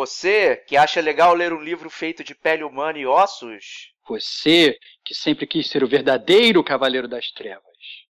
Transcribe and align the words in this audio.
Você 0.00 0.56
que 0.56 0.78
acha 0.78 0.98
legal 0.98 1.34
ler 1.34 1.52
um 1.52 1.60
livro 1.60 1.90
feito 1.90 2.24
de 2.24 2.34
pele 2.34 2.64
humana 2.64 2.98
e 2.98 3.04
ossos. 3.04 3.92
Você 4.08 4.78
que 5.04 5.14
sempre 5.14 5.46
quis 5.46 5.68
ser 5.68 5.84
o 5.84 5.88
verdadeiro 5.88 6.64
Cavaleiro 6.64 7.06
das 7.06 7.30
Trevas. 7.32 7.62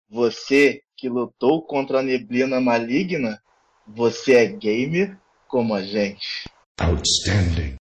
Você 0.09 0.83
que 0.97 1.09
lutou 1.09 1.67
contra 1.67 1.99
a 1.99 2.03
neblina 2.03 2.61
maligna. 2.61 3.43
Você 3.89 4.35
é 4.37 4.47
gamer 4.47 5.19
como 5.49 5.75
a 5.75 5.83
gente. 5.83 6.49
Outstanding. 6.81 7.75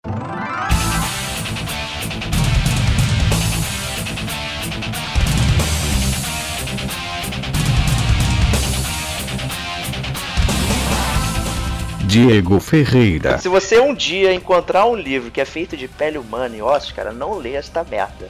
Diego 12.18 12.60
Ferreira. 12.60 13.38
Se 13.38 13.48
você 13.48 13.80
um 13.80 13.94
dia 13.94 14.34
encontrar 14.34 14.88
um 14.88 14.96
livro 14.96 15.30
que 15.30 15.40
é 15.40 15.46
feito 15.46 15.78
de 15.78 15.88
pele 15.88 16.18
humana 16.18 16.56
e 16.56 16.62
ossos, 16.64 16.92
cara, 16.92 17.12
não 17.12 17.38
lê 17.38 17.54
esta 17.54 17.84
merda. 17.84 18.28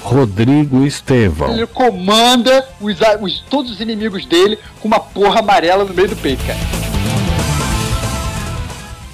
Rodrigo 0.00 0.86
Estevão. 0.86 1.52
Ele 1.52 1.66
comanda 1.66 2.66
os, 2.80 2.96
os, 3.20 3.40
todos 3.50 3.72
os 3.72 3.80
inimigos 3.80 4.24
dele 4.24 4.58
com 4.80 4.88
uma 4.88 5.00
porra 5.00 5.40
amarela 5.40 5.84
no 5.84 5.92
meio 5.92 6.08
do 6.08 6.16
peito, 6.16 6.42
cara. 6.46 6.77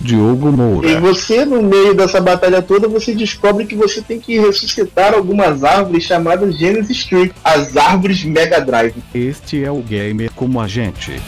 Diogo 0.04 0.52
Moura. 0.52 0.90
E 0.90 0.96
você, 1.00 1.44
no 1.46 1.62
meio 1.62 1.94
dessa 1.94 2.20
batalha 2.20 2.60
toda, 2.60 2.86
você 2.86 3.14
descobre 3.14 3.64
que 3.64 3.74
você 3.74 4.02
tem 4.02 4.20
que 4.20 4.38
ressuscitar 4.38 5.14
algumas 5.14 5.64
árvores 5.64 6.04
chamadas 6.04 6.56
Genesis 6.56 7.04
Tree, 7.04 7.32
as 7.42 7.76
árvores 7.76 8.22
Mega 8.22 8.60
Drive. 8.60 8.94
Este 9.14 9.64
é 9.64 9.70
o 9.70 9.80
gamer 9.80 10.30
como 10.34 10.60
a 10.60 10.68
gente. 10.68 11.20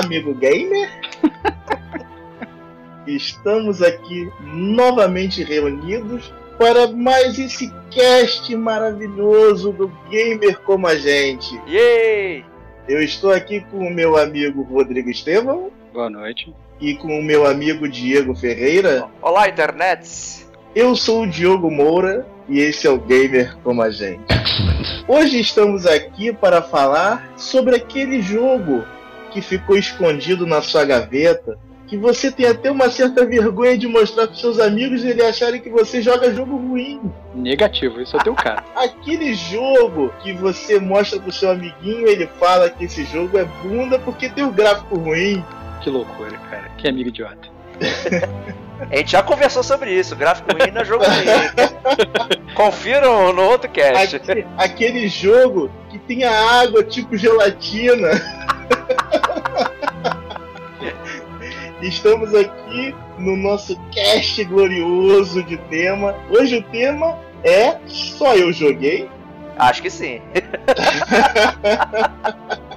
Amigo 0.00 0.34
gamer! 0.34 0.90
Estamos 3.06 3.82
aqui 3.82 4.30
novamente 4.40 5.42
reunidos 5.44 6.32
para 6.58 6.88
mais 6.88 7.38
esse 7.38 7.72
cast 7.90 8.54
maravilhoso 8.54 9.72
do 9.72 9.88
Gamer 10.10 10.60
como 10.60 10.86
a 10.86 10.94
gente. 10.94 11.58
Yay! 11.66 12.44
Eu 12.88 13.02
estou 13.02 13.32
aqui 13.32 13.60
com 13.70 13.78
o 13.78 13.90
meu 13.90 14.16
amigo 14.16 14.62
Rodrigo 14.62 15.10
Estevão. 15.10 15.70
Boa 15.92 16.10
noite. 16.10 16.54
E 16.80 16.94
com 16.94 17.18
o 17.18 17.22
meu 17.22 17.46
amigo 17.46 17.88
Diego 17.88 18.34
Ferreira. 18.34 19.06
Olá, 19.20 19.48
internet! 19.48 20.46
Eu 20.74 20.94
sou 20.96 21.22
o 21.22 21.26
Diogo 21.26 21.70
Moura 21.70 22.26
e 22.48 22.60
esse 22.60 22.86
é 22.86 22.90
o 22.90 22.98
Gamer 22.98 23.56
como 23.62 23.82
a 23.82 23.90
gente. 23.90 24.22
Hoje 25.08 25.40
estamos 25.40 25.86
aqui 25.86 26.32
para 26.32 26.62
falar 26.62 27.32
sobre 27.36 27.76
aquele 27.76 28.22
jogo 28.22 28.84
que 29.30 29.40
ficou 29.40 29.76
escondido 29.76 30.46
na 30.46 30.60
sua 30.60 30.84
gaveta, 30.84 31.58
que 31.86 31.96
você 31.96 32.30
tem 32.30 32.46
até 32.46 32.70
uma 32.70 32.88
certa 32.88 33.26
vergonha 33.26 33.76
de 33.76 33.88
mostrar 33.88 34.28
para 34.28 34.36
seus 34.36 34.60
amigos 34.60 35.02
e 35.02 35.08
eles 35.08 35.24
acharem 35.24 35.60
que 35.60 35.68
você 35.68 36.00
joga 36.00 36.32
jogo 36.32 36.56
ruim. 36.56 37.00
Negativo, 37.34 38.00
isso 38.00 38.16
é 38.16 38.22
teu 38.22 38.34
cara. 38.34 38.62
Aquele 38.76 39.34
jogo 39.34 40.12
que 40.22 40.32
você 40.32 40.78
mostra 40.78 41.18
pro 41.18 41.32
seu 41.32 41.50
amiguinho, 41.50 42.06
ele 42.06 42.28
fala 42.38 42.70
que 42.70 42.84
esse 42.84 43.04
jogo 43.04 43.36
é 43.36 43.44
bunda 43.44 43.98
porque 43.98 44.28
tem 44.28 44.44
um 44.44 44.52
gráfico 44.52 44.96
ruim. 44.96 45.44
Que 45.80 45.90
loucura, 45.90 46.38
cara. 46.48 46.70
Que 46.78 46.88
amigo 46.88 47.08
idiota. 47.08 47.48
A 48.88 48.96
gente 48.96 49.12
já 49.12 49.22
conversou 49.22 49.62
sobre 49.62 49.92
isso. 49.92 50.16
Gráfico 50.16 50.50
ruim 50.52 50.70
não 50.70 50.80
é 50.80 50.84
jogo 50.84 51.04
ruim. 51.04 52.54
Confiram 52.54 53.32
no 53.32 53.42
outro 53.42 53.68
cast. 53.70 54.16
Aquele, 54.16 54.46
aquele 54.56 55.08
jogo 55.08 55.70
que 55.90 55.98
tem 55.98 56.24
a 56.24 56.62
água 56.62 56.82
tipo 56.82 57.16
gelatina. 57.16 58.08
Estamos 61.82 62.34
aqui 62.34 62.94
no 63.18 63.36
nosso 63.36 63.74
cast 63.90 64.44
glorioso 64.44 65.42
de 65.42 65.56
tema. 65.56 66.14
Hoje 66.28 66.58
o 66.58 66.62
tema 66.64 67.18
é 67.42 67.78
Só 67.86 68.36
Eu 68.36 68.52
Joguei? 68.52 69.08
Acho 69.56 69.80
que 69.80 69.88
sim. 69.88 70.20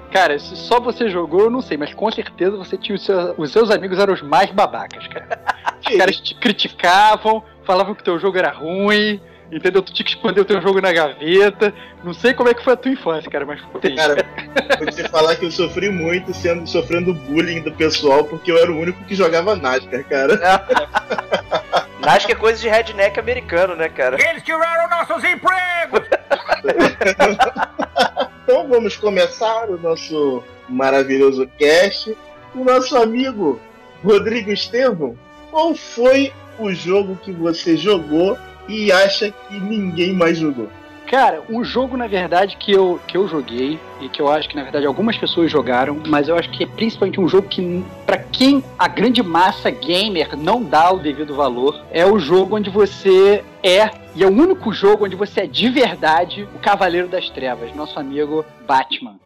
Cara, 0.10 0.40
se 0.40 0.56
só 0.56 0.80
você 0.80 1.10
jogou, 1.10 1.42
eu 1.42 1.50
não 1.50 1.62
sei, 1.62 1.76
mas 1.76 1.94
com 1.94 2.10
certeza 2.12 2.56
você 2.56 2.78
tinha 2.78 2.96
os 2.96 3.04
seus, 3.04 3.34
os 3.38 3.52
seus 3.52 3.70
amigos 3.72 4.00
eram 4.00 4.14
os 4.14 4.22
mais 4.22 4.50
babacas, 4.52 5.06
cara. 5.08 5.44
Os 5.82 5.98
caras 5.98 6.22
te 6.22 6.34
criticavam, 6.36 7.44
falavam 7.66 7.96
que 7.96 8.04
teu 8.04 8.20
jogo 8.20 8.38
era 8.38 8.52
ruim, 8.52 9.20
entendeu? 9.52 9.82
Tu 9.82 9.94
tinha 9.94 10.06
que 10.06 10.12
esconder 10.12 10.42
o 10.42 10.46
teu 10.46 10.62
jogo 10.62 10.82
na 10.82 10.92
gaveta. 10.92 11.74
Não 12.04 12.14
sei 12.14 12.34
como 12.34 12.50
é 12.50 12.54
que 12.54 12.64
foi 12.64 12.74
a 12.74 12.78
tua 12.78 12.92
infância, 12.92 13.30
cara, 13.30 13.46
mas 13.46 13.62
foi 13.62 13.96
Cara, 13.96 14.26
vou 14.80 14.88
te 14.88 15.08
falar 15.10 15.36
que 15.36 15.46
eu 15.46 15.52
sofri 15.52 15.90
muito 15.90 16.34
sendo, 16.34 16.68
sofrendo 16.68 17.14
bullying 17.14 17.62
do 17.62 17.72
pessoal, 17.72 18.24
porque 18.24 18.52
eu 18.52 18.58
era 18.58 18.72
o 18.72 18.78
único 18.78 19.04
que 19.06 19.16
jogava 19.16 19.56
NASCAR, 19.56 20.04
cara. 20.06 20.40
NASCAR 22.00 22.32
é 22.32 22.36
coisa 22.36 22.60
de 22.60 22.68
redneck 22.68 23.20
americano, 23.20 23.76
né, 23.76 23.90
cara? 23.90 24.18
Eles 24.30 24.44
tiraram 24.44 24.90
nossos 24.90 25.24
empregos! 25.24 26.08
então 28.44 28.68
vamos 28.68 28.98
começar 28.98 29.70
o 29.70 29.78
nosso 29.78 30.44
maravilhoso 30.68 31.48
cast. 31.58 32.16
O 32.56 32.64
nosso 32.64 32.96
amigo 32.98 33.60
Rodrigo 34.04 34.52
Estevão, 34.52 35.18
qual 35.50 35.74
foi 35.74 36.32
o 36.60 36.72
jogo 36.72 37.16
que 37.16 37.32
você 37.32 37.76
jogou 37.76 38.38
e 38.68 38.92
acha 38.92 39.32
que 39.32 39.60
ninguém 39.60 40.14
mais 40.14 40.38
jogou? 40.38 40.70
Cara, 41.14 41.44
um 41.48 41.64
jogo, 41.64 41.96
na 41.96 42.08
verdade, 42.08 42.58
que 42.58 42.72
eu, 42.72 43.00
que 43.08 43.16
eu 43.16 43.28
joguei 43.28 43.80
e 44.02 44.10
que 44.10 44.20
eu 44.20 44.32
acho 44.32 44.50
que, 44.50 44.56
na 44.56 44.64
verdade, 44.64 44.88
algumas 44.88 45.16
pessoas 45.16 45.52
jogaram, 45.52 46.02
mas 46.08 46.28
eu 46.28 46.36
acho 46.36 46.50
que 46.50 46.64
é 46.64 46.68
principalmente 46.68 47.20
um 47.20 47.28
jogo 47.28 47.48
que, 47.48 47.84
para 48.06 48.18
quem 48.18 48.64
a 48.80 48.88
grande 48.88 49.22
massa 49.22 49.70
gamer 49.70 50.36
não 50.36 50.64
dá 50.64 50.92
o 50.92 50.98
devido 50.98 51.36
valor, 51.36 51.80
é 51.92 52.06
o 52.06 52.18
jogo 52.18 52.56
onde 52.56 52.70
você 52.70 53.44
é, 53.62 53.92
e 54.16 54.24
é 54.24 54.26
o 54.26 54.32
único 54.32 54.74
jogo 54.74 55.06
onde 55.06 55.16
você 55.16 55.42
é 55.42 55.46
de 55.46 55.70
verdade 55.70 56.48
o 56.56 56.60
Cavaleiro 56.60 57.08
das 57.08 57.30
Trevas, 57.30 57.76
nosso 57.76 58.00
amigo 58.00 58.44
Batman. 58.66 59.20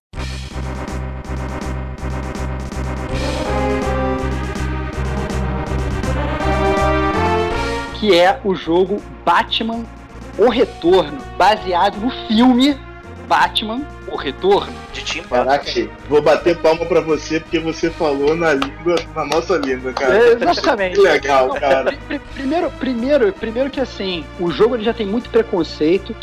Que 7.99 8.17
é 8.17 8.39
o 8.43 8.55
jogo 8.55 9.01
Batman 9.25 9.83
O 10.37 10.49
Retorno, 10.49 11.17
baseado 11.37 11.97
no 11.99 12.09
filme 12.27 12.77
Batman 13.27 13.81
O 14.07 14.15
Retorno. 14.15 14.73
De 14.93 15.03
Tim 15.03 15.21
Caraca, 15.23 15.69
vou 16.07 16.21
bater 16.21 16.57
palma 16.57 16.85
pra 16.85 17.01
você 17.01 17.39
porque 17.39 17.59
você 17.59 17.89
falou 17.89 18.35
na 18.35 18.53
língua, 18.53 18.95
na 19.15 19.25
nossa 19.25 19.57
língua, 19.57 19.91
cara. 19.93 20.15
É, 20.17 20.33
exatamente. 20.33 20.95
que 20.95 21.01
legal, 21.01 21.49
cara. 21.49 21.93
Primeiro, 22.33 22.71
primeiro, 22.71 23.33
primeiro 23.33 23.69
que 23.69 23.81
assim, 23.81 24.23
o 24.39 24.49
jogo 24.51 24.75
ele 24.75 24.83
já 24.83 24.93
tem 24.93 25.05
muito 25.05 25.29
preconceito 25.29 26.15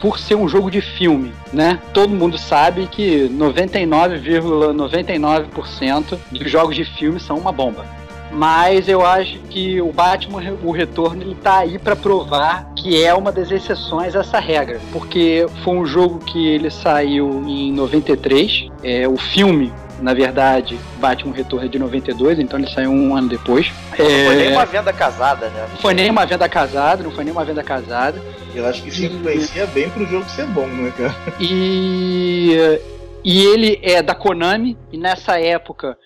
por 0.00 0.18
ser 0.18 0.36
um 0.36 0.48
jogo 0.48 0.70
de 0.70 0.80
filme, 0.80 1.32
né? 1.52 1.80
Todo 1.92 2.10
mundo 2.10 2.38
sabe 2.38 2.86
que 2.86 3.28
99,99% 3.30 4.72
,99 4.74 6.18
dos 6.30 6.50
jogos 6.50 6.76
de 6.76 6.84
filme 6.84 7.18
são 7.20 7.36
uma 7.36 7.52
bomba 7.52 7.98
mas 8.38 8.88
eu 8.88 9.04
acho 9.04 9.36
que 9.50 9.80
o 9.80 9.92
Batman 9.92 10.40
o 10.62 10.70
Retorno 10.70 11.22
ele 11.22 11.34
tá 11.34 11.58
aí 11.58 11.76
para 11.76 11.96
provar 11.96 12.72
que 12.76 13.02
é 13.02 13.12
uma 13.12 13.32
das 13.32 13.50
exceções 13.50 14.14
a 14.14 14.20
essa 14.20 14.38
regra, 14.38 14.80
porque 14.92 15.44
foi 15.64 15.74
um 15.74 15.84
jogo 15.84 16.20
que 16.20 16.46
ele 16.46 16.70
saiu 16.70 17.42
em 17.48 17.72
93, 17.72 18.68
é 18.84 19.08
o 19.08 19.16
filme 19.16 19.72
na 20.00 20.14
verdade, 20.14 20.78
Batman 21.00 21.34
Retorno 21.34 21.66
é 21.66 21.68
de 21.68 21.76
92, 21.76 22.38
então 22.38 22.56
ele 22.56 22.70
saiu 22.70 22.92
um 22.92 23.16
ano 23.16 23.28
depois. 23.28 23.72
Não 23.98 24.06
é... 24.06 24.26
foi 24.26 24.36
nem 24.36 24.52
uma 24.52 24.64
venda 24.64 24.92
casada, 24.92 25.48
né? 25.48 25.66
Não 25.72 25.76
foi 25.78 25.92
nem 25.92 26.08
uma 26.08 26.24
venda 26.24 26.48
casada, 26.48 27.02
não 27.02 27.10
foi 27.10 27.24
nem 27.24 27.32
uma 27.32 27.44
venda 27.44 27.64
casada. 27.64 28.22
Eu 28.54 28.64
acho 28.64 28.80
que 28.80 28.90
isso 28.90 29.06
influencia 29.06 29.66
bem 29.66 29.90
pro 29.90 30.06
jogo 30.06 30.24
ser 30.28 30.46
bom, 30.46 30.68
né, 30.68 30.92
cara? 30.96 31.16
E, 31.40 32.78
e 33.24 33.44
ele 33.44 33.80
é 33.82 34.00
da 34.00 34.14
Konami, 34.14 34.78
e 34.92 34.96
nessa 34.96 35.40
época 35.40 35.98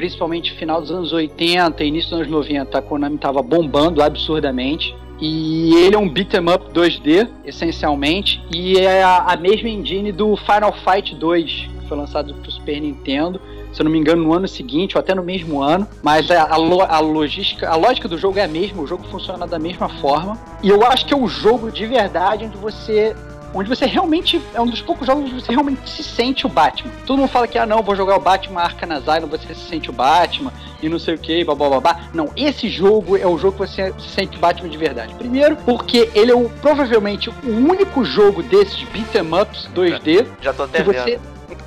principalmente 0.00 0.54
final 0.54 0.80
dos 0.80 0.90
anos 0.90 1.12
80 1.12 1.84
início 1.84 2.08
dos 2.08 2.20
anos 2.20 2.32
90, 2.32 2.78
a 2.78 2.80
Konami 2.80 3.16
estava 3.16 3.42
bombando 3.42 4.02
absurdamente. 4.02 4.96
E 5.20 5.74
ele 5.74 5.94
é 5.94 5.98
um 5.98 6.08
beat'em 6.08 6.48
up 6.48 6.72
2D, 6.72 7.28
essencialmente, 7.44 8.42
e 8.50 8.78
é 8.78 9.02
a, 9.02 9.36
mesma 9.38 9.68
engine 9.68 10.10
do 10.10 10.34
Final 10.36 10.72
Fight 10.72 11.14
2, 11.14 11.44
que 11.44 11.86
foi 11.86 11.98
lançado 11.98 12.32
para 12.32 12.48
o 12.48 12.50
Super 12.50 12.80
Nintendo 12.80 13.38
se 13.72 13.82
eu 13.82 13.84
não 13.84 13.92
me 13.92 13.98
engano, 13.98 14.24
no 14.24 14.34
ano 14.34 14.48
seguinte 14.48 14.96
ou 14.96 15.00
até 15.00 15.14
no 15.14 15.22
mesmo 15.22 15.62
ano. 15.62 15.86
Mas 16.02 16.28
a, 16.28 16.42
a, 16.42 16.54
a, 16.54 16.98
logística, 16.98 17.68
a 17.68 17.76
lógica 17.76 18.08
do 18.08 18.18
jogo 18.18 18.36
é 18.38 18.42
a 18.42 18.48
mesma, 18.48 18.82
o 18.82 18.86
jogo 18.86 19.04
funciona 19.04 19.46
da 19.46 19.60
mesma 19.60 19.88
forma. 19.88 20.36
E 20.60 20.68
eu 20.68 20.84
acho 20.84 21.06
que 21.06 21.14
é 21.14 21.16
o 21.16 21.28
jogo 21.28 21.70
de 21.70 21.86
verdade 21.86 22.46
onde 22.46 22.56
você 22.56 23.14
onde 23.54 23.68
você 23.68 23.86
realmente. 23.86 24.40
É 24.54 24.60
um 24.60 24.66
dos 24.66 24.80
poucos 24.80 25.06
jogos 25.06 25.24
onde 25.24 25.34
você 25.34 25.52
realmente 25.52 25.88
se 25.88 26.02
sente 26.02 26.46
o 26.46 26.48
Batman. 26.48 26.90
Todo 27.06 27.18
mundo 27.18 27.28
fala 27.28 27.46
que, 27.46 27.58
ah, 27.58 27.66
não, 27.66 27.82
vou 27.82 27.96
jogar 27.96 28.16
o 28.16 28.20
Batman 28.20 28.60
Arkham 28.62 28.92
Asylum, 28.92 29.26
você 29.28 29.54
se 29.54 29.68
sente 29.68 29.90
o 29.90 29.92
Batman 29.92 30.52
e 30.82 30.88
não 30.88 30.98
sei 30.98 31.14
o 31.14 31.18
que, 31.18 31.44
blá 31.44 31.54
blá 31.54 31.68
blá 31.68 31.80
blá. 31.80 32.00
Não, 32.14 32.30
esse 32.36 32.68
jogo 32.68 33.16
é 33.16 33.26
o 33.26 33.36
jogo 33.38 33.52
que 33.58 33.70
você 33.70 33.92
se 33.98 34.08
sente 34.08 34.36
o 34.36 34.40
Batman 34.40 34.68
de 34.68 34.76
verdade. 34.76 35.14
Primeiro, 35.14 35.56
porque 35.56 36.10
ele 36.14 36.30
é 36.30 36.34
o, 36.34 36.48
provavelmente 36.60 37.30
o 37.30 37.34
único 37.48 38.04
jogo 38.04 38.42
desses 38.42 38.82
beat'em 38.84 39.22
ups 39.40 39.68
2D 39.74 40.26
Já 40.40 40.52
tô 40.52 40.64
até 40.64 40.82
que 40.82 40.90
vendo. 40.90 41.02
você, 41.02 41.20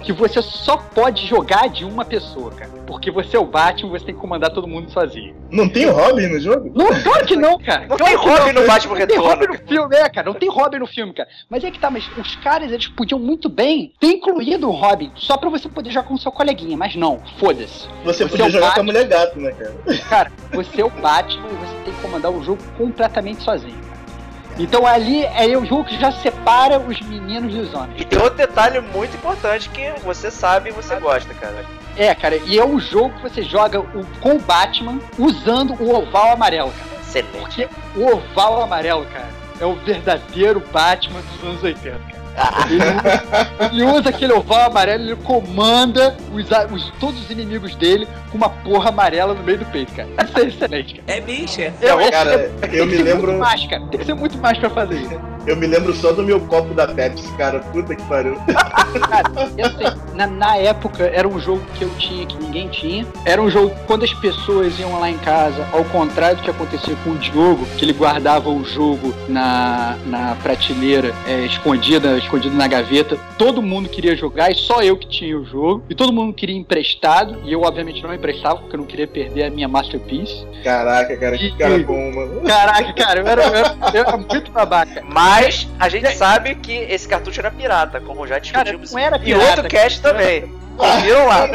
que 0.03 0.11
você 0.11 0.41
só 0.41 0.77
pode 0.77 1.25
jogar 1.25 1.69
de 1.69 1.85
uma 1.85 2.03
pessoa, 2.05 2.51
cara. 2.51 2.69
Porque 2.85 3.09
você 3.09 3.37
é 3.37 3.39
o 3.39 3.45
Batman, 3.45 3.89
você 3.91 4.05
tem 4.05 4.13
que 4.13 4.19
comandar 4.21 4.51
todo 4.51 4.67
mundo 4.67 4.91
sozinho. 4.91 5.33
Não 5.49 5.67
tem 5.69 5.85
o 5.85 5.93
Robin 5.93 6.27
no 6.27 6.39
jogo? 6.39 6.71
Não, 6.75 6.87
claro 7.01 7.25
que 7.25 7.35
não, 7.35 7.57
cara. 7.57 7.87
Não 7.87 7.97
Claro 7.97 8.05
tem 8.05 8.15
Robin 8.15 8.51
no 8.51 8.67
Batman 8.67 8.99
Não 8.99 9.07
tem 9.07 9.17
Retorno. 9.17 9.29
Robin 9.29 9.47
no 9.47 9.67
filme, 9.67 9.95
é, 9.95 10.09
cara. 10.09 10.25
Não 10.27 10.33
tem 10.33 10.49
Robin 10.49 10.77
no 10.79 10.87
filme, 10.87 11.13
cara. 11.13 11.29
Mas 11.49 11.63
é 11.63 11.71
que 11.71 11.79
tá, 11.79 11.89
mas 11.89 12.07
os 12.17 12.35
caras, 12.35 12.71
eles 12.71 12.87
podiam 12.89 13.17
muito 13.19 13.47
bem 13.49 13.93
ter 13.99 14.07
incluído 14.07 14.67
o 14.67 14.71
Robin 14.71 15.11
só 15.15 15.37
pra 15.37 15.49
você 15.49 15.69
poder 15.69 15.89
jogar 15.89 16.07
com 16.07 16.13
o 16.15 16.19
seu 16.19 16.31
coleguinha. 16.31 16.75
Mas 16.77 16.95
não, 16.95 17.19
foda-se. 17.39 17.87
Você, 18.03 18.23
Você 18.25 18.27
podia 18.27 18.45
é 18.47 18.49
jogar 18.49 18.73
com 18.73 18.81
a 18.81 18.83
Batman. 18.83 18.93
mulher 18.93 19.07
gato, 19.07 19.39
né, 19.39 19.51
cara? 19.51 19.73
Cara, 20.09 20.31
você 20.53 20.81
é 20.81 20.85
o 20.85 20.89
Batman 20.89 21.47
e 21.47 21.55
você 21.65 21.75
tem 21.85 21.93
que 21.93 22.01
comandar 22.01 22.31
o 22.31 22.43
jogo 22.43 22.61
completamente 22.77 23.41
sozinho. 23.41 23.92
Então 24.57 24.85
ali 24.85 25.25
é 25.25 25.57
o 25.57 25.65
jogo 25.65 25.85
que 25.85 25.99
já 25.99 26.11
separa 26.11 26.79
os 26.79 27.01
meninos 27.01 27.53
dos 27.53 27.73
homens. 27.73 28.01
E 28.01 28.05
tem 28.05 28.19
outro 28.19 28.37
detalhe 28.37 28.79
muito 28.79 29.15
importante 29.15 29.69
que 29.69 29.93
você 30.03 30.29
sabe 30.29 30.69
e 30.69 30.73
você 30.73 30.95
gosta, 30.95 31.33
cara. 31.33 31.65
É, 31.95 32.13
cara, 32.13 32.35
e 32.37 32.57
é 32.57 32.65
um 32.65 32.79
jogo 32.79 33.15
que 33.15 33.21
você 33.21 33.41
joga 33.43 33.79
o, 33.79 34.05
com 34.19 34.35
o 34.35 34.39
Batman 34.39 34.99
usando 35.17 35.73
o 35.79 35.95
oval 35.95 36.31
amarelo, 36.33 36.71
cara. 36.71 37.01
Excelente. 37.01 37.39
Porque 37.39 37.69
o 37.95 38.07
oval 38.07 38.63
amarelo, 38.63 39.05
cara, 39.05 39.29
é 39.59 39.65
o 39.65 39.75
verdadeiro 39.75 40.61
Batman 40.71 41.21
dos 41.21 41.49
anos 41.49 41.63
80, 41.63 41.99
cara. 41.99 42.22
Ele, 42.69 43.83
ele 43.83 43.83
usa 43.91 44.09
aquele 44.09 44.33
oval 44.33 44.61
amarelo, 44.71 45.03
ele 45.03 45.15
comanda 45.17 46.15
os, 46.33 46.51
a- 46.51 46.65
os- 46.71 46.91
todos 46.99 47.21
os 47.23 47.29
inimigos 47.29 47.75
dele 47.75 48.07
com 48.31 48.37
uma 48.37 48.49
porra 48.49 48.89
amarela 48.89 49.33
no 49.33 49.43
meio 49.43 49.59
do 49.59 49.65
peito, 49.65 49.93
cara. 49.93 50.07
Isso 50.23 50.39
é 50.39 50.43
excelente, 50.47 50.95
cara. 50.95 51.17
É 51.17 51.21
bicha. 51.21 51.73
É, 51.81 52.09
Cara, 52.11 52.33
é- 52.35 52.51
eu 52.63 52.69
tem 52.69 52.85
me 52.85 52.91
que 52.91 52.97
ser 52.97 53.03
lembro. 53.03 53.27
muito 53.27 53.39
mais, 53.39 53.65
cara. 53.67 53.83
Tem 53.87 53.99
que 53.99 54.05
ser 54.05 54.13
muito 54.15 54.37
mais 54.39 54.57
pra 54.57 54.69
fazer 54.69 54.95
isso. 55.01 55.19
Eu 55.45 55.57
me 55.57 55.67
lembro 55.67 55.93
só 55.93 56.13
do 56.13 56.23
meu 56.23 56.39
copo 56.39 56.73
da 56.73 56.87
Pepsi, 56.87 57.27
cara. 57.33 57.59
Puta 57.59 57.93
que 57.93 58.01
pariu. 58.03 58.37
Cara, 59.09 59.29
eu 59.57 59.69
sei, 59.71 59.87
na, 60.15 60.25
na 60.25 60.55
época 60.55 61.03
era 61.13 61.27
um 61.27 61.37
jogo 61.37 61.61
que 61.77 61.83
eu 61.83 61.89
tinha 61.97 62.25
que 62.25 62.37
ninguém 62.37 62.69
tinha. 62.69 63.05
Era 63.25 63.41
um 63.41 63.49
jogo 63.49 63.71
que 63.75 63.81
quando 63.85 64.03
as 64.05 64.13
pessoas 64.13 64.79
iam 64.79 64.97
lá 64.99 65.09
em 65.09 65.17
casa, 65.17 65.67
ao 65.73 65.83
contrário 65.85 66.37
do 66.37 66.43
que 66.43 66.49
acontecia 66.49 66.95
com 67.03 67.09
o 67.11 67.15
Diogo, 67.17 67.65
que 67.77 67.83
ele 67.83 67.91
guardava 67.91 68.49
o 68.49 68.63
jogo 68.63 69.13
na, 69.27 69.97
na 70.05 70.35
prateleira, 70.41 71.13
é, 71.27 71.45
escondida, 71.45 72.17
escondido 72.23 72.55
na 72.55 72.67
gaveta, 72.67 73.17
todo 73.37 73.61
mundo 73.61 73.89
queria 73.89 74.15
jogar 74.15 74.51
e 74.51 74.55
só 74.55 74.81
eu 74.81 74.97
que 74.97 75.07
tinha 75.07 75.37
o 75.37 75.45
jogo. 75.45 75.83
E 75.89 75.95
todo 75.95 76.11
mundo 76.13 76.33
queria 76.33 76.55
emprestado, 76.55 77.39
e 77.43 77.51
eu 77.51 77.61
obviamente 77.61 78.01
não 78.01 78.13
emprestava, 78.13 78.57
porque 78.57 78.75
eu 78.75 78.79
não 78.79 78.85
queria 78.85 79.07
perder 79.07 79.43
a 79.43 79.49
minha 79.49 79.67
Masterpiece. 79.67 80.45
Caraca, 80.63 81.15
cara, 81.17 81.37
que 81.37 81.51
cara 81.57 81.77
bom, 81.79 82.11
mano. 82.13 82.41
Caraca, 82.41 82.93
cara, 82.93 83.19
eu 83.19 83.27
era, 83.27 83.43
eu 83.43 83.55
era, 83.55 83.75
eu 83.93 83.99
era 84.01 84.17
muito 84.17 84.51
babaca. 84.51 85.03
Mas 85.07 85.67
a 85.79 85.89
gente 85.89 86.09
sabe 86.15 86.55
que 86.55 86.71
esse 86.71 87.07
cartucho 87.07 87.39
era 87.39 87.51
pirata, 87.51 87.99
como 87.99 88.25
já 88.25 88.39
Cara, 88.39 88.63
discutimos. 88.71 88.91
não 88.91 88.99
era 88.99 89.17
e 89.17 89.19
pirata, 89.19 89.47
outro 89.47 89.67
cast 89.67 90.01
também. 90.01 90.62
Confiram 90.77 91.27
lá. 91.27 91.49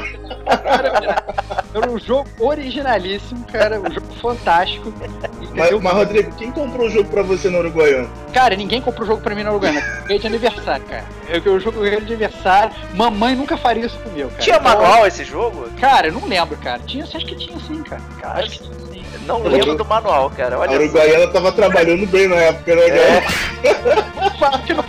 Era 1.74 1.90
um 1.90 1.98
jogo 1.98 2.28
originalíssimo, 2.40 3.44
cara, 3.52 3.80
um 3.80 3.90
jogo 3.92 4.06
fantástico. 4.20 4.92
Mas, 4.98 5.10
Entendeu? 5.50 5.80
mas, 5.80 5.92
Rodrigo, 5.94 6.30
quem 6.36 6.50
comprou 6.52 6.86
o 6.86 6.90
jogo 6.90 7.08
pra 7.10 7.22
você 7.22 7.48
no 7.50 7.58
Uruguaiano? 7.58 8.08
Cara, 8.32 8.54
ninguém 8.56 8.80
comprou 8.80 9.04
o 9.04 9.06
jogo 9.08 9.22
pra 9.22 9.34
mim 9.34 9.42
na 9.42 9.50
Uruguaiana. 9.50 9.80
Eu 10.00 10.04
ganhei 10.04 10.18
de 10.20 10.26
aniversário, 10.26 10.84
cara. 10.86 11.04
Eu, 11.28 11.42
eu 11.44 11.60
jogo 11.60 11.80
ganhei 11.80 12.00
de 12.00 12.06
aniversário. 12.06 12.74
Mamãe 12.94 13.34
nunca 13.34 13.56
faria 13.56 13.84
isso 13.86 13.98
comigo, 13.98 14.28
cara. 14.30 14.42
Tinha 14.42 14.56
Então, 14.56 14.68
manual 14.70 15.06
esse 15.06 15.24
jogo? 15.24 15.68
Cara, 15.80 16.08
eu 16.08 16.12
não 16.12 16.26
lembro, 16.26 16.56
cara. 16.58 16.78
Tinha, 16.86 17.04
acho 17.04 17.18
que 17.18 17.34
tinha 17.36 17.58
sim, 17.60 17.82
cara. 17.82 18.02
Cara, 18.20 18.38
Acho 18.40 18.50
que 18.50 18.58
tinha. 18.60 18.87
Não 19.28 19.42
lembro 19.42 19.76
do 19.76 19.84
manual, 19.84 20.30
cara. 20.30 20.56
A 20.56 20.60
Olha 20.60 20.70
só. 20.70 20.76
Uruguaiana 20.78 21.28
tava 21.28 21.52
trabalhando 21.52 22.06
bem 22.06 22.28
na 22.28 22.36
época, 22.36 22.74
né, 22.74 22.82
É, 22.86 23.20
cara? 23.20 24.08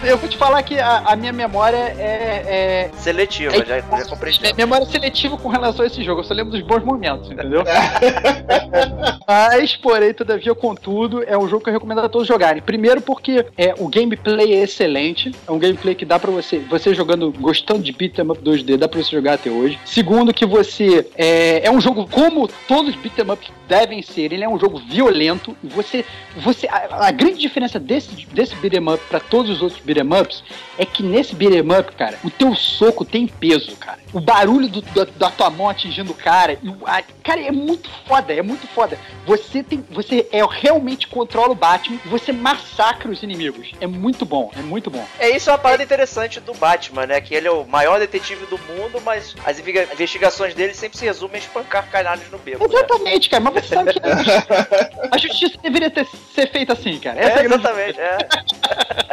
Eu 0.04 0.18
vou 0.18 0.30
te 0.30 0.38
falar 0.38 0.64
que 0.64 0.80
a, 0.80 1.00
a 1.06 1.16
minha 1.16 1.34
memória 1.34 1.78
é. 1.78 2.90
seletiva, 2.98 3.56
é, 3.56 3.66
já, 3.66 3.80
já 3.80 4.06
comprei. 4.06 4.34
Minha 4.40 4.54
memória 4.56 4.84
é 4.84 4.88
seletiva 4.88 5.38
com 5.38 5.50
relação 5.50 5.84
a 5.84 5.88
esse 5.88 6.04
jogo. 6.04 6.22
Eu 6.22 6.24
só 6.24 6.34
lembro 6.34 6.52
dos 6.52 6.62
bons 6.62 6.84
momentos, 6.84 7.30
entendeu? 7.30 7.64
Mas, 9.28 9.76
porém, 9.76 10.14
todavia, 10.14 10.54
contudo, 10.56 11.24
é 11.24 11.38
um 11.38 11.48
jogo 11.48 11.64
que 11.64 11.70
eu 11.70 11.74
recomendo 11.74 12.00
a 12.00 12.10
todos 12.10 12.28
jogarem. 12.28 12.62
Primeiro 12.62 13.02
porque 13.02 13.46
é, 13.58 13.74
o 13.78 13.88
gameplay 13.88 14.54
é 14.54 14.64
excelente. 14.64 15.32
É 15.48 15.52
um 15.52 15.60
gameplay 15.60 15.96
que 15.96 16.06
dá 16.06 16.18
pra 16.18 16.32
você, 16.32 16.60
você 16.60 16.94
jogando, 16.94 17.32
gostando 17.40 17.82
de 17.82 17.92
beat'em 17.92 18.30
up 18.30 18.42
2D, 18.42 18.78
dá 18.78 18.88
pra 18.88 19.02
você 19.02 19.12
jogar 19.12 19.34
até 19.34 19.50
hoje. 19.50 19.80
Segundo 19.86 20.34
que 20.34 20.46
você, 20.46 21.08
é, 21.16 21.66
é 21.66 21.72
um 21.72 21.82
jogo 21.82 22.08
como 22.10 22.48
todos 22.68 22.96
os 22.96 22.96
beat'em 22.96 23.30
ups 23.30 23.52
devem 23.68 24.02
ser. 24.02 24.29
Ele 24.34 24.44
é 24.44 24.50
um 24.50 24.60
jogo 24.60 24.80
violento. 24.80 25.56
Você, 25.64 26.06
você 26.38 26.68
a, 26.68 27.08
a 27.08 27.12
grande 27.12 27.40
diferença 27.40 27.80
desse, 27.80 28.26
desse 28.28 28.56
beat'em 28.56 28.94
up 28.94 29.04
pra 29.10 29.20
todos 29.20 29.52
os 29.52 29.62
outros 29.62 29.82
beat'em 29.82 30.22
ups 30.22 30.44
é 30.78 30.86
que 30.86 31.04
nesse 31.04 31.36
beat'em 31.36 31.62
up, 31.62 31.96
cara, 31.96 32.18
o 32.24 32.30
teu 32.30 32.56
soco 32.56 33.06
tem 33.06 33.28
peso, 33.28 33.76
cara. 33.78 34.00
O 34.12 34.20
barulho 34.20 34.68
do- 34.68 34.82
da, 34.82 35.06
da 35.06 35.30
tua 35.32 35.50
mão 35.50 35.70
atingindo 35.70 36.12
o 36.12 36.16
cara, 36.16 36.58
e 36.64 36.70
o- 36.70 36.78
a- 36.86 37.04
cara, 37.24 37.42
é 37.42 37.52
muito 37.52 37.90
foda, 38.08 38.34
é 38.34 38.42
muito 38.42 38.68
foda. 38.68 38.98
Você 39.26 39.62
tem, 39.62 39.86
você 39.92 40.28
é 40.32 40.42
realmente 40.50 41.08
controla 41.08 41.52
o 41.52 41.56
Batman 41.56 42.00
e 42.04 42.08
você 42.10 42.32
massacra 42.32 43.12
os 43.12 43.22
inimigos. 43.22 43.72
É 43.80 43.86
muito 43.86 44.26
bom, 44.26 44.52
é 44.58 44.62
muito 44.62 44.90
bom. 44.90 45.06
É 45.20 45.30
isso 45.30 45.50
é 45.50 45.54
uma 45.54 45.60
parada 45.60 45.84
interessante 45.84 46.40
do 46.40 46.54
Batman, 46.56 47.06
né? 47.06 47.22
Que 47.22 47.36
ele 47.36 47.48
é 47.48 47.52
o 47.52 47.66
maior 47.66 48.00
detetive 48.00 48.46
do 48.48 48.58
mundo, 48.58 49.00
mas 49.06 49.36
as 49.46 49.60
investiga- 49.60 49.88
investigações 49.94 50.54
dele 50.56 50.74
sempre 50.74 50.98
se 50.98 51.06
resumem 51.06 51.36
a 51.36 51.40
espancar 51.40 51.88
canalhas 51.90 52.30
no 52.32 52.40
beco. 52.40 52.60
Né? 52.68 52.74
Exatamente, 52.74 53.30
cara, 53.30 53.44
mas 53.44 53.66
você 53.66 53.76
sabe 53.76 53.94
que 53.94 54.00
a 54.04 54.16
justiça, 54.16 54.68
a 55.12 55.18
justiça 55.18 55.58
deveria 55.62 55.92
ter, 55.92 56.08
ser 56.34 56.52
feita 56.52 56.74
assim, 56.74 56.98
cara. 57.00 57.20
Essa 57.20 57.40
é, 57.40 57.42
É, 57.42 57.46
exatamente. 57.46 58.00
É. 58.00 58.18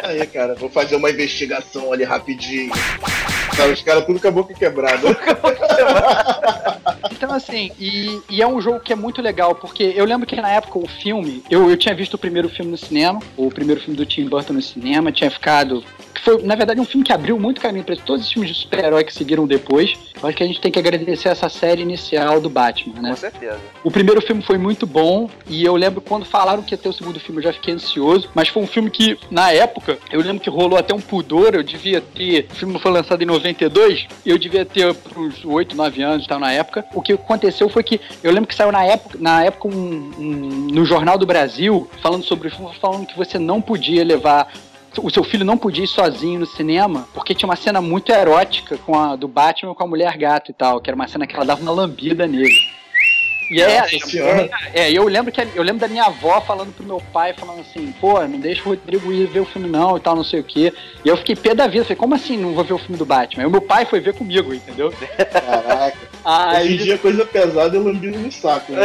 Aí, 0.04 0.26
cara, 0.26 0.54
vou 0.54 0.70
fazer 0.70 0.96
uma 0.96 1.10
investigação 1.10 1.92
ali 1.92 2.04
rapidinho. 2.04 2.72
Tá, 3.56 3.66
os 3.66 3.82
caras 3.82 4.04
tudo 4.04 4.20
com 4.20 4.28
a 4.28 4.30
boca 4.30 4.54
quebrada. 4.54 5.16
Então, 7.10 7.32
assim, 7.32 7.70
e, 7.78 8.20
e 8.28 8.42
é 8.42 8.46
um 8.46 8.60
jogo 8.60 8.80
que 8.80 8.92
é 8.92 8.96
muito 8.96 9.22
legal, 9.22 9.54
porque 9.54 9.94
eu 9.96 10.04
lembro 10.04 10.26
que 10.26 10.36
na 10.36 10.50
época 10.50 10.78
o 10.78 10.86
filme, 10.86 11.42
eu, 11.50 11.70
eu 11.70 11.76
tinha 11.76 11.94
visto 11.94 12.14
o 12.14 12.18
primeiro 12.18 12.48
filme 12.48 12.70
no 12.70 12.76
cinema, 12.76 13.20
o 13.36 13.50
primeiro 13.50 13.80
filme 13.80 13.96
do 13.96 14.04
Tim 14.04 14.26
Burton 14.28 14.52
no 14.52 14.62
cinema, 14.62 15.10
tinha 15.10 15.30
ficado. 15.30 15.82
Que 16.16 16.22
foi, 16.22 16.42
na 16.42 16.54
verdade, 16.54 16.80
um 16.80 16.84
filme 16.86 17.04
que 17.04 17.12
abriu 17.12 17.38
muito 17.38 17.60
caminho 17.60 17.84
para 17.84 17.94
todos 17.96 18.24
os 18.24 18.32
filmes 18.32 18.50
de 18.50 18.56
super-herói 18.58 19.04
que 19.04 19.12
seguiram 19.12 19.46
depois. 19.46 19.92
Eu 20.20 20.26
acho 20.26 20.36
que 20.38 20.42
a 20.42 20.46
gente 20.46 20.60
tem 20.62 20.72
que 20.72 20.78
agradecer 20.78 21.28
essa 21.28 21.46
série 21.50 21.82
inicial 21.82 22.40
do 22.40 22.48
Batman, 22.48 23.02
né? 23.02 23.10
Com 23.10 23.16
certeza. 23.16 23.60
O 23.84 23.90
primeiro 23.90 24.22
filme 24.22 24.40
foi 24.42 24.56
muito 24.56 24.86
bom 24.86 25.28
e 25.46 25.62
eu 25.62 25.76
lembro 25.76 26.00
quando 26.00 26.24
falaram 26.24 26.62
que 26.62 26.72
ia 26.72 26.78
ter 26.78 26.88
o 26.88 26.92
segundo 26.92 27.20
filme, 27.20 27.40
eu 27.40 27.44
já 27.44 27.52
fiquei 27.52 27.74
ansioso. 27.74 28.30
Mas 28.34 28.48
foi 28.48 28.62
um 28.62 28.66
filme 28.66 28.90
que, 28.90 29.18
na 29.30 29.52
época, 29.52 29.98
eu 30.10 30.20
lembro 30.22 30.40
que 30.40 30.48
rolou 30.48 30.78
até 30.78 30.94
um 30.94 31.00
pudor. 31.00 31.54
Eu 31.54 31.62
devia 31.62 32.00
ter. 32.00 32.46
O 32.50 32.54
filme 32.54 32.78
foi 32.78 32.90
lançado 32.92 33.20
em 33.22 33.26
92, 33.26 34.06
eu 34.24 34.38
devia 34.38 34.64
ter 34.64 34.96
uns 35.14 35.44
8, 35.44 35.76
9 35.76 36.02
anos 36.02 36.24
e 36.24 36.28
tal 36.28 36.38
na 36.38 36.50
época. 36.50 36.82
O 36.94 37.02
que 37.02 37.12
aconteceu 37.12 37.68
foi 37.68 37.82
que 37.82 38.00
eu 38.22 38.32
lembro 38.32 38.48
que 38.48 38.54
saiu 38.54 38.72
na 38.72 38.84
época, 38.84 39.18
na 39.20 39.44
época 39.44 39.68
um, 39.68 40.10
um- 40.18 40.68
no 40.72 40.84
Jornal 40.86 41.18
do 41.18 41.26
Brasil, 41.26 41.90
falando 42.02 42.24
sobre 42.24 42.48
o 42.48 42.50
filme, 42.50 42.70
falando 42.80 43.06
que 43.06 43.16
você 43.16 43.38
não 43.38 43.60
podia 43.60 44.02
levar 44.02 44.50
o 45.02 45.10
seu 45.10 45.24
filho 45.24 45.44
não 45.44 45.56
podia 45.56 45.84
ir 45.84 45.88
sozinho 45.88 46.40
no 46.40 46.46
cinema, 46.46 47.08
porque 47.14 47.34
tinha 47.34 47.48
uma 47.48 47.56
cena 47.56 47.80
muito 47.80 48.12
erótica 48.12 48.76
com 48.78 48.98
a, 48.98 49.16
do 49.16 49.28
Batman 49.28 49.74
com 49.74 49.84
a 49.84 49.86
mulher 49.86 50.16
gato 50.16 50.50
e 50.50 50.54
tal, 50.54 50.80
que 50.80 50.90
era 50.90 50.94
uma 50.94 51.08
cena 51.08 51.26
que 51.26 51.34
ela 51.34 51.44
dava 51.44 51.62
uma 51.62 51.72
lambida 51.72 52.26
nele. 52.26 52.76
E 53.50 53.60
é, 53.60 53.86
senhora. 53.86 54.50
é, 54.74 54.90
e 54.90 54.96
eu 54.96 55.06
lembro 55.06 55.30
que 55.30 55.40
eu 55.40 55.62
lembro 55.62 55.80
da 55.80 55.88
minha 55.88 56.04
avó 56.04 56.40
falando 56.40 56.74
pro 56.74 56.84
meu 56.84 57.00
pai, 57.12 57.32
falando 57.32 57.60
assim, 57.60 57.92
pô, 58.00 58.20
não 58.26 58.40
deixa 58.40 58.62
o 58.62 58.70
Rodrigo 58.70 59.12
ir 59.12 59.26
ver 59.26 59.40
o 59.40 59.44
filme 59.44 59.68
não 59.68 59.96
e 59.96 60.00
tal, 60.00 60.16
não 60.16 60.24
sei 60.24 60.40
o 60.40 60.44
quê. 60.44 60.72
E 61.04 61.08
eu 61.08 61.16
fiquei 61.16 61.36
pé 61.36 61.54
da 61.54 61.66
vida, 61.66 61.84
falei, 61.84 61.96
como 61.96 62.14
assim 62.14 62.36
não 62.36 62.54
vou 62.54 62.64
ver 62.64 62.72
o 62.72 62.78
filme 62.78 62.96
do 62.96 63.06
Batman? 63.06 63.44
Aí 63.44 63.46
o 63.46 63.50
meu 63.50 63.60
pai 63.60 63.84
foi 63.84 64.00
ver 64.00 64.14
comigo, 64.14 64.52
entendeu? 64.52 64.92
Caraca. 65.32 65.96
Hoje 66.26 66.68
em 66.68 66.72
Aí, 66.72 66.76
dia 66.78 66.98
coisa 66.98 67.24
pesada 67.24 67.76
é 67.76 67.80
lambido 67.80 68.18
no 68.18 68.32
saco, 68.32 68.72
né? 68.72 68.80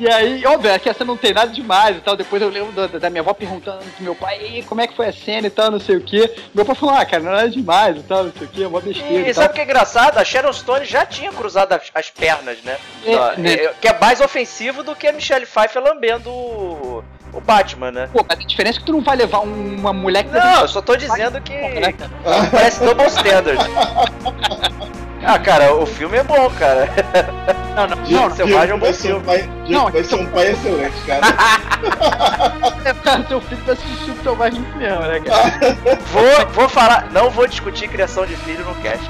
E 0.00 0.08
aí, 0.08 0.46
óbvio, 0.46 0.70
é 0.70 0.78
que 0.78 0.88
essa 0.88 1.04
não 1.04 1.16
tem 1.16 1.34
nada 1.34 1.50
demais 1.52 1.96
e 1.96 2.00
tal. 2.00 2.14
Depois 2.14 2.40
eu 2.40 2.48
lembro 2.48 2.70
da, 2.70 2.86
da 2.86 3.10
minha 3.10 3.20
avó 3.20 3.34
perguntando 3.34 3.78
pro 3.78 4.04
meu 4.04 4.14
pai, 4.14 4.38
"E, 4.58 4.62
como 4.62 4.80
é 4.80 4.86
que 4.86 4.94
foi 4.94 5.08
a 5.08 5.12
cena 5.12 5.48
e 5.48 5.50
tal, 5.50 5.72
não 5.72 5.80
sei 5.80 5.96
o 5.96 6.00
quê. 6.00 6.32
Meu 6.54 6.64
pai 6.64 6.76
falou, 6.76 6.94
ah, 6.94 7.04
cara, 7.04 7.20
não 7.20 7.32
é 7.32 7.34
nada 7.34 7.50
demais 7.50 7.96
e 7.96 8.02
tal, 8.04 8.22
não 8.22 8.32
sei 8.32 8.46
o 8.46 8.50
quê, 8.50 8.62
é 8.62 8.68
uma 8.68 8.80
besteira 8.80 9.12
E 9.12 9.18
e 9.22 9.24
tal. 9.24 9.34
sabe 9.34 9.48
o 9.50 9.54
que 9.56 9.60
é 9.60 9.64
engraçado? 9.64 10.16
A 10.18 10.24
Sharon 10.24 10.52
Stone 10.52 10.84
já 10.84 11.04
tinha 11.04 11.32
cruzado 11.32 11.72
as, 11.72 11.82
as 11.92 12.10
pernas, 12.10 12.58
né? 12.62 12.76
É, 13.04 13.36
né? 13.40 13.52
é, 13.54 13.74
que 13.80 13.88
é 13.88 13.98
mais 13.98 14.20
ofensivo 14.20 14.84
do 14.84 14.94
que 14.94 15.08
a 15.08 15.12
Michelle 15.12 15.46
Pfeiffer 15.46 15.82
lambendo 15.82 16.30
o, 16.30 17.02
o 17.32 17.40
Batman, 17.40 17.90
né? 17.90 18.08
Pô, 18.12 18.24
mas 18.28 18.38
a 18.38 18.42
diferença 18.46 18.78
é 18.78 18.80
que 18.80 18.86
tu 18.86 18.92
não 18.92 19.00
vai 19.02 19.16
levar 19.16 19.40
um- 19.40 19.74
uma 19.80 19.92
mulher 19.92 20.22
que 20.22 20.30
Não, 20.30 20.60
eu 20.60 20.68
só 20.68 20.80
tô 20.80 20.94
dizendo 20.94 21.40
que 21.40 21.52
né, 21.54 21.92
cara? 21.92 22.10
parece 22.52 22.84
double 22.84 23.06
standard. 23.06 23.58
Ah, 25.24 25.38
cara, 25.38 25.74
o 25.74 25.84
filme 25.84 26.16
é 26.16 26.22
bom, 26.22 26.50
cara. 26.50 26.88
Não, 27.78 27.86
não, 27.86 28.02
Diego, 28.02 28.22
não, 28.22 28.28
não. 28.28 28.36
Selvagem 28.36 28.70
é 28.70 28.74
um 28.74 28.78
bom 28.78 28.86
vai 28.86 28.92
ser 28.92 29.14
um 29.14 29.20
pai, 29.20 29.48
Diego 29.64 29.84
Não, 29.84 29.90
vai 29.92 30.02
ser 30.02 30.14
um 30.16 30.26
pai 30.26 30.50
excelente, 30.50 31.00
cara. 31.06 31.20
Cara, 33.04 33.22
teu 33.22 33.40
filho 33.40 33.60
vai 33.64 33.74
assistir 33.74 34.10
o 34.10 34.22
Selvagem 34.22 34.64
cinema, 34.72 35.06
né, 35.06 35.20
cara? 35.20 35.76
Vou, 36.10 36.48
vou 36.52 36.68
falar, 36.68 37.08
não 37.12 37.30
vou 37.30 37.46
discutir 37.46 37.86
criação 37.86 38.26
de 38.26 38.34
filho 38.34 38.64
no 38.64 38.74
cast. 38.76 39.08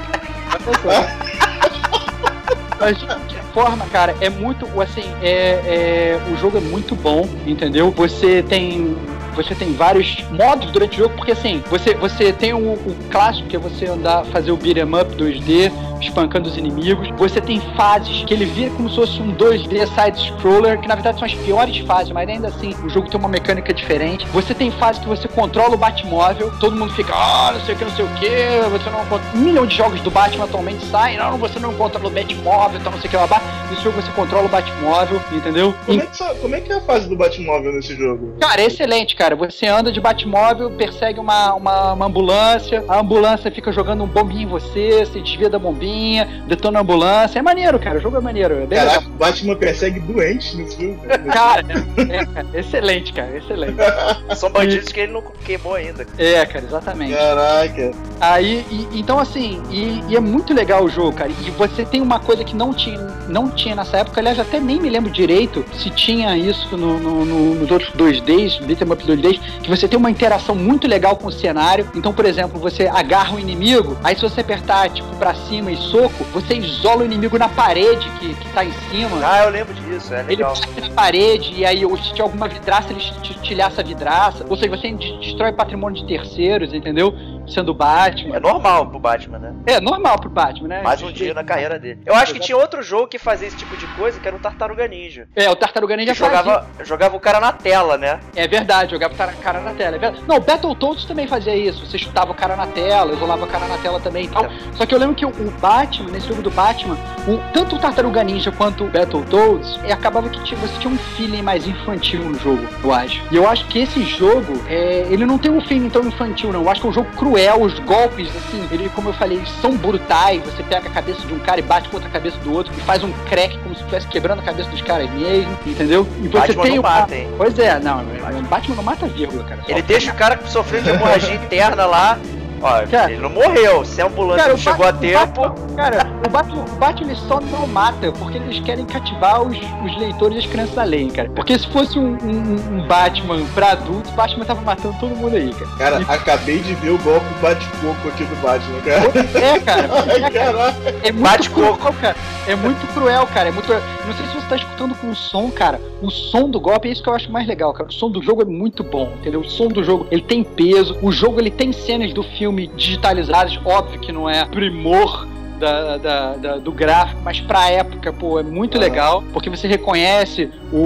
Mas 2.79 2.97
de 2.97 3.05
qualquer 3.05 3.43
forma, 3.53 3.85
cara, 3.87 4.15
é 4.21 4.29
muito. 4.29 4.67
Assim, 4.81 5.11
é, 5.21 5.59
é, 5.65 6.19
o 6.31 6.37
jogo 6.37 6.57
é 6.57 6.61
muito 6.61 6.95
bom, 6.95 7.27
entendeu? 7.45 7.91
Você 7.91 8.43
tem. 8.43 8.95
Você 9.35 9.55
tem 9.55 9.73
vários 9.73 10.23
modos 10.31 10.71
durante 10.71 10.95
o 10.95 11.03
jogo, 11.03 11.15
porque 11.15 11.31
assim, 11.31 11.63
você, 11.69 11.93
você 11.95 12.33
tem 12.33 12.53
o, 12.53 12.73
o 12.73 12.95
clássico, 13.09 13.47
que 13.47 13.55
é 13.55 13.59
você 13.59 13.87
andar, 13.87 14.25
fazer 14.25 14.51
o 14.51 14.57
beat'em 14.57 14.83
up 14.83 15.15
2D, 15.15 15.71
espancando 16.01 16.49
os 16.49 16.57
inimigos. 16.57 17.09
Você 17.17 17.41
tem 17.41 17.59
fases 17.75 18.23
que 18.23 18.33
ele 18.33 18.45
vira 18.45 18.71
como 18.71 18.89
se 18.89 18.95
fosse 18.95 19.21
um 19.21 19.35
2D 19.35 19.87
side-scroller, 19.93 20.79
que 20.79 20.87
na 20.87 20.95
verdade 20.95 21.19
são 21.19 21.25
as 21.25 21.33
piores 21.35 21.77
fases, 21.79 22.11
mas 22.11 22.27
ainda 22.29 22.47
assim 22.47 22.73
o 22.83 22.89
jogo 22.89 23.09
tem 23.09 23.19
uma 23.19 23.29
mecânica 23.29 23.73
diferente. 23.73 24.25
Você 24.27 24.53
tem 24.53 24.71
fase 24.71 24.99
que 24.99 25.07
você 25.07 25.27
controla 25.27 25.75
o 25.75 25.77
Batmóvel, 25.77 26.51
todo 26.59 26.75
mundo 26.75 26.93
fica, 26.93 27.13
ah, 27.13 27.51
não 27.53 27.61
sei 27.61 27.75
o 27.75 27.77
que, 27.77 27.85
não 27.85 27.95
sei 27.95 28.05
o 28.05 28.09
que, 28.09 28.69
você 28.71 28.89
não 28.89 28.99
controla. 28.99 29.21
Um 29.35 29.39
milhão 29.39 29.65
de 29.65 29.75
jogos 29.75 30.01
do 30.01 30.11
Batman 30.11 30.45
atualmente 30.45 30.85
saem, 30.85 31.17
não, 31.17 31.37
você 31.37 31.59
não 31.59 31.73
controla 31.73 32.07
o 32.07 32.11
Batmóvel, 32.11 32.79
então 32.79 32.91
não 32.91 32.99
sei 32.99 33.07
o 33.07 33.11
que, 33.11 33.17
lá. 33.17 33.41
Nesse 33.69 33.83
jogo 33.83 34.01
você 34.01 34.11
controla 34.11 34.45
o 34.45 34.49
Batmóvel, 34.49 35.21
entendeu? 35.31 35.73
Como 35.85 36.01
é, 36.01 36.05
que, 36.05 36.39
como 36.41 36.55
é 36.55 36.61
que 36.61 36.71
é 36.71 36.75
a 36.75 36.81
fase 36.81 37.07
do 37.07 37.15
Batmóvel 37.15 37.73
nesse 37.73 37.95
jogo? 37.95 38.35
Cara, 38.39 38.61
é 38.61 38.65
excelente, 38.65 39.15
cara. 39.19 39.35
Você 39.35 39.67
anda 39.67 39.91
de 39.91 39.99
Batmóvel, 39.99 40.71
persegue 40.71 41.19
uma, 41.19 41.53
uma, 41.53 41.91
uma 41.93 42.05
ambulância, 42.05 42.83
a 42.87 42.99
ambulância 43.01 43.51
fica 43.51 43.69
jogando 43.71 44.01
um 44.03 44.07
bombinho 44.07 44.43
em 44.43 44.45
você, 44.45 45.05
você 45.05 45.19
desvia 45.19 45.49
da 45.49 45.59
bombinha, 45.59 46.43
detona 46.47 46.79
a 46.79 46.81
ambulância. 46.81 47.37
É 47.37 47.41
maneiro, 47.41 47.77
cara. 47.77 47.97
O 47.99 48.01
jogo 48.01 48.15
é 48.17 48.21
maneiro. 48.21 48.55
É 48.63 48.65
bem 48.65 48.79
Caraca, 48.79 49.05
o 49.07 49.09
Batman 49.11 49.55
persegue 49.57 49.99
doentes 49.99 50.51
jogo. 50.53 50.97
cara. 51.05 51.17
legal. 51.21 51.33
Cara, 51.49 51.65
é, 51.97 52.15
é, 52.15 52.25
cara, 52.25 52.47
excelente, 52.53 53.11
cara. 53.13 53.37
Excelente. 53.37 53.75
São 54.35 54.49
bandidos 54.51 54.89
que 54.91 55.01
ele 55.01 55.11
não 55.11 55.21
queimou 55.45 55.73
ainda. 55.75 56.05
É, 56.17 56.45
cara, 56.45 56.63
exatamente. 56.65 57.13
Caraca. 57.13 57.91
Aí, 58.21 58.65
e- 58.71 58.87
então 58.99 59.19
assim, 59.19 59.61
e, 59.69 60.01
e 60.07 60.15
é 60.15 60.19
muito 60.19 60.53
legal 60.53 60.83
o 60.85 60.89
jogo, 60.89 61.11
cara. 61.13 61.29
E 61.45 61.51
você 61.51 61.83
tem 61.85 62.01
uma 62.01 62.19
coisa 62.19 62.43
que 62.43 62.55
não 62.55 62.73
tinha, 62.73 62.97
não 63.27 63.49
tinha 63.49 63.75
nessa 63.75 63.97
época, 63.97 64.21
aliás, 64.21 64.39
até 64.39 64.59
nem 64.59 64.79
me 64.79 64.89
lembro 64.89 65.11
direito 65.11 65.65
se 65.73 65.89
tinha 65.89 66.37
isso 66.37 66.77
no, 66.77 66.97
no- 66.99 67.25
no- 67.25 67.55
nos 67.55 67.71
outros 67.71 67.91
2Ds, 67.93 68.61
beat'em 68.65 68.91
up 68.91 69.03
2Ds, 69.15 69.39
que 69.63 69.69
você 69.69 69.87
tem 69.87 69.97
uma 69.97 70.09
interação 70.11 70.55
muito 70.55 70.87
legal 70.87 71.15
com 71.15 71.27
o 71.27 71.31
cenário. 71.31 71.89
Então, 71.95 72.13
por 72.13 72.25
exemplo, 72.25 72.59
você 72.59 72.87
agarra 72.87 73.35
o 73.35 73.39
inimigo, 73.39 73.97
aí 74.03 74.15
se 74.15 74.21
você 74.21 74.41
apertar, 74.41 74.89
tipo, 74.89 75.07
pra 75.17 75.33
cima 75.33 75.71
e 75.71 75.77
soco, 75.77 76.23
você 76.33 76.55
isola 76.55 77.01
o 77.01 77.05
inimigo 77.05 77.37
na 77.37 77.49
parede 77.49 78.09
que, 78.19 78.33
que 78.33 78.49
tá 78.49 78.63
em 78.63 78.71
cima. 78.89 79.19
Ah, 79.23 79.43
eu 79.45 79.49
lembro 79.49 79.73
disso, 79.73 80.13
é 80.13 80.19
Ele 80.21 80.27
legal. 80.29 80.53
bate 80.53 80.81
na 80.81 80.89
parede 80.95 81.53
e 81.55 81.65
aí, 81.65 81.85
ou 81.85 81.97
se 81.97 82.09
tiver 82.11 82.23
alguma 82.23 82.47
vidraça, 82.47 82.91
ele 82.91 83.01
tilhaça 83.41 83.81
a 83.81 83.83
vidraça. 83.83 84.45
Ou 84.49 84.55
seja, 84.57 84.69
você 84.69 84.91
de- 84.91 85.17
destrói 85.19 85.51
patrimônio 85.51 86.01
de 86.01 86.07
terceiros, 86.07 86.73
entendeu? 86.73 87.13
Sendo 87.49 87.73
Batman. 87.73 88.35
É 88.35 88.39
normal 88.39 88.85
pro 88.87 88.99
Batman, 88.99 89.39
né? 89.39 89.53
É 89.65 89.79
normal 89.79 90.19
pro 90.19 90.29
Batman, 90.29 90.67
né? 90.67 90.81
Mais 90.83 91.01
um 91.01 91.11
dia 91.11 91.33
na 91.33 91.43
carreira 91.43 91.79
dele. 91.79 91.99
Eu 92.05 92.15
acho 92.15 92.33
que 92.33 92.39
tinha 92.39 92.57
outro 92.57 92.81
jogo 92.83 93.07
que 93.07 93.17
fazia 93.17 93.47
esse 93.47 93.57
tipo 93.57 93.75
de 93.75 93.87
coisa, 93.95 94.19
que 94.19 94.27
era 94.27 94.35
o 94.35 94.39
Tartaruga 94.39 94.87
Ninja. 94.87 95.27
É, 95.35 95.49
o 95.49 95.55
Tartaruga 95.55 95.95
Ninja 95.97 96.13
jogava, 96.13 96.67
jogava 96.83 97.15
o 97.15 97.19
cara 97.19 97.39
na 97.39 97.51
tela, 97.51 97.97
né? 97.97 98.19
É 98.35 98.47
verdade, 98.47 98.91
jogava 98.91 99.13
o 99.13 99.17
cara- 99.17 99.59
na 99.61 99.71
tela. 99.73 99.95
É 99.95 99.99
verdade. 99.99 100.23
Não, 100.27 100.37
o 100.37 100.39
Battletoads 100.39 101.05
também 101.05 101.27
fazia 101.27 101.55
isso. 101.55 101.85
Você 101.85 101.97
chutava 101.97 102.31
o 102.31 102.35
cara 102.35 102.55
na 102.55 102.67
tela, 102.67 103.13
isolava 103.13 103.43
o 103.45 103.47
cara 103.47 103.67
na 103.67 103.77
tela 103.77 103.99
também 103.99 104.25
e 104.25 104.27
tal. 104.29 104.45
Só 104.73 104.85
que 104.85 104.93
eu 104.93 104.99
lembro 104.99 105.15
que 105.15 105.25
o, 105.25 105.29
o 105.29 105.51
Batman, 105.59 106.11
nesse 106.11 106.27
jogo 106.27 106.41
do 106.41 106.51
Batman, 106.51 106.95
o- 107.27 107.39
tanto 107.51 107.75
o 107.75 107.79
Tartaruga 107.79 108.23
Ninja 108.23 108.51
quanto 108.51 108.83
o 108.83 108.87
Battletoads, 108.87 109.79
é, 109.83 109.91
acabava 109.91 110.29
que 110.29 110.41
tinha- 110.43 110.59
você 110.59 110.77
tinha 110.79 110.93
um 110.93 110.97
feeling 110.97 111.41
mais 111.41 111.67
infantil 111.67 112.21
no 112.23 112.37
jogo, 112.39 112.63
eu 112.83 112.93
acho. 112.93 113.21
E 113.31 113.35
eu 113.35 113.47
acho 113.49 113.65
que 113.67 113.79
esse 113.79 114.03
jogo, 114.03 114.53
é, 114.67 115.07
ele 115.09 115.25
não 115.25 115.37
tem 115.37 115.51
um 115.51 115.61
feeling 115.61 115.89
tão 115.89 116.03
infantil, 116.05 116.51
não. 116.53 116.61
Eu 116.61 116.69
acho 116.69 116.81
que 116.81 116.87
é 116.87 116.89
um 116.89 116.93
jogo 116.93 117.09
cruel, 117.17 117.38
os 117.55 117.77
golpes, 117.79 118.27
assim, 118.35 118.67
ele, 118.71 118.89
como 118.89 119.09
eu 119.09 119.13
falei, 119.13 119.41
são 119.61 119.75
brutais. 119.77 120.41
Você 120.43 120.63
pega 120.63 120.87
a 120.87 120.91
cabeça 120.91 121.25
de 121.25 121.33
um 121.33 121.39
cara 121.39 121.59
e 121.59 121.63
bate 121.63 121.87
contra 121.89 122.07
a 122.07 122.11
cabeça 122.11 122.37
do 122.39 122.53
outro 122.53 122.73
e 122.77 122.81
faz 122.81 123.03
um 123.03 123.11
crack 123.29 123.57
como 123.59 123.73
se 123.75 123.81
estivesse 123.81 124.07
quebrando 124.07 124.39
a 124.39 124.43
cabeça 124.43 124.69
dos 124.69 124.81
caras 124.81 125.09
mesmo, 125.11 125.51
entendeu? 125.65 126.07
E 126.21 126.27
você 126.27 126.39
Batman 126.39 126.63
tem 126.63 126.71
não 126.75 126.79
uma- 126.83 126.89
mata, 126.89 127.15
hein? 127.15 127.29
Pois 127.37 127.57
é, 127.59 127.79
não, 127.79 128.01
o 128.01 128.41
Batman 128.43 128.75
não 128.75 128.83
mata 128.83 129.07
vírgula, 129.07 129.43
cara. 129.43 129.61
Ele 129.67 129.81
deixa 129.81 130.11
o 130.11 130.15
cara 130.15 130.39
sofrendo 130.47 130.85
de 130.85 130.89
hemorragia 130.91 131.35
interna 131.35 131.85
lá. 131.85 132.17
Ó, 132.61 132.87
Cara. 132.87 133.11
ele 133.11 133.21
não 133.21 133.29
morreu. 133.29 133.83
Se 133.85 134.01
a 134.01 134.05
ambulância 134.07 134.37
Cara, 134.43 134.49
não 134.53 134.57
chegou 134.59 134.85
a 134.87 134.93
tempo. 134.93 135.41
Batman- 135.41 135.75
cara, 135.75 136.07
o 136.25 136.29
Batman, 136.29 136.65
o 136.65 136.75
Batman 136.75 137.07
ele 137.11 137.19
só 137.27 137.39
não 137.39 137.67
mata 137.67 138.11
porque 138.13 138.37
eles 138.37 138.59
querem 138.59 138.85
cativar 138.85 139.41
os, 139.41 139.57
os 139.57 139.97
leitores 139.99 140.35
e 140.37 140.39
as 140.39 140.45
crianças 140.45 140.75
da 140.75 140.83
lei, 140.83 141.09
cara. 141.09 141.29
Porque 141.29 141.57
se 141.57 141.67
fosse 141.67 141.97
um, 141.99 142.17
um- 142.23 142.77
um 142.81 142.87
Batman 142.87 143.43
pra 143.53 143.71
adultos, 143.71 144.11
o 144.11 144.15
Batman 144.15 144.45
tava 144.45 144.61
matando 144.61 144.95
todo 144.99 145.15
mundo 145.15 145.35
aí, 145.35 145.53
cara. 145.53 145.71
Cara, 145.77 146.13
acabei 146.13 146.59
de 146.59 146.73
ver 146.75 146.91
o 146.91 146.97
golpe 146.99 147.25
bate-coco 147.41 148.07
aqui 148.07 148.23
do 148.23 148.35
Batman, 148.37 148.81
cara. 148.81 149.45
É, 149.45 149.59
cara. 149.59 149.89
Ai, 150.13 150.23
É, 150.23 150.29
cara. 150.29 150.75
É 151.03 151.11
muito 151.11 151.23
Bate-coco. 151.23 151.93
cara. 151.93 152.15
É 152.47 152.55
muito 152.55 152.85
cruel, 152.93 153.27
cara. 153.27 153.49
É 153.49 153.51
muito 153.51 153.65
cruel. 153.65 153.81
Não 154.05 154.13
sei 154.13 154.25
se 154.25 154.33
você 154.35 154.47
tá 154.47 154.55
escutando 154.55 154.95
com 154.95 155.09
o 155.11 155.15
som, 155.15 155.51
cara. 155.51 155.79
O 156.01 156.09
som 156.09 156.49
do 156.49 156.59
golpe 156.59 156.87
é 156.87 156.91
isso 156.91 157.03
que 157.03 157.09
eu 157.09 157.13
acho 157.13 157.31
mais 157.31 157.47
legal, 157.47 157.71
cara. 157.73 157.89
O 157.89 157.93
som 157.93 158.09
do 158.09 158.21
jogo 158.23 158.41
é 158.41 158.45
muito 158.45 158.83
bom, 158.83 159.11
entendeu? 159.19 159.41
O 159.41 159.49
som 159.49 159.67
do 159.67 159.83
jogo, 159.83 160.07
ele 160.09 160.21
tem 160.21 160.43
peso. 160.43 160.97
O 161.01 161.11
jogo, 161.11 161.39
ele 161.39 161.51
tem 161.51 161.71
cenas 161.71 162.13
do 162.13 162.23
filme 162.23 162.48
digitalizadas. 162.51 163.59
Óbvio 163.65 163.99
que 163.99 164.11
não 164.11 164.29
é 164.29 164.45
primor 164.45 165.27
da, 165.59 165.97
da- 165.97 166.33
da- 166.35 166.57
do 166.57 166.71
gráfico, 166.71 167.21
mas 167.23 167.39
pra 167.41 167.69
época, 167.69 168.11
pô, 168.13 168.39
é 168.39 168.43
muito 168.43 168.77
legal, 168.79 169.23
porque 169.33 169.49
você 169.49 169.67
reconhece 169.67 170.49
o, 170.71 170.77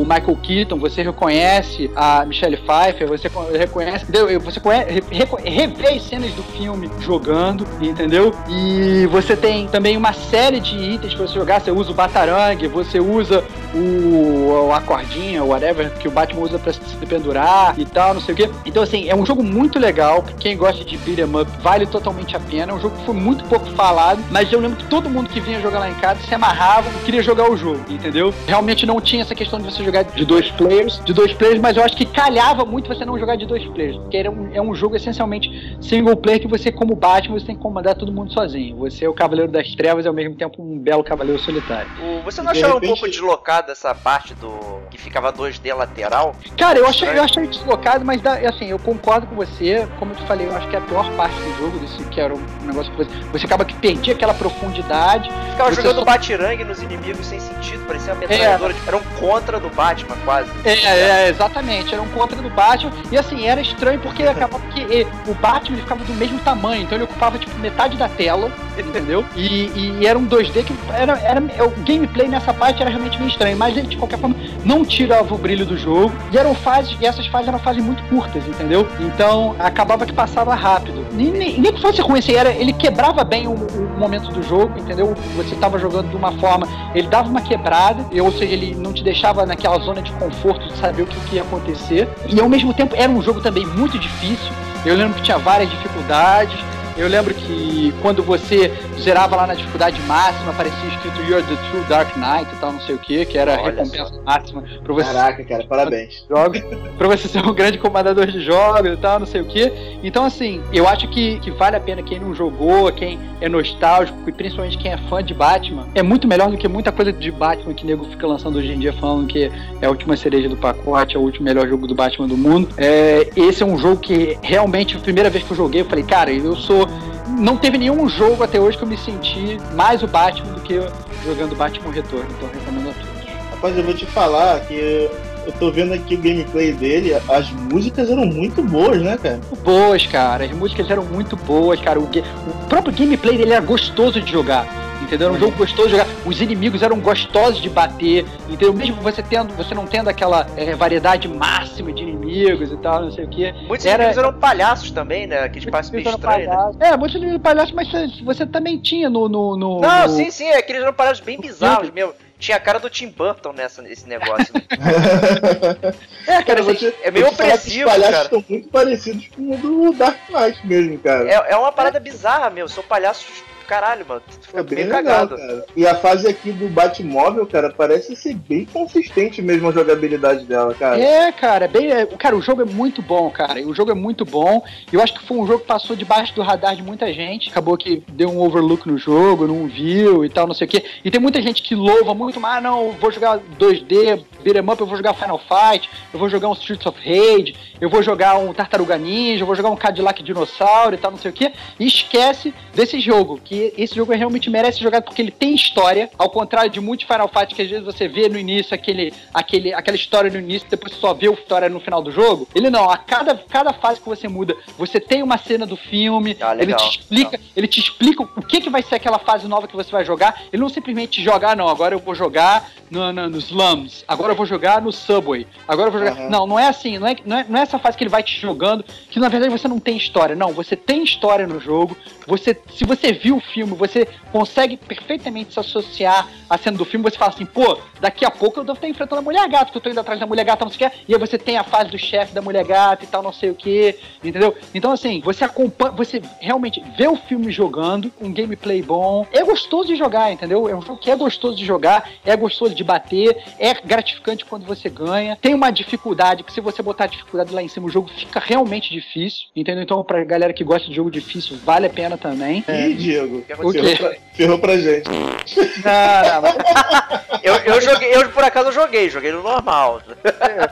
o 0.00 0.06
Michael 0.08 0.36
Keaton, 0.42 0.78
você 0.78 1.02
reconhece 1.02 1.90
a 1.96 2.24
Michelle 2.24 2.56
Pfeiffer, 2.56 3.08
você 3.08 3.28
co- 3.28 3.46
reconhece, 3.52 4.04
entendeu? 4.04 4.40
você 4.40 4.60
conhece, 4.60 5.02
revê 5.44 5.88
as 5.88 6.02
cenas 6.02 6.32
do 6.32 6.42
filme 6.42 6.90
jogando, 7.00 7.66
entendeu? 7.80 8.32
E 8.48 9.06
você 9.06 9.36
tem 9.36 9.66
também 9.66 9.96
uma 9.96 10.12
série 10.12 10.60
de 10.60 10.76
itens 10.76 11.14
pra 11.14 11.26
você 11.26 11.34
jogar, 11.34 11.60
você 11.60 11.70
usa 11.70 11.90
o 11.90 11.94
batarangue, 11.94 12.68
você 12.68 13.00
usa 13.00 13.42
o, 13.74 14.70
a 14.72 14.80
cordinha, 14.80 15.42
whatever, 15.44 15.90
que 15.94 16.08
o 16.08 16.10
Batman 16.10 16.42
usa 16.42 16.58
pra 16.58 16.72
se 16.72 16.80
pendurar 17.08 17.78
e 17.78 17.84
tal, 17.84 18.14
não 18.14 18.20
sei 18.20 18.34
o 18.34 18.36
quê. 18.36 18.50
Então, 18.64 18.82
assim, 18.82 19.08
é 19.08 19.14
um 19.16 19.24
jogo 19.24 19.42
muito 19.42 19.78
legal, 19.78 20.24
quem 20.38 20.56
gosta 20.56 20.84
de 20.84 20.96
beat'em 20.98 21.24
up 21.40 21.50
vale 21.62 21.86
totalmente 21.86 22.36
a 22.36 22.40
pena, 22.40 22.72
é 22.72 22.74
um 22.74 22.80
jogo 22.80 22.96
que 22.96 23.04
foi 23.06 23.14
muito 23.14 23.44
pouco 23.44 23.66
falado, 23.70 24.19
mas 24.30 24.52
eu 24.52 24.60
lembro 24.60 24.76
que 24.76 24.84
todo 24.84 25.08
mundo 25.08 25.28
que 25.28 25.40
vinha 25.40 25.60
jogar 25.60 25.78
lá 25.80 25.90
em 25.90 25.94
casa 25.94 26.20
se 26.20 26.34
amarrava 26.34 26.88
e 26.88 27.04
queria 27.04 27.22
jogar 27.22 27.50
o 27.50 27.56
jogo, 27.56 27.80
entendeu? 27.88 28.32
Realmente 28.46 28.84
não 28.86 29.00
tinha 29.00 29.22
essa 29.22 29.34
questão 29.34 29.58
de 29.58 29.64
você 29.64 29.82
jogar 29.84 30.04
de 30.04 30.24
dois 30.24 30.50
players, 30.52 31.00
de 31.04 31.12
dois 31.12 31.32
players, 31.32 31.60
mas 31.60 31.76
eu 31.76 31.84
acho 31.84 31.96
que 31.96 32.04
calhava 32.06 32.64
muito 32.64 32.88
você 32.88 33.04
não 33.04 33.18
jogar 33.18 33.36
de 33.36 33.46
dois 33.46 33.64
players, 33.68 33.96
porque 33.96 34.16
era 34.16 34.30
um, 34.30 34.50
é 34.52 34.60
um 34.60 34.74
jogo 34.74 34.96
essencialmente 34.96 35.48
single 35.80 36.16
player 36.16 36.40
que 36.40 36.48
você, 36.48 36.70
como 36.72 36.94
Batman, 36.94 37.38
você 37.38 37.46
tem 37.46 37.54
que 37.56 37.62
comandar 37.62 37.94
todo 37.94 38.12
mundo 38.12 38.32
sozinho. 38.32 38.76
Você 38.78 39.04
é 39.04 39.08
o 39.08 39.14
Cavaleiro 39.14 39.50
das 39.50 39.74
Trevas 39.74 40.04
e 40.04 40.08
ao 40.08 40.14
mesmo 40.14 40.34
tempo 40.34 40.62
um 40.62 40.78
belo 40.78 41.02
Cavaleiro 41.04 41.40
Solitário. 41.40 41.90
O- 42.02 42.22
você 42.22 42.42
não 42.42 42.50
achava 42.52 42.72
um 42.72 42.74
repente- 42.74 42.90
pouco 43.00 43.08
deslocado 43.10 43.70
essa 43.72 43.94
parte 43.94 44.34
do. 44.34 44.80
que 44.90 44.98
ficava 44.98 45.32
2D 45.32 45.72
lateral? 45.72 46.34
Cara, 46.58 46.76
eu 46.78 46.86
achei, 46.86 47.08
eu 47.08 47.22
achei 47.22 47.46
deslocado, 47.46 48.04
mas 48.04 48.20
dá- 48.20 48.40
assim, 48.48 48.66
eu 48.70 48.78
concordo 48.78 49.26
com 49.28 49.36
você. 49.36 49.86
Como 50.00 50.10
eu 50.12 50.16
te 50.16 50.24
falei, 50.26 50.46
eu 50.48 50.56
acho 50.56 50.66
que 50.68 50.74
é 50.74 50.78
a 50.80 50.82
pior 50.82 51.08
parte 51.12 51.34
do 51.36 51.56
jogo, 51.58 51.78
desse, 51.78 52.02
que 52.06 52.20
era 52.20 52.34
um 52.34 52.40
negócio 52.64 52.90
que 52.92 52.98
você, 53.04 53.10
você 53.32 53.46
acaba 53.46 53.64
que 53.64 53.74
perdia 53.74 54.09
aquela 54.12 54.34
profundidade. 54.34 55.30
Ficava 55.50 55.72
jogando 55.72 55.98
só- 55.98 56.04
batirangue 56.04 56.64
nos 56.64 56.82
inimigos 56.82 57.26
sem 57.26 57.40
sentido, 57.40 57.84
parecia 57.86 58.12
uma 58.12 58.20
metralhadora. 58.20 58.74
Era 58.86 58.96
um 58.96 59.02
contra 59.18 59.58
do 59.60 59.68
Batman, 59.70 60.16
quase. 60.24 60.50
É, 60.64 60.72
é, 60.72 61.28
exatamente, 61.28 61.92
era 61.92 62.02
um 62.02 62.08
contra 62.08 62.40
do 62.40 62.50
Batman. 62.50 62.92
E 63.10 63.18
assim, 63.18 63.46
era 63.46 63.60
estranho 63.60 64.00
porque 64.00 64.22
acabava 64.22 64.64
que 64.68 64.80
eh, 64.80 65.06
o 65.26 65.34
Batman 65.34 65.76
ficava 65.78 66.04
do 66.04 66.14
mesmo 66.14 66.38
tamanho, 66.40 66.82
então 66.82 66.96
ele 66.96 67.04
ocupava 67.04 67.38
tipo 67.38 67.56
metade 67.58 67.96
da 67.96 68.08
tela, 68.08 68.50
entendeu? 68.78 69.24
E, 69.36 69.70
e 70.00 70.06
era 70.06 70.18
um 70.18 70.26
2D 70.26 70.64
que 70.64 70.74
era, 70.92 71.18
era 71.18 71.40
o 71.64 71.70
gameplay 71.84 72.28
nessa 72.28 72.52
parte 72.54 72.80
era 72.80 72.90
realmente 72.90 73.18
meio 73.18 73.30
estranho, 73.30 73.56
mas 73.56 73.76
ele 73.76 73.86
de 73.88 73.96
qualquer 73.96 74.18
forma 74.18 74.36
não 74.64 74.84
tirava 74.84 75.34
o 75.34 75.38
brilho 75.38 75.66
do 75.66 75.76
jogo. 75.76 76.12
E 76.32 76.38
eram 76.38 76.54
fases, 76.54 76.96
e 77.00 77.06
essas 77.06 77.26
fases 77.26 77.48
eram 77.48 77.58
fases 77.58 77.82
muito 77.82 78.02
curtas, 78.04 78.46
entendeu? 78.46 78.86
Então 78.98 79.54
acabava 79.58 80.06
que 80.06 80.12
passava 80.12 80.54
rápido. 80.54 81.06
Nem, 81.12 81.30
nem, 81.30 81.60
nem 81.60 81.72
que 81.72 81.80
fosse 81.80 82.00
ruim, 82.00 82.18
assim, 82.20 82.34
era, 82.34 82.50
ele 82.50 82.72
quebrava 82.72 83.24
bem 83.24 83.46
o, 83.46 83.52
o 83.52 83.99
momento 84.00 84.32
do 84.32 84.42
jogo, 84.42 84.78
entendeu? 84.78 85.14
Você 85.36 85.54
tava 85.56 85.78
jogando 85.78 86.10
de 86.10 86.16
uma 86.16 86.32
forma, 86.32 86.66
ele 86.94 87.06
dava 87.08 87.28
uma 87.28 87.40
quebrada, 87.40 88.04
ou 88.20 88.32
seja, 88.32 88.52
ele 88.52 88.74
não 88.74 88.92
te 88.92 89.04
deixava 89.04 89.46
naquela 89.46 89.78
zona 89.80 90.02
de 90.02 90.10
conforto 90.12 90.66
de 90.66 90.76
saber 90.78 91.02
o 91.02 91.06
que, 91.06 91.20
que 91.28 91.36
ia 91.36 91.42
acontecer. 91.42 92.08
E 92.28 92.40
ao 92.40 92.48
mesmo 92.48 92.74
tempo 92.74 92.96
era 92.96 93.10
um 93.10 93.22
jogo 93.22 93.40
também 93.40 93.66
muito 93.66 93.98
difícil. 93.98 94.50
Eu 94.84 94.96
lembro 94.96 95.14
que 95.14 95.22
tinha 95.22 95.38
várias 95.38 95.70
dificuldades. 95.70 96.58
Eu 97.00 97.08
lembro 97.08 97.32
que 97.32 97.94
quando 98.02 98.22
você 98.22 98.70
zerava 99.00 99.34
lá 99.34 99.46
na 99.46 99.54
dificuldade 99.54 99.98
máxima, 100.02 100.50
aparecia 100.50 100.86
escrito 100.90 101.18
You're 101.22 101.42
the 101.42 101.56
True 101.70 101.82
Dark 101.88 102.14
Knight 102.14 102.54
e 102.54 102.56
tal, 102.58 102.72
não 102.72 102.80
sei 102.82 102.94
o 102.94 102.98
que, 102.98 103.24
que 103.24 103.38
era 103.38 103.54
a 103.54 103.62
Olha 103.62 103.82
recompensa 103.82 104.20
máxima 104.22 104.62
pra 104.84 104.92
você 104.92 105.06
Caraca, 105.06 105.44
cara, 105.44 105.64
parabéns. 105.66 106.26
jogos, 106.28 106.60
pra 106.98 107.08
você 107.08 107.26
ser 107.26 107.42
um 107.42 107.54
grande 107.54 107.78
comandador 107.78 108.26
de 108.26 108.42
jogos 108.42 108.92
e 108.92 108.96
tal, 108.98 109.18
não 109.18 109.26
sei 109.26 109.40
o 109.40 109.46
que. 109.46 109.72
Então, 110.02 110.26
assim, 110.26 110.60
eu 110.74 110.86
acho 110.86 111.08
que, 111.08 111.38
que 111.40 111.50
vale 111.50 111.76
a 111.76 111.80
pena 111.80 112.02
quem 112.02 112.20
não 112.20 112.34
jogou, 112.34 112.92
quem 112.92 113.18
é 113.40 113.48
nostálgico 113.48 114.18
e 114.26 114.32
principalmente 114.32 114.76
quem 114.76 114.92
é 114.92 114.98
fã 115.08 115.24
de 115.24 115.32
Batman. 115.32 115.86
É 115.94 116.02
muito 116.02 116.28
melhor 116.28 116.50
do 116.50 116.58
que 116.58 116.68
muita 116.68 116.92
coisa 116.92 117.10
de 117.10 117.30
Batman 117.30 117.72
que 117.72 117.82
o 117.82 117.86
nego 117.86 118.04
fica 118.04 118.26
lançando 118.26 118.58
hoje 118.58 118.72
em 118.72 118.78
dia 118.78 118.92
falando 118.92 119.26
que 119.26 119.50
é 119.80 119.86
a 119.86 119.88
última 119.88 120.18
cereja 120.18 120.50
do 120.50 120.56
pacote, 120.56 121.16
é 121.16 121.18
o 121.18 121.22
último 121.22 121.46
melhor 121.46 121.66
jogo 121.66 121.86
do 121.86 121.94
Batman 121.94 122.28
do 122.28 122.36
mundo. 122.36 122.68
É, 122.76 123.26
esse 123.34 123.62
é 123.62 123.66
um 123.66 123.78
jogo 123.78 123.96
que 124.02 124.38
realmente, 124.42 124.98
a 124.98 125.00
primeira 125.00 125.30
vez 125.30 125.42
que 125.42 125.50
eu 125.50 125.56
joguei, 125.56 125.80
eu 125.80 125.86
falei, 125.86 126.04
cara, 126.04 126.30
eu 126.30 126.54
sou. 126.54 126.89
Não 127.38 127.56
teve 127.56 127.78
nenhum 127.78 128.08
jogo 128.08 128.42
até 128.42 128.60
hoje 128.60 128.76
que 128.76 128.84
eu 128.84 128.88
me 128.88 128.96
senti 128.96 129.58
mais 129.74 130.02
o 130.02 130.06
Batman 130.06 130.52
do 130.52 130.60
que 130.60 130.80
jogando 131.24 131.54
Batman 131.56 131.92
Retorno. 131.92 132.26
Então 132.36 132.48
recomendo 132.52 132.90
a 132.90 132.92
todos. 132.92 133.20
Rapaz, 133.50 133.76
eu 133.76 133.84
vou 133.84 133.94
te 133.94 134.06
falar 134.06 134.60
que 134.60 135.10
eu 135.46 135.52
tô 135.52 135.70
vendo 135.70 135.92
aqui 135.92 136.14
o 136.14 136.18
gameplay 136.18 136.72
dele, 136.72 137.14
as 137.28 137.50
músicas 137.50 138.10
eram 138.10 138.26
muito 138.26 138.62
boas, 138.62 139.00
né, 139.02 139.18
cara? 139.20 139.40
boas, 139.62 140.06
cara. 140.06 140.44
As 140.44 140.52
músicas 140.52 140.90
eram 140.90 141.04
muito 141.04 141.36
boas, 141.36 141.80
cara. 141.80 141.98
O, 141.98 142.04
o 142.04 142.66
próprio 142.68 142.94
gameplay 142.94 143.36
dele 143.36 143.52
era 143.52 143.64
gostoso 143.64 144.20
de 144.20 144.30
jogar. 144.30 144.66
Entendeu? 145.02 145.28
Era 145.28 145.36
um 145.36 145.40
jogo 145.40 145.56
gostoso 145.56 145.88
de 145.88 145.92
jogar. 145.92 146.06
Os 146.24 146.40
inimigos 146.40 146.82
eram 146.82 147.00
gostosos 147.00 147.60
de 147.60 147.68
bater. 147.68 148.24
Entendeu? 148.48 148.72
Mesmo 148.72 148.96
você 149.02 149.22
tendo, 149.22 149.54
você 149.54 149.74
não 149.74 149.86
tendo 149.86 150.08
aquela 150.08 150.46
é, 150.56 150.74
variedade 150.74 151.26
máxima 151.26 151.92
de 151.92 152.09
inimigos 152.30 152.70
e 152.72 152.76
tal, 152.78 153.02
não 153.02 153.10
sei 153.10 153.24
o 153.24 153.28
que. 153.28 153.52
Muitos 153.66 153.86
Era- 153.86 154.04
inimigos 154.04 154.18
eram 154.24 154.38
palhaços 154.38 154.90
também, 154.90 155.26
né? 155.26 155.48
Que 155.48 155.70
parece 155.70 155.92
meio 155.92 156.08
estranho, 156.08 156.48
né? 156.48 156.72
É, 156.80 156.96
muitos 156.96 157.16
inimigos 157.16 157.42
palhaços, 157.42 157.72
mas 157.72 157.90
você- 157.90 158.22
você 158.24 158.46
também 158.46 158.78
tinha 158.78 159.08
no. 159.10 159.28
no, 159.28 159.56
no 159.56 159.80
Não, 159.80 160.02
no- 160.06 160.08
sim, 160.08 160.30
sim, 160.30 160.46
é 160.48 160.60
que 160.62 160.72
eles 160.72 160.82
eram 160.82 160.92
palhaços 160.92 161.20
bem 161.24 161.40
bizarros 161.40 161.90
mesmo. 161.90 162.12
Tinha 162.38 162.56
a 162.56 162.60
cara 162.60 162.78
do 162.80 162.88
Tim 162.88 163.08
Burton 163.08 163.52
nessa, 163.52 163.82
nesse 163.82 164.08
negócio. 164.08 164.54
né? 164.54 164.62
É, 166.26 166.42
cara, 166.42 166.74
te- 166.74 166.94
é 167.02 167.10
meio 167.10 167.28
opressivo, 167.28 167.86
Os 167.86 167.92
palhaços 167.92 168.14
cara. 168.14 168.24
estão 168.24 168.44
muito 168.48 168.68
parecidos 168.68 169.28
com 169.34 169.50
o 169.52 169.56
do 169.58 169.92
Dark 169.92 170.16
Knight 170.30 170.66
mesmo, 170.66 170.98
cara. 170.98 171.28
É, 171.28 171.52
é 171.52 171.56
uma 171.56 171.72
parada 171.72 171.98
bizarra, 172.00 172.48
meu. 172.50 172.68
São 172.68 172.82
palhaços 172.84 173.26
caralho, 173.70 174.04
mano. 174.06 174.20
Tu 174.28 174.46
fica 174.48 174.58
É 174.60 174.62
bem 174.64 174.74
bem 174.76 174.84
legal, 174.86 175.02
cagado. 175.04 175.36
cara. 175.36 175.64
E 175.76 175.86
a 175.86 175.94
fase 175.94 176.26
aqui 176.26 176.50
do 176.50 176.68
Batmóvel, 176.68 177.46
cara, 177.46 177.72
parece 177.76 178.16
ser 178.16 178.34
bem 178.34 178.64
consistente 178.64 179.40
mesmo 179.40 179.68
a 179.68 179.72
jogabilidade 179.72 180.44
dela, 180.44 180.74
cara. 180.74 180.98
É, 181.00 181.30
cara, 181.30 181.66
é 181.66 181.68
bem. 181.68 181.90
é- 181.90 182.04
cara, 182.06 182.36
o 182.36 182.42
jogo 182.42 182.62
é 182.62 182.64
muito 182.64 183.00
bom, 183.00 183.30
cara. 183.30 183.60
O 183.64 183.72
jogo 183.72 183.92
é 183.92 183.94
muito 183.94 184.24
bom. 184.24 184.62
Eu 184.92 185.00
acho 185.00 185.14
que 185.14 185.24
foi 185.24 185.36
um 185.38 185.46
jogo 185.46 185.60
que 185.60 185.66
passou 185.66 185.94
debaixo 185.94 186.34
do 186.34 186.42
radar 186.42 186.74
de 186.74 186.82
muita 186.82 187.12
gente. 187.14 187.48
Acabou 187.48 187.76
que 187.76 188.02
deu 188.12 188.28
um 188.28 188.40
overlook 188.40 188.88
no 188.88 188.98
jogo, 188.98 189.46
não 189.46 189.68
viu 189.68 190.24
e 190.24 190.28
tal, 190.28 190.46
não 190.48 190.54
sei 190.54 190.66
o 190.66 190.70
quê. 190.70 190.84
E 191.04 191.10
tem 191.10 191.20
muita 191.20 191.40
gente 191.40 191.62
que 191.62 191.74
louva 191.76 192.12
muito, 192.14 192.40
mas 192.40 192.56
ah, 192.56 192.60
não, 192.60 192.90
vou 192.92 193.12
jogar 193.12 193.38
2D, 193.58 194.24
beat'em 194.40 194.62
up, 194.70 194.80
eu 194.80 194.86
vou 194.86 194.96
jogar 194.96 195.14
Final 195.14 195.38
Fight, 195.38 195.88
eu 196.12 196.18
vou 196.18 196.28
jogar 196.28 196.48
um 196.48 196.52
Streets 196.52 196.86
of 196.86 196.98
Rage, 196.98 197.54
eu 197.80 197.88
vou 197.88 198.02
jogar 198.02 198.38
um 198.38 198.52
Tartaruga 198.52 198.96
Ninja, 198.98 199.42
eu 199.42 199.46
vou 199.46 199.54
jogar 199.54 199.70
um 199.70 199.76
Cadillac 199.76 200.22
Dinossauro 200.22 200.94
e 200.94 200.98
tal, 200.98 201.10
não 201.10 201.18
sei 201.18 201.30
o 201.30 201.34
quê. 201.34 201.52
E 201.78 201.86
esquece 201.86 202.52
desse 202.74 203.00
jogo, 203.00 203.40
que 203.42 203.72
esse 203.76 203.94
jogo 203.94 204.12
realmente 204.12 204.50
merece 204.50 204.78
ser 204.78 204.84
jogado 204.84 205.04
porque 205.04 205.22
ele 205.22 205.30
tem 205.30 205.54
história, 205.54 206.10
ao 206.18 206.30
contrário 206.30 206.70
de 206.70 206.80
muitos 206.80 207.06
Final 207.06 207.28
Fight 207.28 207.54
que 207.54 207.62
às 207.62 207.68
vezes 207.70 207.84
você 207.84 208.08
vê 208.08 208.28
no 208.28 208.38
início 208.38 208.74
aquele, 208.74 209.12
aquele, 209.32 209.72
aquela 209.74 209.96
história 209.96 210.30
no 210.30 210.38
início, 210.38 210.68
depois 210.68 210.92
você 210.94 211.00
só 211.00 211.12
vê 211.14 211.28
a 211.28 211.32
história 211.32 211.68
no 211.68 211.80
final 211.80 212.02
do 212.02 212.10
jogo. 212.10 212.48
Ele 212.54 212.70
não, 212.70 212.88
a 212.90 212.96
cada, 212.96 213.34
cada 213.48 213.72
fase 213.72 214.00
que 214.00 214.08
você 214.08 214.28
muda, 214.28 214.56
você 214.78 215.00
tem 215.00 215.22
uma 215.22 215.38
cena 215.38 215.66
do 215.66 215.76
filme, 215.76 216.36
Ah, 216.40 216.54
ele 216.54 216.72
te 216.74 216.90
explica, 216.90 217.40
ele 217.56 217.66
te 217.66 217.80
explica 217.80 218.22
o 218.22 218.42
que, 218.42 218.60
que 218.60 218.70
vai 218.70 218.82
ser 218.82 218.94
aquela 218.96 219.18
fase 219.18 219.46
nova 219.48 219.66
que 219.68 219.76
você 219.76 219.90
vai 219.90 220.04
jogar. 220.04 220.42
Ele 220.52 220.60
não 220.62 220.68
simplesmente 220.68 221.22
jogar, 221.22 221.56
não, 221.56 221.68
agora 221.68 221.94
eu 221.94 221.98
vou 221.98 222.14
jogar 222.14 222.70
no, 222.90 223.12
no- 223.12 223.28
nos 223.30 223.44
slums, 223.50 224.04
agora 224.06 224.29
eu 224.32 224.36
vou 224.36 224.46
jogar 224.46 224.80
no 224.80 224.92
subway, 224.92 225.46
agora 225.66 225.88
eu 225.88 225.92
vou 225.92 226.00
jogar. 226.00 226.12
Aham. 226.12 226.30
Não, 226.30 226.46
não 226.46 226.58
é 226.58 226.68
assim, 226.68 226.98
não 226.98 227.06
é, 227.06 227.16
não, 227.24 227.38
é, 227.38 227.46
não 227.48 227.58
é 227.58 227.62
essa 227.62 227.78
fase 227.78 227.96
que 227.96 228.04
ele 228.04 228.10
vai 228.10 228.22
te 228.22 228.40
jogando, 228.40 228.84
que 229.10 229.18
na 229.18 229.28
verdade 229.28 229.50
você 229.50 229.68
não 229.68 229.78
tem 229.78 229.96
história. 229.96 230.34
Não, 230.36 230.52
você 230.52 230.76
tem 230.76 231.02
história 231.02 231.46
no 231.46 231.60
jogo. 231.60 231.96
Você, 232.26 232.56
se 232.72 232.84
você 232.84 233.12
viu 233.12 233.36
o 233.36 233.40
filme, 233.40 233.74
você 233.74 234.06
consegue 234.30 234.76
perfeitamente 234.76 235.52
se 235.52 235.60
associar 235.60 236.28
à 236.48 236.56
cena 236.56 236.78
do 236.78 236.84
filme. 236.84 237.08
Você 237.10 237.18
fala 237.18 237.32
assim, 237.32 237.44
pô, 237.44 237.78
daqui 238.00 238.24
a 238.24 238.30
pouco 238.30 238.60
eu 238.60 238.64
devo 238.64 238.76
estar 238.76 238.88
enfrentando 238.88 239.20
a 239.20 239.22
mulher 239.22 239.48
gata, 239.48 239.72
que 239.72 239.76
eu 239.76 239.80
tô 239.80 239.90
indo 239.90 239.98
atrás 239.98 240.20
da 240.20 240.26
mulher 240.26 240.44
gata, 240.44 240.64
não 240.64 240.70
sei 240.70 240.86
o 240.86 240.90
que. 240.90 240.96
E 241.08 241.14
aí 241.14 241.18
você 241.18 241.36
tem 241.36 241.56
a 241.56 241.64
fase 241.64 241.90
do 241.90 241.98
chefe 241.98 242.32
da 242.32 242.40
mulher 242.40 242.64
gata 242.64 243.04
e 243.04 243.06
tal, 243.08 243.22
não 243.22 243.32
sei 243.32 243.50
o 243.50 243.54
que, 243.54 243.98
entendeu? 244.22 244.56
Então, 244.72 244.92
assim, 244.92 245.20
você 245.20 245.44
acompanha, 245.44 245.92
você 245.92 246.22
realmente 246.40 246.82
vê 246.96 247.08
o 247.08 247.16
filme 247.16 247.50
jogando, 247.50 248.12
um 248.20 248.32
gameplay 248.32 248.80
bom. 248.80 249.26
É 249.32 249.42
gostoso 249.42 249.88
de 249.88 249.96
jogar, 249.96 250.30
entendeu? 250.32 250.68
É 250.68 250.74
um 250.74 250.82
jogo 250.82 250.98
que 250.98 251.10
é 251.10 251.16
gostoso 251.16 251.56
de 251.56 251.64
jogar, 251.64 252.08
é 252.24 252.36
gostoso 252.36 252.74
de 252.74 252.84
bater, 252.84 253.42
é 253.58 253.74
gratificante 253.74 254.19
quando 254.48 254.64
você 254.66 254.88
ganha. 254.88 255.36
Tem 255.40 255.54
uma 255.54 255.70
dificuldade, 255.70 256.42
que 256.42 256.52
se 256.52 256.60
você 256.60 256.82
botar 256.82 257.04
a 257.04 257.06
dificuldade 257.08 257.52
lá 257.54 257.62
em 257.62 257.68
cima, 257.68 257.86
o 257.86 257.90
jogo 257.90 258.08
fica 258.16 258.40
realmente 258.40 258.90
difícil, 258.92 259.42
entendeu? 259.54 259.82
Então, 259.82 260.02
pra 260.04 260.22
galera 260.24 260.52
que 260.52 260.62
gosta 260.64 260.88
de 260.88 260.94
jogo 260.94 261.10
difícil, 261.10 261.56
vale 261.64 261.86
a 261.86 261.90
pena 261.90 262.16
também. 262.18 262.64
Ih, 262.68 262.94
Diego, 262.94 263.38
O 263.38 263.42
ferrou 263.42 263.72
quê? 263.72 263.96
pra, 263.96 264.14
ferrou 264.34 264.58
pra 264.58 264.76
gente. 264.76 265.08
Não, 265.08 266.32
não, 266.34 266.42
mas- 266.42 267.20
Eu, 267.42 267.54
eu 267.54 267.80
joguei, 267.80 268.14
eu 268.14 268.28
por 268.30 268.44
acaso 268.44 268.70
joguei, 268.70 269.08
joguei 269.08 269.32
no 269.32 269.42
normal. 269.42 270.02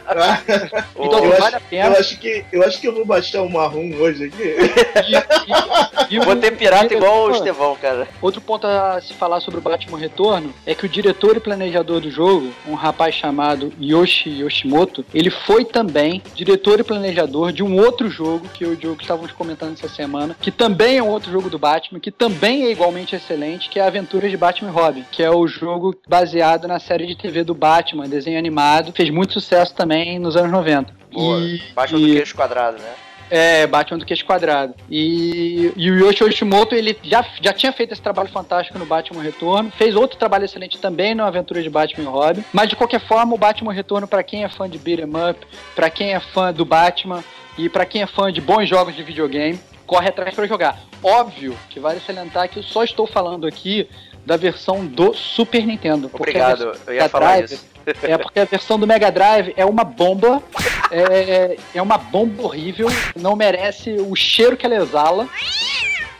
Então, 0.99 1.25
eu, 1.25 1.31
vale 1.39 1.55
a 1.55 1.59
acho, 1.59 1.67
pena. 1.71 1.87
eu, 1.95 2.01
acho 2.01 2.19
que, 2.19 2.45
eu 2.53 2.63
acho 2.65 2.81
que 2.81 2.89
eu 2.89 2.95
vou 2.95 3.05
baixar 3.07 3.43
o 3.43 3.49
marrom 3.51 3.91
hoje 3.99 4.25
aqui. 4.25 4.43
E- 4.43 6.13
e- 6.13 6.17
e 6.17 6.19
Vou 6.21 6.37
ter 6.37 6.51
pirata 6.57 6.93
igual 6.95 7.27
o 7.29 7.31
Estevão, 7.31 7.77
cara. 7.77 8.09
Outro 8.21 8.41
ponto 8.41 8.67
a 8.67 9.01
se 9.01 9.15
falar 9.15 9.41
sobre 9.41 9.59
o 9.61 9.63
Batman 9.63 9.99
Retorno 9.99 10.53
é 10.67 10.75
que 10.75 10.85
o 10.87 10.89
diretor 10.89 11.37
e 11.37 11.41
planejador 11.41 12.01
do 12.01 12.11
jogo, 12.11 12.53
um 12.67 12.75
rapaz 12.75 13.15
chamado 13.15 13.38
Yoshi 13.81 14.31
Yoshimoto, 14.31 15.05
ele 15.15 15.31
foi 15.31 15.65
também 15.65 16.23
diretor 16.35 16.81
e 16.81 16.85
planejador 16.85 17.53
de 17.53 17.63
um 17.63 17.79
outro 17.79 18.09
jogo 18.09 18.49
que 18.49 18.65
eu 18.65 18.71
e 18.71 18.75
o 18.75 18.77
Diogo 18.77 19.01
estávamos 19.01 19.33
comentando 19.33 19.75
essa 19.75 19.89
semana, 19.89 20.37
que 20.41 20.51
também 20.51 20.99
é 20.99 21.03
um 21.03 21.09
outro 21.09 21.31
jogo 21.31 21.49
do 21.51 21.59
Batman, 21.59 22.01
que 22.01 22.11
também 22.11 22.65
é 22.65 22.71
igualmente 22.71 23.15
excelente, 23.15 23.69
que 23.69 23.79
é 23.79 23.87
Aventuras 23.87 24.31
de 24.31 24.37
Batman 24.37 24.71
e 24.71 24.73
Robin, 24.73 25.05
que 25.11 25.23
é 25.23 25.31
o 25.31 25.47
jogo 25.47 25.95
baseado 26.09 26.67
na 26.69 26.79
série 26.79 27.07
de 27.07 27.17
TV 27.17 27.45
do 27.45 27.55
Batman, 27.55 28.09
desenho 28.09 28.39
animado, 28.39 28.93
fez 28.93 29.11
muito 29.11 29.33
sucesso 29.33 29.75
também 29.75 30.19
nos 30.19 30.37
anos 30.37 30.51
90. 30.53 30.93
Boa. 31.13 31.39
E- 31.41 31.61
Batman 31.75 32.01
do 32.01 32.09
e- 32.09 32.17
queixo 32.17 32.35
quadrado, 32.35 32.79
né? 32.79 33.08
É, 33.31 33.67
Batman 33.67 33.99
do 33.99 34.05
Queixo 34.07 34.25
Quadrado. 34.25 34.75
E, 34.91 35.73
e 35.77 35.91
o 35.91 35.99
Yoshi 35.99 36.25
Yoshimoto, 36.25 36.75
ele 36.75 36.97
já, 37.03 37.25
já 37.41 37.53
tinha 37.53 37.73
feito 37.73 37.93
esse 37.93 38.03
trabalho 38.03 38.29
fantástico 38.29 38.79
no 38.79 38.87
Batman 38.87 39.23
Retorno, 39.23 39.71
fez 39.71 39.95
outro 39.95 40.19
trabalho 40.19 40.45
excelente 40.45 40.79
também 40.79 41.15
no 41.15 41.25
Aventura 41.25 41.63
de 41.63 41.71
Batman 41.71 42.05
e 42.05 42.07
Robin, 42.07 42.45
mas 42.53 42.69
de 42.69 42.77
qualquer 42.77 43.01
forma, 43.01 43.35
o 43.35 43.39
Batman 43.39 43.73
Retorno, 43.73 44.07
pra 44.07 44.23
quem 44.23 44.45
é 44.45 44.49
fã 44.49 44.69
de 44.69 44.79
beat'em 44.79 45.07
up, 45.31 45.47
pra 45.75 45.91
quem 45.91 46.15
é 46.15 46.21
fã 46.21 46.53
do 46.53 46.65
Batman 46.65 47.23
e 47.57 47.69
pra 47.69 47.85
quem 47.85 48.03
é 48.03 48.07
fã 48.07 48.33
de 48.33 48.41
bons 48.41 48.69
jogos 48.69 48.95
de 48.95 49.03
videogame, 49.03 49.59
corre 49.87 50.09
atrás 50.09 50.35
pra 50.35 50.47
jogar. 50.47 50.79
Óbvio 51.03 51.57
que 51.71 51.81
vale 51.81 52.01
salientar 52.01 52.49
que 52.49 52.59
eu 52.59 52.63
só 52.63 52.85
estou 52.85 53.07
falando 53.07 53.47
aqui 53.47 53.89
da 54.25 54.37
versão 54.37 54.85
do 54.85 55.15
Super 55.15 55.67
Nintendo. 55.67 56.11
Obrigado, 56.13 56.73
eu 56.87 56.95
ia 56.95 57.09
falar 57.09 57.39
Drive- 57.39 57.53
isso. 57.53 57.67
É 58.03 58.19
porque 58.19 58.41
a 58.41 58.45
versão 58.45 58.79
do 58.79 58.87
Mega 58.87 59.11
Drive 59.11 59.53
é 59.57 59.65
uma 59.65 59.85
bomba, 59.85 60.43
é, 60.91 61.57
é 61.75 61.83
uma 61.83 61.99
bomba 61.99 62.43
horrível, 62.45 62.89
não 63.17 63.35
merece 63.37 63.93
o 63.99 64.15
cheiro 64.17 64.57
que 64.57 64.67
ela 64.67 64.77
exala. 64.77 65.29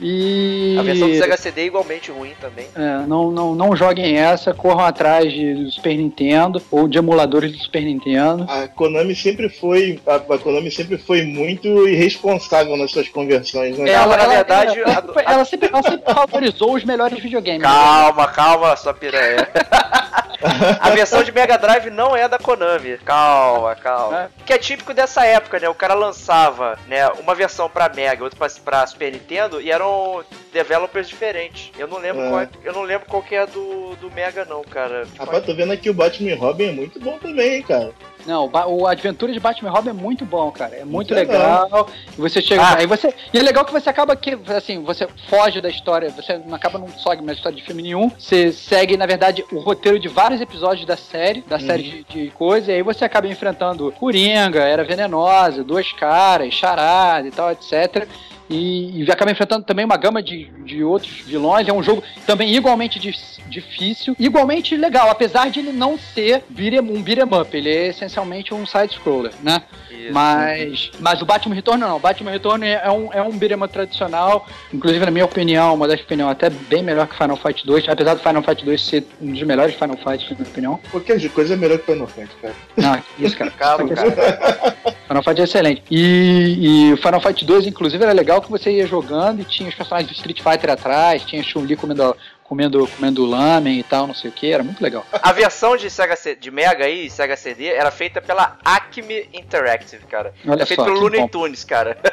E 0.01 0.77
A 0.79 0.83
versão 0.85 1.09
do 1.09 1.19
Sega 1.19 1.37
CD 1.37 1.63
é 1.63 1.65
igualmente 1.65 2.09
ruim 2.13 2.31
também. 2.41 2.67
é, 2.77 3.05
não, 3.09 3.33
não, 3.33 3.53
não 3.57 3.75
joguem 3.75 4.17
essa, 4.17 4.55
corram 4.55 4.85
atrás 4.85 5.33
de, 5.33 5.55
do 5.55 5.71
Super 5.73 5.97
Nintendo 5.97 6.63
ou 6.71 6.87
de 6.87 6.99
emuladores 6.99 7.51
do 7.51 7.59
Super 7.59 7.83
Nintendo. 7.83 8.47
A 8.49 8.69
Konami 8.69 9.17
sempre 9.17 9.49
foi. 9.49 10.01
A, 10.07 10.15
a 10.15 10.39
Konami 10.39 10.71
sempre 10.71 10.99
foi 10.99 11.23
muito 11.25 11.89
irresponsável 11.89 12.77
nas 12.77 12.93
suas 12.93 13.09
conversões, 13.09 13.77
né? 13.77 13.91
Ela, 13.91 14.17
na 14.17 14.27
verdade, 14.27 14.79
ela, 14.79 15.05
a- 15.17 15.33
ela 15.33 15.45
sempre, 15.45 15.69
ela 15.69 15.83
sempre 15.83 16.15
favorizou 16.15 16.75
os 16.77 16.85
melhores 16.85 17.19
videogames. 17.21 17.63
Calma, 17.63 18.29
calma, 18.29 18.77
sua 18.77 18.95
piranha. 18.95 19.49
A 20.81 20.91
versão 20.91 21.23
de 21.23 21.33
Mega 21.33 21.59
Drive 21.59 21.91
não 21.91 22.17
é 22.17 22.29
da 22.29 22.39
Konami. 22.39 22.99
Calma, 22.99 23.75
calma. 23.75 24.19
É. 24.23 24.29
Que 24.45 24.53
é 24.53 24.59
típico 24.59 24.95
dessa 24.95 25.25
época, 25.25 25.59
né? 25.59 25.69
O 25.69 25.75
cara 25.75 25.95
lançava, 25.95 26.79
né, 26.87 27.09
uma 27.19 27.35
versão 27.35 27.69
pra 27.69 27.89
Mega, 27.89 28.25
outra 28.25 28.39
pra 28.65 28.87
Super 28.87 29.13
Nintendo 29.13 29.61
e 29.61 29.71
eram 29.71 30.25
developers 30.59 31.09
diferentes. 31.09 31.71
Eu 31.79 31.87
não 31.87 31.99
lembro 31.99 32.23
É. 32.23 32.29
qual, 32.29 32.41
é- 32.41 32.49
eu 32.65 32.73
não 32.73 32.83
lembro 32.83 33.07
qual 33.09 33.23
que 33.23 33.35
é 33.35 33.47
do, 33.47 33.95
do 34.01 34.11
Mega 34.11 34.45
não, 34.45 34.63
cara. 34.63 35.07
Rapaz, 35.17 35.45
tô 35.45 35.55
vendo 35.55 35.73
aqui 35.73 35.89
o 35.89 35.95
Batman 35.95 36.31
e 36.31 36.35
Robin 36.35 36.65
é 36.69 36.73
muito 36.73 36.99
bom 36.99 37.17
também, 37.19 37.57
hein, 37.57 37.63
cara. 37.63 37.93
Não, 38.27 38.47
o, 38.47 38.81
o 38.81 38.87
Adventura 38.87 39.33
de 39.33 39.39
Batman 39.39 39.71
e 39.71 39.73
Robin 39.73 39.91
é 39.91 39.93
muito 39.93 40.25
bom, 40.25 40.51
cara. 40.51 40.75
É 40.77 40.85
muito 40.85 41.15
legal. 41.15 41.89
E 42.13 42.21
você 42.21 42.43
chega. 42.43 42.61
Ah. 42.63 42.77
Aí 42.79 42.87
você, 42.87 43.15
e 43.33 43.39
é 43.39 43.43
legal 43.43 43.65
que 43.65 43.73
você 43.73 43.89
acaba 43.89 44.17
que, 44.17 44.37
assim, 44.55 44.83
você 44.83 45.07
foge 45.29 45.61
da 45.61 45.69
história, 45.69 46.11
você 46.11 46.37
não 46.39 46.55
acaba 46.57 46.79
não 46.79 46.89
segue 46.89 47.23
mais 47.23 47.39
história 47.39 47.57
de 47.57 47.63
filme 47.65 47.83
nenhum. 47.83 48.11
Você 48.19 48.53
segue, 48.53 48.97
na 48.97 49.07
verdade, 49.07 49.45
o 49.53 49.61
roteiro 49.61 49.99
de 49.99 50.09
vários 50.09 50.41
episódios 50.41 50.85
da 50.87 50.97
série, 50.97 51.41
da 51.43 51.61
série 51.61 51.83
de, 51.83 52.05
de 52.05 52.31
coisa, 52.31 52.73
e 52.73 52.75
aí 52.77 52.83
você 52.83 53.05
acaba 53.05 53.29
enfrentando 53.29 53.93
Coringa, 53.93 54.61
Era 54.61 54.83
Venenosa, 54.85 55.63
Duas 55.63 55.93
Caras, 55.93 56.53
Charada 56.53 57.27
e 57.29 57.31
tal, 57.31 57.53
etc. 57.53 58.07
e, 58.49 59.03
e 59.03 59.11
acaba 59.11 59.31
enfrentando 59.31 59.65
também 59.65 59.85
uma 59.85 59.97
gama 59.97 60.23
de, 60.23 60.47
de 60.65 60.83
outros 60.83 61.21
vilões. 61.27 61.69
É 61.69 61.73
um 61.73 61.83
jogo 61.83 62.03
também 62.27 62.55
igualmente 62.55 62.99
dif- 62.99 63.39
difícil, 63.49 64.15
igualmente 64.19 64.77
legal, 64.77 65.11
apesar 65.11 65.51
de 65.51 65.61
ele 65.61 65.73
não 65.73 65.99
ser 65.99 66.45
beat'em- 66.49 66.81
um 66.81 67.03
beat'em 67.03 67.25
up, 67.41 67.57
ele 67.57 67.69
é 67.71 67.87
essencialmente 67.89 68.53
um 68.55 68.67
side-scroller, 68.67 69.33
né? 69.43 69.63
Isso. 69.99 70.13
Mas, 70.13 70.91
mas 71.01 71.23
o 71.23 71.27
Batman 71.27 71.55
Retorno 71.55 71.87
não. 71.87 71.97
O 71.97 72.01
Batman 72.01 72.31
Retorno 72.31 72.65
é 72.65 72.91
um, 72.91 73.13
é 73.13 73.23
um 73.23 73.29
up 73.29 73.73
tradicional, 73.73 74.47
inclusive 74.73 75.05
na 75.05 75.11
minha 75.11 75.25
opinião, 75.25 75.75
uma 75.75 75.89
das 75.89 76.01
opinião, 76.01 76.29
até 76.29 76.49
bem 76.49 76.83
melhor 76.83 77.07
que 77.07 77.17
Final 77.17 77.37
Fight 77.37 77.67
2, 77.67 77.89
apesar 77.89 78.15
do 78.15 78.21
Final 78.21 78.43
Fight 78.43 78.65
2 78.65 78.81
ser 78.81 79.07
um 79.21 79.33
dos 79.33 79.43
melhores 79.43 79.75
Final 79.75 79.97
Fights, 79.97 80.31
na 80.31 80.37
minha 80.37 80.49
opinião. 80.49 80.81
Qualquer 80.91 81.19
de 81.19 81.29
coisa 81.29 81.55
é 81.55 81.57
melhor 81.57 81.79
que 81.79 81.93
Final 81.93 82.07
Fantasy, 82.07 82.37
cara. 82.41 82.55
Não, 82.77 83.03
isso, 83.19 83.37
cara. 83.37 83.51
Calma, 83.59 83.89
cara. 83.89 84.77
Final 85.07 85.23
Fight 85.23 85.41
é 85.41 85.45
excelente. 85.45 85.83
E, 85.91 86.89
e 86.89 86.93
o 86.93 86.97
Final 86.97 87.21
Fight 87.21 87.45
2, 87.45 87.67
inclusive, 87.67 88.03
era 88.03 88.13
legal 88.13 88.41
que 88.41 88.51
você 88.51 88.71
ia 88.71 88.87
jogando 88.87 89.41
e 89.41 89.45
tinha 89.45 89.69
os 89.69 89.75
personagens 89.75 90.11
do 90.11 90.15
Street 90.15 90.41
Fighter 90.43 90.71
atrás, 90.71 91.23
tinha 91.25 91.43
Chun-Li 91.43 91.77
comendo, 91.77 92.17
comendo, 92.49 92.89
comendo 92.97 93.27
lamen 93.27 93.79
e 93.79 93.83
tal, 93.83 94.07
não 94.07 94.15
sei 94.15 94.31
o 94.31 94.33
que, 94.33 94.51
era 94.51 94.63
muito 94.63 94.83
legal. 94.83 95.05
A 95.23 95.33
versão 95.33 95.77
de 95.77 95.91
Sega 95.91 96.17
C- 96.17 96.35
de 96.35 96.51
Mega 96.51 96.87
aí, 96.87 97.07
e 97.07 97.11
Sega 97.11 97.37
CD, 97.37 97.67
era 97.67 97.91
feita 97.91 98.23
pela 98.23 98.57
Acme 98.65 99.29
Interactive, 99.35 100.07
cara. 100.07 100.33
Olha 100.47 100.63
é 100.63 100.67
feito 100.67 100.81
só, 100.81 100.87
pelo 100.87 101.01
Looney. 101.01 101.29
Tunes, 101.29 101.63
cara. 101.65 101.99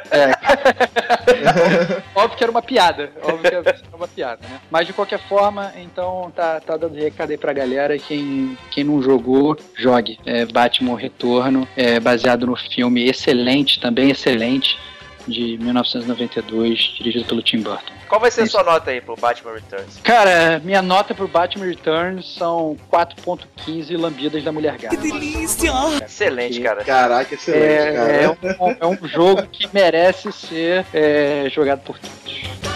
Óbvio 2.14 2.36
que 2.36 2.44
era 2.44 2.50
uma 2.50 2.62
piada, 2.62 3.10
óbvio 3.22 3.40
que 3.50 3.54
era 3.54 3.76
uma 3.94 4.08
piada, 4.08 4.40
né? 4.48 4.60
Mas 4.70 4.86
de 4.86 4.92
qualquer 4.92 5.18
forma, 5.28 5.72
então 5.76 6.30
tá, 6.34 6.60
tá 6.60 6.76
dando 6.76 6.94
recado 6.96 7.30
aí 7.30 7.38
pra 7.38 7.52
galera, 7.52 7.98
quem, 7.98 8.56
quem 8.70 8.84
não 8.84 9.02
jogou, 9.02 9.56
jogue. 9.74 10.18
É 10.26 10.44
Batman 10.44 10.96
Retorno, 10.98 11.66
é 11.76 11.98
baseado 12.00 12.46
no 12.46 12.56
filme 12.56 13.08
excelente, 13.08 13.80
também 13.80 14.10
excelente, 14.10 14.76
de 15.26 15.58
1992, 15.58 16.78
dirigido 16.98 17.24
pelo 17.24 17.42
Tim 17.42 17.60
Burton. 17.60 17.92
Qual 18.08 18.20
vai 18.20 18.30
ser 18.30 18.42
a 18.42 18.46
sua 18.46 18.62
nota 18.62 18.90
aí 18.90 19.00
pro 19.00 19.16
Batman 19.16 19.54
Returns? 19.54 19.98
Cara, 20.02 20.60
minha 20.64 20.80
nota 20.80 21.14
pro 21.14 21.26
Batman 21.26 21.66
Returns 21.66 22.34
são 22.36 22.76
4.15 22.92 23.98
lambidas 23.98 24.44
da 24.44 24.52
mulher 24.52 24.78
gata. 24.78 24.94
Excelente, 26.04 26.60
cara. 26.60 26.84
Caraca, 26.84 27.34
excelente, 27.34 27.64
É, 27.64 27.92
cara. 27.92 28.12
é 28.22 28.28
um, 28.62 28.76
é 28.80 28.86
um 28.86 29.08
jogo 29.08 29.42
que 29.48 29.68
merece 29.72 30.30
ser 30.32 30.86
é, 30.94 31.48
jogado 31.50 31.80
por 31.80 31.98
todos. 31.98 32.75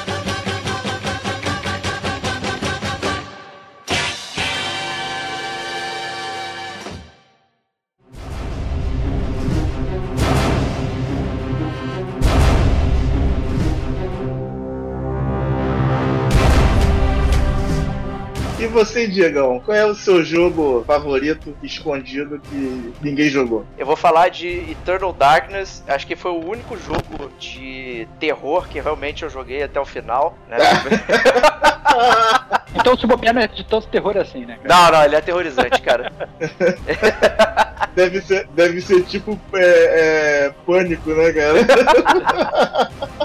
Você, 18.70 19.06
Diegão, 19.06 19.61
qual 19.61 19.76
é 19.76 19.85
o 19.85 19.94
seu 19.94 20.24
jogo 20.24 20.85
favorito 20.87 21.56
escondido 21.62 22.40
que 22.40 22.92
ninguém 23.02 23.28
jogou? 23.28 23.66
Eu 23.76 23.87
vou 23.87 23.96
falar 23.96 24.28
de 24.28 24.48
Eternal 24.70 25.12
Darkness. 25.12 25.83
Acho 25.87 26.06
que 26.06 26.16
foi 26.16 26.30
o 26.30 26.44
único 26.44 26.76
jogo 26.76 27.30
de 27.38 28.09
terror 28.18 28.68
que 28.68 28.80
realmente 28.80 29.22
eu 29.22 29.30
joguei 29.30 29.62
até 29.62 29.80
o 29.80 29.85
final. 29.85 30.37
Né? 30.48 30.59
Então, 32.72 32.96
se 32.96 33.06
bobear 33.06 33.35
não 33.35 33.42
é 33.42 33.48
de 33.48 33.64
tanto 33.64 33.88
terror 33.88 34.16
assim, 34.16 34.46
né? 34.46 34.59
cara? 34.62 34.68
não, 34.68 34.92
não, 34.92 35.04
ele 35.04 35.16
é 35.16 35.18
aterrorizante, 35.18 35.83
cara. 35.83 36.12
Deve 37.94 38.20
ser, 38.20 38.46
deve 38.54 38.80
ser 38.80 39.02
tipo 39.02 39.38
é, 39.52 40.46
é, 40.46 40.54
pânico, 40.64 41.11
né, 41.11 41.33
cara? 41.33 41.59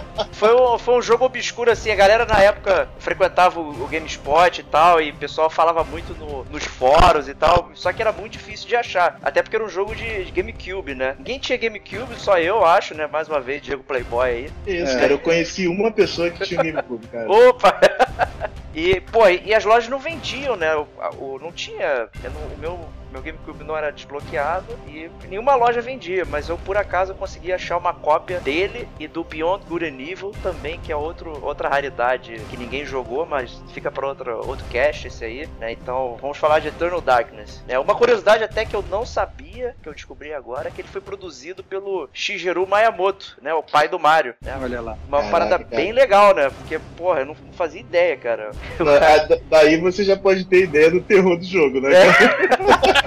Foi 0.37 0.53
um, 0.53 0.77
foi 0.77 0.95
um 0.97 1.01
jogo 1.01 1.23
obscuro, 1.25 1.71
assim. 1.71 1.91
A 1.91 1.95
galera 1.95 2.25
na 2.25 2.39
época 2.39 2.89
frequentava 2.99 3.59
o, 3.59 3.83
o 3.83 3.87
GameSpot 3.87 4.59
e 4.59 4.63
tal, 4.63 5.01
e 5.01 5.11
o 5.11 5.15
pessoal 5.15 5.49
falava 5.49 5.83
muito 5.83 6.13
no- 6.13 6.43
nos 6.45 6.63
fóruns 6.65 7.27
e 7.29 7.33
tal. 7.33 7.71
Só 7.73 7.93
que 7.93 8.01
era 8.01 8.11
muito 8.11 8.33
difícil 8.33 8.67
de 8.67 8.75
achar. 8.75 9.17
Até 9.23 9.41
porque 9.41 9.55
era 9.55 9.63
um 9.63 9.69
jogo 9.69 9.95
de, 9.95 10.25
de 10.25 10.31
GameCube, 10.31 10.93
né? 10.93 11.15
Ninguém 11.17 11.39
tinha 11.39 11.57
GameCube, 11.57 12.15
só 12.17 12.37
eu 12.37 12.65
acho, 12.65 12.93
né? 12.93 13.07
Mais 13.07 13.29
uma 13.29 13.39
vez, 13.39 13.61
Diego 13.61 13.83
Playboy 13.83 14.27
aí. 14.29 14.49
Isso, 14.67 14.97
É. 14.97 14.99
cara, 14.99 15.13
eu 15.13 15.19
conheci 15.19 15.67
uma 15.67 15.89
pessoa 15.91 16.29
que 16.29 16.43
tinha 16.43 16.59
um 16.59 16.63
GameCube, 16.65 17.07
cara. 17.07 17.31
Opa! 17.31 17.79
E, 18.77 18.99
pô, 18.99 19.25
e, 19.29 19.53
as 19.53 19.63
lojas 19.63 19.87
não 19.89 19.99
vendiam, 19.99 20.57
né? 20.57 20.75
O, 20.75 20.85
o- 21.17 21.39
não 21.41 21.49
tinha. 21.49 22.09
o 22.55 22.59
meu, 22.59 22.77
meu 23.15 23.21
GameCube 23.21 23.63
não 23.63 23.77
era 23.77 23.91
desbloqueado 23.91 24.77
e 24.87 25.09
nenhuma 25.29 25.55
loja 25.55 25.81
vendia, 25.81 26.25
mas 26.25 26.49
eu 26.49 26.57
por 26.57 26.75
acaso 26.75 27.15
consegui 27.15 27.53
achar 27.53 27.77
uma 27.77 27.93
cópia 27.93 28.41
dele 28.41 28.87
e 28.99 29.07
do 29.07 29.23
Beyond 29.23 29.63
Good 29.65 29.85
and 29.85 30.01
Evil 30.01 30.33
também, 30.43 30.77
que 30.81 30.91
é 30.91 30.95
outro, 30.95 31.39
outra 31.41 31.69
raridade 31.69 32.41
que 32.49 32.57
ninguém 32.57 32.85
jogou, 32.85 33.25
mas 33.25 33.61
fica 33.73 33.89
para 33.89 34.05
outro, 34.05 34.45
outro 34.45 34.65
cache 34.71 35.07
esse 35.07 35.23
aí, 35.23 35.47
né? 35.59 35.71
Então 35.71 36.17
vamos 36.21 36.37
falar 36.37 36.59
de 36.59 36.67
Eternal 36.67 36.99
Darkness. 36.99 37.63
Né? 37.65 37.79
Uma 37.79 37.95
curiosidade 37.95 38.43
até 38.43 38.65
que 38.65 38.75
eu 38.75 38.83
não 38.89 39.05
sabia, 39.05 39.73
que 39.81 39.87
eu 39.87 39.93
descobri 39.93 40.33
agora, 40.33 40.67
é 40.67 40.71
que 40.71 40.81
ele 40.81 40.87
foi 40.89 40.99
produzido 40.99 41.63
pelo 41.63 42.09
Shigeru 42.11 42.67
Miyamoto, 42.67 43.37
né? 43.41 43.53
O 43.53 43.63
pai 43.63 43.87
do 43.87 43.97
Mario, 43.97 44.35
né? 44.41 44.57
Olha 44.61 44.81
lá. 44.81 44.97
Uma 45.07 45.19
Caraca, 45.19 45.31
parada 45.31 45.59
cara. 45.63 45.75
bem 45.77 45.93
legal, 45.93 46.35
né? 46.35 46.49
Porque, 46.49 46.79
porra, 46.97 47.21
eu 47.21 47.27
não 47.27 47.35
fazia 47.53 47.79
ideia, 47.79 48.17
cara. 48.17 48.51
Da- 48.77 49.17
da- 49.25 49.37
Daí 49.49 49.77
você 49.79 50.03
já 50.03 50.17
pode 50.17 50.43
ter 50.45 50.63
ideia 50.63 50.91
do 50.91 50.99
terror 51.01 51.37
do 51.37 51.45
jogo, 51.45 51.79
né? 51.79 51.89
cara? 51.91 52.95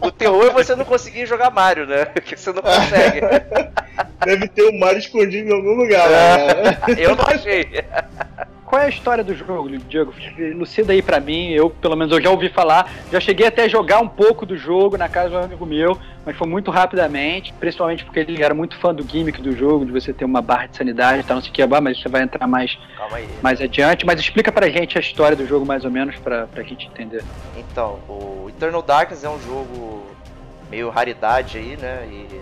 O 0.00 0.10
terror 0.10 0.46
é 0.46 0.50
você 0.50 0.74
não 0.74 0.84
conseguir 0.84 1.26
jogar 1.26 1.50
Mario, 1.50 1.86
né? 1.86 2.06
Que 2.24 2.36
você 2.36 2.52
não 2.52 2.62
consegue. 2.62 3.20
Deve 4.24 4.48
ter 4.48 4.62
o 4.62 4.78
Mario 4.78 4.98
escondido 4.98 5.48
em 5.48 5.52
algum 5.52 5.74
lugar, 5.74 6.08
né? 6.08 6.78
Eu 6.98 7.16
não 7.16 7.24
achei. 7.26 7.66
Qual 8.70 8.80
é 8.80 8.84
a 8.84 8.88
história 8.88 9.24
do 9.24 9.34
jogo, 9.34 9.68
Diego? 9.78 10.14
Lucida 10.54 10.92
aí 10.92 11.02
pra 11.02 11.18
mim, 11.18 11.48
eu 11.50 11.68
pelo 11.68 11.96
menos 11.96 12.12
eu 12.12 12.22
já 12.22 12.30
ouvi 12.30 12.48
falar, 12.48 12.88
já 13.10 13.18
cheguei 13.18 13.48
até 13.48 13.64
a 13.64 13.68
jogar 13.68 13.98
um 13.98 14.06
pouco 14.06 14.46
do 14.46 14.56
jogo 14.56 14.96
na 14.96 15.08
casa 15.08 15.28
de 15.28 15.34
um 15.34 15.40
amigo 15.40 15.66
meu, 15.66 15.98
mas 16.24 16.36
foi 16.36 16.46
muito 16.46 16.70
rapidamente, 16.70 17.52
principalmente 17.54 18.04
porque 18.04 18.20
ele 18.20 18.40
era 18.40 18.54
muito 18.54 18.78
fã 18.78 18.94
do 18.94 19.02
gimmick 19.02 19.42
do 19.42 19.56
jogo, 19.56 19.84
de 19.84 19.90
você 19.90 20.12
ter 20.12 20.24
uma 20.24 20.40
barra 20.40 20.66
de 20.66 20.76
sanidade 20.76 21.18
e 21.18 21.24
tal, 21.24 21.38
não 21.38 21.42
sei 21.42 21.50
o 21.50 21.52
que, 21.52 21.66
mas 21.66 22.00
você 22.00 22.08
vai 22.08 22.22
entrar 22.22 22.46
mais, 22.46 22.78
mais 23.42 23.60
adiante, 23.60 24.06
mas 24.06 24.20
explica 24.20 24.52
pra 24.52 24.68
gente 24.68 24.96
a 24.96 25.00
história 25.00 25.36
do 25.36 25.44
jogo 25.48 25.66
mais 25.66 25.84
ou 25.84 25.90
menos 25.90 26.14
pra, 26.20 26.46
pra 26.46 26.62
gente 26.62 26.86
entender. 26.86 27.24
Então, 27.56 27.98
o 28.08 28.46
Eternal 28.50 28.82
Darkness 28.82 29.24
é 29.24 29.28
um 29.28 29.40
jogo 29.40 30.06
meio 30.70 30.90
raridade 30.90 31.58
aí, 31.58 31.76
né? 31.76 32.06
E 32.08 32.40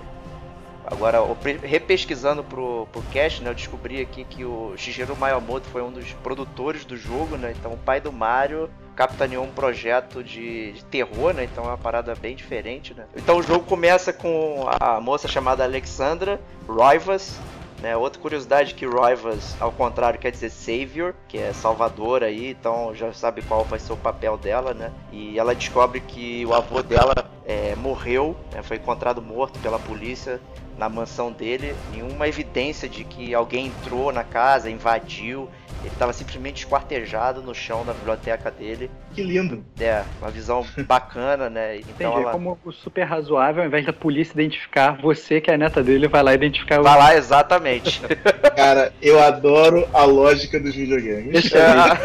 agora, 0.90 1.18
repesquisando 1.62 2.42
pro, 2.42 2.86
pro 2.90 3.02
cast, 3.12 3.42
né? 3.42 3.50
Eu 3.50 3.54
descobri 3.54 4.00
aqui 4.00 4.24
que 4.24 4.44
o 4.44 4.74
Shigeru 4.76 5.16
Miyamoto 5.16 5.66
foi 5.68 5.82
um 5.82 5.90
dos 5.90 6.12
produtores 6.14 6.84
do 6.84 6.96
jogo, 6.96 7.36
né? 7.36 7.54
Então, 7.56 7.72
o 7.72 7.76
pai 7.76 8.00
do 8.00 8.12
Mario 8.12 8.68
capitaneou 8.96 9.44
um 9.44 9.52
projeto 9.52 10.24
de, 10.24 10.72
de 10.72 10.84
terror, 10.86 11.32
né? 11.32 11.44
Então 11.44 11.64
é 11.64 11.68
uma 11.68 11.78
parada 11.78 12.14
bem 12.16 12.34
diferente, 12.34 12.92
né? 12.94 13.04
Então 13.14 13.38
o 13.38 13.42
jogo 13.42 13.64
começa 13.64 14.12
com 14.12 14.66
a 14.80 15.00
moça 15.00 15.28
chamada 15.28 15.62
Alexandra 15.62 16.40
Roivas, 16.66 17.38
né, 17.80 17.96
outra 17.96 18.20
curiosidade 18.20 18.74
que 18.74 18.84
Roivas, 18.84 19.56
ao 19.60 19.70
contrário, 19.70 20.18
quer 20.18 20.32
dizer 20.32 20.50
Savior, 20.50 21.14
que 21.28 21.38
é 21.38 21.52
salvador 21.52 22.24
aí, 22.24 22.50
então 22.50 22.92
já 22.92 23.12
sabe 23.12 23.40
qual 23.42 23.64
vai 23.64 23.78
ser 23.78 23.92
o 23.92 23.96
papel 23.96 24.36
dela, 24.36 24.74
né? 24.74 24.90
E 25.12 25.38
ela 25.38 25.54
descobre 25.54 26.00
que 26.00 26.44
o 26.44 26.52
avô 26.52 26.82
dela 26.82 27.14
é, 27.46 27.76
morreu, 27.76 28.36
né, 28.52 28.62
foi 28.64 28.78
encontrado 28.78 29.22
morto 29.22 29.60
pela 29.60 29.78
polícia 29.78 30.40
na 30.78 30.88
mansão 30.88 31.32
dele, 31.32 31.74
nenhuma 31.92 32.28
evidência 32.28 32.88
de 32.88 33.02
que 33.02 33.34
alguém 33.34 33.66
entrou 33.66 34.12
na 34.12 34.22
casa, 34.22 34.70
invadiu. 34.70 35.48
Ele 35.80 35.92
estava 35.92 36.12
simplesmente 36.12 36.58
esquartejado 36.58 37.40
no 37.40 37.54
chão 37.54 37.84
da 37.84 37.92
biblioteca 37.92 38.50
dele. 38.50 38.90
Que 39.14 39.22
lindo. 39.22 39.64
É, 39.78 40.02
uma 40.20 40.30
visão 40.30 40.64
bacana, 40.86 41.48
né? 41.48 41.76
Então 41.78 42.10
Entendi, 42.10 42.22
ela 42.22 42.32
como 42.32 42.58
o 42.64 42.72
super 42.72 43.04
razoável, 43.04 43.62
ao 43.62 43.68
invés 43.68 43.86
da 43.86 43.92
polícia 43.92 44.32
identificar 44.34 44.92
você, 45.00 45.40
que 45.40 45.50
é 45.50 45.54
a 45.54 45.58
neta 45.58 45.82
dele, 45.82 46.08
vai 46.08 46.22
lá 46.22 46.34
identificar 46.34 46.80
o... 46.80 46.82
vai 46.82 46.98
lá 46.98 47.16
exatamente. 47.16 48.00
Cara, 48.56 48.92
eu 49.00 49.22
adoro 49.22 49.86
a 49.92 50.04
lógica 50.04 50.58
dos 50.58 50.74
videogames. 50.74 51.44
Excelente. 51.44 51.98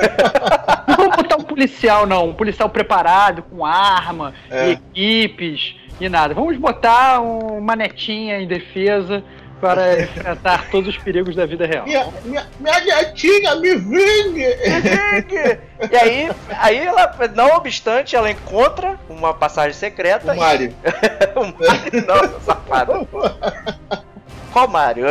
Não 0.87 0.95
vamos 0.95 1.15
botar 1.15 1.37
um 1.37 1.43
policial, 1.43 2.05
não. 2.05 2.29
Um 2.29 2.33
policial 2.33 2.69
preparado, 2.69 3.41
com 3.43 3.65
arma, 3.65 4.33
É. 4.51 4.69
e 4.69 5.23
equipes 5.23 5.75
e 5.99 6.09
nada. 6.09 6.33
Vamos 6.33 6.57
botar 6.57 7.19
um- 7.21 7.57
uma 7.57 7.75
netinha 7.75 8.39
em 8.39 8.47
defesa 8.47 9.23
para 9.61 10.01
enfrentar 10.03 10.69
todos 10.69 10.89
os 10.89 10.97
perigos 10.97 11.35
da 11.35 11.45
vida 11.45 11.65
real. 11.65 11.85
Minha, 11.85 12.07
minha, 12.25 12.47
minha 12.59 12.79
netinha, 12.81 13.55
me 13.55 13.75
vingue! 13.75 14.45
e 15.91 15.95
aí, 15.95 16.31
aí 16.59 16.77
ela, 16.79 17.15
não 17.35 17.55
obstante, 17.55 18.15
ela 18.15 18.29
encontra 18.29 18.99
uma 19.09 19.33
passagem 19.33 19.73
secreta. 19.73 20.33
O 20.33 20.37
Mario. 20.37 20.73
O 21.35 21.45
Mario, 21.45 22.05
nossa, 22.07 22.39
safado. 22.41 23.07
Qual 24.51 24.67
Mario? 24.67 25.07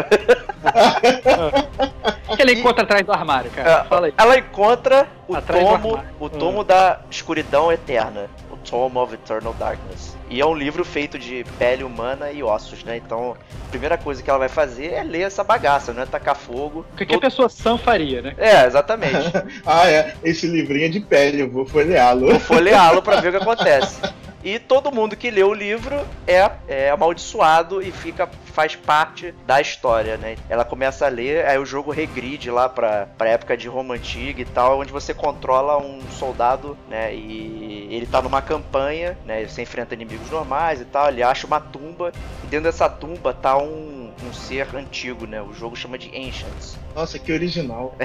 O 2.28 2.36
que 2.36 2.42
ele 2.42 2.52
encontra 2.52 2.84
atrás 2.84 3.04
do 3.04 3.12
armário, 3.12 3.50
cara? 3.50 3.84
Fala 3.84 4.06
aí. 4.06 4.14
Ela 4.16 4.38
encontra 4.38 5.08
o 5.26 5.34
Atrás 5.34 5.64
tomo, 5.64 6.04
o 6.20 6.28
tomo 6.28 6.62
da 6.62 7.00
escuridão 7.10 7.72
eterna. 7.72 8.28
O 8.50 8.56
Tome 8.56 8.98
of 8.98 9.12
Eternal 9.14 9.52
Darkness. 9.54 10.16
E 10.32 10.40
é 10.40 10.46
um 10.46 10.54
livro 10.54 10.82
feito 10.82 11.18
de 11.18 11.44
pele 11.58 11.84
humana 11.84 12.32
e 12.32 12.42
ossos, 12.42 12.82
né? 12.84 12.96
Então, 12.96 13.36
a 13.66 13.68
primeira 13.68 13.98
coisa 13.98 14.22
que 14.22 14.30
ela 14.30 14.38
vai 14.38 14.48
fazer 14.48 14.86
é 14.86 15.02
ler 15.02 15.20
essa 15.20 15.44
bagaça, 15.44 15.92
não 15.92 16.02
é 16.02 16.06
tacar 16.06 16.34
fogo. 16.34 16.86
O 16.94 16.96
que 16.96 17.14
a 17.14 17.20
pessoa 17.20 17.50
sã 17.50 17.76
faria, 17.76 18.22
né? 18.22 18.34
É, 18.38 18.64
exatamente. 18.64 19.30
ah, 19.66 19.86
é. 19.90 20.14
Esse 20.24 20.46
livrinho 20.46 20.86
é 20.86 20.88
de 20.88 21.00
pele, 21.00 21.42
eu 21.42 21.50
vou 21.50 21.66
folheá-lo. 21.66 22.30
Vou 22.30 22.40
folheá-lo 22.40 23.02
pra 23.02 23.20
ver 23.20 23.28
o 23.28 23.32
que 23.32 23.36
acontece. 23.44 24.00
E 24.42 24.58
todo 24.58 24.90
mundo 24.90 25.16
que 25.16 25.30
lê 25.30 25.44
o 25.44 25.52
livro 25.52 25.94
é, 26.26 26.50
é 26.66 26.90
amaldiçoado 26.90 27.82
e 27.82 27.92
fica 27.92 28.28
faz 28.52 28.76
parte 28.76 29.34
da 29.46 29.60
história, 29.60 30.16
né? 30.16 30.36
Ela 30.48 30.64
começa 30.64 31.06
a 31.06 31.08
ler, 31.08 31.46
aí 31.46 31.58
o 31.58 31.64
jogo 31.64 31.90
regride 31.90 32.50
lá 32.50 32.68
pra, 32.68 33.06
pra 33.16 33.30
época 33.30 33.56
de 33.56 33.66
Roma 33.66 33.94
Antiga 33.94 34.42
e 34.42 34.44
tal, 34.44 34.80
onde 34.80 34.92
você 34.92 35.14
controla 35.14 35.78
um 35.78 36.00
soldado, 36.18 36.76
né? 36.88 37.14
E 37.14 37.88
ele 37.90 38.06
tá 38.06 38.20
numa 38.20 38.42
campanha, 38.42 39.16
né? 39.24 39.46
Você 39.46 39.62
enfrenta 39.62 39.94
inimigos 39.94 40.21
normais 40.30 40.80
e 40.80 40.84
tal, 40.84 41.08
ele 41.08 41.22
acha 41.22 41.46
uma 41.46 41.60
tumba, 41.60 42.12
e 42.44 42.46
dentro 42.46 42.64
dessa 42.64 42.88
tumba 42.88 43.32
tá 43.32 43.56
um, 43.56 44.12
um 44.24 44.32
ser 44.32 44.74
antigo, 44.74 45.26
né? 45.26 45.40
O 45.42 45.52
jogo 45.52 45.76
chama 45.76 45.98
de 45.98 46.08
Ancients. 46.08 46.78
Nossa, 46.94 47.18
que 47.18 47.32
original. 47.32 47.96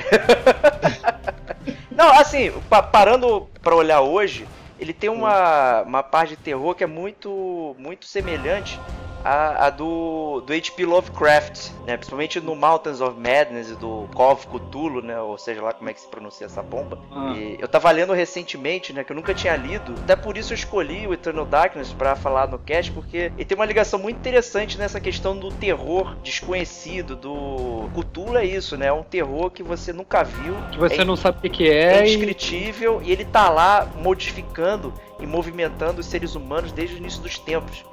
Não, 1.91 2.11
assim, 2.13 2.51
pa 2.69 2.81
parando 2.83 3.47
pra 3.61 3.75
olhar 3.75 4.01
hoje, 4.01 4.47
ele 4.79 4.93
tem 4.93 5.09
uma, 5.09 5.81
uma 5.81 6.03
parte 6.03 6.31
de 6.31 6.37
terror 6.37 6.75
que 6.75 6.83
é 6.83 6.87
muito, 6.87 7.75
muito 7.79 8.05
semelhante 8.05 8.79
a, 9.23 9.67
a 9.67 9.69
do, 9.69 10.41
do 10.41 10.53
H.P. 10.53 10.85
Lovecraft, 10.85 11.71
né? 11.85 11.97
Principalmente 11.97 12.39
no 12.39 12.55
Mountains 12.55 13.01
of 13.01 13.17
Madness 13.19 13.69
e 13.69 13.75
do 13.75 14.07
of 14.15 14.47
Cthulhu, 14.47 15.01
né? 15.01 15.19
Ou 15.19 15.37
seja 15.37 15.61
lá 15.61 15.73
como 15.73 15.89
é 15.89 15.93
que 15.93 16.01
se 16.01 16.07
pronuncia 16.07 16.45
essa 16.45 16.61
bomba. 16.63 16.97
Ah. 17.11 17.33
E 17.35 17.57
eu 17.59 17.67
tava 17.67 17.89
lendo 17.91 18.13
recentemente, 18.13 18.93
né? 18.93 19.03
Que 19.03 19.11
eu 19.11 19.15
nunca 19.15 19.33
tinha 19.33 19.55
lido. 19.55 19.93
Até 20.03 20.15
por 20.15 20.37
isso 20.37 20.53
eu 20.53 20.55
escolhi 20.55 21.05
o 21.07 21.13
Eternal 21.13 21.45
Darkness 21.45 21.91
para 21.93 22.15
falar 22.15 22.47
no 22.47 22.59
cast, 22.59 22.91
porque 22.91 23.31
ele 23.35 23.45
tem 23.45 23.55
uma 23.57 23.65
ligação 23.65 23.99
muito 23.99 24.17
interessante 24.17 24.77
nessa 24.77 24.99
questão 24.99 25.37
do 25.37 25.51
terror 25.51 26.15
desconhecido, 26.23 27.15
do... 27.15 27.89
Cthulhu 27.93 28.37
é 28.37 28.45
isso, 28.45 28.77
né? 28.77 28.87
É 28.87 28.93
um 28.93 29.03
terror 29.03 29.49
que 29.51 29.63
você 29.63 29.91
nunca 29.91 30.23
viu. 30.23 30.55
Que 30.71 30.77
você 30.77 31.01
É 31.01 31.05
não 31.05 31.15
sabe 31.15 31.47
o 31.47 31.51
que, 31.51 31.67
é 31.69 31.77
é. 31.77 32.07
e- 32.07 32.13
indescritível 32.13 33.01
e 33.03 33.11
ele 33.11 33.25
tá 33.25 33.49
lá 33.49 33.87
modificando 34.01 34.93
e 35.19 35.25
movimentando 35.25 35.99
os 36.01 36.05
seres 36.05 36.35
humanos 36.35 36.71
desde 36.71 36.95
o 36.95 36.97
início 36.97 37.21
dos 37.21 37.37
tempos. 37.39 37.85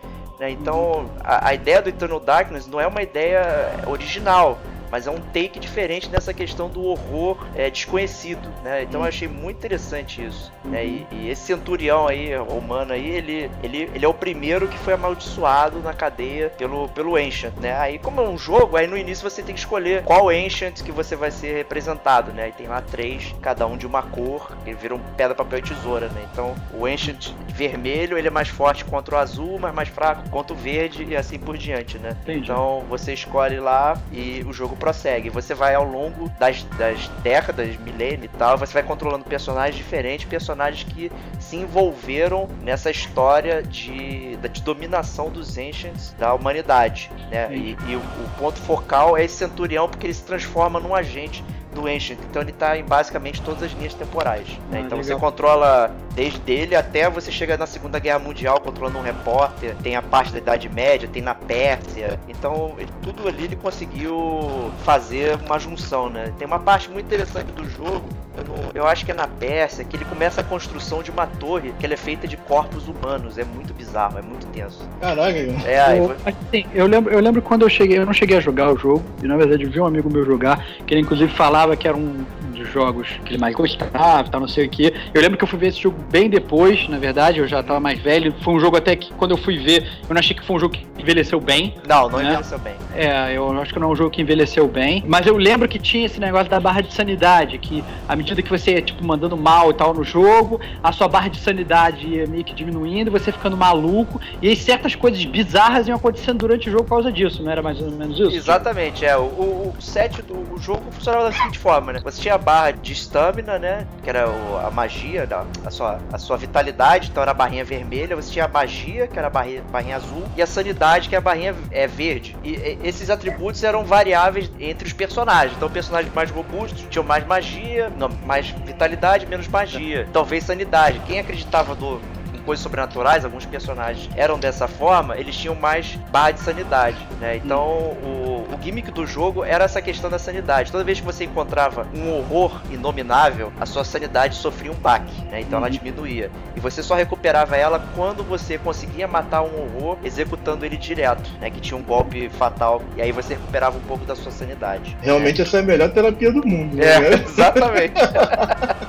Né? 0.44 0.50
Então 0.50 1.10
a, 1.22 1.48
a 1.48 1.54
ideia 1.54 1.80
do 1.80 1.88
Eternal 1.88 2.20
Darkness 2.20 2.66
não 2.66 2.78
é 2.78 2.86
uma 2.86 3.02
ideia 3.02 3.70
original, 3.86 4.58
mas 4.94 5.08
é 5.08 5.10
um 5.10 5.18
take 5.18 5.58
diferente 5.58 6.08
nessa 6.08 6.32
questão 6.32 6.68
do 6.68 6.84
horror 6.84 7.44
é, 7.56 7.68
desconhecido. 7.68 8.48
Né? 8.62 8.84
Então 8.84 9.00
eu 9.00 9.08
achei 9.08 9.26
muito 9.26 9.56
interessante 9.56 10.24
isso. 10.24 10.52
né? 10.64 10.86
E, 10.86 11.06
e 11.10 11.28
esse 11.30 11.42
centurião 11.42 12.06
aí, 12.06 12.30
humano 12.38 12.92
aí, 12.92 13.04
ele, 13.04 13.50
ele, 13.60 13.90
ele 13.92 14.04
é 14.04 14.08
o 14.08 14.14
primeiro 14.14 14.68
que 14.68 14.78
foi 14.78 14.92
amaldiçoado 14.94 15.80
na 15.80 15.92
cadeia 15.92 16.48
pelo, 16.50 16.88
pelo 16.90 17.16
Ancient. 17.16 17.52
Né? 17.56 17.76
Aí 17.76 17.98
como 17.98 18.20
é 18.20 18.28
um 18.28 18.38
jogo, 18.38 18.76
aí 18.76 18.86
no 18.86 18.96
início 18.96 19.28
você 19.28 19.42
tem 19.42 19.52
que 19.52 19.60
escolher 19.62 20.04
qual 20.04 20.28
Ancient 20.28 20.80
que 20.84 20.92
você 20.92 21.16
vai 21.16 21.32
ser 21.32 21.56
representado. 21.56 22.32
Né? 22.32 22.50
E 22.50 22.52
tem 22.52 22.68
lá 22.68 22.80
três, 22.80 23.34
cada 23.42 23.66
um 23.66 23.76
de 23.76 23.88
uma 23.88 24.02
cor, 24.02 24.56
que 24.64 24.72
viram 24.74 25.00
pedra, 25.16 25.34
papel 25.34 25.58
e 25.58 25.62
tesoura. 25.62 26.06
Né? 26.10 26.24
Então 26.30 26.54
o 26.72 26.86
Ancient 26.86 27.32
vermelho 27.48 28.16
ele 28.16 28.28
é 28.28 28.30
mais 28.30 28.48
forte 28.48 28.84
contra 28.84 29.16
o 29.16 29.18
azul, 29.18 29.58
mas 29.58 29.74
mais 29.74 29.88
fraco 29.88 30.30
contra 30.30 30.54
o 30.54 30.56
verde 30.56 31.02
e 31.02 31.16
assim 31.16 31.36
por 31.36 31.58
diante. 31.58 31.98
Né? 31.98 32.16
Entendi. 32.22 32.44
Então 32.44 32.84
você 32.88 33.12
escolhe 33.12 33.58
lá 33.58 33.98
e 34.12 34.44
o 34.46 34.52
jogo 34.52 34.76
prossegue. 34.84 35.30
Você 35.30 35.54
vai 35.54 35.74
ao 35.74 35.84
longo 35.84 36.28
das, 36.38 36.62
das 36.76 37.08
décadas, 37.22 37.74
milênio 37.78 38.26
e 38.26 38.28
tal, 38.28 38.58
você 38.58 38.74
vai 38.74 38.82
controlando 38.82 39.24
personagens 39.24 39.74
diferentes, 39.74 40.26
personagens 40.26 40.84
que 40.84 41.10
se 41.40 41.56
envolveram 41.56 42.46
nessa 42.62 42.90
história 42.90 43.62
de, 43.62 44.36
de 44.36 44.62
dominação 44.62 45.30
dos 45.30 45.56
Ancients 45.56 46.14
da 46.18 46.34
humanidade. 46.34 47.10
Né? 47.30 47.48
E, 47.56 47.76
e 47.88 47.96
o, 47.96 47.98
o 47.98 48.30
ponto 48.38 48.58
focal 48.60 49.16
é 49.16 49.24
esse 49.24 49.36
centurião 49.36 49.88
porque 49.88 50.06
ele 50.06 50.14
se 50.14 50.22
transforma 50.22 50.78
num 50.78 50.94
agente 50.94 51.42
do 51.74 51.86
Ancient. 51.86 52.18
Então 52.30 52.40
ele 52.42 52.52
tá 52.52 52.76
em 52.78 52.84
basicamente 52.84 53.42
todas 53.42 53.62
as 53.62 53.72
linhas 53.72 53.92
temporais. 53.94 54.46
né? 54.70 54.78
Ah, 54.78 54.80
então 54.80 54.96
você 54.98 55.12
legal. 55.14 55.20
controla 55.30 55.90
desde 56.14 56.40
ele 56.52 56.74
até 56.76 57.10
você 57.10 57.30
chega 57.32 57.56
na 57.56 57.66
Segunda 57.66 57.98
Guerra 57.98 58.18
Mundial 58.20 58.60
controlando 58.60 58.98
um 58.98 59.02
repórter. 59.02 59.74
Tem 59.82 59.96
a 59.96 60.02
parte 60.02 60.32
da 60.32 60.38
Idade 60.38 60.68
Média, 60.68 61.08
tem 61.12 61.20
na 61.22 61.34
Pérsia. 61.34 62.18
Então 62.28 62.74
ele- 62.78 62.90
tudo 63.02 63.26
ali 63.28 63.44
ele 63.44 63.56
conseguiu 63.56 64.70
fazer 64.84 65.38
uma 65.46 65.58
junção, 65.58 66.08
né? 66.08 66.32
Tem 66.38 66.46
uma 66.46 66.58
parte 66.58 66.88
muito 66.90 67.06
interessante 67.06 67.50
do 67.52 67.68
jogo. 67.68 68.02
Eu, 68.36 68.44
não- 68.44 68.70
eu 68.74 68.86
acho 68.86 69.04
que 69.04 69.12
é 69.12 69.14
na 69.14 69.28
Pérsia 69.28 69.84
que 69.84 69.96
ele 69.96 70.04
começa 70.04 70.40
a 70.40 70.44
construção 70.44 71.02
de 71.02 71.10
uma 71.10 71.26
torre 71.26 71.72
que 71.78 71.84
ela 71.86 71.94
é 71.94 71.96
feita 71.96 72.26
de 72.26 72.36
corpos 72.36 72.88
humanos. 72.88 73.38
É 73.38 73.44
muito 73.44 73.72
bizarro, 73.72 74.18
é 74.18 74.22
muito 74.22 74.46
tenso. 74.48 74.80
Caraca, 75.00 75.34
É, 75.64 75.80
aí 75.80 75.98
Eu, 75.98 76.16
assim, 76.26 76.66
eu 76.74 76.86
lembro, 76.86 77.12
eu 77.12 77.20
lembro 77.20 77.40
quando 77.40 77.62
eu 77.62 77.68
cheguei, 77.68 77.98
eu 77.98 78.04
não 78.06 78.12
cheguei 78.12 78.36
a 78.36 78.40
jogar 78.40 78.72
o 78.72 78.76
jogo, 78.76 79.02
e 79.22 79.26
na 79.26 79.36
verdade 79.36 79.62
eu 79.64 79.70
vi 79.70 79.80
um 79.80 79.86
amigo 79.86 80.10
meu 80.10 80.24
jogar, 80.24 80.64
que 80.86 80.92
ele 80.94 81.00
inclusive 81.00 81.32
falava 81.34 81.63
que 81.76 81.88
era 81.88 81.96
um 81.96 82.24
dos 82.64 82.72
jogos 82.72 83.08
que 83.24 83.32
ele 83.32 83.38
mais 83.38 83.54
gostava, 83.54 84.28
tal, 84.28 84.40
não 84.40 84.48
sei 84.48 84.66
o 84.66 84.68
que. 84.68 84.92
Eu 85.12 85.20
lembro 85.20 85.36
que 85.36 85.44
eu 85.44 85.48
fui 85.48 85.58
ver 85.58 85.68
esse 85.68 85.80
jogo 85.80 85.98
bem 86.10 86.28
depois, 86.28 86.88
na 86.88 86.98
verdade, 86.98 87.38
eu 87.38 87.46
já 87.46 87.62
tava 87.62 87.78
mais 87.78 88.00
velho. 88.00 88.34
Foi 88.40 88.54
um 88.54 88.60
jogo 88.60 88.76
até 88.76 88.96
que 88.96 89.12
quando 89.12 89.32
eu 89.32 89.36
fui 89.36 89.58
ver, 89.58 89.82
eu 90.08 90.14
não 90.14 90.18
achei 90.18 90.34
que 90.34 90.44
foi 90.44 90.56
um 90.56 90.58
jogo 90.58 90.74
que 90.74 90.86
envelheceu 90.98 91.40
bem. 91.40 91.74
não, 91.86 92.08
não 92.08 92.18
né? 92.18 92.24
envelheceu 92.24 92.58
bem. 92.58 92.74
É, 92.94 93.36
eu 93.36 93.50
acho 93.60 93.72
que 93.72 93.78
não 93.78 93.88
é 93.88 93.92
um 93.92 93.96
jogo 93.96 94.10
que 94.10 94.22
envelheceu 94.22 94.66
bem. 94.66 95.04
Mas 95.06 95.26
eu 95.26 95.36
lembro 95.36 95.68
que 95.68 95.78
tinha 95.78 96.06
esse 96.06 96.18
negócio 96.18 96.48
da 96.48 96.58
barra 96.58 96.80
de 96.80 96.92
sanidade, 96.92 97.58
que 97.58 97.84
à 98.08 98.16
medida 98.16 98.40
que 98.40 98.50
você 98.50 98.72
ia, 98.72 98.82
tipo, 98.82 99.04
mandando 99.04 99.36
mal 99.36 99.70
e 99.70 99.74
tal 99.74 99.92
no 99.92 100.02
jogo, 100.02 100.60
a 100.82 100.92
sua 100.92 101.08
barra 101.08 101.28
de 101.28 101.38
sanidade 101.38 102.06
ia 102.06 102.26
meio 102.26 102.44
que 102.44 102.54
diminuindo, 102.54 103.10
você 103.10 103.30
ficando 103.30 103.56
maluco. 103.56 104.20
E 104.40 104.48
aí 104.48 104.56
certas 104.56 104.94
coisas 104.94 105.22
bizarras 105.24 105.86
iam 105.86 105.96
acontecendo 105.96 106.38
durante 106.38 106.68
o 106.68 106.72
jogo 106.72 106.84
por 106.84 106.90
causa 106.90 107.12
disso, 107.12 107.42
não 107.42 107.50
era 107.50 107.62
mais 107.62 107.80
ou 107.80 107.90
menos 107.90 108.18
isso? 108.18 108.34
Exatamente, 108.34 109.04
é. 109.04 109.16
O, 109.16 109.22
o, 109.22 109.74
o 109.76 109.82
set 109.82 110.22
do 110.22 110.44
o 110.54 110.58
jogo 110.58 110.82
funcionava 110.92 111.24
da 111.24 111.32
seguinte 111.32 111.58
forma, 111.58 111.92
né? 111.92 112.00
Você 112.02 112.22
tinha 112.22 112.34
a 112.34 112.38
barra 112.38 112.53
de 112.82 112.92
stamina, 112.92 113.58
né? 113.58 113.86
Que 114.02 114.08
era 114.10 114.28
o- 114.28 114.58
a 114.58 114.70
magia, 114.70 115.26
da, 115.26 115.44
a, 115.64 115.70
sua, 115.70 115.98
a 116.12 116.18
sua 116.18 116.36
vitalidade, 116.36 117.08
então 117.10 117.22
era 117.22 117.32
a 117.32 117.34
barrinha 117.34 117.64
vermelha. 117.64 118.14
Você 118.16 118.32
tinha 118.32 118.44
a 118.44 118.48
magia, 118.48 119.06
que 119.06 119.18
era 119.18 119.28
a 119.28 119.30
barrinha, 119.30 119.62
barrinha 119.70 119.96
azul, 119.96 120.24
e 120.36 120.42
a 120.42 120.46
sanidade, 120.46 121.08
que 121.08 121.14
é 121.14 121.18
a 121.18 121.20
barrinha 121.20 121.54
é, 121.70 121.86
verde. 121.86 122.36
E, 122.42 122.50
e- 122.54 122.78
esses 122.84 123.10
atributos 123.10 123.62
eram 123.64 123.84
variáveis 123.84 124.50
entre 124.60 124.86
os 124.86 124.92
personagens. 124.92 125.56
Então, 125.56 125.68
personagens 125.70 126.12
mais 126.14 126.30
robustos 126.30 126.86
tinham 126.90 127.04
mais 127.04 127.26
magia, 127.26 127.90
não, 127.98 128.08
mais 128.26 128.48
vitalidade, 128.64 129.26
menos 129.26 129.48
magia. 129.48 130.08
Talvez 130.12 130.44
sanidade. 130.44 131.00
Quem 131.06 131.18
acreditava 131.18 131.74
do, 131.74 132.00
coisas 132.44 132.62
sobrenaturais, 132.62 133.24
alguns 133.24 133.46
personagens 133.46 134.08
eram 134.16 134.38
dessa 134.38 134.68
forma, 134.68 135.16
eles 135.16 135.36
tinham 135.36 135.54
mais 135.54 135.96
barra 136.10 136.32
de 136.32 136.40
sanidade, 136.40 136.98
né? 137.20 137.36
Então 137.36 137.62
o, 138.02 138.46
o 138.52 138.58
gimmick 138.62 138.90
do 138.90 139.06
jogo 139.06 139.44
era 139.44 139.64
essa 139.64 139.80
questão 139.82 140.10
da 140.10 140.18
sanidade. 140.18 140.70
Toda 140.70 140.84
vez 140.84 141.00
que 141.00 141.06
você 141.06 141.24
encontrava 141.24 141.86
um 141.94 142.10
horror 142.12 142.60
inominável, 142.70 143.52
a 143.60 143.66
sua 143.66 143.84
sanidade 143.84 144.36
sofria 144.36 144.70
um 144.70 144.74
baque, 144.74 145.12
né? 145.30 145.40
Então 145.40 145.58
ela 145.58 145.70
diminuía. 145.70 146.30
E 146.56 146.60
você 146.60 146.82
só 146.82 146.94
recuperava 146.94 147.56
ela 147.56 147.82
quando 147.94 148.22
você 148.22 148.58
conseguia 148.58 149.08
matar 149.08 149.42
um 149.42 149.62
horror 149.62 149.98
executando 150.04 150.64
ele 150.64 150.76
direto, 150.76 151.30
né? 151.40 151.50
Que 151.50 151.60
tinha 151.60 151.76
um 151.76 151.82
golpe 151.82 152.28
fatal. 152.28 152.82
E 152.96 153.02
aí 153.02 153.12
você 153.12 153.34
recuperava 153.34 153.76
um 153.76 153.82
pouco 153.82 154.04
da 154.04 154.14
sua 154.14 154.30
sanidade. 154.32 154.96
realmente 155.00 155.40
essa 155.42 155.58
é 155.58 155.60
a 155.60 155.62
melhor 155.62 155.90
terapia 155.90 156.32
do 156.32 156.46
mundo, 156.46 156.80
É, 156.82 157.00
né? 157.00 157.24
exatamente. 157.26 157.94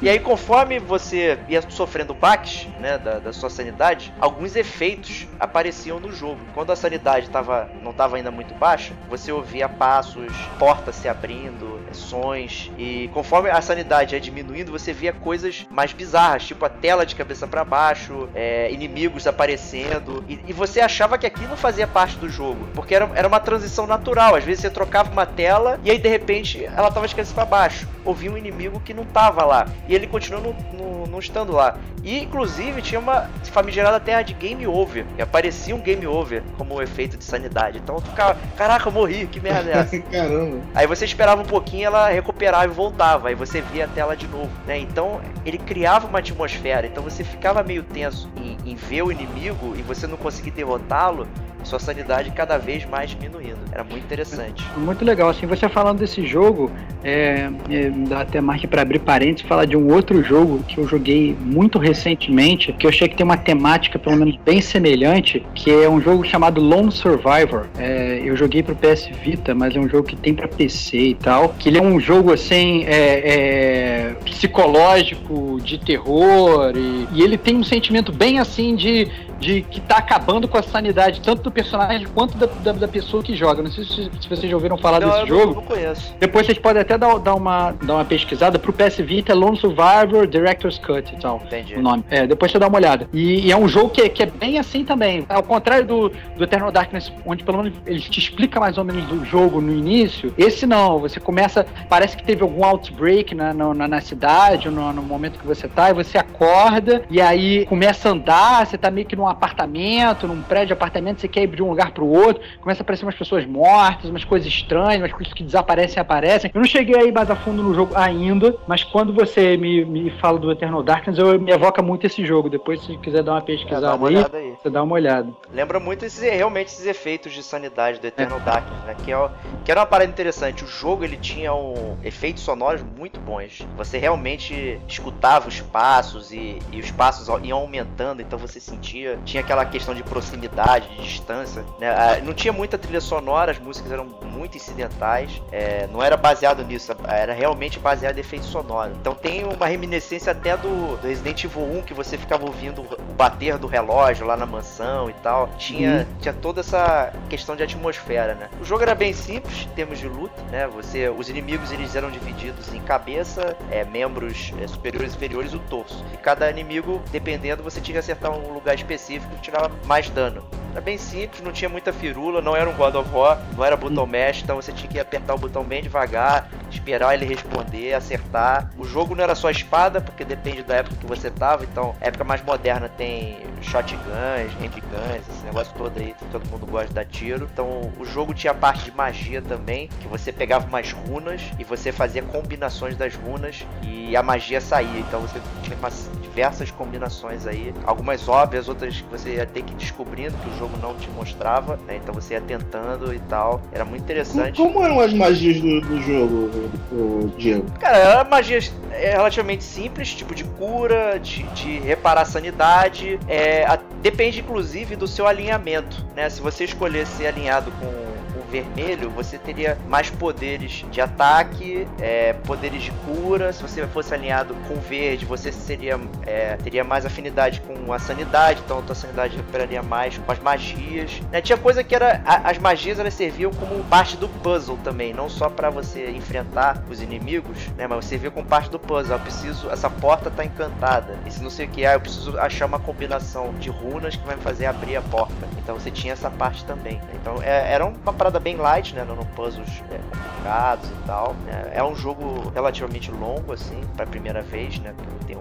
E 0.00 0.08
aí, 0.08 0.20
conforme 0.20 0.78
você 0.78 1.40
ia 1.48 1.60
sofrendo 1.68 2.14
baques, 2.14 2.68
né, 2.78 2.96
da, 2.98 3.18
da 3.18 3.32
sua 3.32 3.50
sanidade, 3.50 4.12
alguns 4.20 4.54
efeitos 4.54 5.26
apareciam 5.40 5.98
no 5.98 6.12
jogo. 6.12 6.40
Quando 6.54 6.70
a 6.70 6.76
sanidade 6.76 7.28
tava, 7.30 7.68
não 7.82 7.90
estava 7.90 8.16
ainda 8.16 8.30
muito 8.30 8.54
baixa, 8.54 8.94
você 9.08 9.32
ouvia 9.32 9.68
passos, 9.68 10.32
portas 10.56 10.94
se 10.94 11.08
abrindo, 11.08 11.77
sons, 11.92 12.70
e 12.78 13.10
conforme 13.12 13.50
a 13.50 13.60
sanidade 13.60 14.14
ia 14.14 14.20
diminuindo, 14.20 14.70
você 14.72 14.92
via 14.92 15.12
coisas 15.12 15.66
mais 15.70 15.92
bizarras, 15.92 16.46
tipo 16.46 16.64
a 16.64 16.68
tela 16.68 17.04
de 17.04 17.14
cabeça 17.14 17.46
para 17.46 17.64
baixo, 17.64 18.28
é, 18.34 18.70
inimigos 18.70 19.26
aparecendo, 19.26 20.24
e, 20.28 20.38
e 20.46 20.52
você 20.52 20.80
achava 20.80 21.18
que 21.18 21.26
aquilo 21.26 21.56
fazia 21.56 21.86
parte 21.86 22.16
do 22.16 22.28
jogo, 22.28 22.68
porque 22.74 22.94
era, 22.94 23.10
era 23.14 23.28
uma 23.28 23.40
transição 23.40 23.86
natural. 23.86 24.34
Às 24.34 24.44
vezes 24.44 24.62
você 24.62 24.70
trocava 24.70 25.10
uma 25.10 25.26
tela 25.26 25.78
e 25.84 25.90
aí 25.90 25.98
de 25.98 26.08
repente 26.08 26.64
ela 26.64 26.90
tava 26.90 27.06
de 27.06 27.14
cabeça 27.14 27.34
para 27.34 27.44
baixo. 27.44 27.86
Ouvia 28.04 28.30
um 28.30 28.38
inimigo 28.38 28.80
que 28.80 28.94
não 28.94 29.04
tava 29.04 29.44
lá. 29.44 29.68
E 29.88 29.94
ele 29.94 30.06
continuou 30.06 30.42
não, 30.42 30.78
não, 30.78 31.06
não 31.06 31.18
estando 31.18 31.52
lá. 31.52 31.76
E 32.02 32.20
inclusive 32.20 32.80
tinha 32.80 33.00
uma 33.00 33.28
famigerada 33.44 34.00
terra 34.00 34.22
de 34.22 34.34
game 34.34 34.66
over. 34.66 35.04
E 35.16 35.22
aparecia 35.22 35.74
um 35.74 35.80
game 35.80 36.06
over 36.06 36.42
como 36.56 36.80
efeito 36.80 37.16
de 37.16 37.24
sanidade. 37.24 37.78
Então 37.78 37.96
tu 37.96 38.08
ficava, 38.08 38.36
caraca, 38.56 38.88
eu 38.88 38.92
morri, 38.92 39.26
que 39.26 39.40
merda 39.40 39.70
é 39.70 39.72
essa? 39.74 39.98
Caramba. 40.10 40.58
Aí 40.74 40.86
você 40.86 41.04
esperava 41.04 41.42
um 41.42 41.46
pouquinho, 41.46 41.77
ela 41.82 42.08
recuperava 42.08 42.64
e 42.64 42.68
voltava. 42.68 43.28
Aí 43.28 43.34
você 43.34 43.60
via 43.60 43.84
a 43.84 43.88
tela 43.88 44.16
de 44.16 44.26
novo, 44.26 44.50
né? 44.66 44.78
Então 44.78 45.20
ele 45.44 45.58
criava 45.58 46.06
uma 46.06 46.18
atmosfera. 46.18 46.86
Então 46.86 47.02
você 47.02 47.24
ficava 47.24 47.62
meio 47.62 47.82
tenso 47.82 48.28
em, 48.36 48.56
em 48.64 48.74
ver 48.74 49.02
o 49.02 49.12
inimigo 49.12 49.74
e 49.76 49.82
você 49.82 50.06
não 50.06 50.16
conseguir 50.16 50.50
derrotá-lo. 50.50 51.26
Sua 51.64 51.78
sanidade 51.78 52.30
cada 52.30 52.58
vez 52.58 52.84
mais 52.84 53.10
diminuindo. 53.10 53.58
Era 53.72 53.84
muito 53.84 54.04
interessante. 54.04 54.64
Muito 54.76 55.04
legal. 55.04 55.28
Assim, 55.28 55.46
você 55.46 55.68
falando 55.68 55.98
desse 55.98 56.26
jogo, 56.26 56.70
é, 57.04 57.50
é, 57.70 57.90
dá 58.08 58.22
até 58.22 58.40
mais 58.40 58.64
para 58.66 58.82
abrir 58.82 58.98
parênteses 58.98 59.48
falar 59.48 59.64
de 59.64 59.76
um 59.76 59.92
outro 59.92 60.22
jogo 60.22 60.62
que 60.66 60.78
eu 60.78 60.86
joguei 60.86 61.36
muito 61.40 61.78
recentemente, 61.78 62.72
que 62.72 62.86
eu 62.86 62.90
achei 62.90 63.08
que 63.08 63.16
tem 63.16 63.24
uma 63.24 63.36
temática 63.36 63.98
pelo 63.98 64.16
menos 64.16 64.36
bem 64.44 64.60
semelhante, 64.60 65.44
que 65.54 65.70
é 65.70 65.88
um 65.88 66.00
jogo 66.00 66.24
chamado 66.24 66.60
Lone 66.60 66.92
Survivor. 66.92 67.66
É, 67.78 68.20
eu 68.24 68.36
joguei 68.36 68.62
pro 68.62 68.74
PS 68.74 69.08
Vita, 69.22 69.54
mas 69.54 69.74
é 69.76 69.80
um 69.80 69.88
jogo 69.88 70.04
que 70.04 70.16
tem 70.16 70.34
para 70.34 70.48
PC 70.48 70.98
e 70.98 71.14
tal. 71.14 71.50
Que 71.58 71.68
ele 71.68 71.78
é 71.78 71.82
um 71.82 72.00
jogo 72.00 72.32
assim 72.32 72.84
é, 72.84 74.10
é, 74.10 74.14
psicológico, 74.24 75.58
de 75.62 75.78
terror 75.78 76.72
e, 76.76 77.08
e 77.12 77.22
ele 77.22 77.36
tem 77.36 77.56
um 77.56 77.64
sentimento 77.64 78.12
bem 78.12 78.38
assim 78.38 78.74
de 78.74 79.08
de 79.38 79.62
que 79.62 79.80
tá 79.80 79.98
acabando 79.98 80.48
com 80.48 80.58
a 80.58 80.62
sanidade 80.62 81.20
tanto 81.20 81.42
do 81.42 81.50
personagem 81.50 82.06
quanto 82.14 82.36
da, 82.36 82.46
da, 82.46 82.72
da 82.72 82.88
pessoa 82.88 83.22
que 83.22 83.34
joga. 83.34 83.62
Não 83.62 83.70
sei 83.70 83.84
se, 83.84 84.10
se, 84.20 84.28
vocês 84.28 84.50
já 84.50 84.56
ouviram 84.56 84.76
falar 84.76 85.00
não, 85.00 85.08
desse 85.08 85.20
eu 85.20 85.26
jogo. 85.26 85.46
Não, 85.46 85.54
não 85.54 85.62
conheço. 85.62 86.14
Depois 86.18 86.46
vocês 86.46 86.58
podem 86.58 86.82
até 86.82 86.98
dar, 86.98 87.18
dar, 87.18 87.34
uma, 87.34 87.72
dar 87.72 87.94
uma 87.94 88.04
pesquisada 88.04 88.58
pro 88.58 88.72
PS 88.72 88.98
Vita, 88.98 89.34
Lone 89.34 89.56
Survivor 89.56 90.26
Director's 90.26 90.78
Cut 90.78 91.14
e 91.14 91.20
tal. 91.20 91.40
Entendi. 91.46 91.74
O 91.74 91.82
nome. 91.82 92.04
É, 92.10 92.26
depois 92.26 92.50
você 92.50 92.58
dá 92.58 92.66
uma 92.66 92.78
olhada. 92.78 93.08
E, 93.12 93.46
e 93.46 93.52
é 93.52 93.56
um 93.56 93.68
jogo 93.68 93.90
que, 93.90 94.02
é, 94.02 94.08
que 94.08 94.22
é 94.22 94.26
bem 94.26 94.58
assim 94.58 94.84
também. 94.84 95.24
Ao 95.28 95.42
contrário 95.42 95.86
do, 95.86 96.08
do 96.08 96.44
Eternal 96.44 96.72
Darkness, 96.72 97.12
onde 97.24 97.44
pelo 97.44 97.62
menos 97.62 97.78
ele 97.86 98.00
te 98.00 98.18
explica 98.18 98.58
mais 98.58 98.78
ou 98.78 98.84
menos 98.84 99.04
do 99.04 99.24
jogo 99.24 99.60
no 99.60 99.72
início, 99.72 100.34
esse 100.36 100.66
não. 100.66 100.98
Você 100.98 101.20
começa. 101.20 101.66
Parece 101.88 102.16
que 102.16 102.24
teve 102.24 102.42
algum 102.42 102.64
outbreak 102.64 103.34
na, 103.34 103.54
na, 103.54 103.88
na 103.88 104.00
cidade, 104.00 104.68
no, 104.68 104.92
no 104.92 105.02
momento 105.02 105.38
que 105.38 105.46
você 105.46 105.68
tá, 105.68 105.90
e 105.90 105.94
você 105.94 106.18
acorda, 106.18 107.02
e 107.10 107.20
aí 107.20 107.66
começa 107.66 108.08
a 108.08 108.12
andar, 108.12 108.66
você 108.66 108.76
tá 108.76 108.90
meio 108.90 109.06
que 109.06 109.16
num 109.28 109.32
apartamento 109.32 110.26
num 110.26 110.42
prédio 110.42 110.68
de 110.68 110.72
apartamento, 110.72 111.20
você 111.20 111.28
quer 111.28 111.42
ir 111.42 111.48
de 111.48 111.62
um 111.62 111.68
lugar 111.68 111.92
pro 111.92 112.06
outro, 112.06 112.42
começa 112.60 112.80
a 112.80 112.82
aparecer 112.82 113.04
umas 113.04 113.14
pessoas 113.14 113.46
mortas, 113.46 114.10
umas 114.10 114.24
coisas 114.24 114.48
estranhas, 114.48 115.00
umas 115.00 115.12
coisas 115.12 115.32
que 115.32 115.42
desaparecem 115.42 115.98
e 115.98 116.00
aparecem. 116.00 116.50
Eu 116.52 116.60
não 116.60 116.68
cheguei 116.68 116.96
aí 116.96 117.12
mais 117.12 117.30
a 117.30 117.36
fundo 117.36 117.62
no 117.62 117.74
jogo 117.74 117.94
ainda, 117.96 118.56
mas 118.66 118.82
quando 118.82 119.12
você 119.12 119.56
me, 119.56 119.84
me 119.84 120.10
fala 120.12 120.38
do 120.38 120.50
Eternal 120.50 120.82
Darkness, 120.82 121.18
eu 121.18 121.38
me 121.40 121.52
evoca 121.52 121.82
muito 121.82 122.06
esse 122.06 122.24
jogo. 122.24 122.48
Depois, 122.48 122.82
se 122.82 122.96
quiser 122.98 123.22
dar 123.22 123.32
uma 123.32 123.42
pesquisada 123.42 123.86
é, 123.86 123.90
dá 123.90 123.94
uma 123.94 124.08
aí, 124.08 124.16
aí, 124.16 124.54
você 124.60 124.70
dá 124.70 124.82
uma 124.82 124.94
olhada. 124.94 125.28
Lembra 125.52 125.78
muito 125.78 126.04
esses, 126.04 126.20
realmente 126.22 126.68
esses 126.68 126.86
efeitos 126.86 127.32
de 127.32 127.42
sanidade 127.42 128.00
do 128.00 128.06
Eternal 128.06 128.38
é. 128.38 128.42
Darkness, 128.42 128.84
né? 128.84 128.96
Que, 129.04 129.12
é, 129.12 129.30
que 129.64 129.70
era 129.70 129.80
uma 129.80 129.86
parada 129.86 130.10
interessante. 130.10 130.64
O 130.64 130.66
jogo 130.66 131.04
ele 131.04 131.16
tinha 131.16 131.52
um, 131.52 131.96
efeitos 132.02 132.42
sonoros 132.42 132.82
muito 132.96 133.20
bons. 133.20 133.66
Você 133.76 133.98
realmente 133.98 134.80
escutava 134.88 135.48
os 135.48 135.60
passos 135.60 136.32
e, 136.32 136.58
e 136.72 136.80
os 136.80 136.90
passos 136.90 137.28
iam 137.42 137.58
aumentando, 137.58 138.22
então 138.22 138.38
você 138.38 138.60
sentia. 138.60 139.17
Tinha 139.24 139.42
aquela 139.42 139.64
questão 139.64 139.94
de 139.94 140.02
proximidade, 140.02 140.88
de 140.88 141.02
distância. 141.02 141.64
Né? 141.78 141.88
Ah, 141.88 142.20
não 142.22 142.32
tinha 142.32 142.52
muita 142.52 142.78
trilha 142.78 143.00
sonora, 143.00 143.52
as 143.52 143.58
músicas 143.58 143.92
eram 143.92 144.04
muito 144.04 144.56
incidentais. 144.56 145.42
É, 145.50 145.86
não 145.92 146.02
era 146.02 146.16
baseado 146.16 146.64
nisso, 146.64 146.94
era 147.06 147.32
realmente 147.32 147.78
baseado 147.78 148.16
em 148.16 148.20
efeito 148.20 148.44
sonoro. 148.44 148.92
Então 149.00 149.14
tem 149.14 149.44
uma 149.44 149.66
reminiscência 149.66 150.32
até 150.32 150.56
do, 150.56 150.96
do, 150.96 151.06
Resident 151.06 151.44
Evil 151.44 151.62
1 151.78 151.82
que 151.82 151.94
você 151.94 152.16
ficava 152.16 152.44
ouvindo 152.46 152.82
o 152.82 153.12
bater 153.14 153.58
do 153.58 153.66
relógio 153.66 154.26
lá 154.26 154.36
na 154.36 154.46
mansão 154.46 155.10
e 155.10 155.12
tal. 155.14 155.48
Tinha, 155.58 156.06
uhum. 156.08 156.18
tinha 156.20 156.34
toda 156.34 156.60
essa 156.60 157.12
questão 157.28 157.56
de 157.56 157.62
atmosfera, 157.62 158.34
né? 158.34 158.48
O 158.60 158.64
jogo 158.64 158.82
era 158.82 158.94
bem 158.94 159.12
simples 159.12 159.66
em 159.70 159.74
termos 159.74 159.98
de 159.98 160.08
luta, 160.08 160.40
né? 160.50 160.66
Você, 160.68 161.08
os 161.08 161.28
inimigos 161.28 161.72
eles 161.72 161.94
eram 161.94 162.10
divididos 162.10 162.72
em 162.72 162.80
cabeça, 162.80 163.56
é, 163.70 163.84
membros 163.84 164.52
é, 164.60 164.66
superiores 164.66 165.12
e 165.12 165.16
inferiores, 165.16 165.54
o 165.54 165.58
torso. 165.58 166.04
E 166.14 166.16
cada 166.16 166.50
inimigo, 166.50 167.02
dependendo, 167.10 167.62
você 167.62 167.80
tinha 167.80 167.94
que 167.94 167.98
acertar 167.98 168.30
um 168.30 168.52
lugar 168.52 168.74
específico 168.74 169.07
que 169.08 169.40
tirava 169.40 169.70
mais 169.86 170.10
dano. 170.10 170.44
Era 170.72 170.82
bem 170.82 170.98
simples, 170.98 171.40
não 171.40 171.50
tinha 171.50 171.68
muita 171.68 171.92
firula, 171.92 172.42
não 172.42 172.54
era 172.54 172.68
um 172.68 172.74
God 172.74 172.94
of 172.94 173.10
War, 173.10 173.40
não 173.56 173.64
era 173.64 173.76
botão 173.76 174.06
mash, 174.06 174.42
então 174.42 174.56
você 174.56 174.70
tinha 174.70 174.88
que 174.88 175.00
apertar 175.00 175.34
o 175.34 175.38
botão 175.38 175.64
bem 175.64 175.82
devagar, 175.82 176.48
esperar 176.70 177.14
ele 177.14 177.24
responder, 177.24 177.94
acertar. 177.94 178.70
O 178.76 178.84
jogo 178.84 179.14
não 179.14 179.24
era 179.24 179.34
só 179.34 179.50
espada, 179.50 180.00
porque 180.00 180.24
depende 180.24 180.62
da 180.62 180.76
época 180.76 180.96
que 180.96 181.06
você 181.06 181.30
tava, 181.30 181.64
então 181.64 181.96
época 182.00 182.22
mais 182.22 182.42
moderna 182.42 182.88
tem 182.88 183.38
shotguns, 183.62 184.52
handguns, 184.60 185.28
esse 185.28 185.44
negócio 185.44 185.72
todo 185.76 185.98
aí, 185.98 186.14
todo 186.30 186.48
mundo 186.50 186.66
gosta 186.66 186.88
de 186.88 186.94
dar 186.94 187.04
tiro. 187.06 187.48
Então 187.52 187.90
o 187.98 188.04
jogo 188.04 188.34
tinha 188.34 188.52
a 188.52 188.54
parte 188.54 188.84
de 188.84 188.92
magia 188.92 189.40
também, 189.42 189.88
que 190.00 190.06
você 190.06 190.30
pegava 190.32 190.66
umas 190.66 190.92
runas 190.92 191.42
e 191.58 191.64
você 191.64 191.90
fazia 191.90 192.22
combinações 192.22 192.96
das 192.96 193.14
runas 193.14 193.66
e 193.82 194.16
a 194.16 194.22
magia 194.22 194.60
saía. 194.60 195.00
Então 195.00 195.20
você 195.22 195.40
tinha 195.62 195.76
umas 195.76 196.10
diversas 196.22 196.70
combinações 196.70 197.46
aí, 197.46 197.74
algumas 197.84 198.28
óbvias, 198.28 198.68
outras 198.68 198.97
que 199.02 199.10
você 199.10 199.34
ia 199.34 199.46
ter 199.46 199.62
que 199.62 199.72
ir 199.72 199.76
descobrindo 199.76 200.36
que 200.38 200.50
o 200.50 200.58
jogo 200.58 200.76
não 200.80 200.94
te 200.94 201.08
mostrava, 201.10 201.78
né? 201.86 201.96
Então 201.96 202.14
você 202.14 202.34
ia 202.34 202.40
tentando 202.40 203.14
e 203.14 203.18
tal. 203.20 203.60
Era 203.72 203.84
muito 203.84 204.02
interessante. 204.02 204.56
Como 204.56 204.82
eram 204.82 205.00
as 205.00 205.12
magias 205.12 205.60
do, 205.60 205.80
do 205.80 206.02
jogo, 206.02 207.32
Diego? 207.36 207.66
Cara, 207.78 207.96
eram 207.96 208.30
magias 208.30 208.72
é, 208.92 209.12
relativamente 209.12 209.64
simples, 209.64 210.14
tipo 210.14 210.34
de 210.34 210.44
cura, 210.44 211.18
de, 211.18 211.42
de 211.54 211.78
reparar 211.80 212.22
a 212.22 212.24
sanidade. 212.24 213.18
É, 213.28 213.64
a, 213.64 213.78
depende 214.02 214.40
inclusive 214.40 214.96
do 214.96 215.06
seu 215.06 215.26
alinhamento, 215.26 216.06
né? 216.14 216.28
Se 216.28 216.40
você 216.40 216.64
escolher 216.64 217.06
ser 217.06 217.26
alinhado 217.26 217.70
com 217.72 218.07
vermelho, 218.50 219.10
você 219.10 219.38
teria 219.38 219.78
mais 219.88 220.10
poderes 220.10 220.84
de 220.90 221.00
ataque, 221.00 221.86
é, 222.00 222.32
poderes 222.32 222.82
de 222.82 222.90
cura. 223.04 223.52
Se 223.52 223.62
você 223.62 223.86
fosse 223.86 224.14
alinhado 224.14 224.54
com 224.66 224.76
verde, 224.76 225.24
você 225.24 225.52
seria 225.52 225.98
é, 226.26 226.56
teria 226.56 226.84
mais 226.84 227.06
afinidade 227.06 227.60
com 227.60 227.92
a 227.92 227.98
sanidade, 227.98 228.62
então 228.64 228.78
a 228.78 228.82
tua 228.82 228.94
sanidade 228.94 229.36
recuperaria 229.36 229.82
mais 229.82 230.18
com 230.18 230.30
as 230.30 230.38
magias. 230.38 231.20
Né? 231.30 231.40
Tinha 231.40 231.58
coisa 231.58 231.84
que 231.84 231.94
era 231.94 232.22
a, 232.24 232.50
as 232.50 232.58
magias 232.58 232.98
elas 232.98 233.14
serviam 233.14 233.52
como 233.52 233.82
parte 233.84 234.16
do 234.16 234.28
puzzle 234.28 234.78
também, 234.82 235.12
não 235.12 235.28
só 235.28 235.48
para 235.48 235.70
você 235.70 236.10
enfrentar 236.10 236.82
os 236.90 237.00
inimigos, 237.00 237.68
né? 237.76 237.86
Mas 237.86 238.04
servia 238.04 238.30
como 238.30 238.46
parte 238.46 238.70
do 238.70 238.78
puzzle. 238.78 239.16
Eu 239.16 239.20
preciso, 239.20 239.70
essa 239.70 239.90
porta 239.90 240.30
tá 240.30 240.44
encantada. 240.44 241.18
E 241.26 241.30
se 241.30 241.42
não 241.42 241.50
sei 241.50 241.66
o 241.66 241.68
que 241.68 241.84
é, 241.84 241.94
eu 241.94 242.00
preciso 242.00 242.38
achar 242.38 242.66
uma 242.66 242.78
combinação 242.78 243.54
de 243.54 243.70
runas 243.70 244.16
que 244.16 244.26
vai 244.26 244.36
me 244.36 244.42
fazer 244.42 244.66
abrir 244.66 244.96
a 244.96 245.02
porta. 245.02 245.48
Então 245.58 245.78
você 245.78 245.90
tinha 245.90 246.12
essa 246.12 246.30
parte 246.30 246.64
também. 246.64 246.94
Né? 246.94 247.10
Então 247.20 247.42
é, 247.42 247.72
era 247.72 247.84
uma 247.86 248.12
parada 248.12 248.37
bem 248.40 248.56
light, 248.56 248.94
né? 248.94 249.04
Não 249.04 249.16
puzzles 249.16 249.82
é, 249.90 249.98
complicados 249.98 250.88
e 250.88 251.06
tal. 251.06 251.34
Né? 251.44 251.72
É 251.74 251.82
um 251.82 251.94
jogo 251.94 252.50
relativamente 252.54 253.10
longo, 253.10 253.52
assim, 253.52 253.80
pra 253.96 254.06
primeira 254.06 254.42
vez, 254.42 254.78
né? 254.78 254.94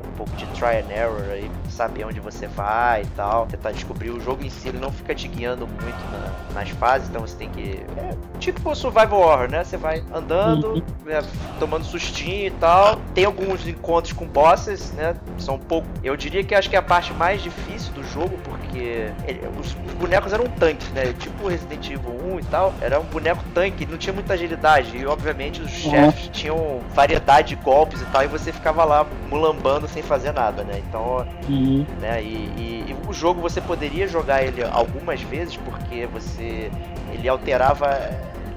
Um 0.06 0.12
pouco 0.18 0.36
de 0.36 0.46
try 0.48 0.78
and 0.78 0.92
error 0.92 1.24
aí, 1.32 1.50
saber 1.70 2.06
onde 2.06 2.20
você 2.20 2.48
vai 2.48 3.04
e 3.04 3.08
tal. 3.08 3.46
Tentar 3.48 3.72
descobrir 3.72 4.10
o 4.10 4.20
jogo 4.20 4.44
em 4.44 4.50
si, 4.50 4.70
ele 4.70 4.80
não 4.80 4.92
fica 4.92 5.14
te 5.14 5.28
guiando 5.28 5.68
muito 5.68 6.12
na, 6.12 6.54
nas 6.54 6.70
fases, 6.70 7.10
então 7.10 7.22
você 7.22 7.36
tem 7.36 7.50
que. 7.50 7.86
É, 7.98 8.16
tipo 8.40 8.74
survival 8.76 9.20
horror, 9.20 9.50
né? 9.50 9.64
Você 9.64 9.78
vai 9.78 10.04
andando, 10.14 10.84
né, 11.06 11.22
tomando 11.60 11.84
sustinho 11.84 12.48
e 12.48 12.52
tal. 12.52 13.00
Tem 13.14 13.26
alguns 13.26 13.68
encontros 13.68 14.14
com 14.14 14.26
bosses, 14.26 14.92
né? 14.92 15.16
São 15.38 15.56
um 15.56 15.60
pouco. 15.60 15.88
Eu 16.04 16.16
diria 16.16 16.44
que 16.44 16.54
acho 16.54 16.70
que 16.70 16.76
é 16.76 16.80
a 16.80 16.84
parte 16.84 17.14
mais 17.14 17.42
difícil 17.42 17.94
do 17.94 18.04
jogo, 18.04 18.38
porque 18.44 19.12
ele, 19.28 19.42
os, 19.60 19.68
os 19.68 19.94
bonecos 19.94 20.34
eram 20.34 20.46
tanques, 20.46 20.90
né? 20.92 21.14
Tipo 21.18 21.48
Resident 21.48 21.90
Evil 21.90 22.36
1 22.36 22.40
e 22.40 22.44
tal. 22.44 22.74
Era 22.82 23.00
um 23.00 23.06
boneco 23.06 23.44
tanque, 23.54 23.86
não 23.86 23.98
tinha 23.98 24.14
muita 24.14 24.34
agilidade. 24.34 24.98
E 24.98 25.06
obviamente 25.06 25.62
os 25.62 25.86
uhum. 25.86 25.92
chefes 25.92 26.30
tinham 26.30 26.82
variedade 26.94 27.48
de 27.48 27.56
golpes 27.56 28.02
e 28.02 28.06
tal, 28.06 28.24
e 28.24 28.28
você 28.28 28.52
ficava 28.52 28.84
lá 28.84 29.06
mulambando 29.30 29.87
sem 29.88 30.04
fazer 30.04 30.32
nada, 30.32 30.64
né? 30.64 30.82
Então, 30.88 31.26
uhum. 31.50 31.86
né? 32.00 32.22
E, 32.22 32.50
e, 32.58 32.86
e, 32.90 32.96
o 33.08 33.14
jogo 33.14 33.42
você 33.42 33.62
poderia 33.62 34.08
jogar 34.08 34.44
ele 34.44 34.64
algumas 34.64 35.22
vezes 35.22 35.58
porque 35.58 36.06
você 36.06 36.72
ele 37.12 37.28
alterava 37.28 37.88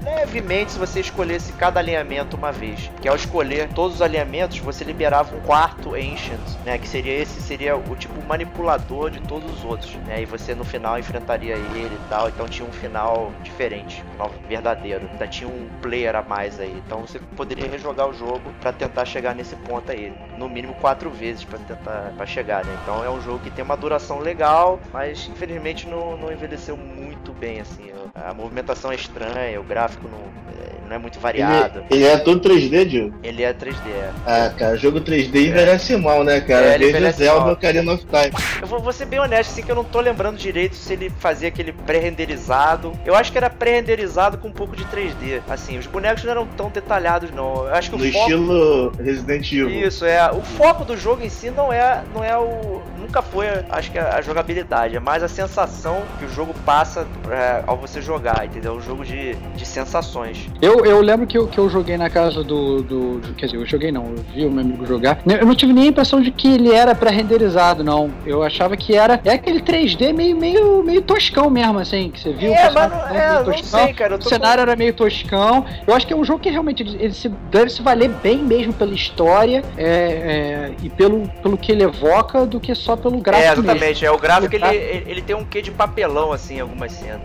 levemente 0.03 0.71
se 0.71 0.79
você 0.79 0.99
escolhesse 0.99 1.53
cada 1.53 1.79
alinhamento 1.79 2.35
uma 2.35 2.51
vez. 2.51 2.91
Que 3.01 3.07
ao 3.07 3.15
escolher 3.15 3.69
todos 3.69 3.95
os 3.95 4.01
alinhamentos, 4.01 4.59
você 4.59 4.83
liberava 4.83 5.35
um 5.35 5.39
quarto 5.41 5.93
Ancient, 5.95 6.39
né? 6.65 6.77
Que 6.77 6.87
seria 6.87 7.13
esse 7.13 7.41
seria 7.41 7.75
o 7.75 7.95
tipo 7.95 8.21
manipulador 8.25 9.09
de 9.09 9.19
todos 9.21 9.51
os 9.51 9.63
outros, 9.63 9.93
né? 10.07 10.21
E 10.21 10.25
você 10.25 10.55
no 10.55 10.63
final 10.63 10.97
enfrentaria 10.97 11.55
ele 11.55 11.95
e 11.95 12.09
tal. 12.09 12.29
Então 12.29 12.47
tinha 12.47 12.67
um 12.67 12.71
final 12.71 13.31
diferente, 13.43 14.03
um 14.19 14.47
verdadeiro. 14.47 15.07
Ainda 15.11 15.27
tinha 15.27 15.49
um 15.49 15.69
player 15.81 16.15
a 16.15 16.21
mais 16.21 16.59
aí. 16.59 16.81
Então 16.85 17.01
você 17.01 17.19
poderia 17.35 17.69
rejogar 17.69 18.07
o 18.07 18.13
jogo 18.13 18.41
para 18.59 18.71
tentar 18.71 19.05
chegar 19.05 19.35
nesse 19.35 19.55
ponto 19.57 19.91
aí. 19.91 20.13
No 20.37 20.49
mínimo 20.49 20.73
quatro 20.75 21.09
vezes 21.09 21.43
para 21.43 21.59
tentar 21.59 22.13
para 22.15 22.25
chegar, 22.25 22.65
né? 22.65 22.77
Então 22.83 23.03
é 23.03 23.09
um 23.09 23.21
jogo 23.21 23.39
que 23.39 23.51
tem 23.51 23.63
uma 23.63 23.77
duração 23.77 24.19
legal, 24.19 24.79
mas 24.91 25.27
infelizmente 25.27 25.87
não, 25.87 26.17
não 26.17 26.31
envelheceu 26.31 26.75
muito 26.75 27.31
bem 27.33 27.59
assim. 27.59 27.91
A 28.15 28.33
movimentação 28.33 28.91
é 28.91 28.95
estranha, 28.95 29.59
o 29.59 29.63
gráfico 29.63 29.90
não, 29.99 30.33
é, 30.47 30.80
não 30.91 30.97
é 30.97 30.99
muito 30.99 31.19
variado. 31.21 31.85
Ele, 31.89 32.03
ele 32.03 32.05
é 32.05 32.17
todo 32.17 32.41
3D, 32.41 32.85
Diogo? 32.85 33.15
Ele 33.23 33.43
é 33.43 33.53
3D. 33.53 33.75
É. 33.87 34.09
Ah, 34.25 34.53
cara, 34.57 34.75
jogo 34.75 34.99
3D 34.99 35.47
envelhece 35.47 35.95
mal, 35.95 36.21
né, 36.23 36.41
cara? 36.41 36.65
É, 36.65 36.77
Veja 36.77 37.11
Zelda 37.11 37.39
mal. 37.45 37.53
Ocarina 37.53 37.93
of 37.93 38.05
Time. 38.05 38.43
Eu 38.61 38.67
vou, 38.67 38.79
vou 38.81 38.91
ser 38.91 39.05
bem 39.05 39.17
honesto, 39.19 39.51
assim, 39.51 39.63
que 39.63 39.71
eu 39.71 39.75
não 39.75 39.85
tô 39.85 40.01
lembrando 40.01 40.37
direito 40.37 40.75
se 40.75 40.91
ele 40.91 41.09
fazia 41.09 41.47
aquele 41.47 41.71
pré-renderizado. 41.71 42.91
Eu 43.05 43.15
acho 43.15 43.31
que 43.31 43.37
era 43.37 43.49
pré-renderizado 43.49 44.37
com 44.37 44.49
um 44.49 44.51
pouco 44.51 44.75
de 44.75 44.83
3D. 44.85 45.41
Assim, 45.49 45.77
os 45.77 45.87
bonecos 45.87 46.23
não 46.25 46.31
eram 46.31 46.45
tão 46.45 46.69
detalhados, 46.69 47.31
não. 47.31 47.65
Eu 47.67 47.73
acho 47.73 47.89
que 47.89 47.97
No 47.97 48.03
o 48.03 48.11
foco. 48.11 48.19
estilo 48.19 48.91
Resident 49.01 49.51
Evil. 49.51 49.69
Isso, 49.87 50.05
é. 50.05 50.29
O 50.31 50.41
foco 50.41 50.83
do 50.83 50.97
jogo 50.97 51.23
em 51.23 51.29
si 51.29 51.49
não 51.49 51.71
é, 51.71 52.03
não 52.13 52.21
é 52.23 52.37
o. 52.37 52.81
Nunca 52.99 53.21
foi, 53.21 53.47
acho 53.69 53.91
que 53.91 53.97
a, 53.97 54.15
a 54.15 54.21
jogabilidade, 54.21 54.95
é 54.95 54.99
mais 54.99 55.23
a 55.23 55.27
sensação 55.27 56.03
que 56.19 56.25
o 56.25 56.29
jogo 56.29 56.53
passa 56.65 57.05
é, 57.29 57.63
ao 57.65 57.75
você 57.77 58.01
jogar, 58.01 58.45
entendeu? 58.45 58.73
Um 58.73 58.81
jogo 58.81 59.03
de, 59.03 59.35
de 59.55 59.65
sensações. 59.65 60.47
Eu, 60.61 60.80
eu 60.85 61.01
lembro 61.01 61.25
que 61.27 61.37
eu, 61.37 61.47
que 61.47 61.57
eu 61.57 61.69
joguei 61.69 61.97
na 61.97 62.09
casa 62.09 62.43
do, 62.43 62.81
do, 62.81 63.19
do- 63.19 63.33
Quer 63.35 63.45
dizer, 63.47 63.57
eu 63.57 63.65
joguei 63.65 63.91
não, 63.91 64.05
eu 64.07 64.15
vi 64.33 64.45
o 64.45 64.51
meu 64.51 64.63
amigo 64.63 64.85
jogar. 64.85 65.19
Eu 65.25 65.45
não 65.45 65.55
tive 65.55 65.73
nem 65.73 65.85
a 65.85 65.87
impressão 65.87 66.21
de 66.21 66.31
que 66.31 66.53
ele 66.53 66.71
era 66.73 66.93
pré-renderizado, 66.95 67.83
não. 67.83 68.09
Eu 68.25 68.43
achava 68.43 68.75
que 68.77 68.95
era. 68.95 69.19
É 69.23 69.31
aquele 69.33 69.61
3D 69.61 70.13
meio, 70.13 70.35
meio, 70.37 70.83
meio 70.83 71.01
toscão 71.01 71.49
mesmo, 71.49 71.79
assim, 71.79 72.09
que 72.11 72.19
você 72.19 72.31
viu. 72.33 72.53
É, 72.53 72.69
o 72.69 72.73
não- 72.73 72.81
é, 72.83 73.13
meio 73.13 73.33
não 73.33 73.43
toscão. 73.45 73.79
sei, 73.85 73.93
cara, 73.93 74.15
O 74.15 74.21
cenário 74.21 74.61
era 74.61 74.75
meio 74.75 74.93
toscão. 74.93 75.65
Eu 75.87 75.93
acho 75.95 76.05
que 76.07 76.13
é 76.13 76.15
um 76.15 76.23
jogo 76.23 76.39
que 76.39 76.49
realmente 76.49 76.83
ele, 76.83 76.97
ele 76.99 77.13
se, 77.13 77.29
deve 77.29 77.69
se 77.69 77.81
valer 77.81 78.09
bem 78.09 78.37
mesmo 78.39 78.73
pela 78.73 78.93
história 78.93 79.63
é, 79.77 79.85
é, 79.85 80.71
e 80.83 80.89
pelo, 80.89 81.27
pelo 81.41 81.57
que 81.57 81.71
ele 81.71 81.83
evoca 81.83 82.45
do 82.45 82.59
que 82.59 82.73
só 82.75 82.95
pelo 82.95 83.17
É, 83.17 83.21
gráfico 83.21 83.47
mesmo. 83.61 83.71
exatamente. 83.71 84.05
É, 84.05 84.11
o 84.11 84.17
gráfico 84.17 84.55
ele, 84.55 84.63
Tá. 84.65 84.73
ele, 84.73 85.03
ele 85.07 85.21
tem 85.21 85.35
um 85.35 85.43
quê 85.45 85.61
de 85.61 85.71
papelão, 85.71 86.31
assim, 86.31 86.57
em 86.57 86.59
algumas 86.61 86.91
cenas. 86.91 87.21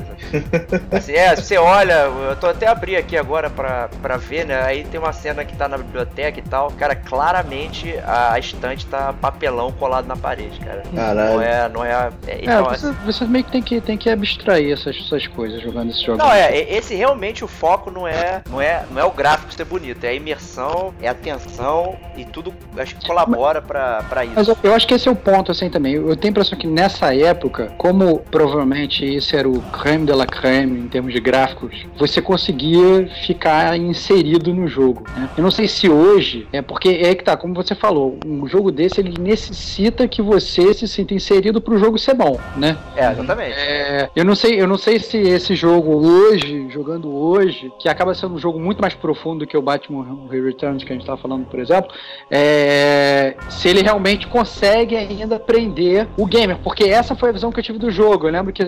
Assim, 0.91 1.13
é, 1.13 1.35
se 1.37 1.43
você 1.43 1.57
olha, 1.59 2.09
eu 2.31 2.37
tô 2.37 2.47
até 2.47 2.67
abri 2.67 2.97
aqui 2.97 3.17
agora 3.17 3.45
pra, 3.51 3.88
pra 4.01 4.16
ver, 4.16 4.47
né? 4.47 4.62
Aí 4.62 4.84
tem 4.84 4.99
uma 4.99 5.12
cena 5.12 5.44
que 5.44 5.57
tá 5.57 5.68
na 5.68 5.78
biblioteca 5.78 6.38
e 6.38 6.42
tal. 6.42 6.70
Cara, 6.72 6.94
claramente 6.94 7.97
a, 7.99 8.32
a 8.32 8.38
estante 8.38 8.86
tá 8.86 9.12
papelão 9.12 9.72
colado 9.72 10.07
na 10.07 10.16
parede, 10.16 10.59
cara. 10.61 10.82
Não 10.86 10.92
Caralho. 10.92 11.40
é, 11.40 11.68
não 11.68 11.84
é. 11.84 12.11
é, 12.26 12.32
É, 12.32 12.38
então, 12.42 12.64
você, 12.64 12.92
você 13.05 13.24
meio 13.26 13.44
que 13.44 13.53
tem 13.53 13.62
que, 13.62 13.80
tem 13.80 13.97
que 13.97 14.11
abstrair 14.11 14.72
essas, 14.72 14.97
essas 14.97 15.26
coisas 15.28 15.62
jogando 15.62 15.90
esse 15.90 16.05
jogo. 16.05 16.18
Não, 16.18 16.32
é, 16.32 16.57
esse 16.57 16.94
realmente 16.94 17.44
o 17.44 17.49
foco 17.49 17.90
não 17.90 18.07
é, 18.07 18.42
não 18.49 18.61
é, 18.61 18.84
não 18.90 19.01
é 19.01 19.05
o 19.05 19.11
gráfico 19.11 19.53
ser 19.53 19.64
bonito, 19.64 20.05
é 20.05 20.09
a 20.09 20.14
imersão, 20.14 20.94
é 21.01 21.09
a 21.09 21.14
tensão 21.14 21.97
e 22.16 22.24
tudo 22.24 22.53
acho 22.76 22.97
que 22.97 23.07
colabora 23.07 23.61
pra, 23.61 24.03
pra 24.09 24.24
isso. 24.24 24.34
Mas 24.36 24.49
eu, 24.49 24.57
eu 24.62 24.74
acho 24.74 24.86
que 24.86 24.94
esse 24.94 25.09
é 25.09 25.11
o 25.11 25.16
ponto, 25.16 25.53
assim, 25.53 25.68
também. 25.70 25.94
Eu 25.94 26.16
tenho 26.16 26.30
a 26.30 26.32
impressão 26.32 26.59
que 26.59 26.66
nessa 26.66 27.14
época, 27.14 27.72
como 27.78 28.18
provavelmente 28.30 29.05
isso 29.05 29.36
era 29.36 29.49
o 29.49 29.61
creme 29.62 30.07
de 30.07 30.12
la 30.12 30.26
creme 30.26 30.80
em 30.80 30.88
termos 30.88 31.12
de 31.12 31.20
gráficos, 31.20 31.86
você 31.99 32.20
conseguia 32.20 33.09
ficar 33.26 33.36
inserido 33.76 34.55
no 34.55 34.66
jogo. 34.66 35.05
né? 35.16 35.28
Eu 35.37 35.43
não 35.43 35.51
sei 35.51 35.68
se 35.68 35.89
hoje, 35.89 36.47
é 36.53 36.62
porque 36.62 36.89
é 36.89 37.14
que 37.14 37.24
tá, 37.24 37.37
como 37.37 37.55
você 37.55 37.74
falou, 37.74 38.18
um 38.24 38.47
jogo 38.47 38.70
desse 38.70 39.01
ele 39.01 39.14
necessita 39.20 40.09
que 40.09 40.22
você 40.22 40.72
se 40.74 40.89
sinta 40.89 41.14
inserido 41.14 41.61
pro 41.61 41.78
jogo 41.78 41.99
ser 41.99 42.14
bom, 42.14 42.39
né? 42.57 42.76
É, 42.97 43.11
exatamente. 43.11 43.55
É, 43.57 44.11
eu 44.14 44.24
não 44.24 44.34
sei, 44.34 44.61
eu 44.61 44.66
não 44.66 44.78
sei 44.78 44.99
se 44.99 45.16
esse 45.18 45.55
jogo 45.55 45.97
hoje, 45.97 46.68
jogando 46.70 47.14
hoje, 47.14 47.72
que 47.78 47.89
acaba 47.89 48.14
sendo 48.14 48.34
um 48.34 48.39
jogo 48.39 48.59
muito 48.59 48.80
mais 48.80 48.95
profundo 48.95 49.41
do 49.41 49.47
que 49.47 49.57
o 49.57 49.62
Batman 49.62 50.28
Returns 50.30 50.84
que 50.84 50.93
a 50.93 50.97
gente 50.97 51.07
tava 51.07 51.20
falando, 51.20 51.47
por 51.47 51.59
exemplo, 51.59 51.91
é, 52.30 53.34
se 53.49 53.68
ele 53.68 53.82
realmente 53.82 54.26
consegue 54.26 54.97
ainda 54.97 55.39
prender 55.39 56.09
o 56.16 56.26
gamer, 56.26 56.59
porque 56.62 56.84
essa 56.84 57.14
foi 57.14 57.30
a 57.30 57.32
visão 57.32 57.53
que 57.53 57.61
eu 57.61 57.64
tive 57.64 57.78
do 57.78 57.91
jogo. 57.91 58.26
Eu 58.26 58.32
lembro 58.32 58.53
que 58.53 58.64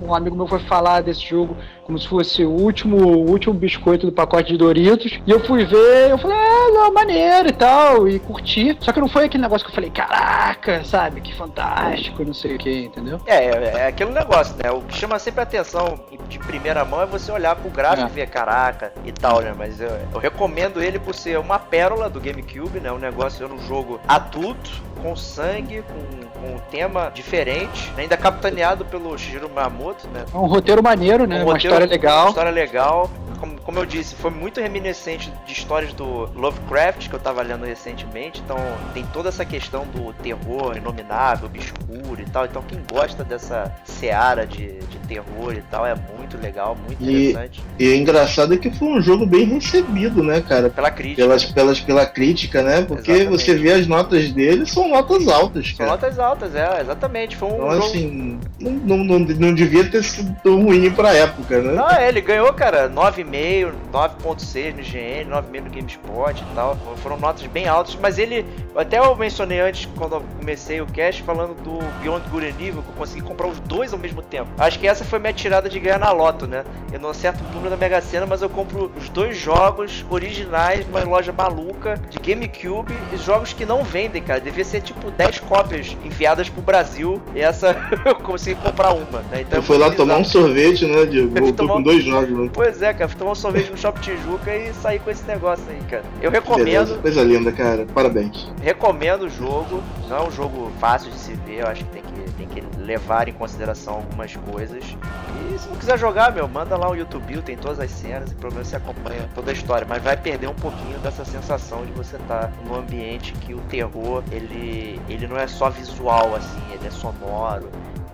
um 0.00 0.14
amigo 0.14 0.36
meu 0.36 0.46
foi 0.46 0.60
falar 0.60 1.00
desse 1.00 1.22
jogo 1.22 1.56
como 1.84 1.98
se 1.98 2.06
fosse 2.08 2.44
o 2.44 2.50
último, 2.50 2.96
o 2.96 3.30
último 3.30 3.54
biscoito 3.54 4.06
do 4.06 4.12
pacote 4.12 4.52
de 4.52 4.58
Doritos, 4.58 5.20
e 5.26 5.30
eu 5.30 5.40
fui 5.40 5.64
ver, 5.64 6.10
eu 6.10 6.18
falei, 6.18 6.36
ah, 6.36 6.70
não, 6.72 6.92
maneiro 6.92 7.48
e 7.48 7.52
tal, 7.52 8.08
e 8.08 8.18
curti. 8.18 8.76
Só 8.80 8.92
que 8.92 9.00
não 9.00 9.08
foi 9.08 9.24
aquele 9.26 9.42
negócio 9.42 9.66
que 9.66 9.70
eu 9.70 9.74
falei, 9.74 9.90
caraca, 9.90 10.84
sabe, 10.84 11.20
que 11.20 11.34
fantástico, 11.34 12.24
não 12.24 12.34
sei 12.34 12.54
o 12.56 12.58
que, 12.58 12.84
entendeu? 12.84 13.20
É, 13.26 13.44
é, 13.46 13.72
é 13.78 13.86
aquele 13.88 14.10
negócio, 14.10 14.54
né? 14.62 14.70
O 14.70 14.80
que 14.82 14.96
chama 14.96 15.18
sempre 15.18 15.40
a 15.40 15.42
atenção 15.42 15.98
de 16.28 16.38
primeira 16.38 16.84
mão 16.84 17.02
é 17.02 17.06
você 17.06 17.30
olhar 17.32 17.56
pro 17.56 17.70
gráfico 17.70 18.08
É. 18.08 18.10
e 18.10 18.14
ver 18.14 18.28
caraca 18.28 18.92
e 19.04 19.12
tal, 19.12 19.40
né? 19.40 19.54
Mas 19.56 19.80
eu, 19.80 19.90
eu 20.12 20.18
recomendo 20.20 20.82
ele 20.82 20.98
por 20.98 21.14
ser 21.14 21.38
uma 21.38 21.58
pérola 21.58 22.08
do 22.08 22.20
GameCube, 22.20 22.80
né? 22.80 22.90
Um 22.92 22.98
negócio, 22.98 23.44
é 23.44 23.48
um 23.48 23.60
jogo 23.66 24.00
adulto, 24.06 24.70
com 25.02 25.14
sangue, 25.16 25.82
com, 25.82 26.31
com 26.42 26.56
um 26.56 26.58
tema 26.70 27.10
diferente, 27.14 27.92
ainda 27.96 28.16
capitaneado 28.16 28.84
pelo 28.84 29.16
Shigeru 29.16 29.48
Miyamoto, 29.48 30.08
né? 30.08 30.24
É 30.34 30.36
um 30.36 30.46
roteiro 30.46 30.82
maneiro, 30.82 31.26
né? 31.26 31.36
Um 31.36 31.44
Uma 31.44 31.52
roteiro- 31.52 31.68
história 31.76 31.86
legal. 31.86 32.20
Uma 32.22 32.28
história 32.30 32.50
legal. 32.50 33.10
Como, 33.38 33.60
como 33.60 33.78
eu 33.80 33.84
disse, 33.86 34.14
foi 34.14 34.30
muito 34.30 34.60
reminiscente 34.60 35.32
de 35.44 35.52
histórias 35.52 35.92
do 35.92 36.28
Lovecraft 36.32 37.08
que 37.08 37.14
eu 37.14 37.18
tava 37.18 37.42
lendo 37.42 37.64
recentemente. 37.64 38.40
Então 38.44 38.56
tem 38.94 39.04
toda 39.12 39.30
essa 39.30 39.44
questão 39.44 39.84
do 39.86 40.12
terror 40.14 40.76
inominável, 40.76 41.46
obscuro 41.46 42.20
e 42.20 42.24
tal. 42.30 42.44
Então 42.44 42.62
quem 42.62 42.78
gosta 42.90 43.24
dessa 43.24 43.72
seara 43.84 44.46
de, 44.46 44.78
de 44.78 44.98
terror 45.08 45.54
e 45.54 45.62
tal 45.62 45.84
é 45.84 45.92
muito 46.16 46.38
legal, 46.40 46.76
muito 46.86 47.02
E- 47.02 47.30
interessante. 47.30 47.60
E 47.80 47.88
o 47.88 47.94
engraçado 47.96 48.54
é 48.54 48.56
que 48.56 48.70
foi 48.70 48.86
um 48.88 49.02
jogo 49.02 49.26
bem 49.26 49.44
recebido, 49.44 50.22
né, 50.22 50.40
cara? 50.40 50.70
Pela 50.70 50.90
crítica. 50.92 51.22
Pelas, 51.22 51.44
pelas, 51.44 51.80
pela 51.80 52.06
crítica, 52.06 52.62
né? 52.62 52.82
Porque 52.82 53.10
Exatamente. 53.10 53.42
você 53.42 53.54
vê 53.56 53.72
as 53.72 53.88
notas 53.88 54.30
dele, 54.30 54.64
são 54.66 54.88
notas 54.88 55.26
altas, 55.26 55.66
São 55.68 55.78
cara. 55.78 55.90
notas 55.90 56.16
altas, 56.20 56.31
é, 56.54 56.80
exatamente. 56.80 57.36
Foi 57.36 57.48
um 57.48 57.54
Então, 57.54 57.70
jogo. 57.72 57.84
assim, 57.86 58.40
não, 58.60 58.96
não, 58.98 59.18
não, 59.18 59.54
devia 59.54 59.88
ter 59.88 60.02
sido 60.02 60.34
tão 60.42 60.62
ruim 60.62 60.90
pra 60.90 61.12
época, 61.14 61.60
né? 61.60 61.72
Não, 61.72 61.88
é, 61.88 62.08
ele 62.08 62.20
ganhou, 62.20 62.52
cara, 62.52 62.88
9,5, 62.88 63.72
9,6 63.92 64.74
no 64.74 64.80
IGN, 64.80 65.30
9,5 65.30 65.64
no 65.64 65.70
GameSpot 65.70 66.40
e 66.42 66.54
tal. 66.54 66.76
Foram 67.02 67.18
notas 67.18 67.46
bem 67.46 67.66
altas, 67.68 67.96
mas 68.00 68.18
ele. 68.18 68.44
Até 68.74 68.98
eu 68.98 69.14
mencionei 69.16 69.60
antes, 69.60 69.86
quando 69.96 70.16
eu 70.16 70.22
comecei 70.38 70.80
o 70.80 70.86
cast, 70.86 71.22
falando 71.22 71.54
do 71.62 71.78
Beyond 72.00 72.28
Good 72.30 72.46
and 72.46 72.54
Evil, 72.60 72.82
que 72.82 72.88
eu 72.88 72.94
consegui 72.96 73.20
comprar 73.22 73.46
os 73.48 73.60
dois 73.60 73.92
ao 73.92 73.98
mesmo 73.98 74.22
tempo. 74.22 74.48
Acho 74.58 74.78
que 74.78 74.86
essa 74.88 75.04
foi 75.04 75.18
minha 75.18 75.32
tirada 75.32 75.68
de 75.68 75.78
ganhar 75.78 75.98
na 75.98 76.10
loto, 76.10 76.46
né? 76.46 76.64
Eu 76.92 76.98
não 76.98 77.10
acerto 77.10 77.42
o 77.44 77.48
número 77.54 77.70
da 77.70 77.76
Mega 77.76 78.00
Sena, 78.00 78.24
mas 78.26 78.40
eu 78.40 78.48
compro 78.48 78.90
os 78.96 79.08
dois 79.10 79.36
jogos 79.36 80.04
originais 80.10 80.86
numa 80.86 81.00
loja 81.04 81.32
maluca 81.32 82.00
de 82.08 82.18
GameCube 82.18 82.94
e 83.12 83.16
jogos 83.18 83.52
que 83.52 83.66
não 83.66 83.84
vendem, 83.84 84.22
cara. 84.22 84.40
Devia 84.40 84.64
ser 84.64 84.80
tipo 84.80 85.10
10 85.10 85.40
cópias 85.40 85.96
enviadas 86.22 86.48
pro 86.48 86.62
Brasil 86.62 87.20
e 87.34 87.40
essa 87.40 87.76
eu 88.06 88.14
consegui 88.14 88.60
comprar 88.60 88.92
uma, 88.92 89.20
né? 89.30 89.40
Então 89.40 89.58
Eu 89.58 89.62
fui 89.62 89.76
lá 89.76 89.90
tomar 89.90 90.18
um 90.18 90.24
sorvete, 90.24 90.86
né, 90.86 91.04
Diego? 91.04 91.28
Voltou 91.34 91.52
tomar 91.66 91.74
com 91.74 91.82
dois 91.82 92.04
jogos, 92.04 92.30
né? 92.30 92.50
Pois 92.52 92.80
é, 92.80 92.92
cara, 92.94 93.08
fui 93.08 93.18
tomar 93.18 93.32
um 93.32 93.34
sorvete 93.34 93.70
no 93.70 93.76
Shopping 93.76 94.00
Tijuca 94.00 94.56
e 94.56 94.72
sair 94.74 95.00
com 95.00 95.10
esse 95.10 95.24
negócio 95.24 95.64
aí, 95.68 95.80
cara. 95.90 96.04
Eu 96.20 96.30
recomendo, 96.30 96.64
Beleza, 96.64 96.98
coisa 96.98 97.22
linda, 97.24 97.50
cara. 97.50 97.86
Parabéns. 97.92 98.50
recomendo 98.62 99.22
o 99.22 99.28
jogo. 99.28 99.82
Não 100.08 100.18
é 100.18 100.28
um 100.28 100.30
jogo 100.30 100.70
fácil 100.78 101.10
de 101.10 101.18
se 101.18 101.32
ver, 101.46 101.60
eu 101.60 101.66
acho 101.66 101.84
que 101.84 101.90
tem 101.90 102.02
que, 102.02 102.30
tem 102.32 102.46
que 102.46 102.62
levar 102.78 103.28
em 103.28 103.32
consideração 103.32 103.94
algumas 103.94 104.36
coisas. 104.36 104.84
E 104.84 105.58
se 105.58 105.68
não 105.68 105.76
quiser 105.76 105.98
jogar, 105.98 106.32
meu, 106.32 106.46
manda 106.46 106.76
lá 106.76 106.90
o 106.90 106.94
YouTube, 106.94 107.40
tem 107.42 107.56
todas 107.56 107.80
as 107.80 107.90
cenas 107.90 108.30
e 108.30 108.34
pelo 108.34 108.52
menos 108.52 108.68
você 108.68 108.76
acompanha 108.76 109.28
toda 109.34 109.50
a 109.50 109.54
história. 109.54 109.86
Mas 109.88 110.02
vai 110.02 110.16
perder 110.16 110.48
um 110.48 110.54
pouquinho 110.54 110.98
dessa 110.98 111.24
sensação 111.24 111.84
de 111.86 111.92
você 111.92 112.16
estar 112.16 112.52
num 112.66 112.74
ambiente 112.74 113.32
que 113.32 113.54
o 113.54 113.58
terror, 113.60 114.22
ele, 114.30 115.00
ele 115.08 115.26
não 115.26 115.36
é 115.36 115.46
só 115.46 115.70
visual, 115.70 116.11
assim, 116.12 116.60
ele 116.70 116.86
é 116.86 116.90
sonoro. 116.90 117.70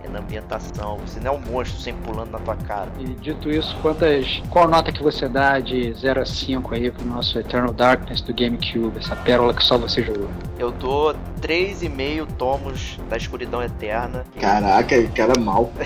É 0.09 0.11
na 0.11 0.19
ambientação, 0.19 0.97
você 0.97 1.19
não 1.19 1.33
é 1.33 1.37
um 1.37 1.51
monstro 1.51 1.79
sempre 1.79 2.01
pulando 2.03 2.31
na 2.31 2.39
tua 2.39 2.55
cara. 2.55 2.89
E 2.99 3.05
dito 3.05 3.49
isso, 3.49 3.75
quantas. 3.81 4.41
Qual 4.49 4.67
nota 4.67 4.91
que 4.91 5.03
você 5.03 5.29
dá 5.29 5.59
de 5.59 5.93
0 5.93 6.21
a 6.21 6.25
5 6.25 6.73
aí 6.73 6.91
pro 6.91 7.05
nosso 7.05 7.37
Eternal 7.37 7.71
Darkness 7.71 8.21
do 8.21 8.33
GameCube, 8.33 8.97
essa 8.97 9.15
pérola 9.15 9.53
que 9.53 9.63
só 9.63 9.77
você 9.77 10.03
jogou? 10.03 10.29
Eu 10.57 10.71
dou 10.71 11.13
3,5 11.41 12.27
tomos 12.37 12.99
da 13.09 13.17
escuridão 13.17 13.61
eterna. 13.61 14.25
Caraca, 14.39 15.07
cara 15.09 15.39
mal. 15.39 15.71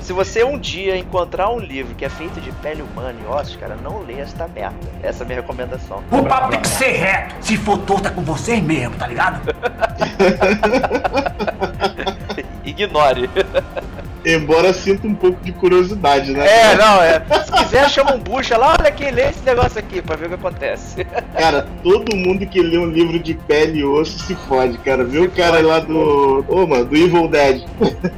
Se 0.00 0.14
você 0.14 0.42
um 0.42 0.58
dia 0.58 0.96
encontrar 0.96 1.50
um 1.50 1.58
livro 1.58 1.94
que 1.94 2.04
é 2.04 2.08
feito 2.08 2.40
de 2.40 2.50
pele 2.52 2.82
humana 2.82 3.14
e 3.22 3.26
ossos, 3.26 3.56
cara, 3.56 3.76
não 3.76 4.02
leia 4.02 4.22
esta 4.22 4.48
merda. 4.48 4.76
Essa 5.02 5.22
é 5.22 5.24
a 5.24 5.26
minha 5.26 5.40
recomendação. 5.40 6.02
O 6.10 6.22
papo 6.24 6.50
tem 6.50 6.60
que 6.60 6.68
ser 6.68 6.92
reto. 6.92 7.34
Se 7.40 7.56
for 7.56 7.78
torto, 7.78 8.08
é 8.08 8.10
com 8.10 8.22
vocês 8.22 8.62
mesmo, 8.62 8.96
tá 8.96 9.06
ligado? 9.06 9.40
yeah. 11.98 12.42
Ignore. 12.64 13.28
Embora 14.24 14.72
sinta 14.72 15.06
um 15.06 15.14
pouco 15.14 15.42
de 15.42 15.50
curiosidade, 15.52 16.32
né? 16.32 16.46
É, 16.46 16.76
não, 16.76 17.02
é. 17.02 17.22
Se 17.44 17.52
quiser, 17.52 17.88
chama 17.88 18.12
um 18.12 18.18
bucha 18.18 18.56
lá, 18.56 18.76
olha 18.78 18.88
aqui, 18.88 19.10
lê 19.10 19.28
esse 19.28 19.42
negócio 19.44 19.78
aqui 19.78 20.02
pra 20.02 20.14
ver 20.14 20.26
o 20.26 20.28
que 20.28 20.34
acontece. 20.34 21.04
Cara, 21.36 21.66
todo 21.82 22.14
mundo 22.14 22.46
que 22.46 22.60
lê 22.60 22.76
um 22.76 22.90
livro 22.90 23.18
de 23.18 23.34
pele 23.34 23.78
e 23.78 23.84
osso 23.84 24.18
se 24.18 24.34
fode, 24.34 24.76
cara. 24.78 25.04
Viu 25.04 25.24
o 25.24 25.30
cara 25.30 25.60
lá 25.62 25.80
do. 25.80 26.44
Ô, 26.48 26.66
mano, 26.66 26.84
do 26.84 26.96
Evil 26.96 27.28
Dead. 27.28 27.64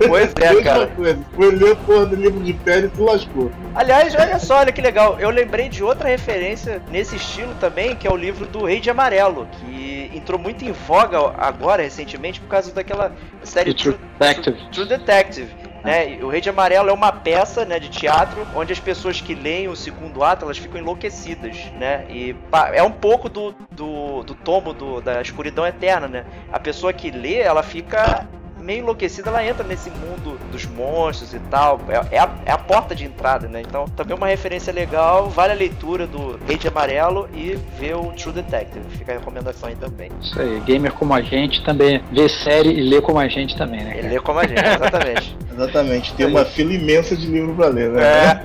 Pois 0.08 0.32
é, 0.40 0.62
cara. 0.62 0.88
coisa. 0.88 1.18
Foi 1.34 1.54
ler 1.54 1.72
a 1.72 1.76
porra 1.76 2.06
do 2.06 2.16
livro 2.16 2.40
de 2.40 2.52
pele 2.52 2.90
e 2.92 2.96
se 2.96 3.02
lascou. 3.02 3.52
Aliás, 3.74 4.14
olha 4.14 4.38
só, 4.38 4.58
olha 4.58 4.72
que 4.72 4.80
legal. 4.80 5.18
Eu 5.20 5.30
lembrei 5.30 5.68
de 5.68 5.84
outra 5.84 6.08
referência 6.08 6.82
nesse 6.90 7.16
estilo 7.16 7.54
também, 7.60 7.94
que 7.94 8.06
é 8.06 8.10
o 8.10 8.16
livro 8.16 8.46
do 8.46 8.64
Rei 8.64 8.80
de 8.80 8.90
Amarelo, 8.90 9.46
que 9.52 10.10
entrou 10.14 10.38
muito 10.38 10.64
em 10.64 10.72
voga 10.72 11.18
agora, 11.38 11.82
recentemente, 11.82 12.40
por 12.40 12.48
causa 12.48 12.72
daquela 12.72 13.12
série 13.42 13.72
The 13.72 13.82
True 13.82 13.98
Detective. 14.34 14.70
True 14.70 14.86
Detective. 14.86 15.54
né? 15.84 16.14
E 16.14 16.22
O 16.22 16.28
Rei 16.28 16.40
de 16.40 16.48
Amarelo 16.48 16.90
é 16.90 16.92
uma 16.92 17.12
peça, 17.12 17.64
né, 17.64 17.78
de 17.78 17.88
teatro, 17.88 18.46
onde 18.54 18.72
as 18.72 18.78
pessoas 18.80 19.20
que 19.20 19.34
leem 19.34 19.68
o 19.68 19.76
segundo 19.76 20.22
ato, 20.22 20.44
elas 20.44 20.58
ficam 20.58 20.80
enlouquecidas, 20.80 21.56
né? 21.78 22.04
E 22.08 22.34
é 22.72 22.82
um 22.82 22.92
pouco 22.92 23.28
do, 23.28 23.54
do, 23.70 24.22
do 24.22 24.34
tombo 24.34 24.72
do, 24.72 25.00
da 25.00 25.20
escuridão 25.20 25.66
eterna, 25.66 26.08
né? 26.08 26.24
A 26.52 26.58
pessoa 26.58 26.92
que 26.92 27.10
lê, 27.10 27.38
ela 27.38 27.62
fica 27.62 28.26
meio 28.62 28.80
enlouquecida, 28.80 29.28
ela 29.28 29.44
entra 29.44 29.64
nesse 29.64 29.90
mundo 29.90 30.38
dos 30.50 30.64
monstros 30.66 31.34
e 31.34 31.38
tal. 31.38 31.80
É, 31.88 32.16
é 32.16 32.18
a, 32.18 32.30
é 32.46 32.52
a 32.52 32.58
porta 32.58 32.94
de 32.94 33.04
entrada, 33.04 33.48
né? 33.48 33.60
Então, 33.60 33.86
também 33.96 34.16
uma 34.16 34.28
referência 34.28 34.72
legal, 34.72 35.28
vale 35.28 35.52
a 35.52 35.56
leitura 35.56 36.06
do 36.06 36.38
Rei 36.46 36.56
de 36.56 36.68
Amarelo 36.68 37.28
e 37.34 37.58
ver 37.78 37.96
o 37.96 38.12
True 38.12 38.32
Detective. 38.32 38.84
Fica 38.90 39.12
a 39.12 39.18
recomendação 39.18 39.68
aí 39.68 39.76
também. 39.76 40.10
Isso 40.20 40.40
aí, 40.40 40.60
gamer 40.60 40.92
como 40.92 41.12
a 41.12 41.20
gente 41.20 41.62
também 41.64 42.02
vê 42.12 42.28
série 42.28 42.70
e 42.70 42.80
lê 42.80 43.00
como 43.00 43.18
a 43.18 43.28
gente 43.28 43.56
também, 43.56 43.82
né? 43.82 43.94
Cara? 43.94 44.08
lê 44.08 44.20
como 44.20 44.38
a 44.38 44.46
gente, 44.46 44.60
exatamente. 44.60 45.36
Exatamente, 45.52 46.14
tem 46.14 46.26
uma 46.26 46.44
fila 46.44 46.72
imensa 46.72 47.16
de 47.16 47.26
livro 47.26 47.54
pra 47.54 47.68
ler, 47.68 47.90
né? 47.90 48.02
é. 48.02 48.42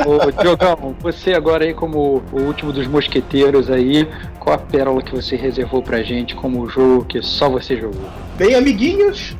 Ô, 0.06 0.30
Diogão, 0.30 0.96
você 1.00 1.34
agora 1.34 1.64
aí 1.64 1.74
como 1.74 2.22
o 2.32 2.40
último 2.40 2.72
dos 2.72 2.86
mosqueteiros 2.86 3.70
aí, 3.70 4.08
qual 4.38 4.56
a 4.56 4.58
pérola 4.58 5.02
que 5.02 5.12
você 5.12 5.36
reservou 5.36 5.82
pra 5.82 6.02
gente 6.02 6.34
como 6.34 6.68
jogo 6.68 7.04
que 7.04 7.22
só 7.22 7.48
você 7.48 7.76
jogou? 7.76 8.08
Bem, 8.36 8.54
amiguinhos, 8.54 9.36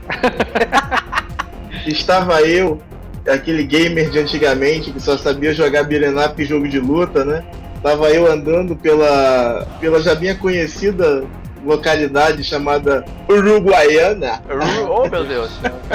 estava 1.86 2.42
eu, 2.42 2.80
aquele 3.26 3.64
gamer 3.64 4.10
de 4.10 4.18
antigamente 4.18 4.90
que 4.90 5.00
só 5.00 5.16
sabia 5.16 5.54
jogar 5.54 5.84
beat'em 5.84 6.16
up 6.22 6.40
e 6.40 6.44
jogo 6.44 6.68
de 6.68 6.78
luta, 6.78 7.24
né? 7.24 7.44
Tava 7.82 8.10
eu 8.10 8.30
andando 8.30 8.76
pela, 8.76 9.66
pela 9.80 10.00
já 10.02 10.14
bem 10.14 10.36
conhecida 10.36 11.24
localidade 11.64 12.42
chamada 12.44 13.04
Uruguaiana. 13.28 14.42
oh, 14.88 15.08
meu 15.08 15.24
Deus. 15.24 15.50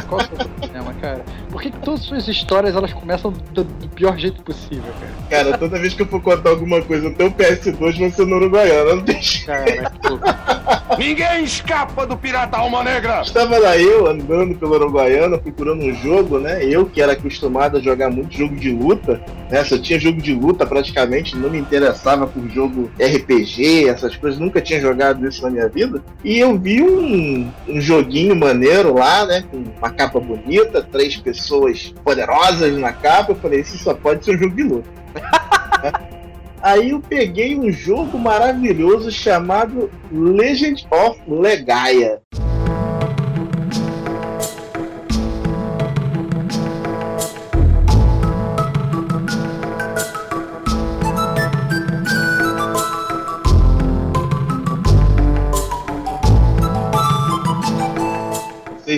Qual 0.08 0.22
é 0.22 0.24
o 0.24 0.28
seu 0.28 0.48
problema, 0.50 0.94
cara? 1.02 1.24
Por 1.50 1.62
que, 1.62 1.72
que 1.72 1.80
todas 1.80 2.02
as 2.02 2.06
suas 2.08 2.28
histórias 2.28 2.76
elas 2.76 2.92
começam 2.94 3.32
do, 3.32 3.64
do 3.64 3.88
pior 3.90 4.18
jeito 4.18 4.42
possível, 4.42 4.92
cara? 5.30 5.44
Cara, 5.44 5.58
toda 5.58 5.80
vez 5.80 5.94
que 5.94 6.02
eu 6.02 6.08
for 6.08 6.22
contar 6.22 6.50
alguma 6.50 6.82
coisa 6.82 7.10
no 7.10 7.16
teu 7.16 7.32
PS2, 7.32 8.00
vai 8.00 8.12
ser 8.12 8.26
no 8.26 8.36
Uruguaiana. 8.36 8.96
Não 8.96 9.04
tem 9.04 9.22
jeito. 9.22 9.46
Cara, 9.46 9.66
que- 9.66 10.98
Ninguém 10.98 11.44
escapa 11.44 12.06
do 12.06 12.16
pirata 12.18 12.58
Alma 12.58 12.84
Negra! 12.84 13.22
Estava 13.22 13.58
lá 13.58 13.78
eu 13.78 14.08
andando 14.08 14.56
pela 14.56 14.76
Uruguaiana 14.76 15.38
procurando 15.38 15.84
um 15.84 15.94
jogo, 15.96 16.40
né? 16.40 16.64
Eu 16.64 16.86
que 16.86 17.02
era 17.02 17.14
acostumado 17.14 17.78
a 17.78 17.82
jogar 17.82 18.10
muito 18.10 18.36
jogo 18.36 18.56
de 18.56 18.72
luta, 18.72 19.22
né? 19.50 19.64
Só 19.64 19.78
tinha 19.78 20.00
jogo 20.00 20.22
de 20.22 20.34
luta 20.34 20.66
praticamente, 20.66 21.36
não 21.36 21.50
me 21.50 21.58
interessava 21.58 22.28
por 22.28 22.48
jogo 22.50 22.90
RPG, 23.00 23.88
essas 23.90 24.16
coisas, 24.16 24.40
nunca 24.40 24.62
tinha 24.62 24.80
jogado 24.80 25.28
isso 25.28 25.42
na 25.42 25.50
minha 25.56 25.70
vida. 25.70 26.04
E 26.24 26.40
eu 26.40 26.58
vi 26.58 26.82
um, 26.82 27.52
um 27.68 27.82
joguinho 27.82 28.36
maneiro 28.36 28.94
lá, 28.94 29.26
né? 29.26 29.44
Com 29.50 29.64
uma 29.78 29.90
capa 29.90 30.20
bonita, 30.20 30.84
três 30.84 31.16
pessoas 31.16 31.94
poderosas 32.04 32.78
na 32.78 32.92
capa. 32.92 33.32
Eu 33.32 33.36
falei, 33.36 33.62
isso 33.62 33.78
só 33.78 33.94
pode 33.94 34.24
ser 34.24 34.36
um 34.36 34.40
jogo 34.40 34.56
de 34.56 34.64
luta. 34.64 34.90
Aí 36.62 36.90
eu 36.90 37.00
peguei 37.00 37.56
um 37.58 37.72
jogo 37.72 38.18
maravilhoso 38.18 39.12
chamado 39.12 39.90
Legend 40.12 40.88
of 40.90 41.20
Legaia. 41.28 42.22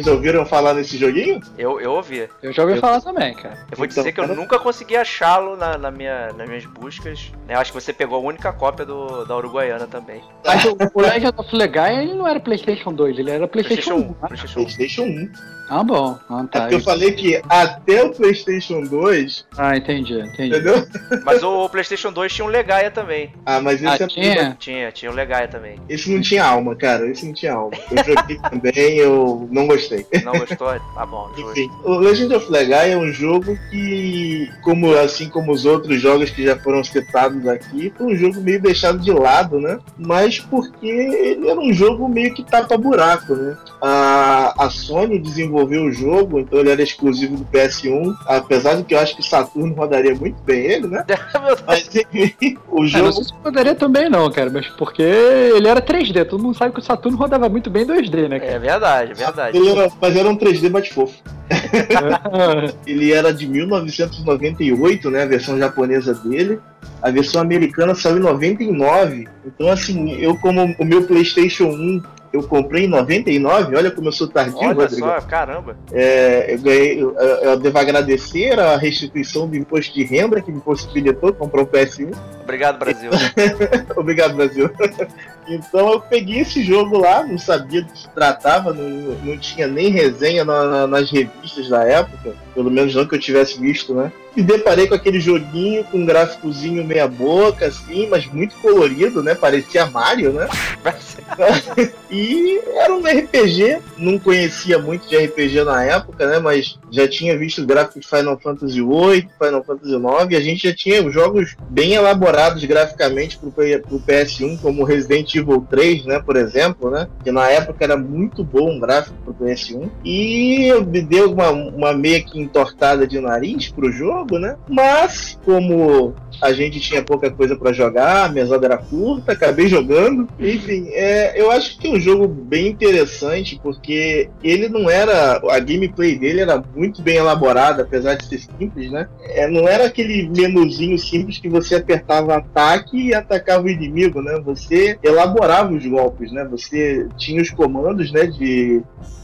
Vocês 0.08 0.16
ouviram 0.16 0.46
falar 0.46 0.74
nesse 0.74 0.98
joguinho? 0.98 1.42
Eu, 1.58 1.82
eu 1.82 1.92
ouvi. 1.92 2.30
eu 2.42 2.54
já 2.54 2.62
ouvi 2.64 2.76
Eu- 2.76 2.80
falar 2.82 3.02
também, 3.02 3.34
cara. 3.34 3.58
Eu 3.70 3.76
vou 3.78 3.86
Então, 3.86 4.02
dizer 4.04 4.14
que 4.14 4.20
eu 4.22 4.24
cara- 4.26 4.36
nunca 4.40 4.58
consegui 4.58 4.96
achá-lo 4.96 5.58
na, 5.58 5.78
na 5.78 5.92
minha, 5.92 6.32
nas 6.32 6.48
minhas 6.48 6.66
buscas. 6.66 7.30
né? 7.46 7.56
Eu 7.56 7.60
acho 7.60 7.74
que 7.74 7.80
você 7.82 7.92
pegou 7.92 8.18
a 8.18 8.22
única 8.26 8.54
cópia 8.54 8.86
do, 8.86 9.26
da 9.26 9.36
Uruguaiana 9.36 9.86
também. 9.86 10.22
Mas 10.46 10.64
o, 10.64 10.78
o 10.94 11.02
Legend 11.02 11.34
of 11.36 11.54
Legaia, 11.54 12.02
ele 12.02 12.14
não 12.14 12.26
era 12.26 12.40
PlayStation 12.40 12.94
2, 12.94 13.20
ele 13.20 13.32
era 13.32 13.48
PlayStation, 13.50 13.96
PlayStation 13.96 13.96
1. 13.96 14.00
1. 14.00 14.08
né? 14.08 14.28
PlayStation 14.28 14.60
1. 14.60 14.64
PlayStation 14.64 15.04
1. 15.04 15.58
Ah, 15.70 15.84
bom. 15.84 16.18
Ah, 16.30 16.44
É 16.46 16.48
tá. 16.48 16.62
porque 16.62 16.76
eu 16.76 16.80
falei 16.80 17.12
que 17.12 17.42
até 17.50 18.02
o 18.02 18.12
PlayStation 18.14 18.84
2, 18.84 19.46
Ah, 19.58 19.76
entendi, 19.76 20.18
entendi. 20.18 20.56
entendeu? 20.56 20.88
Mas 21.26 21.44
o 21.44 21.68
PlayStation 21.68 22.14
2 22.14 22.32
tinha 22.34 22.46
um 22.46 22.50
Legaia 22.50 22.90
também. 22.90 23.34
Ah, 23.46 23.60
mas 23.60 23.84
esse, 23.84 23.88
Ah, 23.88 23.96
é- 24.06 24.08
tinha? 24.08 24.56
Tinha, 24.58 24.92
tinha 24.94 25.12
um 25.12 25.14
Legaia 25.14 25.50
também. 25.50 25.78
esse 25.90 26.10
não 26.10 26.22
tinha 26.22 26.46
alma, 26.46 26.74
cara. 26.74 27.06
Esse 27.10 27.26
não 27.26 27.34
tinha 27.34 27.52
alma. 27.54 27.72
Eu 27.92 27.98
joguei 28.16 28.38
também, 28.40 28.98
eu 28.98 29.46
não 29.52 29.68
gostei. 29.68 29.97
Não 30.24 30.34
gostou? 30.34 30.68
Tá 30.94 31.06
bom. 31.06 31.30
Enfim, 31.38 31.70
o 31.84 31.96
Legend 31.96 32.36
of 32.36 32.52
Legaia 32.52 32.94
é 32.94 32.98
um 32.98 33.12
jogo 33.12 33.58
que, 33.70 34.50
como 34.64 34.94
assim 34.96 35.30
como 35.30 35.52
os 35.52 35.66
outros 35.66 36.02
jogos 36.02 36.30
que 36.30 36.44
já 36.44 36.58
foram 36.58 36.84
citados 36.84 37.48
aqui, 37.48 37.94
foi 37.98 38.08
um 38.08 38.16
jogo 38.16 38.42
meio 38.42 38.62
deixado 38.62 39.00
de 39.00 39.12
lado, 39.12 39.60
né? 39.60 39.80
Mas 39.98 40.40
porque 40.40 40.88
ele 40.88 41.50
era 41.50 41.60
um 41.60 41.74
jogo 41.74 42.08
meio 42.08 42.34
que 42.34 42.44
tapa-buraco, 42.44 43.36
né? 43.36 43.58
A, 43.82 44.54
a 44.66 44.70
Sony 44.70 45.20
desenvolveu 45.20 45.84
o 45.84 45.92
jogo, 45.92 46.40
então 46.40 46.60
ele 46.60 46.72
era 46.72 46.82
exclusivo 46.82 47.38
do 47.38 47.46
PS1, 47.46 48.16
apesar 48.26 48.76
de 48.76 48.84
que 48.84 48.94
eu 48.96 49.00
acho 49.00 49.16
que 49.16 49.22
o 49.22 49.26
Saturno 49.26 49.74
rodaria 49.76 50.16
muito 50.16 50.38
bem 50.44 50.66
ele, 50.66 50.88
né? 50.88 51.06
Mas 51.68 51.88
enfim, 51.96 52.58
o 52.70 52.80
É, 52.80 52.82
não 52.82 52.88
jogo 52.88 53.12
sei 53.14 53.24
se 53.26 53.34
poderia 53.36 53.76
também 53.76 54.10
não, 54.10 54.32
cara, 54.32 54.50
mas 54.50 54.68
porque 54.70 55.02
ele 55.02 55.68
era 55.68 55.82
3D, 55.82 56.26
todo 56.26 56.44
mundo 56.44 56.58
sabe 56.58 56.74
que 56.74 56.80
o 56.80 56.84
Saturno 56.84 57.18
rodava 57.18 57.48
muito 57.50 57.70
bem 57.70 57.86
2D, 57.86 58.28
né, 58.28 58.38
É 58.42 58.58
verdade, 58.60 59.12
é 59.12 59.16
verdade. 59.16 59.58
ele 59.58 59.74
mas 60.02 60.16
era 60.16 60.30
um 60.30 60.38
3D 60.38 60.70
mais 60.70 60.88
fofo. 60.88 61.22
Ele 62.86 63.14
era 63.14 63.34
de 63.34 63.48
1998, 63.48 65.10
né? 65.10 65.24
A 65.24 65.28
versão 65.28 65.58
japonesa 65.58 66.14
dele. 66.14 66.60
A 67.02 67.10
versão 67.10 67.42
americana 67.42 67.96
saiu 67.96 68.18
em 68.18 68.22
99. 68.22 69.28
Então, 69.46 69.70
assim, 69.70 70.12
eu 70.14 70.36
como 70.38 70.76
o 70.78 70.86
meu 70.86 71.04
PlayStation 71.04 71.66
1 71.66 72.02
eu 72.38 72.44
comprei 72.48 72.86
em 72.86 72.88
99, 72.88 73.76
olha 73.76 73.92
como 73.92 74.08
eu 74.08 74.12
sou 74.12 74.28
tardio, 74.28 74.58
Olha 74.60 74.74
Rodrigo. 74.74 75.06
só, 75.08 75.22
caramba. 75.22 75.76
É, 75.92 76.54
eu, 76.54 76.60
ganhei, 76.60 77.02
eu, 77.04 77.14
eu 77.16 77.58
devo 77.60 77.78
agradecer 77.78 78.60
a 78.60 78.78
restituição 78.78 79.48
do 79.48 79.56
imposto 79.56 79.94
de 79.94 80.04
renda 80.04 80.42
que 80.42 80.52
me 80.52 80.60
possibilitou 80.62 81.34
comprar 81.34 81.62
um 81.62 81.66
PS1. 81.66 82.16
Obrigado, 82.44 82.80
Brasil. 82.80 83.12
Obrigado, 83.96 84.36
Brasil. 84.36 84.70
Então 85.50 85.94
eu 85.94 86.02
peguei 86.02 86.40
esse 86.42 86.62
jogo 86.62 86.98
lá, 86.98 87.24
não 87.24 87.38
sabia 87.38 87.82
do 87.82 87.90
que 87.94 88.00
se 88.00 88.10
tratava, 88.10 88.74
não, 88.74 88.84
não 89.24 89.38
tinha 89.38 89.66
nem 89.66 89.88
resenha 89.88 90.44
na- 90.44 90.66
na- 90.66 90.88
nas 90.88 91.10
revistas 91.10 91.70
da 91.70 91.86
época, 91.86 92.36
pelo 92.54 92.70
menos 92.70 92.94
não 92.94 93.08
que 93.08 93.16
eu 93.16 93.20
tivesse 93.20 93.58
visto, 93.58 93.94
né? 93.96 94.12
Me 94.38 94.44
deparei 94.44 94.86
com 94.86 94.94
aquele 94.94 95.20
joguinho 95.20 95.84
com 95.86 95.98
um 95.98 96.06
gráficozinho 96.06 96.86
meia 96.86 97.08
boca, 97.08 97.66
assim, 97.66 98.08
mas 98.08 98.28
muito 98.28 98.56
colorido, 98.58 99.24
né? 99.24 99.34
Parecia 99.34 99.88
Mario, 99.88 100.32
né? 100.32 100.48
E 102.10 102.62
era 102.76 102.94
um 102.96 103.02
RPG, 103.02 103.80
não 103.98 104.18
conhecia 104.18 104.80
muito 104.80 105.10
de 105.10 105.18
RPG 105.18 105.64
na 105.66 105.84
época, 105.84 106.26
né? 106.26 106.40
Mas 106.40 106.80
já 106.90 107.08
tinha 107.08 107.38
visto 107.38 107.66
gráficos 107.66 108.02
de 108.02 108.08
Final 108.08 108.40
Fantasy 108.40 108.82
VIII, 108.82 109.30
Final 109.38 109.64
Fantasy 109.64 109.94
IX, 109.94 110.32
e 110.32 110.36
a 110.36 110.40
gente 110.40 110.68
já 110.70 110.74
tinha 110.74 111.12
jogos 111.12 111.56
bem 111.70 111.94
elaborados 111.96 112.64
graficamente 112.64 113.38
pro, 113.38 113.52
pro 113.52 114.00
PS1, 114.00 114.62
como 114.62 114.86
Resident 114.86 115.36
Evil 115.36 115.66
3, 115.70 116.06
né? 116.06 116.20
Por 116.20 116.38
exemplo, 116.38 116.90
né? 116.90 117.08
Que 117.24 117.32
na 117.32 117.50
época 117.50 117.84
era 117.84 117.98
muito 117.98 118.44
bom 118.44 118.78
o 118.78 118.80
gráfico 118.80 119.18
pro 119.26 119.34
PS1. 119.34 119.90
E 120.06 120.72
me 120.88 121.02
deu 121.02 121.32
uma, 121.32 121.50
uma 121.50 121.94
meia 121.94 122.24
que 122.24 122.40
entortada 122.40 123.06
de 123.06 123.20
nariz 123.20 123.70
pro 123.70 123.92
jogo, 123.92 124.27
né? 124.36 124.58
Mas, 124.68 125.40
como 125.46 126.16
a 126.42 126.54
gente 126.54 126.80
tinha 126.80 127.04
pouca 127.04 127.32
coisa 127.32 127.56
pra 127.56 127.74
jogar, 127.74 128.26
a 128.26 128.30
mesada 128.30 128.66
era 128.66 128.78
curta, 128.78 129.32
acabei 129.32 129.68
jogando. 129.70 130.28
Enfim, 130.40 130.88
é, 130.90 131.40
eu 131.40 131.52
acho 131.52 131.78
que 131.78 131.88
é 131.88 131.92
um 131.92 132.00
jogo 132.00 132.28
bem 132.28 132.68
interessante, 132.68 133.60
porque 133.62 134.30
ele 134.44 134.70
não 134.70 134.90
era. 134.90 135.42
A 135.50 135.60
gameplay 135.60 136.18
dele 136.18 136.42
era 136.42 136.64
muito 136.76 137.02
bem 137.02 137.18
elaborada, 137.18 137.84
apesar 137.84 138.16
de 138.16 138.26
ser 138.26 138.40
simples, 138.40 138.92
né? 138.92 139.08
É, 139.22 139.48
não 139.48 139.68
era 139.68 139.86
aquele 139.86 140.30
menuzinho 140.30 140.98
simples 140.98 141.40
que 141.40 141.50
você 141.50 141.76
apertava 141.76 142.36
ataque 142.36 143.08
e 143.08 143.14
atacava 143.14 143.66
o 143.66 143.70
inimigo, 143.70 144.22
né? 144.22 144.40
Você 144.44 144.98
elaborava 145.04 145.74
os 145.74 145.86
golpes, 145.86 146.32
né? 146.32 146.46
Você 146.46 147.08
tinha 147.18 147.42
os 147.42 147.50
comandos, 147.50 148.12
né? 148.12 148.28
De, 148.28 148.82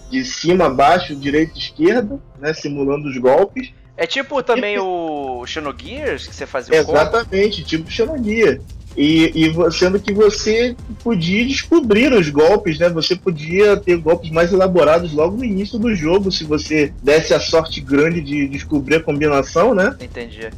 de 0.10 0.26
cima, 0.26 0.70
baixo, 0.70 1.16
direita, 1.16 1.58
esquerda, 1.58 2.20
né? 2.40 2.54
Simulando 2.54 3.08
os 3.08 3.18
golpes. 3.18 3.72
É 3.96 4.08
tipo 4.08 4.42
também 4.42 4.80
o 4.80 5.46
Xenogears, 5.46 6.28
que 6.28 6.36
você 6.36 6.46
fazia 6.46 6.76
o. 6.76 6.78
Exatamente, 6.78 7.64
tipo 7.64 7.90
Xenoguia. 7.90 8.60
E, 8.96 9.32
e 9.34 9.72
sendo 9.72 10.00
que 10.00 10.14
você 10.14 10.76
podia 11.04 11.46
descobrir 11.46 12.14
os 12.14 12.30
golpes, 12.30 12.78
né? 12.78 12.90
Você 12.90 13.16
podia 13.16 13.76
ter 13.76 13.98
golpes 13.98 14.30
mais 14.30 14.54
elaborados 14.54 15.12
logo 15.14 15.38
no 15.38 15.46
início 15.46 15.80
do 15.80 15.96
jogo, 15.96 16.32
se 16.32 16.44
você 16.44 16.94
desse 17.02 17.34
a 17.34 17.40
sorte 17.40 17.82
grande 17.82 18.22
de 18.22 18.48
descobrir 18.48 18.98
a 18.98 19.04
combinação, 19.04 19.74
né? 19.74 19.96
Entendi. 20.00 20.50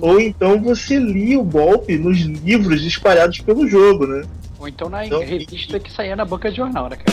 Ou 0.00 0.18
então 0.18 0.60
você 0.62 0.98
lia 0.98 1.38
o 1.38 1.44
golpe 1.44 1.98
nos 1.98 2.18
livros 2.18 2.82
espalhados 2.82 3.40
pelo 3.40 3.68
jogo, 3.68 4.06
né? 4.06 4.22
Ou 4.58 4.68
então 4.68 4.88
na 4.88 5.04
Então, 5.04 5.20
revista 5.20 5.78
que 5.78 5.92
saía 5.92 6.16
na 6.16 6.24
banca 6.24 6.50
de 6.50 6.56
jornal, 6.56 6.88
né, 6.88 6.96
cara? 6.96 7.12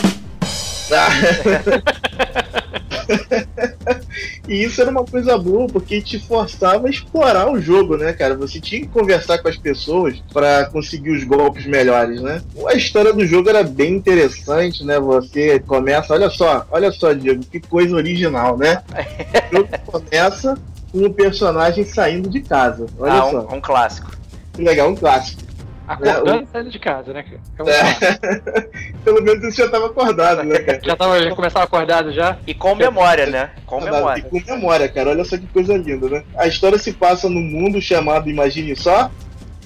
E 4.48 4.64
isso 4.64 4.80
era 4.80 4.90
uma 4.90 5.04
coisa 5.04 5.38
boa, 5.38 5.66
porque 5.68 6.00
te 6.00 6.18
forçava 6.18 6.88
a 6.88 6.90
explorar 6.90 7.50
o 7.50 7.60
jogo, 7.60 7.96
né, 7.96 8.12
cara? 8.12 8.34
Você 8.36 8.60
tinha 8.60 8.80
que 8.80 8.88
conversar 8.88 9.38
com 9.38 9.48
as 9.48 9.56
pessoas 9.56 10.20
para 10.32 10.66
conseguir 10.66 11.10
os 11.10 11.22
golpes 11.22 11.66
melhores, 11.66 12.20
né? 12.20 12.42
A 12.66 12.74
história 12.74 13.12
do 13.12 13.24
jogo 13.24 13.48
era 13.48 13.62
bem 13.62 13.94
interessante, 13.94 14.84
né? 14.84 14.98
Você 14.98 15.60
começa, 15.60 16.12
olha 16.12 16.28
só, 16.30 16.66
olha 16.70 16.90
só, 16.90 17.12
Diego, 17.12 17.44
que 17.44 17.60
coisa 17.60 17.94
original, 17.94 18.56
né? 18.56 18.82
O 19.52 19.56
jogo 19.56 19.68
começa 19.86 20.58
com 20.92 21.04
o 21.04 21.12
personagem 21.12 21.84
saindo 21.84 22.28
de 22.28 22.40
casa. 22.40 22.86
Olha 22.98 23.12
ah, 23.12 23.30
só. 23.30 23.40
um, 23.40 23.56
um 23.56 23.60
clássico. 23.60 24.10
Legal, 24.58 24.90
um 24.90 24.96
clássico. 24.96 25.42
Acordando 25.90 26.42
e 26.44 26.46
saindo 26.52 26.70
de 26.70 26.78
casa, 26.78 27.12
né? 27.12 27.24
É 27.58 27.62
um. 27.62 27.66
Pelo 29.02 29.22
menos 29.22 29.40
você 29.42 29.62
já 29.62 29.64
estava 29.66 29.86
acordado, 29.86 30.44
né, 30.44 30.58
cara? 30.60 30.80
já, 30.84 30.96
tava, 30.96 31.20
já 31.20 31.34
começava 31.34 31.64
acordado 31.64 32.12
já? 32.12 32.38
E 32.46 32.54
com 32.54 32.74
memória, 32.76 33.26
né? 33.26 33.50
Com 33.66 33.80
E 33.80 33.84
memória. 33.84 34.22
com 34.22 34.40
memória, 34.46 34.88
cara. 34.88 35.10
Olha 35.10 35.24
só 35.24 35.36
que 35.36 35.46
coisa 35.48 35.76
linda, 35.76 36.08
né? 36.08 36.22
A 36.36 36.46
história 36.46 36.78
se 36.78 36.92
passa 36.92 37.28
num 37.28 37.40
mundo 37.42 37.80
chamado, 37.80 38.30
imagine 38.30 38.76
só, 38.76 39.10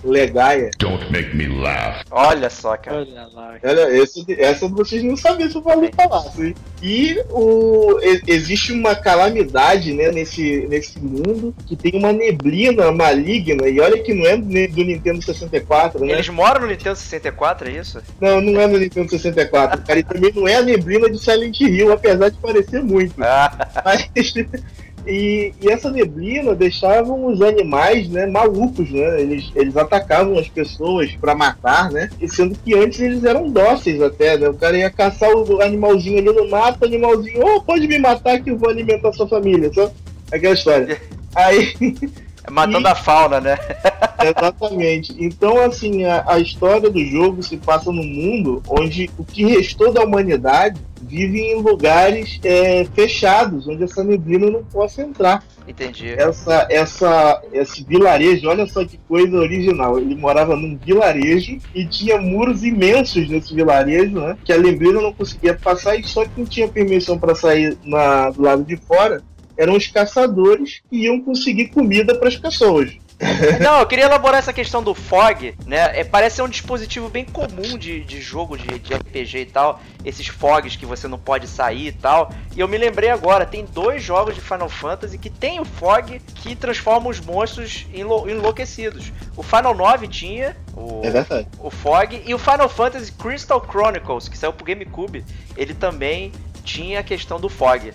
Legaia. 0.05 0.71
Don't 0.79 1.11
make 1.11 1.35
me 1.35 1.49
laugh. 1.49 2.05
Olha 2.11 2.51
só, 2.51 2.77
cara. 2.77 2.99
Olha 2.99 3.29
lá. 3.33 3.57
Olha, 3.63 3.97
esse, 3.97 4.25
essa 4.41 4.69
vocês 4.69 5.03
não 5.03 5.17
sabiam 5.17 5.51
se 5.51 5.57
eu 5.57 5.63
falei 5.63 5.91
falar, 5.95 6.25
hein? 6.39 6.55
E 6.83 7.19
o, 7.31 7.99
existe 8.27 8.73
uma 8.73 8.95
calamidade, 8.95 9.93
né, 9.95 10.11
nesse, 10.13 10.67
nesse 10.69 10.99
mundo, 10.99 11.55
que 11.67 11.75
tem 11.75 11.99
uma 11.99 12.13
neblina 12.13 12.93
maligna, 12.93 13.67
e 13.69 13.81
olha 13.81 14.03
que 14.03 14.13
não 14.13 14.27
é 14.27 14.37
do 14.37 14.85
Nintendo 14.85 15.23
64, 15.23 16.05
né? 16.05 16.13
Eles 16.13 16.29
moram 16.29 16.61
no 16.61 16.67
Nintendo 16.67 16.97
64, 16.97 17.69
é 17.69 17.73
isso? 17.73 18.03
Não, 18.21 18.41
não 18.41 18.61
é 18.61 18.69
do 18.69 18.79
Nintendo 18.79 19.11
64, 19.11 19.83
cara, 19.83 19.99
e 19.99 20.03
também 20.03 20.33
não 20.35 20.47
é 20.47 20.57
a 20.57 20.63
neblina 20.63 21.11
de 21.11 21.19
Silent 21.19 21.59
Hill, 21.61 21.93
apesar 21.93 22.29
de 22.29 22.37
parecer 22.37 22.83
muito. 22.83 23.15
Ah, 23.23 23.83
Mas, 23.85 24.35
e, 25.07 25.53
e 25.61 25.69
essa 25.69 25.91
neblina 25.91 26.55
deixavam 26.55 27.27
os 27.27 27.41
animais, 27.43 28.09
né, 28.09 28.27
malucos, 28.27 28.91
né? 28.91 29.21
Eles, 29.21 29.51
eles 29.55 29.77
atacavam 29.77 30.39
as 30.39 30.49
pessoas 30.49 31.13
pra 31.21 31.35
matar, 31.35 31.91
né? 31.91 32.09
E 32.21 32.29
sendo 32.29 32.57
que 32.59 32.75
antes 32.75 33.01
eles 33.01 33.25
eram 33.25 33.51
dóceis 33.51 34.01
até, 34.01 34.39
né? 34.39 34.49
O 34.49 34.55
cara 34.55 34.77
ia 34.77 34.91
caçar 34.91 35.31
o 35.31 35.61
animalzinho 35.61 36.19
ali 36.19 36.33
no 36.33 36.49
mato, 36.49 36.83
o 36.83 36.87
animalzinho, 36.87 37.43
oh, 37.45 37.61
pode 37.61 37.87
me 37.87 37.99
matar 37.99 38.41
que 38.41 38.51
eu 38.51 38.59
vou 38.59 38.71
alimentar 38.71 39.13
sua 39.13 39.29
família, 39.29 39.73
só 39.73 39.91
aquela 40.33 40.55
história. 40.55 41.01
Aí, 41.35 41.75
matando 42.51 42.89
a 42.89 42.95
fauna, 42.95 43.41
né? 43.41 43.59
Exatamente. 44.23 45.15
Então, 45.19 45.59
assim, 45.61 46.05
a, 46.05 46.25
a 46.27 46.39
história 46.39 46.89
do 46.89 47.05
jogo 47.05 47.43
se 47.43 47.57
passa 47.57 47.93
num 47.93 48.05
mundo 48.05 48.63
onde 48.69 49.11
o 49.19 49.25
que 49.25 49.45
restou 49.45 49.93
da 49.93 50.03
humanidade 50.03 50.81
vive 51.07 51.41
em 51.41 51.61
lugares 51.61 52.41
é, 52.43 52.85
fechados, 52.95 53.69
onde 53.69 53.85
essa 53.85 54.03
neblina 54.03 54.51
não 54.51 54.65
possa 54.65 55.03
entrar. 55.03 55.45
Entendi. 55.67 56.11
Essa, 56.11 56.67
essa, 56.71 57.43
esse 57.53 57.85
vilarejo, 57.85 58.49
olha 58.49 58.67
só 58.67 58.85
que 58.85 58.99
coisa 59.09 59.37
original. 59.37 59.99
Ele 59.99 60.15
morava 60.15 60.57
num 60.57 60.77
vilarejo 60.77 61.59
e 61.75 61.87
tinha 61.87 62.21
muros 62.21 62.63
imensos 62.63 63.29
nesse 63.29 63.55
vilarejo, 63.55 64.21
né? 64.21 64.37
Que 64.45 64.53
a 64.53 64.59
neblina 64.59 65.01
não 65.01 65.13
conseguia 65.13 65.55
passar 65.55 65.97
e 65.97 66.05
só 66.05 66.25
quem 66.27 66.45
tinha 66.45 66.69
permissão 66.69 67.19
para 67.19 67.35
sair 67.35 67.77
na, 67.85 68.31
do 68.31 68.43
lado 68.43 68.65
de 68.65 68.77
fora 68.77 69.23
eram 69.57 69.77
os 69.77 69.87
caçadores 69.87 70.83
que 70.91 71.05
iam 71.05 71.21
conseguir 71.21 71.69
comida 71.69 72.15
para 72.15 72.29
as 72.29 72.37
pessoas. 72.37 72.97
Não, 73.61 73.79
eu 73.79 73.87
queria 73.87 74.05
elaborar 74.07 74.39
essa 74.39 74.53
questão 74.53 74.83
do 74.83 74.95
fog, 74.95 75.55
né? 75.67 75.99
É, 76.01 76.05
parece 76.05 76.37
ser 76.37 76.43
um 76.43 76.49
dispositivo 76.49 77.09
bem 77.09 77.25
comum 77.25 77.79
de, 77.79 78.01
de 78.01 78.21
jogo 78.21 78.57
de, 78.59 78.79
de 78.79 78.93
RPG 78.95 79.39
e 79.39 79.47
tal. 79.47 79.81
Esses 80.05 80.27
fogs 80.27 80.77
que 80.77 80.85
você 80.85 81.07
não 81.09 81.19
pode 81.19 81.47
sair 81.47 81.89
e 81.89 81.93
tal. 81.93 82.31
E 82.57 82.61
eu 82.61 82.69
me 82.69 82.77
lembrei 82.77 83.11
agora, 83.11 83.47
tem 83.47 83.65
dois 83.65 84.03
jogos 84.03 84.35
de 84.35 84.41
Final 84.41 84.69
Fantasy 84.69 85.17
que 85.17 85.31
tem 85.31 85.61
o 85.61 85.65
fog 85.65 86.21
que 86.35 86.55
transforma 86.57 87.09
os 87.09 87.21
monstros 87.21 87.87
enlou- 87.95 88.29
enlouquecidos. 88.29 89.13
O 89.37 89.43
Final 89.43 89.75
9 89.75 90.09
tinha 90.09 90.57
o, 90.77 91.03
É 91.05 91.47
o 91.59 91.71
fog 91.71 92.23
e 92.27 92.35
o 92.35 92.39
Final 92.39 92.69
Fantasy 92.69 93.13
Crystal 93.13 93.65
Chronicles, 93.71 94.29
que 94.29 94.37
saiu 94.37 94.53
pro 94.53 94.65
GameCube, 94.65 95.25
ele 95.57 95.73
também 95.73 96.33
tinha 96.65 97.01
a 97.01 97.03
questão 97.03 97.39
do 97.41 97.49
fog. 97.49 97.93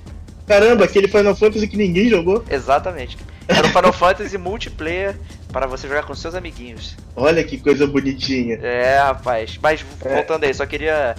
Caramba, 0.47 0.85
aquele 0.85 1.07
Final 1.07 1.35
Fantasy 1.35 1.67
que 1.67 1.77
ninguém 1.77 2.09
jogou. 2.09 2.43
Exatamente. 2.49 3.17
Era 3.49 3.65
o 3.67 3.69
Final 3.69 3.91
Fantasy 3.93 4.37
multiplayer 4.37 5.15
para 5.51 5.65
você 5.67 5.87
jogar 5.87 6.03
com 6.03 6.13
seus 6.13 6.35
amiguinhos. 6.35 6.95
Olha 7.15 7.43
que 7.43 7.57
coisa 7.57 7.87
bonitinha. 7.87 8.55
É, 8.61 8.99
rapaz. 8.99 9.57
Mas 9.61 9.83
É. 10.05 10.13
voltando 10.15 10.43
aí, 10.43 10.53
só 10.53 10.65
queria 10.65 11.15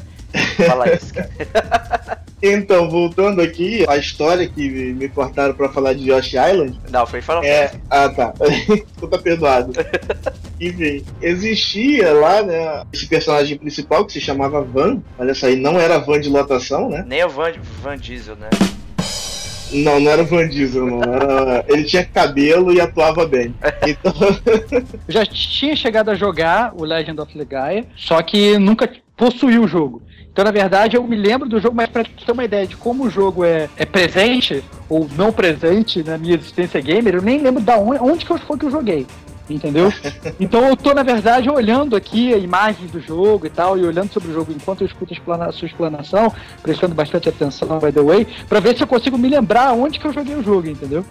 falar 0.66 0.95
isso. 0.95 1.12
cara. 1.12 1.28
Então, 2.43 2.89
voltando 2.89 3.43
aqui, 3.43 3.85
a 3.87 3.99
história 3.99 4.49
que 4.49 4.66
me 4.95 5.11
cortaram 5.11 5.53
pra 5.53 5.68
falar 5.68 5.93
de 5.93 6.11
Yoshi 6.11 6.39
Island. 6.39 6.81
Não, 6.91 7.07
foi 7.07 7.20
Final 7.20 7.45
É. 7.45 7.68
Fantasy. 7.68 7.83
Ah, 7.91 8.09
tá. 8.09 8.33
tu 8.99 9.09
tá 9.09 9.18
perdoado. 9.18 9.72
Enfim, 10.59 11.05
existia 11.20 12.14
lá, 12.14 12.43
né, 12.43 12.83
esse 12.95 13.07
personagem 13.07 13.59
principal 13.59 14.07
que 14.07 14.14
se 14.14 14.22
chamava 14.22 14.62
Van. 14.62 15.03
Olha 15.18 15.35
só, 15.35 15.51
e 15.51 15.57
não 15.57 15.78
era 15.78 15.99
Van 15.99 16.18
de 16.18 16.31
lotação, 16.31 16.89
né? 16.89 17.05
Nem 17.07 17.22
o 17.24 17.28
Van, 17.28 17.53
Van 17.83 17.99
Diesel, 17.99 18.37
né? 18.37 18.49
Não, 19.73 20.01
não 20.01 20.11
era 20.11 20.25
Van 20.25 20.49
Diesel, 20.49 20.87
não. 20.87 21.03
Era... 21.03 21.64
Ele 21.68 21.85
tinha 21.85 22.05
cabelo 22.05 22.73
e 22.73 22.81
atuava 22.81 23.27
bem. 23.27 23.55
Então, 23.87 24.12
já 25.09 25.25
tinha 25.25 25.77
chegado 25.77 26.11
a 26.11 26.14
jogar 26.14 26.73
o 26.77 26.85
Legend 26.85 27.21
of 27.21 27.37
Legaia, 27.37 27.87
só 27.97 28.21
que 28.23 28.59
nunca 28.59 28.91
possuí 29.16 29.59
o 29.59 29.68
jogo. 29.68 30.03
Então, 30.33 30.45
na 30.45 30.51
verdade, 30.51 30.97
eu 30.97 31.03
me 31.03 31.16
lembro 31.16 31.49
do 31.49 31.61
jogo, 31.61 31.75
mas 31.75 31.89
pra 31.89 32.05
ter 32.05 32.33
uma 32.33 32.45
ideia 32.45 32.66
de 32.66 32.77
como 32.77 33.05
o 33.05 33.11
jogo 33.11 33.45
é, 33.45 33.68
é 33.77 33.85
presente 33.85 34.62
ou 34.89 35.09
não 35.16 35.33
presente 35.33 36.03
na 36.03 36.16
minha 36.16 36.35
existência 36.35 36.81
gamer, 36.81 37.16
eu 37.16 37.23
nem 37.23 37.41
lembro 37.41 37.61
da 37.61 37.77
onde, 37.77 38.01
onde 38.01 38.25
que 38.25 38.39
foi 38.39 38.59
que 38.59 38.64
eu 38.64 38.71
joguei. 38.71 39.07
Entendeu? 39.51 39.93
Então 40.39 40.67
eu 40.69 40.77
tô, 40.77 40.95
na 40.95 41.03
verdade, 41.03 41.51
olhando 41.51 41.95
aqui 41.97 42.33
a 42.33 42.39
imagem 42.39 42.87
do 42.87 43.01
jogo 43.01 43.47
e 43.47 43.51
tal, 43.51 43.77
e 43.77 43.85
olhando 43.85 44.11
sobre 44.13 44.31
o 44.31 44.35
jogo 44.35 44.53
enquanto 44.53 44.81
eu 44.83 44.87
escuto 44.87 45.13
a, 45.13 45.17
explana- 45.17 45.47
a 45.47 45.53
sua 45.53 45.67
explanação, 45.67 46.33
prestando 46.63 46.95
bastante 46.95 47.29
atenção, 47.29 47.79
by 47.79 47.93
the 47.93 48.01
way, 48.03 48.27
pra 48.49 48.61
ver 48.61 48.77
se 48.77 48.83
eu 48.83 48.87
consigo 48.87 49.19
me 49.19 49.29
lembrar 49.29 49.73
onde 49.73 49.99
que 49.99 50.07
eu 50.07 50.13
joguei 50.13 50.35
o 50.35 50.43
jogo, 50.43 50.69
entendeu? 50.69 51.05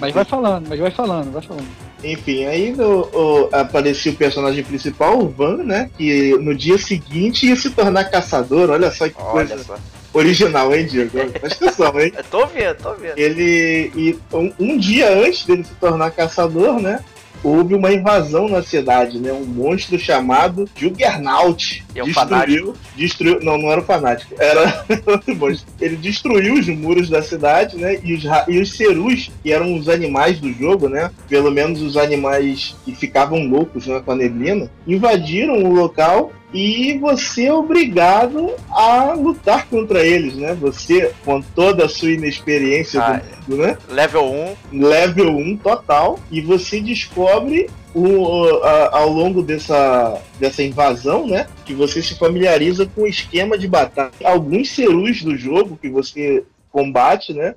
Mas 0.00 0.12
vai 0.12 0.24
falando, 0.26 0.68
mas 0.68 0.78
vai 0.78 0.90
falando, 0.90 1.32
vai 1.32 1.42
falando. 1.42 1.66
Enfim, 2.04 2.44
aí 2.44 2.72
no, 2.72 3.00
o- 3.12 3.48
aparecia 3.52 4.12
o 4.12 4.16
personagem 4.16 4.62
principal, 4.62 5.18
o 5.18 5.28
Van, 5.28 5.56
né? 5.64 5.90
Que 5.96 6.36
no 6.38 6.54
dia 6.54 6.76
seguinte 6.78 7.46
ia 7.46 7.56
se 7.56 7.70
tornar 7.70 8.04
caçador. 8.04 8.68
Olha 8.70 8.90
só 8.90 9.08
que 9.08 9.14
Olha 9.18 9.46
coisa 9.48 9.64
só. 9.64 9.76
original, 10.12 10.74
hein, 10.74 10.86
Diego? 10.86 11.10
Presta 11.40 11.64
atenção, 11.66 11.98
hein? 11.98 12.12
Eu 12.16 12.24
tô 12.24 12.46
vendo, 12.46 12.76
tô 12.76 12.94
vendo. 12.94 13.18
Ele. 13.18 13.90
E 13.96 14.18
um, 14.34 14.52
um 14.60 14.78
dia 14.78 15.10
antes 15.26 15.44
dele 15.46 15.64
se 15.64 15.74
tornar 15.74 16.10
caçador, 16.10 16.78
né? 16.80 17.00
Houve 17.42 17.74
uma 17.74 17.92
invasão 17.92 18.48
na 18.48 18.62
cidade, 18.62 19.18
né? 19.18 19.32
Um 19.32 19.44
monstro 19.44 19.98
chamado 19.98 20.68
Juggernaut. 20.76 21.84
E 21.94 21.98
é 21.98 22.02
um 22.02 22.06
destruiu, 22.06 22.74
destruiu. 22.96 23.40
Não, 23.42 23.56
não 23.56 23.70
era 23.70 23.80
o 23.80 23.84
fanático, 23.84 24.34
era 24.38 24.84
outro 25.06 25.34
monstro. 25.36 25.72
Ele 25.80 25.96
destruiu 25.96 26.54
os 26.54 26.66
muros 26.68 27.08
da 27.08 27.22
cidade, 27.22 27.76
né? 27.76 27.98
E 28.02 28.14
os, 28.14 28.24
e 28.48 28.60
os 28.60 28.76
cerus, 28.76 29.30
que 29.42 29.52
eram 29.52 29.74
os 29.74 29.88
animais 29.88 30.38
do 30.38 30.52
jogo, 30.52 30.88
né? 30.88 31.10
Pelo 31.28 31.50
menos 31.50 31.80
os 31.80 31.96
animais 31.96 32.76
que 32.84 32.94
ficavam 32.94 33.46
loucos 33.46 33.86
né, 33.86 34.00
com 34.04 34.12
a 34.12 34.16
neblina, 34.16 34.70
invadiram 34.86 35.62
o 35.64 35.72
local 35.72 36.32
e 36.52 36.98
você 36.98 37.44
é 37.46 37.52
obrigado 37.52 38.50
a 38.70 39.12
lutar 39.12 39.66
contra 39.68 40.04
eles, 40.04 40.34
né? 40.34 40.54
Você, 40.60 41.12
com 41.24 41.40
toda 41.40 41.84
a 41.84 41.88
sua 41.88 42.10
inexperiência 42.10 43.00
Ah, 43.00 43.20
do 43.46 43.56
mundo, 43.56 43.62
né? 43.66 43.78
Level 43.88 44.24
1, 44.72 44.82
Level 44.84 45.36
1 45.36 45.56
total, 45.58 46.18
e 46.30 46.40
você 46.40 46.80
descobre 46.80 47.68
o, 47.94 48.44
a- 48.64 48.98
ao 48.98 49.08
longo 49.10 49.42
dessa, 49.42 50.20
dessa 50.38 50.62
invasão, 50.62 51.26
né? 51.26 51.46
Que 51.64 51.72
você 51.74 52.02
se 52.02 52.18
familiariza 52.18 52.84
com 52.86 53.02
o 53.02 53.06
esquema 53.06 53.56
de 53.56 53.68
batalha. 53.68 54.10
Alguns 54.24 54.70
cerus 54.74 55.22
do 55.22 55.36
jogo 55.36 55.78
que 55.80 55.88
você 55.88 56.42
combate, 56.72 57.32
né? 57.32 57.54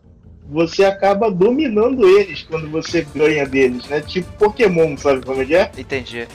Você 0.52 0.84
acaba 0.84 1.32
dominando 1.32 2.08
eles 2.20 2.44
quando 2.44 2.70
você 2.70 3.06
ganha 3.16 3.46
deles, 3.46 3.88
né? 3.88 4.02
Tipo 4.02 4.30
Pokémon, 4.34 4.98
sabe 4.98 5.26
como 5.26 5.42
é 5.42 5.46
que 5.46 5.56
é? 5.56 5.72
entendi. 5.78 6.28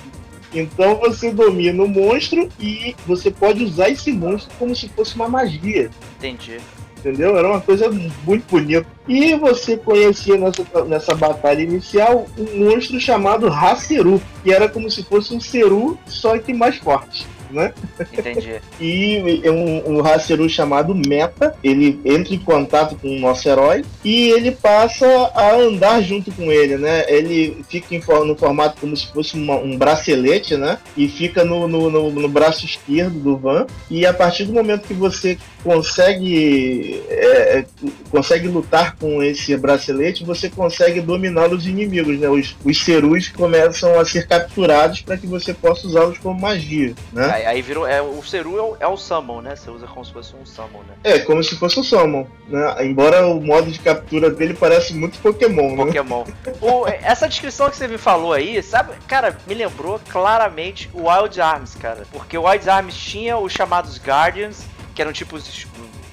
Então 0.52 0.96
você 0.96 1.30
domina 1.30 1.82
o 1.82 1.88
monstro 1.88 2.48
e 2.58 2.94
você 3.06 3.30
pode 3.30 3.62
usar 3.62 3.90
esse 3.90 4.12
monstro 4.12 4.50
como 4.58 4.74
se 4.74 4.88
fosse 4.88 5.14
uma 5.14 5.28
magia. 5.28 5.90
Entendi. 6.18 6.58
Entendeu? 6.98 7.36
Era 7.36 7.48
uma 7.48 7.60
coisa 7.60 7.88
muito 7.90 8.44
bonita. 8.50 8.84
E 9.06 9.34
você 9.36 9.76
conhecia 9.76 10.36
nessa, 10.36 10.84
nessa 10.84 11.14
batalha 11.14 11.62
inicial 11.62 12.26
um 12.36 12.64
monstro 12.64 12.98
chamado 12.98 13.46
Haseru, 13.46 14.20
que 14.42 14.52
era 14.52 14.68
como 14.68 14.90
se 14.90 15.04
fosse 15.04 15.32
um 15.32 15.40
Seru, 15.40 15.96
só 16.06 16.36
que 16.38 16.52
mais 16.52 16.76
forte. 16.76 17.26
Né? 17.50 17.72
Entendi. 18.12 18.60
E 18.80 19.40
é 19.42 19.50
um, 19.50 19.96
um 19.96 20.06
Haseru 20.06 20.48
chamado 20.48 20.94
Meta, 20.94 21.54
ele 21.64 21.98
entra 22.04 22.34
em 22.34 22.38
contato 22.38 22.96
com 22.96 23.08
o 23.08 23.18
nosso 23.18 23.48
herói 23.48 23.84
e 24.04 24.28
ele 24.30 24.52
passa 24.52 25.06
a 25.34 25.54
andar 25.56 26.00
junto 26.02 26.30
com 26.32 26.50
ele, 26.52 26.76
né? 26.76 27.04
Ele 27.08 27.62
fica 27.68 27.94
em, 27.94 28.00
no 28.24 28.36
formato 28.36 28.76
como 28.80 28.96
se 28.96 29.06
fosse 29.08 29.34
uma- 29.34 29.56
um 29.56 29.76
bracelete, 29.76 30.56
né? 30.56 30.78
E 30.96 31.08
fica 31.08 31.44
no, 31.44 31.66
no, 31.66 31.90
no- 31.90 32.10
no 32.10 32.28
braço 32.28 32.64
esquerdo 32.64 33.18
do 33.18 33.36
Van. 33.36 33.66
E 33.90 34.06
a 34.06 34.12
partir 34.14 34.44
do 34.44 34.52
momento 34.52 34.86
que 34.86 34.94
você 34.94 35.36
consegue 35.68 37.02
é, 37.08 37.64
consegue 38.10 38.48
lutar 38.48 38.96
com 38.96 39.22
esse 39.22 39.56
bracelete, 39.56 40.24
você 40.24 40.48
consegue 40.48 41.00
dominar 41.00 41.52
os 41.52 41.66
inimigos, 41.66 42.18
né? 42.18 42.28
Os, 42.28 42.56
os 42.64 42.82
cerus 42.84 43.28
começam 43.28 43.98
a 43.98 44.04
ser 44.04 44.26
capturados 44.26 45.02
para 45.02 45.16
que 45.16 45.26
você 45.26 45.52
possa 45.52 45.86
usá-los 45.86 46.18
como 46.18 46.40
magia, 46.40 46.94
né? 47.12 47.30
Aí, 47.34 47.46
aí 47.46 47.62
virou. 47.62 47.86
É, 47.86 48.00
o 48.00 48.22
Ceru 48.22 48.58
é 48.58 48.62
o, 48.62 48.76
é 48.80 48.86
o 48.86 48.96
Summon, 48.96 49.42
né? 49.42 49.56
Você 49.56 49.70
usa 49.70 49.86
como 49.86 50.04
se 50.04 50.12
fosse 50.12 50.34
um 50.34 50.44
Summon, 50.46 50.80
né? 50.88 50.94
É, 51.04 51.18
como 51.20 51.42
se 51.42 51.56
fosse 51.56 51.78
um 51.78 51.82
Summon, 51.84 52.26
né? 52.48 52.86
Embora 52.86 53.26
o 53.26 53.40
modo 53.40 53.70
de 53.70 53.78
captura 53.78 54.30
dele 54.30 54.54
parece 54.54 54.94
muito 54.94 55.18
Pokémon, 55.18 55.76
né? 55.76 55.84
Pokémon. 55.86 56.24
O- 56.60 56.86
essa 56.86 57.28
descrição 57.28 57.68
que 57.70 57.76
você 57.76 57.86
me 57.88 57.98
falou 57.98 58.32
aí, 58.32 58.62
sabe, 58.62 58.92
cara, 59.06 59.36
me 59.46 59.54
lembrou 59.54 60.00
claramente 60.08 60.88
o 60.94 61.08
Wild 61.08 61.40
Arms, 61.40 61.74
cara. 61.74 62.02
Porque 62.12 62.36
o 62.38 62.48
Wild 62.48 62.68
Arms 62.68 62.96
tinha 62.96 63.36
os 63.38 63.52
chamados 63.52 63.98
Guardians, 63.98 64.62
que 64.98 65.02
eram 65.02 65.12
tipo. 65.12 65.38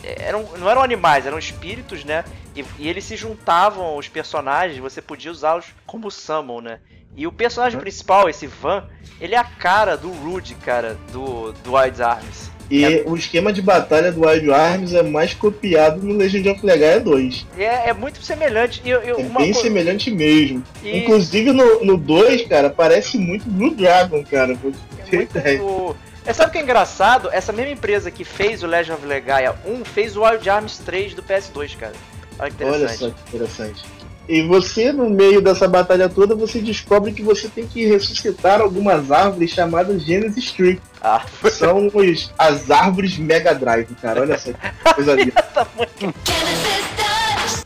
Eram, 0.04 0.48
não 0.60 0.70
eram 0.70 0.84
animais, 0.84 1.26
eram 1.26 1.40
espíritos, 1.40 2.04
né? 2.06 2.24
E, 2.56 2.64
e 2.78 2.88
eles 2.88 3.04
se 3.04 3.18
juntavam 3.18 3.84
aos 3.84 4.08
personagens, 4.08 4.78
você 4.78 5.02
podia 5.02 5.32
usá-los 5.32 5.66
como 5.88 6.12
summon, 6.12 6.62
né? 6.62 6.78
E 7.18 7.26
o 7.26 7.32
personagem 7.32 7.80
principal, 7.80 8.30
esse 8.30 8.46
Van, 8.46 8.84
ele 9.20 9.34
é 9.34 9.38
a 9.40 9.44
cara 9.44 9.98
do 9.98 10.12
Rude, 10.12 10.54
cara, 10.54 10.96
do, 11.12 11.52
do 11.64 11.74
Wild 11.76 12.00
Arms. 12.04 12.52
E 12.70 13.02
o 13.08 13.16
esquema 13.16 13.52
de 13.52 13.62
batalha 13.62 14.12
do 14.12 14.28
Wild 14.28 14.52
Arms 14.52 14.94
é 14.94 15.02
mais 15.02 15.34
copiado 15.34 16.04
no 16.06 16.16
Legend 16.16 16.50
of 16.50 16.64
Legaia 16.66 17.00
2. 17.00 17.48
E 17.58 17.64
é, 17.64 17.90
é 17.90 17.94
muito 17.94 18.22
semelhante. 18.24 18.82
E, 18.86 18.90
eu- 18.92 19.02
eu- 19.02 19.20
É 19.20 19.24
bem 19.24 19.54
co- 19.54 19.62
semelhante 19.62 20.12
mesmo. 20.12 20.64
e- 20.84 20.98
Inclusive 21.00 21.52
no, 21.52 21.84
no 21.84 21.98
2, 21.98 22.48
cara, 22.48 22.70
parece 22.70 23.18
muito 23.18 23.50
Blue 23.50 23.74
Dragon, 23.74 24.24
cara. 24.24 24.54
É 24.54 25.16
muito- 25.16 25.64
o- 25.64 25.96
É, 26.26 26.34
sabe 26.34 26.50
o 26.50 26.52
que 26.52 26.58
é 26.58 26.62
engraçado? 26.62 27.30
Essa 27.32 27.52
mesma 27.54 27.72
empresa 27.74 28.10
que 28.10 28.24
fez 28.24 28.64
o 28.64 28.68
Legend 28.68 28.94
of 28.98 29.06
Legaia 29.06 29.56
1 29.66 29.86
fez 29.86 30.16
o 30.18 30.24
Wild 30.24 30.50
Arms 30.50 30.80
3 30.80 31.14
do 31.14 31.22
PS2, 31.22 31.78
cara. 31.78 31.94
Olha 32.40 32.52
que 32.52 32.64
Olha 32.64 32.76
interessante. 32.78 33.00
só 33.00 33.10
que 33.10 33.36
interessante. 33.36 33.84
E 34.28 34.42
você, 34.48 34.92
no 34.92 35.08
meio 35.08 35.40
dessa 35.40 35.68
batalha 35.68 36.10
toda, 36.10 36.34
você 36.34 36.60
descobre 36.60 37.12
que 37.12 37.22
você 37.22 37.48
tem 37.48 37.68
que 37.68 37.86
ressuscitar 37.86 38.60
algumas 38.60 39.12
árvores 39.12 39.52
chamadas 39.52 40.02
Genesis 40.04 40.52
Tree. 40.52 40.82
Ah, 41.00 41.22
São 41.52 41.86
os, 41.94 42.34
as 42.36 42.72
árvores 42.72 43.20
Mega 43.20 43.54
Drive, 43.54 43.94
cara. 44.02 44.22
Olha 44.22 44.36
só 44.40 44.52
que 44.52 44.94
coisa 44.96 45.14
linda. 45.16 45.32
tá. 45.54 45.68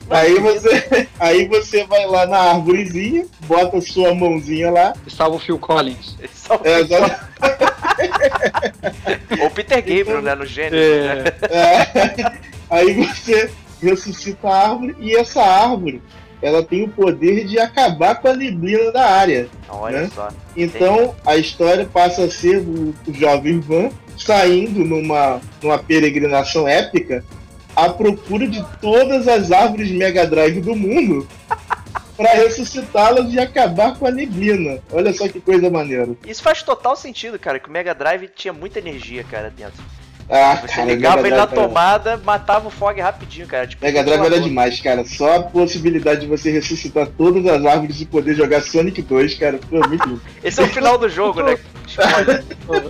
Aí 0.10 0.38
você, 0.40 1.08
aí 1.20 1.48
você 1.48 1.86
vai 1.86 2.06
lá 2.08 2.26
na 2.26 2.38
árvorezinha, 2.40 3.26
bota 3.46 3.80
sua 3.80 4.14
mãozinha 4.14 4.70
lá. 4.70 4.94
E 5.08 5.12
salva 5.12 5.38
o 5.38 5.40
Phil 5.40 5.60
Collins. 5.60 6.18
Só- 6.34 6.60
É, 6.64 6.76
agora- 6.78 7.30
Ou 9.44 9.50
Peter 9.50 9.78
Gabriel, 9.78 10.22
né? 10.22 10.36
No 10.36 10.46
gênero. 10.46 10.76
né? 10.76 11.24
é, 11.50 12.32
aí 12.70 12.94
você 12.94 13.50
ressuscita 13.82 14.48
a 14.48 14.70
árvore 14.70 14.96
e 15.00 15.16
essa 15.16 15.42
árvore 15.42 16.02
ela 16.42 16.64
tem 16.64 16.84
o 16.84 16.90
poder 16.90 17.46
de 17.46 17.60
acabar 17.60 18.16
com 18.16 18.30
a 18.30 18.36
neblina 18.36 18.92
da 18.92 19.06
área. 19.06 19.48
Olha 19.68 20.02
né? 20.02 20.12
só. 20.14 20.30
Então 20.56 21.16
a 21.26 21.36
história 21.36 21.86
passa 21.86 22.24
a 22.24 22.30
ser 22.30 22.58
o, 22.58 22.94
o 23.08 23.14
jovem 23.14 23.60
Van 23.60 23.90
saindo 24.18 24.84
numa, 24.84 25.42
numa 25.62 25.78
peregrinação 25.78 26.68
épica 26.68 27.24
à 27.76 27.90
procura 27.90 28.48
de 28.48 28.64
todas 28.82 29.28
as 29.28 29.52
árvores 29.52 29.92
Mega 29.92 30.26
Drive 30.26 30.62
do 30.62 30.76
mundo 30.76 31.28
para 32.20 32.34
ressuscitá-las 32.34 33.34
e 33.34 33.40
acabar 33.40 33.98
com 33.98 34.06
a 34.06 34.12
neblina. 34.12 34.84
Olha 34.92 35.14
só 35.14 35.30
que 35.30 35.40
coisa 35.40 35.70
maneira. 35.70 36.10
Isso 36.28 36.44
faz 36.44 36.62
total 36.62 36.94
sentido, 36.98 37.40
cara, 37.40 37.60
que 37.60 37.70
o 37.70 37.72
Mega 37.72 37.96
Drive 37.96 38.28
tinha 38.36 38.52
muita 38.52 38.80
energia, 38.80 39.24
cara, 39.24 39.50
dentro. 39.50 39.82
Ah, 40.30 40.56
Você 40.62 40.76
cara, 40.76 40.86
ligava 40.94 41.20
ele 41.22 41.30
na 41.32 41.36
era- 41.38 41.48
tomada, 41.48 42.18
matava 42.24 42.68
o 42.68 42.72
fog 42.72 43.00
rapidinho, 43.02 43.48
cara. 43.48 43.66
Tipo, 43.66 43.84
Mega 43.84 44.04
Drive 44.04 44.22
era 44.26 44.40
demais, 44.40 44.80
cara. 44.80 45.04
Só 45.04 45.38
a 45.38 45.44
possibilidade 45.44 46.22
de 46.22 46.28
você 46.28 46.52
ressuscitar 46.52 47.08
todas 47.18 47.46
as 47.48 47.66
árvores 47.66 48.00
e 48.00 48.06
poder 48.06 48.36
jogar 48.36 48.62
Sonic 48.62 49.02
2, 49.02 49.34
cara, 49.36 49.60
foi 49.70 49.80
muito. 49.88 50.22
Esse 50.44 50.62
é 50.62 50.64
o 50.66 50.68
final 50.68 50.98
do 50.98 51.10
jogo, 51.10 51.42
né? 51.42 51.58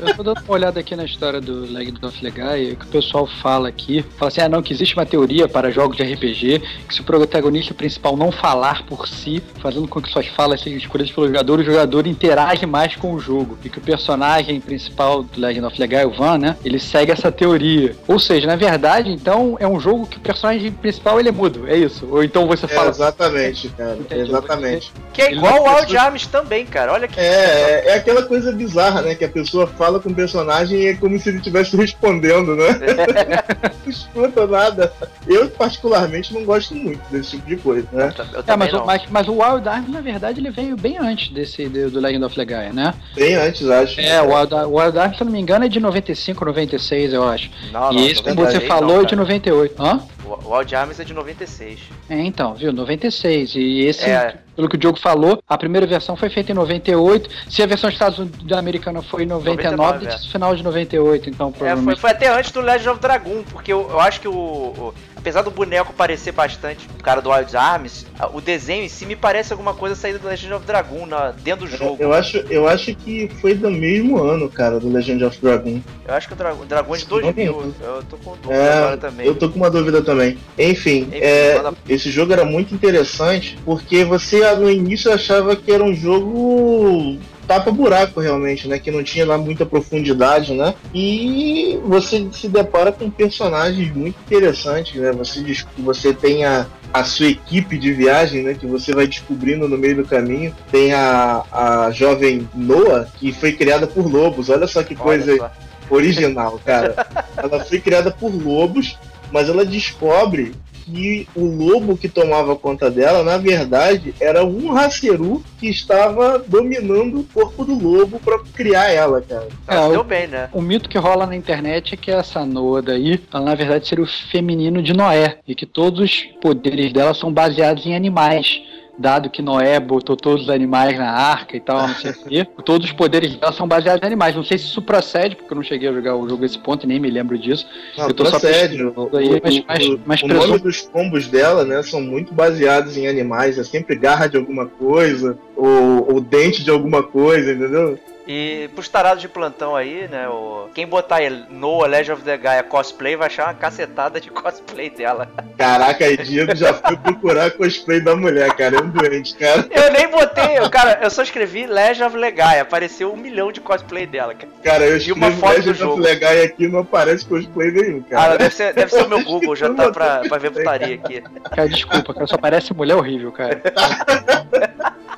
Eu 0.05 0.15
tô 0.15 0.23
dando 0.23 0.41
uma 0.43 0.53
olhada 0.53 0.77
aqui 0.79 0.93
na 0.95 1.05
história 1.05 1.39
do 1.39 1.61
Legend 1.61 2.05
of 2.05 2.21
Legaia, 2.21 2.75
que 2.75 2.83
o 2.85 2.89
pessoal 2.89 3.25
fala 3.41 3.69
aqui, 3.69 4.03
fala 4.17 4.27
assim, 4.29 4.41
ah 4.41 4.49
não, 4.49 4.61
que 4.61 4.73
existe 4.73 4.93
uma 4.95 5.05
teoria 5.05 5.47
para 5.47 5.71
jogos 5.71 5.95
de 5.95 6.03
RPG, 6.03 6.61
que 6.87 6.93
se 6.93 6.99
o 6.99 7.03
protagonista 7.05 7.73
principal 7.73 8.17
não 8.17 8.29
falar 8.31 8.83
por 8.85 9.07
si, 9.07 9.41
fazendo 9.61 9.87
com 9.87 10.01
que 10.01 10.09
suas 10.11 10.27
falas 10.27 10.59
sejam 10.61 10.77
escolhidas 10.77 11.13
pelo 11.13 11.27
jogador, 11.27 11.59
o 11.59 11.63
jogador 11.63 12.05
interage 12.07 12.65
mais 12.65 12.95
com 12.97 13.13
o 13.13 13.19
jogo, 13.19 13.57
e 13.63 13.69
que 13.69 13.77
o 13.77 13.81
personagem 13.81 14.59
principal 14.59 15.23
do 15.23 15.39
Legend 15.39 15.65
of 15.67 15.79
Legaia, 15.79 16.05
o 16.07 16.11
Van, 16.11 16.37
né, 16.37 16.57
ele 16.65 16.77
segue 16.77 17.11
essa 17.13 17.28
teoria. 17.31 17.95
Ou 18.07 18.19
seja, 18.19 18.47
na 18.47 18.55
verdade, 18.55 19.11
então, 19.11 19.55
é 19.59 19.67
um 19.67 19.79
jogo 19.79 20.05
que 20.07 20.17
o 20.17 20.21
personagem 20.21 20.71
principal 20.71 21.19
ele 21.19 21.29
é 21.29 21.31
mudo, 21.31 21.67
é 21.67 21.75
isso? 21.77 22.07
Ou 22.11 22.23
então 22.23 22.47
você 22.47 22.65
É, 22.65 22.69
fala... 22.69 22.89
exatamente, 22.89 23.69
cara. 23.69 23.97
Entendi. 23.97 24.21
Exatamente. 24.21 24.91
Que 25.13 25.21
é 25.23 25.33
igual 25.33 25.63
o 25.63 25.75
Wild 25.75 25.97
Arms 25.97 26.27
também, 26.27 26.65
cara. 26.65 26.93
Olha 26.93 27.07
que. 27.07 27.19
É, 27.19 27.23
é, 27.23 27.83
é 27.89 27.93
aquela 27.95 28.23
coisa 28.23 28.51
bizarra, 28.51 29.01
né? 29.01 29.15
Que 29.15 29.25
a 29.25 29.29
pessoa 29.29 29.67
fala 29.67 29.99
com 29.99 30.09
o 30.09 30.15
personagem 30.15 30.79
e 30.79 30.87
é 30.87 30.93
como 30.93 31.17
se 31.19 31.29
ele 31.29 31.37
estivesse 31.37 31.75
respondendo, 31.75 32.55
né? 32.55 32.67
não 33.85 33.89
escuta 33.91 34.47
nada. 34.47 34.91
Eu, 35.27 35.49
particularmente, 35.49 36.33
não 36.33 36.43
gosto 36.45 36.73
muito 36.75 37.01
desse 37.11 37.31
tipo 37.31 37.47
de 37.47 37.57
coisa, 37.57 37.87
né? 37.91 38.13
Eu 38.33 38.39
É, 38.39 38.43
também 38.43 38.67
mas, 38.67 38.73
o- 38.73 38.77
não. 38.77 38.85
mas, 38.85 39.01
mas 39.09 39.27
o 39.27 39.33
Wild 39.41 39.67
Arms, 39.67 39.89
na 39.91 40.01
verdade, 40.01 40.39
ele 40.39 40.49
veio 40.51 40.75
bem 40.75 40.97
antes 40.97 41.29
desse 41.29 41.67
do, 41.67 41.99
Legend 41.99 42.25
of 42.25 42.37
Legaia, 42.37 42.71
né? 42.73 42.93
Bem 43.15 43.35
antes, 43.35 43.67
acho. 43.69 43.99
É, 43.99 44.21
o 44.21 44.33
Wild, 44.35 44.53
o 44.53 44.77
Wild 44.79 44.97
Arms, 44.97 45.17
se 45.17 45.23
eu 45.23 45.25
não 45.25 45.31
me 45.33 45.39
engano, 45.39 45.65
é 45.65 45.67
de 45.67 45.79
95, 45.79 46.45
96, 46.45 47.13
eu 47.19 47.29
acho. 47.29 47.49
Não, 47.71 47.93
não, 47.93 47.93
e 47.93 48.07
esse, 48.11 48.21
como 48.23 48.35
96 48.35 48.61
você 48.63 48.67
falou, 48.67 48.87
não, 48.95 49.01
é 49.01 49.05
de 49.05 49.09
cara. 49.15 49.21
98. 49.21 49.81
Hã? 49.83 50.01
O 50.25 50.55
Wild 50.55 50.75
Arms 50.75 50.99
é 50.99 51.03
de 51.03 51.13
96. 51.13 51.79
É, 52.09 52.19
então, 52.19 52.53
viu? 52.53 52.71
96. 52.71 53.55
E 53.55 53.79
esse, 53.81 54.05
É. 54.07 54.35
pelo 54.55 54.69
que 54.69 54.75
o 54.75 54.77
Diogo 54.77 54.99
falou, 54.99 55.41
a 55.47 55.57
primeira 55.57 55.87
versão 55.87 56.15
foi 56.15 56.29
feita 56.29 56.51
em 56.51 56.55
98. 56.55 57.27
Se 57.49 57.63
a 57.63 57.65
versão 57.65 57.89
dos 57.89 57.95
Estados 57.95 58.19
Unidos 58.19 58.43
da 58.43 58.59
americana 58.59 59.01
foi 59.01 59.23
em 59.23 59.25
99, 59.25 59.71
99, 59.75 60.05
deve 60.05 60.15
é. 60.27 60.29
final 60.31 60.55
de 60.55 60.61
98, 60.63 61.29
então 61.31 61.47
É, 61.47 61.51
foi, 61.51 61.57
provavelmente. 61.59 61.99
foi 61.99 62.11
até 62.11 62.27
antes 62.29 62.51
do 62.51 62.61
Legend 62.61 62.89
of 62.89 62.99
Dragon, 62.99 63.43
porque 63.51 63.73
eu, 63.73 63.89
eu 63.89 63.99
acho 63.99 64.21
que 64.21 64.27
o, 64.27 64.31
o- 64.33 64.93
Apesar 65.19 65.41
do 65.41 65.51
boneco 65.51 65.91
parecer 65.93 66.31
bastante 66.31 66.87
o 66.97 67.03
cara 67.03 67.21
do 67.21 67.29
Wild 67.29 67.55
Arms, 67.55 68.05
o 68.33 68.39
desenho 68.39 68.85
em 68.85 68.87
si 68.87 69.05
me 69.05 69.17
parece 69.17 69.51
alguma 69.51 69.73
coisa 69.73 69.93
saída 69.93 70.17
do 70.17 70.27
Legend 70.29 70.53
of 70.53 70.65
Dragon 70.65 71.05
na, 71.05 71.31
dentro 71.31 71.67
do 71.67 71.77
jogo. 71.77 71.97
Eu 71.99 72.13
acho, 72.13 72.37
eu 72.49 72.69
acho 72.69 72.95
que 72.95 73.29
foi 73.41 73.53
do 73.53 73.69
mesmo 73.69 74.17
ano, 74.17 74.49
cara, 74.49 74.79
do 74.79 74.89
Legend 74.89 75.25
of 75.25 75.37
Dragon. 75.41 75.81
Eu 76.07 76.13
acho 76.13 76.25
que 76.27 76.33
o 76.33 76.37
Dragon, 76.37 76.65
Dragon 76.65 76.95
é 76.95 76.97
de 76.97 77.03
Se 77.03 77.11
não 77.11 77.17
me 77.17 77.23
2000. 77.33 77.51
engano. 77.51 77.75
Eu 77.81 78.03
tô 78.03 78.17
com 78.17 78.31
dúvida 78.37 78.53
É, 78.53 78.77
agora 78.77 78.97
também. 78.97 79.27
Eu 79.27 79.35
tô 79.35 79.49
com 79.49 79.57
uma 79.57 79.69
dúvida 79.69 80.01
também. 80.01 80.37
Enfim, 80.57 81.01
Enfim, 81.01 81.09
é, 81.15 81.61
esse 81.89 82.09
jogo 82.09 82.31
era 82.31 82.45
muito 82.45 82.73
interessante 82.73 83.59
porque 83.65 84.05
você 84.05 84.39
no 84.55 84.71
início 84.71 85.11
achava 85.13 85.53
que 85.53 85.69
era 85.69 85.83
um 85.83 85.93
jogo 85.93 87.17
tapa-buraco 87.49 88.19
realmente, 88.19 88.67
né? 88.67 88.77
Que 88.77 88.91
não 88.91 89.03
tinha 89.03 89.25
lá 89.25 89.35
muita 89.35 89.65
profundidade, 89.65 90.53
né? 90.53 90.75
E 90.93 91.79
você 91.83 92.27
se 92.31 92.47
depara 92.47 92.91
com 92.91 93.09
personagens 93.09 93.91
muito 93.91 94.15
interessantes, 94.23 94.93
né? 95.01 95.11
Você, 95.13 95.43
você 95.79 96.13
tem 96.13 96.45
a, 96.45 96.67
a 96.93 97.03
sua 97.03 97.25
equipe 97.25 97.75
de 97.79 97.91
viagem, 97.91 98.43
né? 98.43 98.53
Que 98.53 98.67
você 98.67 98.93
vai 98.93 99.07
descobrindo 99.07 99.67
no 99.67 99.79
meio 99.79 99.95
do 99.95 100.05
caminho. 100.05 100.55
Tem 100.71 100.93
a, 100.93 101.43
a 101.51 101.91
jovem 101.91 102.47
Noah, 102.53 103.07
que 103.17 103.33
foi 103.33 103.51
criada 103.51 103.87
por 103.87 104.05
lobos. 104.05 104.49
Olha 104.49 104.67
só 104.67 104.83
que 104.83 104.93
Olha 104.93 105.03
coisa 105.03 105.37
só. 105.37 105.51
original, 105.89 106.61
cara. 106.63 107.07
ela 107.35 107.65
foi 107.65 107.79
criada 107.79 108.11
por 108.11 108.31
lobos, 108.31 108.95
mas 109.31 109.49
ela 109.49 109.65
descobre 109.65 110.53
que 110.91 111.27
o 111.35 111.45
lobo 111.45 111.95
que 111.97 112.09
tomava 112.09 112.55
conta 112.55 112.89
dela, 112.89 113.23
na 113.23 113.37
verdade, 113.37 114.13
era 114.19 114.43
um 114.43 114.71
raceru 114.71 115.43
que 115.59 115.67
estava 115.69 116.39
dominando 116.39 117.19
o 117.19 117.23
corpo 117.23 117.63
do 117.63 117.77
lobo 117.77 118.19
para 118.19 118.39
criar 118.53 118.89
ela, 118.91 119.21
cara. 119.21 119.47
É, 119.67 119.75
se 119.77 119.87
o- 119.87 119.91
deu 119.91 120.03
bem, 120.03 120.27
né? 120.27 120.49
O 120.53 120.61
mito 120.61 120.89
que 120.89 120.97
rola 120.97 121.25
na 121.25 121.35
internet 121.35 121.93
é 121.93 121.97
que 121.97 122.09
essa 122.11 122.45
Noa 122.45 122.81
daí, 122.81 123.19
ela 123.33 123.43
na 123.45 123.55
verdade 123.55 123.87
seria 123.87 124.03
o 124.03 124.07
feminino 124.31 124.81
de 124.81 124.93
Noé, 124.93 125.37
e 125.47 125.53
que 125.53 125.65
todos 125.65 125.99
os 125.99 126.21
poderes 126.41 126.91
dela 126.91 127.13
são 127.13 127.31
baseados 127.31 127.85
em 127.85 127.95
animais. 127.95 128.61
Dado 128.99 129.29
que 129.29 129.41
Noé 129.41 129.79
botou 129.79 130.17
todos 130.17 130.43
os 130.43 130.49
animais 130.49 130.97
na 130.97 131.09
arca 131.09 131.55
e 131.55 131.59
tal, 131.61 131.87
não 131.87 131.95
sei 131.95 132.11
o 132.11 132.13
quê, 132.25 132.47
todos 132.65 132.85
os 132.87 132.91
poderes 132.93 133.33
dela 133.37 133.53
são 133.53 133.65
baseados 133.65 134.03
em 134.03 134.05
animais. 134.05 134.35
Não 134.35 134.43
sei 134.43 134.57
se 134.57 134.65
isso 134.65 134.81
procede, 134.81 135.37
porque 135.37 135.53
eu 135.53 135.55
não 135.55 135.63
cheguei 135.63 135.87
a 135.87 135.93
jogar 135.93 136.17
o 136.17 136.27
jogo 136.27 136.43
a 136.43 136.45
esse 136.45 136.59
ponto 136.59 136.83
e 136.83 136.87
nem 136.87 136.99
me 136.99 137.09
lembro 137.09 137.37
disso. 137.37 137.65
Não, 137.97 138.09
Eu 138.09 138.13
tô 138.13 138.25
só 138.25 138.31
procede. 138.39 138.83
O, 138.83 139.09
aí, 139.15 139.41
mas- 139.41 139.57
o- 139.57 139.63
mas- 139.65 139.87
o- 139.87 139.99
mas 140.05 140.21
o 140.23 140.27
nome 140.27 140.59
dos 140.59 140.81
combos 140.81 141.27
dela, 141.27 141.63
né, 141.63 141.81
são 141.81 142.01
muito 142.01 142.33
baseados 142.33 142.97
em 142.97 143.07
animais. 143.07 143.57
É 143.57 143.63
sempre 143.63 143.95
garra 143.95 144.27
de 144.27 144.35
alguma 144.35 144.65
coisa, 144.65 145.37
ou, 145.55 146.13
ou 146.15 146.19
dente 146.21 146.61
de 146.63 146.69
alguma 146.69 147.01
coisa, 147.01 147.53
entendeu? 147.53 147.97
E 148.31 148.69
pros 148.75 148.87
tarados 148.87 149.21
de 149.23 149.27
plantão 149.27 149.75
aí, 149.75 150.07
né? 150.07 150.29
O... 150.29 150.69
Quem 150.75 150.85
botar 150.85 151.19
ele 151.19 151.45
no 151.49 151.83
Legend 151.83 152.11
of 152.11 152.21
the 152.21 152.37
Gaia 152.37 152.61
cosplay 152.61 153.15
vai 153.15 153.25
achar 153.25 153.47
uma 153.47 153.55
cacetada 153.55 154.21
de 154.21 154.29
cosplay 154.29 154.87
dela. 154.91 155.27
Caraca, 155.57 156.05
aí 156.05 156.15
Diego 156.15 156.55
já 156.55 156.71
foi 156.75 156.95
procurar 156.95 157.49
cosplay 157.49 157.99
da 157.99 158.15
mulher, 158.15 158.53
cara. 158.55 158.75
É 158.77 158.81
um 158.83 158.89
doente, 158.89 159.33
cara. 159.35 159.65
Eu 159.71 159.91
nem 159.91 160.07
botei, 160.09 160.59
eu, 160.59 160.69
cara, 160.69 160.99
eu 161.01 161.09
só 161.09 161.23
escrevi 161.23 161.65
Legend 161.65 162.03
of 162.03 162.19
the 162.19 162.29
Gaia, 162.29 162.61
apareceu 162.61 163.11
um 163.11 163.17
milhão 163.17 163.51
de 163.51 163.61
cosplay 163.61 164.05
dela, 164.05 164.35
cara. 164.35 164.49
Cara, 164.63 164.85
eu 164.85 164.93
E 164.93 164.97
escrevo 164.99 165.19
uma 165.21 165.31
foto 165.31 165.41
do 165.41 165.47
Legend 165.55 165.69
of 165.71 165.79
jogo. 165.79 165.97
Legai 166.03 166.43
aqui 166.43 166.65
e 166.65 166.67
não 166.67 166.79
aparece 166.81 167.25
cosplay 167.25 167.71
nenhum, 167.71 168.03
Ah, 168.11 168.15
cara. 168.15 168.37
deve 168.37 168.53
ser, 168.53 168.73
deve 168.75 168.91
ser 168.91 169.05
o 169.05 169.09
meu 169.09 169.23
Google, 169.23 169.55
já 169.55 169.73
tá 169.73 169.91
pra, 169.91 170.19
pra 170.29 170.37
ver 170.37 170.51
putaria 170.51 170.93
aqui. 170.93 171.23
Cara, 171.49 171.67
desculpa, 171.67 172.13
cara, 172.13 172.27
só 172.27 172.37
parece 172.37 172.75
mulher 172.75 172.93
horrível, 172.95 173.31
cara. 173.31 173.59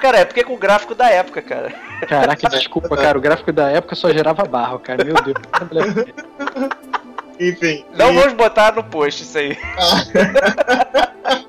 Cara, 0.00 0.18
é 0.18 0.24
porque 0.24 0.40
é 0.40 0.44
com 0.44 0.54
o 0.54 0.58
gráfico 0.58 0.94
da 0.94 1.08
época, 1.10 1.40
cara. 1.42 1.72
Caraca, 2.08 2.48
desculpa, 2.48 2.96
cara. 2.96 3.16
O 3.18 3.20
gráfico 3.20 3.52
da 3.52 3.70
época 3.70 3.94
só 3.94 4.10
gerava 4.12 4.44
barro, 4.44 4.78
cara. 4.78 5.04
Meu 5.04 5.14
Deus. 5.14 5.36
Enfim. 7.40 7.84
Não 7.94 8.12
e- 8.12 8.16
vamos 8.16 8.34
botar 8.34 8.74
no 8.74 8.84
post 8.84 9.22
isso 9.22 9.38
aí. 9.38 9.58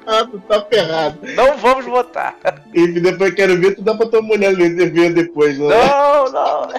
Ah, 0.08 0.26
tu 0.32 0.40
tá 0.42 0.66
ferrado. 0.66 1.20
Não 1.36 1.58
vamos 1.58 1.86
botar. 1.86 2.36
E 2.74 2.88
depois 2.88 3.30
eu 3.30 3.36
quero 3.36 3.60
ver, 3.60 3.76
tu 3.76 3.82
dá 3.82 3.94
pra 3.94 4.08
tua 4.08 4.22
mulher 4.22 4.56
ver 4.56 4.70
ver 4.92 5.14
depois, 5.14 5.58
né? 5.60 5.68
Não, 5.68 6.32
não. 6.32 6.70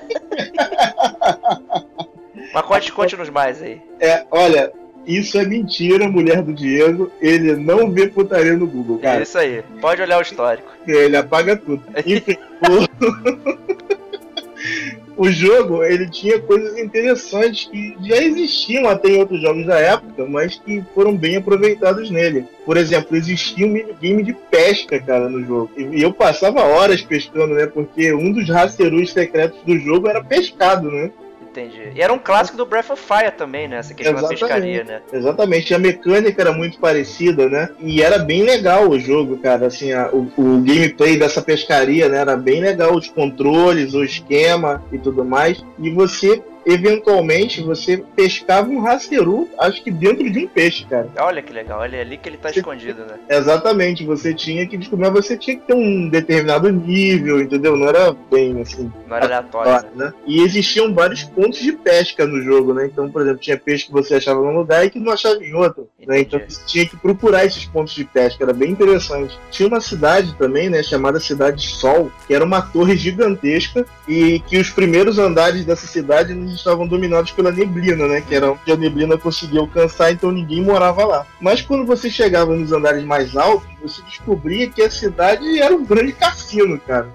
Mas 2.52 2.64
conte, 2.64 2.92
conte-nos 2.92 3.28
mais 3.30 3.62
aí. 3.62 3.80
É, 4.00 4.24
olha, 4.30 4.72
isso 5.06 5.38
é 5.38 5.46
mentira, 5.46 6.08
mulher 6.08 6.42
do 6.42 6.52
Diego. 6.52 7.10
Ele 7.20 7.54
não 7.56 7.90
vê 7.90 8.08
putaria 8.08 8.56
no 8.56 8.66
Google, 8.66 8.98
É 9.00 9.02
cara. 9.02 9.22
isso 9.22 9.38
aí. 9.38 9.62
Pode 9.80 10.02
olhar 10.02 10.18
o 10.18 10.22
histórico. 10.22 10.68
Ele 10.86 11.16
apaga 11.16 11.56
tudo. 11.56 11.82
Enfim, 12.04 12.36
o... 15.16 15.30
jogo, 15.30 15.82
ele 15.84 16.08
tinha 16.10 16.40
coisas 16.40 16.76
interessantes 16.78 17.68
que 17.70 17.96
já 18.02 18.16
existiam 18.16 18.88
até 18.88 19.10
em 19.10 19.18
outros 19.18 19.40
jogos 19.40 19.66
da 19.66 19.78
época, 19.78 20.26
mas 20.26 20.56
que 20.56 20.82
foram 20.94 21.16
bem 21.16 21.36
aproveitados 21.36 22.10
nele. 22.10 22.46
Por 22.64 22.76
exemplo, 22.76 23.16
existia 23.16 23.66
um 23.66 23.70
minigame 23.70 24.22
de 24.22 24.32
pesca, 24.32 24.98
cara, 25.00 25.28
no 25.28 25.44
jogo. 25.44 25.70
E 25.76 26.02
eu 26.02 26.12
passava 26.12 26.62
horas 26.62 27.02
pescando, 27.02 27.54
né? 27.54 27.66
Porque 27.66 28.12
um 28.12 28.32
dos 28.32 28.48
racerus 28.48 29.12
secretos 29.12 29.58
do 29.64 29.78
jogo 29.78 30.08
era 30.08 30.22
pescado, 30.22 30.90
né? 30.90 31.10
Entendi. 31.56 31.92
E 31.94 32.02
era 32.02 32.12
um 32.12 32.18
clássico 32.18 32.56
do 32.56 32.66
Breath 32.66 32.90
of 32.90 33.02
Fire 33.02 33.30
também, 33.32 33.66
né? 33.66 33.78
Essa 33.78 33.94
questão 33.94 34.14
da 34.14 34.20
Exatamente. 34.20 34.40
pescaria, 34.40 34.84
né? 34.84 35.00
Exatamente, 35.12 35.74
a 35.74 35.78
mecânica 35.78 36.42
era 36.42 36.52
muito 36.52 36.78
parecida, 36.78 37.48
né? 37.48 37.70
E 37.80 38.02
era 38.02 38.18
bem 38.18 38.42
legal 38.42 38.88
o 38.90 38.98
jogo, 39.00 39.38
cara. 39.38 39.66
Assim, 39.66 39.92
a- 39.92 40.10
o, 40.12 40.30
o 40.36 40.58
gameplay 40.60 41.16
dessa 41.18 41.40
pescaria, 41.40 42.08
né? 42.08 42.18
Era 42.18 42.36
bem 42.36 42.60
legal, 42.60 42.94
os 42.94 43.08
controles, 43.08 43.94
o 43.94 44.04
esquema 44.04 44.82
e 44.92 44.98
tudo 44.98 45.24
mais. 45.24 45.64
E 45.78 45.90
você, 45.90 46.42
eventualmente, 46.66 47.62
você 47.62 48.02
pescava 48.16 48.68
um 48.68 48.80
raceru, 48.80 49.48
acho 49.58 49.82
que 49.82 49.90
dentro 49.90 50.28
de 50.28 50.40
um 50.40 50.48
peixe, 50.48 50.84
cara. 50.84 51.08
Olha 51.18 51.40
que 51.40 51.52
legal, 51.52 51.80
olha 51.80 51.96
é 51.96 52.00
ali 52.00 52.18
que 52.18 52.28
ele 52.28 52.36
tá 52.36 52.50
escondido, 52.50 53.06
né? 53.06 53.14
Exatamente, 53.28 54.04
você 54.04 54.34
tinha 54.34 54.66
que 54.66 54.76
descobrir, 54.76 55.10
mas 55.10 55.26
você 55.26 55.36
tinha 55.36 55.56
que 55.56 55.66
ter 55.66 55.74
um 55.74 56.08
determinado 56.08 56.70
nível, 56.70 57.40
entendeu? 57.40 57.76
Não 57.76 57.88
era 57.88 58.12
bem 58.30 58.60
assim. 58.60 58.90
Não 59.06 59.16
era 59.16 59.26
aleatório, 59.26 59.88
né? 59.94 60.06
né? 60.06 60.12
E 60.26 60.42
existiam 60.42 60.92
vários 60.92 61.22
pontos 61.22 61.60
de 61.60 61.72
pesca 61.72 62.26
no 62.26 62.42
jogo, 62.42 62.74
né? 62.74 62.86
Então, 62.86 63.10
por 63.10 63.22
exemplo, 63.22 63.38
tinha 63.38 63.56
peixe 63.56 63.86
que 63.86 63.92
você 63.92 64.16
achava 64.16 64.40
num 64.40 64.58
lugar 64.58 64.84
e 64.84 64.90
que 64.90 64.98
não 64.98 65.12
achava 65.12 65.42
em 65.44 65.54
outro. 65.54 65.88
Né? 66.06 66.20
Então 66.20 66.40
você 66.46 66.60
tinha 66.66 66.86
que 66.86 66.96
procurar 66.96 67.44
esses 67.44 67.64
pontos 67.64 67.94
de 67.94 68.04
pesca, 68.04 68.44
era 68.44 68.52
bem 68.52 68.70
interessante. 68.70 69.38
Tinha 69.50 69.68
uma 69.68 69.80
cidade 69.80 70.34
também, 70.36 70.68
né, 70.68 70.82
chamada 70.82 71.20
Cidade 71.20 71.62
Sol, 71.62 72.10
que 72.26 72.34
era 72.34 72.44
uma 72.44 72.62
torre 72.62 72.96
gigantesca 72.96 73.84
e 74.08 74.40
que 74.40 74.58
os 74.58 74.70
primeiros 74.70 75.18
andares 75.18 75.64
dessa 75.64 75.86
cidade 75.86 76.32
estavam 76.58 76.86
dominados 76.86 77.30
pela 77.32 77.50
neblina, 77.52 78.06
né? 78.06 78.20
Que 78.20 78.34
era 78.34 78.50
onde 78.52 78.70
a 78.72 78.76
neblina 78.76 79.16
conseguia 79.18 79.60
alcançar, 79.60 80.10
então 80.12 80.30
ninguém 80.30 80.62
morava 80.62 81.04
lá. 81.04 81.26
Mas 81.40 81.62
quando 81.62 81.86
você 81.86 82.10
chegava 82.10 82.54
nos 82.54 82.72
andares 82.72 83.04
mais 83.04 83.36
altos, 83.36 83.68
você 83.82 84.02
descobria 84.02 84.68
que 84.70 84.82
a 84.82 84.90
cidade 84.90 85.60
era 85.60 85.74
um 85.74 85.84
grande 85.84 86.12
cassino, 86.12 86.78
cara. 86.80 87.08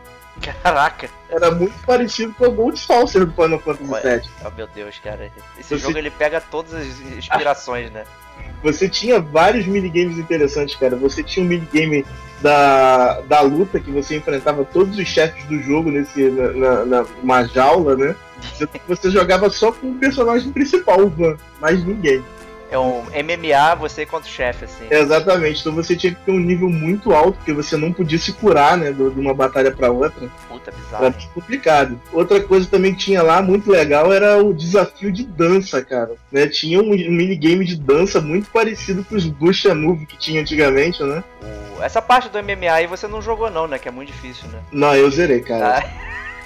Caraca. 0.64 1.10
Era 1.30 1.52
muito 1.52 1.78
parecido 1.86 2.34
com 2.34 2.46
o 2.46 2.52
Gold 2.52 2.80
Saucer 2.80 3.26
do 3.26 3.32
Final 3.34 3.60
Fantasy. 3.60 4.08
VII. 4.08 4.22
Oh, 4.46 4.50
meu 4.58 4.68
Deus, 4.68 4.98
cara. 5.00 5.32
Esse 5.60 5.70
Você- 5.70 5.78
jogo 5.78 5.98
ele 5.98 6.10
pega 6.10 6.42
todas 6.42 6.74
as 6.74 7.00
inspirações, 7.00 7.92
né? 7.92 8.06
Você 8.64 8.88
tinha 8.88 9.20
vários 9.20 9.66
minigames 9.66 10.18
interessantes, 10.18 10.76
cara. 10.76 10.96
Você 10.96 11.24
tinha 11.24 11.46
um 11.46 11.50
minigame 11.50 12.06
da, 12.42 13.22
da 13.22 13.42
luta, 13.42 13.80
que 13.80 13.92
você 13.92 14.18
enfrentava 14.18 14.64
todos 14.66 14.98
os 14.98 15.08
chefes 15.08 15.44
do 15.46 15.62
jogo 15.62 15.92
nesse, 15.92 16.24
na, 16.30 16.86
na, 16.86 17.06
na- 17.24 17.44
jaula, 17.48 17.96
né? 17.96 18.16
Você, 18.54 18.68
você 18.88 19.12
jogava 19.12 19.50
só 19.50 19.72
com 19.72 19.92
o 19.92 19.96
personagem 19.96 20.52
principal, 20.52 21.02
o 21.02 21.10
Van, 21.10 21.38
mais 21.60 21.84
ninguém. 21.86 22.24
É 22.72 22.80
um 22.80 23.02
MMA, 23.04 23.76
você 23.76 24.06
contra 24.06 24.30
o 24.30 24.32
chefe, 24.32 24.64
assim. 24.64 24.88
Exatamente. 24.90 25.60
Então 25.60 25.74
você 25.76 25.94
tinha 25.94 26.16
que 26.16 26.22
ter 26.22 26.32
um 26.32 26.40
nível 26.40 26.70
muito 26.70 27.14
alto, 27.14 27.34
porque 27.34 27.52
você 27.52 27.76
não 27.76 27.92
podia 27.92 28.18
se 28.18 28.32
curar, 28.32 28.78
né? 28.78 28.94
De 28.94 29.02
uma 29.02 29.34
batalha 29.34 29.72
pra 29.72 29.92
outra. 29.92 30.30
Puta, 30.48 30.72
Era 30.72 30.80
bizarro. 30.82 31.10
bem 31.12 31.30
complicado. 31.34 32.02
Outra 32.14 32.40
coisa 32.40 32.66
também 32.68 32.94
que 32.94 33.00
tinha 33.00 33.22
lá, 33.22 33.42
muito 33.42 33.70
legal, 33.70 34.14
era 34.14 34.42
o 34.42 34.54
desafio 34.54 35.12
de 35.12 35.26
dança, 35.26 35.84
cara. 35.84 36.12
Né? 36.32 36.48
Tinha 36.48 36.80
um, 36.82 36.92
minigame 36.92 37.66
de 37.66 37.76
dança 37.76 38.22
muito 38.22 38.50
parecido 38.50 39.04
com 39.04 39.16
os 39.16 39.26
Bucha 39.26 39.76
Move 39.76 40.06
que 40.06 40.18
tinha 40.18 40.40
antigamente, 40.40 41.04
né? 41.04 41.22
Essa 41.82 42.02
parte 42.02 42.30
do 42.30 42.42
MMA 42.42 42.72
aí 42.72 42.88
você 42.88 43.06
não 43.06 43.22
jogou 43.22 43.52
não, 43.52 43.68
né? 43.68 43.78
Que 43.80 43.90
é 43.90 43.92
muito 43.92 44.14
difícil, 44.14 44.48
né? 44.48 44.60
Não, 44.72 44.96
eu 44.96 45.12
zerei, 45.12 45.42
cara. 45.42 45.80
Ah, 45.80 45.90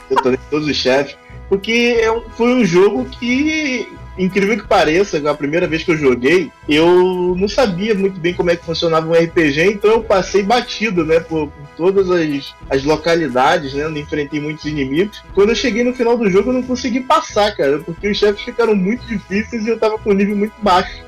Eu 0.10 0.16
tô 0.18 0.36
todos 0.50 0.68
os 0.68 0.76
chefes. 0.76 1.16
Porque 1.50 1.98
é 2.00 2.22
foi 2.36 2.48
um 2.54 2.66
jogo 2.66 3.06
que, 3.06 3.88
incrível 4.18 4.58
que 4.58 4.68
pareça, 4.68 5.18
a 5.30 5.34
primeira 5.34 5.68
vez 5.68 5.84
que 5.84 5.92
eu 5.92 5.98
joguei, 5.98 6.52
eu 6.68 7.36
não 7.38 7.48
sabia 7.48 7.94
muito 7.94 8.20
bem 8.20 8.34
como 8.34 8.50
é 8.50 8.56
que 8.56 8.66
funcionava 8.66 9.08
um 9.08 9.14
RPG, 9.14 9.66
então 9.66 9.92
eu 9.92 10.04
passei 10.04 10.44
batido, 10.44 11.06
né, 11.06 11.20
por, 11.20 11.48
por 11.48 11.68
todas 11.76 12.10
as, 12.10 12.56
as 12.70 12.84
localidades, 12.84 13.74
né, 13.74 13.88
não 13.88 13.98
enfrentei 13.98 14.40
muitos 14.40 14.66
inimigos. 14.66 15.24
Quando 15.34 15.50
eu 15.50 15.56
cheguei 15.56 15.84
no 15.84 15.94
final 15.94 16.18
do 16.18 16.30
jogo, 16.30 16.50
eu 16.50 16.54
não 16.54 16.64
consegui 16.64 17.02
passar, 17.02 17.56
cara, 17.56 17.80
porque 17.80 18.08
os 18.08 18.18
chefes 18.18 18.44
ficaram 18.44 18.76
muito 18.76 19.06
difíceis 19.06 19.66
e 19.66 19.70
eu 19.70 19.80
tava 19.80 19.98
com 19.98 20.12
um 20.12 20.14
nível 20.14 20.36
muito 20.36 20.56
baixo. 20.62 21.04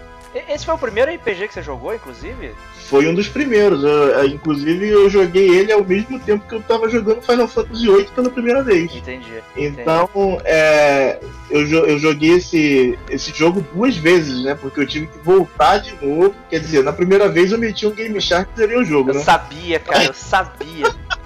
Esse 0.48 0.66
foi 0.66 0.76
o 0.76 0.78
primeiro 0.78 1.12
RPG 1.12 1.48
que 1.48 1.54
você 1.54 1.64
jogou, 1.64 1.96
inclusive? 1.96 2.52
Foi 2.90 3.06
um 3.08 3.14
dos 3.14 3.28
primeiros, 3.28 3.84
eu- 3.84 3.90
eu- 3.90 4.26
inclusive 4.28 4.88
eu 4.88 5.10
joguei 5.10 5.50
ele 5.50 5.74
ao 5.74 5.84
mesmo 5.84 6.18
tempo 6.20 6.48
que 6.48 6.56
eu 6.56 6.62
tava 6.62 6.88
jogando 6.90 7.22
Final 7.22 7.48
Fantasy 7.48 7.86
VIII 7.86 8.06
pela 8.16 8.30
primeira 8.30 8.64
vez. 8.64 8.96
Entendi. 8.96 9.28
Então, 9.58 10.10
é, 10.46 11.20
eu, 11.52 11.68
eu 11.86 12.00
joguei 12.00 12.32
esse, 12.36 12.98
esse 13.10 13.34
jogo 13.34 13.66
duas 13.74 13.98
vezes, 13.98 14.42
né? 14.44 14.56
Porque 14.56 14.80
eu 14.80 14.88
tive 14.88 15.08
que 15.08 15.18
voltar 15.20 15.80
de 15.80 15.94
novo. 16.02 16.34
Quer 16.50 16.60
dizer, 16.62 16.82
na 16.84 16.94
primeira 16.94 17.28
vez 17.28 17.52
eu 17.52 17.58
meti 17.58 17.86
um 17.86 17.92
Game 17.92 18.20
Shark 18.22 18.50
e 18.56 18.58
zerei 18.58 18.78
o 18.78 18.86
jogo, 18.86 19.10
Eu 19.10 19.16
né? 19.16 19.20
sabia, 19.22 19.80
cara, 19.80 20.06
eu 20.06 20.14
sabia. 20.14 20.86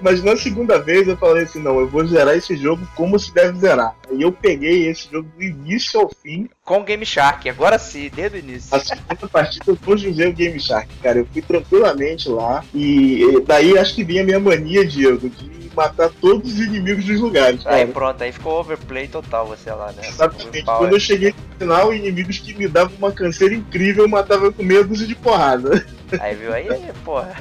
Mas 0.00 0.22
na 0.22 0.36
segunda 0.36 0.78
vez 0.78 1.08
eu 1.08 1.16
falei 1.16 1.44
assim: 1.44 1.60
não, 1.60 1.80
eu 1.80 1.88
vou 1.88 2.06
zerar 2.06 2.36
esse 2.36 2.54
jogo 2.56 2.86
como 2.94 3.18
se 3.18 3.32
deve 3.32 3.58
zerar. 3.58 3.96
E 4.12 4.20
eu 4.20 4.30
peguei 4.30 4.86
esse 4.88 5.10
jogo 5.10 5.28
do 5.34 5.42
início 5.42 5.98
ao 5.98 6.10
fim. 6.22 6.48
Com 6.62 6.80
o 6.80 6.84
Game 6.84 7.06
Shark, 7.06 7.48
agora 7.48 7.78
sim, 7.78 8.10
desde 8.14 8.36
o 8.36 8.40
início. 8.40 8.76
A 8.76 8.80
segunda 8.80 9.28
partida 9.32 9.64
eu 9.66 9.78
não 9.86 9.96
joguei 9.96 10.28
o 10.28 10.32
Game 10.32 10.60
Shark, 10.60 10.88
cara. 11.02 11.20
Eu 11.20 11.26
fui 11.32 11.40
tranquilamente 11.40 12.28
lá. 12.28 12.62
E, 12.74 13.22
e 13.22 13.40
daí 13.40 13.78
acho 13.78 13.94
que 13.94 14.04
vinha 14.04 14.22
a 14.22 14.26
minha 14.26 14.40
mania, 14.40 14.84
Diego, 14.84 15.30
de 15.30 15.53
matar 15.74 16.10
todos 16.20 16.52
os 16.52 16.58
inimigos 16.58 17.04
dos 17.04 17.20
lugares. 17.20 17.66
Aí 17.66 17.80
cara. 17.80 17.86
pronto, 17.88 18.22
aí 18.22 18.32
ficou 18.32 18.60
overplay 18.60 19.08
total 19.08 19.46
você 19.46 19.70
lá, 19.70 19.92
né? 19.92 20.02
Exatamente. 20.06 20.64
Quando 20.64 20.92
eu 20.92 21.00
cheguei 21.00 21.30
no 21.32 21.58
final, 21.58 21.94
inimigos 21.94 22.38
que 22.38 22.54
me 22.54 22.68
davam 22.68 22.96
uma 22.98 23.12
canseira 23.12 23.54
incrível, 23.54 24.04
eu 24.04 24.08
matava 24.08 24.50
com 24.52 24.62
meia 24.62 24.84
dúzia 24.84 25.06
de 25.06 25.14
porrada. 25.14 25.84
Aí 26.20 26.34
viu 26.34 26.52
aí, 26.52 26.68
porra. 27.04 27.34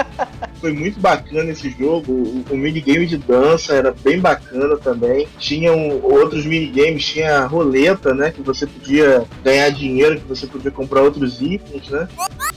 Foi 0.60 0.72
muito 0.72 0.98
bacana 0.98 1.50
esse 1.50 1.70
jogo. 1.70 2.12
O, 2.12 2.44
o 2.50 2.56
minigame 2.56 3.06
de 3.06 3.18
dança 3.18 3.74
era 3.74 3.92
bem 3.92 4.18
bacana 4.18 4.76
também. 4.78 5.28
Tinham 5.38 6.00
outros 6.02 6.46
minigames, 6.46 7.04
tinha 7.04 7.40
a 7.40 7.46
roleta, 7.46 8.14
né? 8.14 8.30
Que 8.30 8.40
você 8.40 8.66
podia 8.66 9.24
ganhar 9.42 9.68
dinheiro, 9.70 10.20
que 10.20 10.28
você 10.28 10.46
podia 10.46 10.70
comprar 10.70 11.02
outros 11.02 11.42
itens, 11.42 11.88
né? 11.90 12.08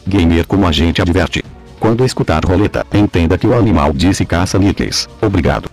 Gamer 0.08 0.48
como 0.48 0.66
a 0.66 0.72
gente 0.72 1.02
adverte. 1.02 1.44
Quando 1.80 2.06
escutar 2.06 2.44
roleta, 2.44 2.86
entenda 2.94 3.38
que 3.38 3.48
o 3.48 3.58
animal 3.58 3.94
disse 3.94 4.26
caça-níqueis. 4.26 5.08
Obrigado. 5.22 5.70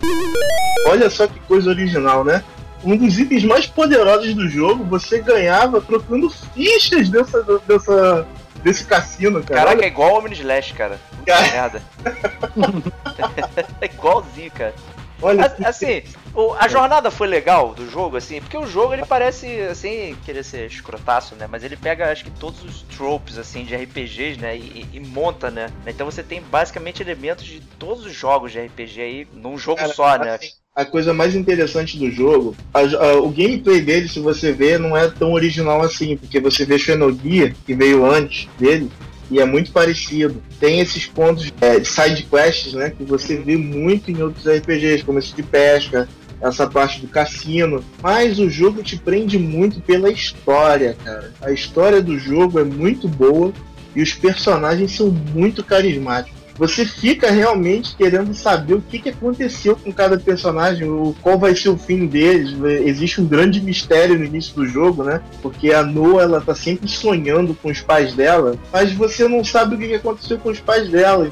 Olha 0.87 1.09
só 1.09 1.27
que 1.27 1.39
coisa 1.41 1.69
original, 1.69 2.23
né? 2.23 2.43
Um 2.83 2.95
dos 2.95 3.17
itens 3.17 3.43
mais 3.43 3.65
poderosos 3.65 4.33
do 4.35 4.47
jogo, 4.47 4.83
você 4.83 5.19
ganhava 5.19 5.81
trocando 5.81 6.29
fichas 6.29 7.09
dessa, 7.09 7.43
dessa, 7.67 8.27
desse 8.63 8.85
cassino, 8.85 9.43
cara. 9.43 9.61
Caraca, 9.61 9.83
é 9.83 9.87
igual 9.87 10.13
o 10.13 10.17
Homem 10.19 10.33
Slash, 10.33 10.73
cara. 10.73 10.99
Puta 11.17 11.31
Cara. 11.31 11.51
merda. 11.51 11.81
é 13.81 13.85
igualzinho, 13.85 14.51
cara. 14.51 14.75
Olha, 15.21 15.45
A- 15.45 15.69
Assim, 15.69 16.03
o- 16.33 16.53
a 16.53 16.67
jornada 16.67 17.09
foi 17.09 17.27
legal 17.27 17.73
do 17.73 17.89
jogo, 17.89 18.17
assim, 18.17 18.39
porque 18.41 18.57
o 18.57 18.67
jogo 18.67 18.93
ele 18.93 19.05
parece, 19.05 19.59
assim, 19.61 20.15
querer 20.25 20.43
ser 20.43 20.67
escrotaço, 20.67 21.35
né? 21.35 21.47
Mas 21.49 21.63
ele 21.63 21.75
pega, 21.77 22.11
acho 22.11 22.23
que 22.25 22.31
todos 22.31 22.63
os 22.63 22.81
tropes, 22.83 23.37
assim, 23.37 23.63
de 23.63 23.73
RPGs, 23.75 24.39
né? 24.39 24.55
E, 24.57 24.85
e 24.93 24.99
monta, 24.99 25.49
né? 25.49 25.67
Então 25.87 26.05
você 26.05 26.21
tem 26.21 26.41
basicamente 26.41 27.01
elementos 27.01 27.45
de 27.45 27.61
todos 27.79 28.05
os 28.05 28.13
jogos 28.13 28.51
de 28.51 28.59
RPG 28.59 29.01
aí 29.01 29.27
num 29.33 29.57
jogo 29.57 29.77
Cara, 29.79 29.93
só, 29.93 30.17
né? 30.17 30.35
assim, 30.35 30.49
a 30.75 30.83
coisa 30.83 31.13
mais 31.13 31.35
interessante 31.35 31.97
do 31.97 32.11
jogo, 32.11 32.55
a, 32.73 32.79
a, 32.81 33.13
o 33.17 33.29
gameplay 33.29 33.79
dele, 33.81 34.09
se 34.09 34.19
você 34.19 34.51
ver, 34.51 34.77
não 34.77 34.95
é 34.95 35.09
tão 35.09 35.31
original 35.31 35.81
assim, 35.81 36.17
porque 36.17 36.39
você 36.41 36.65
vê 36.65 36.77
Xenogear, 36.77 37.55
que 37.65 37.73
veio 37.73 38.05
antes 38.05 38.47
dele, 38.59 38.91
e 39.29 39.39
é 39.39 39.45
muito 39.45 39.71
parecido. 39.71 40.41
Tem 40.59 40.79
esses 40.79 41.05
pontos 41.05 41.51
é, 41.61 41.79
de 41.79 41.87
side 41.87 42.23
quests, 42.23 42.73
né, 42.73 42.91
que 42.91 43.03
você 43.03 43.37
vê 43.37 43.57
muito 43.57 44.11
em 44.11 44.21
outros 44.21 44.45
RPGs, 44.45 45.03
como 45.03 45.19
esse 45.19 45.35
de 45.35 45.43
pesca, 45.43 46.07
essa 46.41 46.67
parte 46.67 47.01
do 47.01 47.07
cassino. 47.07 47.83
Mas 48.01 48.39
o 48.39 48.49
jogo 48.49 48.83
te 48.83 48.97
prende 48.97 49.37
muito 49.37 49.81
pela 49.81 50.09
história, 50.09 50.95
cara. 51.03 51.33
A 51.41 51.51
história 51.51 52.01
do 52.01 52.17
jogo 52.17 52.59
é 52.59 52.63
muito 52.63 53.07
boa 53.07 53.51
e 53.95 54.01
os 54.01 54.13
personagens 54.13 54.91
são 54.91 55.09
muito 55.09 55.63
carismáticos 55.63 56.34
você 56.57 56.85
fica 56.85 57.29
realmente 57.29 57.95
querendo 57.95 58.33
saber 58.33 58.75
o 58.75 58.81
que, 58.81 58.99
que 58.99 59.09
aconteceu 59.09 59.75
com 59.75 59.91
cada 59.91 60.17
personagem, 60.17 60.87
o, 60.89 61.15
qual 61.21 61.37
vai 61.37 61.55
ser 61.55 61.69
o 61.69 61.77
fim 61.77 62.07
deles. 62.07 62.55
Existe 62.85 63.21
um 63.21 63.25
grande 63.25 63.61
mistério 63.61 64.17
no 64.17 64.25
início 64.25 64.55
do 64.55 64.65
jogo, 64.65 65.03
né? 65.03 65.21
Porque 65.41 65.73
a 65.73 65.83
Noah 65.83 66.23
ela 66.23 66.41
tá 66.41 66.55
sempre 66.55 66.87
sonhando 66.87 67.53
com 67.53 67.69
os 67.69 67.81
pais 67.81 68.13
dela, 68.13 68.55
mas 68.71 68.91
você 68.93 69.27
não 69.27 69.43
sabe 69.43 69.75
o 69.75 69.77
que, 69.77 69.87
que 69.87 69.95
aconteceu 69.95 70.37
com 70.37 70.49
os 70.49 70.59
pais 70.59 70.89
dela. 70.89 71.29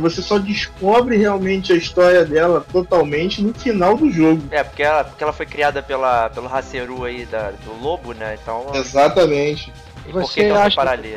Você 0.00 0.22
só 0.22 0.38
descobre 0.38 1.16
realmente 1.16 1.72
a 1.72 1.76
história 1.76 2.24
dela 2.24 2.64
totalmente 2.72 3.42
no 3.42 3.52
final 3.54 3.96
do 3.96 4.10
jogo. 4.10 4.42
É, 4.50 4.62
porque 4.62 4.82
ela, 4.82 5.04
porque 5.04 5.22
ela 5.22 5.32
foi 5.32 5.46
criada 5.46 5.82
pela, 5.82 6.30
pelo 6.30 6.52
Haceru 6.52 7.04
aí 7.04 7.26
da, 7.26 7.50
do 7.50 7.82
lobo, 7.82 8.12
né? 8.12 8.38
Então. 8.40 8.66
Exatamente. 8.74 9.72
E 10.06 10.12
por 10.12 10.24
que, 10.30 10.40
que 10.40 10.46
ela 10.46 10.62
foi 10.62 10.72
para 10.72 10.90
ali? 10.92 11.16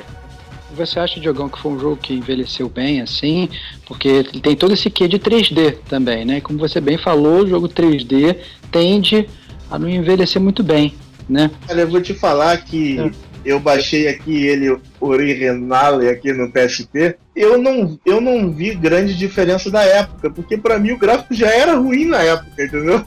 Você 0.76 1.00
acha, 1.00 1.20
Diogão, 1.20 1.50
que 1.50 1.60
foi 1.60 1.72
um 1.72 1.80
jogo 1.80 1.98
que 1.98 2.14
envelheceu 2.14 2.70
bem, 2.70 3.02
assim? 3.02 3.50
Porque 3.86 4.08
ele 4.08 4.42
tem 4.42 4.56
todo 4.56 4.74
esse 4.74 4.90
quê 4.90 5.08
de 5.08 5.18
3D 5.18 5.78
também, 5.90 6.26
né? 6.26 6.42
Como 6.42 6.60
você 6.60 6.80
bem 6.80 6.98
falou, 6.98 7.44
o 7.44 7.48
jogo 7.48 7.68
3D 7.68 8.38
tende 8.72 9.28
a 9.70 9.80
não 9.80 9.90
envelhecer 9.90 10.42
muito 10.42 10.62
bem, 10.64 10.94
né? 11.28 11.50
Olha, 11.70 11.82
eu 11.82 11.88
vou 11.88 12.02
te 12.02 12.14
falar 12.14 12.58
que 12.58 13.00
é 13.00 13.12
eu 13.46 13.60
baixei 13.60 14.08
aqui 14.08 14.46
ele 14.46 14.76
original 15.00 16.00
aqui 16.00 16.34
no 16.34 16.52
PSP, 16.52 17.16
eu 17.36 17.58
não, 17.58 18.00
eu 18.06 18.20
não 18.20 18.52
vi 18.52 18.74
grande 18.74 19.14
diferença 19.14 19.70
da 19.70 19.84
época, 19.84 20.30
porque 20.30 20.58
para 20.58 20.80
mim 20.80 20.92
o 20.92 20.98
gráfico 20.98 21.34
já 21.34 21.48
era 21.48 21.76
ruim 21.76 22.06
na 22.06 22.22
época, 22.22 22.64
entendeu? 22.64 23.06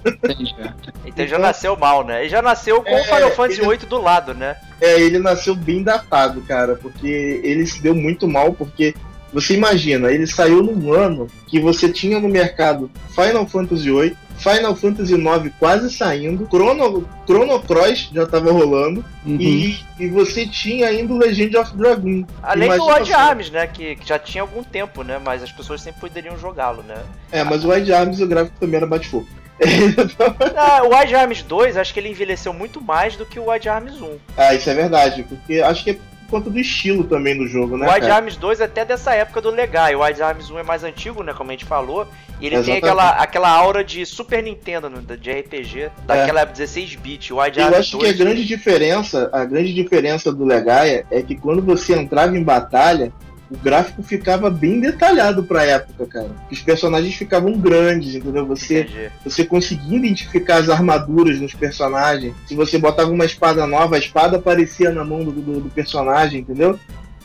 Então 1.05 1.27
já 1.27 1.39
nasceu 1.39 1.77
mal, 1.77 2.05
né? 2.05 2.27
E 2.27 2.29
já 2.29 2.41
nasceu 2.41 2.83
com 2.83 2.91
é, 2.91 3.01
o 3.01 3.05
Final 3.05 3.31
Fantasy 3.33 3.61
VIII 3.61 3.79
do 3.89 4.01
lado, 4.01 4.35
né? 4.35 4.57
É, 4.81 5.01
ele 5.01 5.19
nasceu 5.19 5.55
bem 5.55 5.83
datado, 5.83 6.41
cara, 6.43 6.77
porque 6.77 7.41
ele 7.43 7.67
se 7.67 7.83
deu 7.83 7.95
muito 7.95 8.29
mal, 8.29 8.53
porque 8.53 8.95
você 9.33 9.55
imagina, 9.55 10.11
ele 10.13 10.27
saiu 10.27 10.63
num 10.63 10.93
ano 10.93 11.27
que 11.47 11.59
você 11.59 11.89
tinha 11.89 12.21
no 12.21 12.29
mercado 12.29 12.91
Final 13.15 13.47
Fantasy 13.47 13.91
VIII, 13.91 14.17
Final 14.39 14.75
Fantasy 14.77 15.15
IX 15.15 15.53
quase 15.59 15.93
saindo, 15.93 16.47
Chrono, 16.47 17.09
Chrono 17.27 17.61
Cross 17.61 18.11
já 18.13 18.27
tava 18.27 18.53
rolando, 18.53 19.05
uhum. 19.27 19.37
e, 19.39 19.79
e 19.99 20.09
você 20.09 20.47
tinha 20.47 20.89
ainda 20.89 21.13
o 21.13 21.19
Legend 21.19 21.57
of 21.57 21.77
Dragoon. 21.77 22.25
Além 22.43 22.67
Imagina 22.67 22.87
do 22.87 22.95
Wild 22.95 23.13
Arms, 23.13 23.51
né? 23.51 23.67
Que, 23.67 23.97
que, 23.97 24.09
já 24.09 24.19
tinha 24.19 24.43
algum 24.43 24.63
tempo, 24.63 25.03
né? 25.03 25.21
Mas 25.23 25.43
as 25.43 25.53
pessoas 25.53 25.83
sempre 25.83 26.01
poderiam 26.01 26.39
jogá-lo, 26.39 26.83
né? 26.83 26.97
É, 27.33 27.43
mas 27.43 27.65
o 27.65 27.71
Wild 27.71 27.93
Arms 27.93 28.21
o 28.21 28.27
gráfico 28.27 28.57
também 28.59 28.77
era 28.77 28.87
bate-fogo. 28.87 29.27
ah, 30.57 30.83
o 30.85 30.97
Wild 30.97 31.15
Arms 31.15 31.43
2, 31.43 31.77
acho 31.77 31.93
que 31.93 31.99
ele 31.99 32.11
envelheceu 32.11 32.53
muito 32.53 32.81
mais 32.81 33.17
do 33.17 33.27
que 33.27 33.41
o 33.41 33.51
Wild 33.51 33.69
Arms 33.69 34.01
1. 34.01 34.17
Ah, 34.37 34.55
isso 34.55 34.71
é 34.71 34.75
verdade, 34.75 35.25
porque 35.25 35.61
acho 35.61 35.83
que 35.83 35.91
é 35.91 35.99
quanto 36.29 36.51
do 36.51 36.59
estilo 36.59 37.05
também 37.05 37.37
do 37.37 37.47
jogo, 37.47 37.77
né? 37.77 37.87
O 37.87 37.93
Wild 37.93 38.11
Arms 38.11 38.37
2 38.37 38.61
é 38.61 38.65
até 38.65 38.85
dessa 38.85 39.15
época 39.15 39.41
do 39.41 39.51
Legai. 39.51 39.95
O 39.95 40.03
Wild 40.03 40.23
Arms 40.23 40.51
1 40.51 40.59
é 40.59 40.63
mais 40.63 40.85
antigo, 40.85 41.23
né? 41.23 41.33
Como 41.33 41.51
a 41.51 41.53
gente 41.53 41.65
falou. 41.65 42.07
E 42.41 42.47
ele 42.47 42.55
Exatamente. 42.55 42.81
tem 42.81 42.91
aquela, 42.91 43.11
aquela 43.11 43.51
aura 43.51 43.83
de 43.83 44.07
Super 44.07 44.43
Nintendo, 44.43 44.89
né, 44.89 45.01
de 45.17 45.31
RPG, 45.31 45.91
daquela 46.07 46.43
é. 46.43 46.47
16-bit. 46.47 47.33
O 47.33 47.41
Wild 47.41 47.59
Eu 47.59 47.65
Arms 47.65 47.79
acho 47.81 47.99
2... 47.99 48.15
que 48.15 48.23
a 48.23 48.25
grande 48.25 48.45
diferença, 48.45 49.29
a 49.33 49.45
grande 49.45 49.75
diferença 49.75 50.33
do 50.33 50.45
Legai 50.45 51.05
é 51.11 51.23
que 51.23 51.35
quando 51.35 51.63
você 51.63 51.97
entrava 51.97 52.37
em 52.37 52.43
batalha, 52.43 53.13
o 53.51 53.57
gráfico 53.57 54.03
ficava 54.03 54.51
bem 54.51 54.79
detalhado 54.81 55.43
pra 55.43 55.65
época, 55.65 56.07
cara. 56.07 56.31
Os 56.51 56.61
personagens 56.61 57.15
ficavam 57.15 57.53
grandes, 57.59 58.15
entendeu? 58.15 58.47
Você, 58.47 59.11
você 59.25 59.45
conseguia 59.45 59.97
identificar 59.97 60.57
as 60.57 60.69
armaduras 60.69 61.41
nos 61.41 61.55
personagens. 61.55 62.35
Se 62.47 62.55
você 62.55 62.79
botava 62.79 63.11
uma 63.11 63.25
espada 63.25 63.67
nova, 63.67 63.97
a 63.97 63.99
espada 63.99 64.37
aparecia 64.37 64.91
na 64.91 65.05
mão 65.05 65.25
do, 65.25 65.33
do, 65.33 65.61
do 65.61 65.71
personagem, 65.71 66.41
entendeu? 66.41 66.79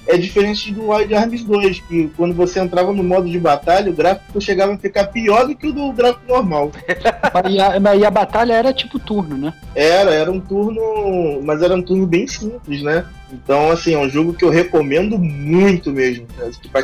É 0.08 0.18
diferente 0.18 0.72
do 0.72 0.90
Wild 0.90 1.14
Arms 1.16 1.44
2, 1.44 1.80
que 1.82 2.12
quando 2.16 2.34
você 2.34 2.60
entrava 2.60 2.92
no 2.92 3.04
modo 3.04 3.30
de 3.30 3.40
batalha, 3.40 3.92
o 3.92 3.96
gráfico 3.96 4.42
chegava 4.42 4.74
a 4.74 4.78
ficar 4.78 5.08
pior 5.08 5.48
do 5.48 5.56
que 5.56 5.68
o 5.68 5.74
do 5.74 5.92
gráfico 5.92 6.28
normal. 6.28 6.72
e, 7.50 7.60
a, 7.60 7.96
e 7.96 8.06
a 8.06 8.12
batalha 8.12 8.54
era 8.54 8.74
tipo 8.74 9.00
turno, 9.00 9.38
né? 9.38 9.54
Era, 9.76 10.14
era 10.14 10.32
um 10.32 10.40
turno, 10.40 11.42
mas 11.44 11.62
era 11.62 11.74
um 11.74 11.82
turno 11.82 12.06
bem 12.06 12.28
simples, 12.28 12.82
né? 12.82 13.06
Então, 13.32 13.72
assim, 13.72 13.96
é 13.96 13.98
um 13.98 14.10
jogo 14.10 14.34
que 14.34 14.46
eu 14.46 14.50
recomendo 14.50 15.18
muito 15.18 15.92
mesmo. 15.92 16.28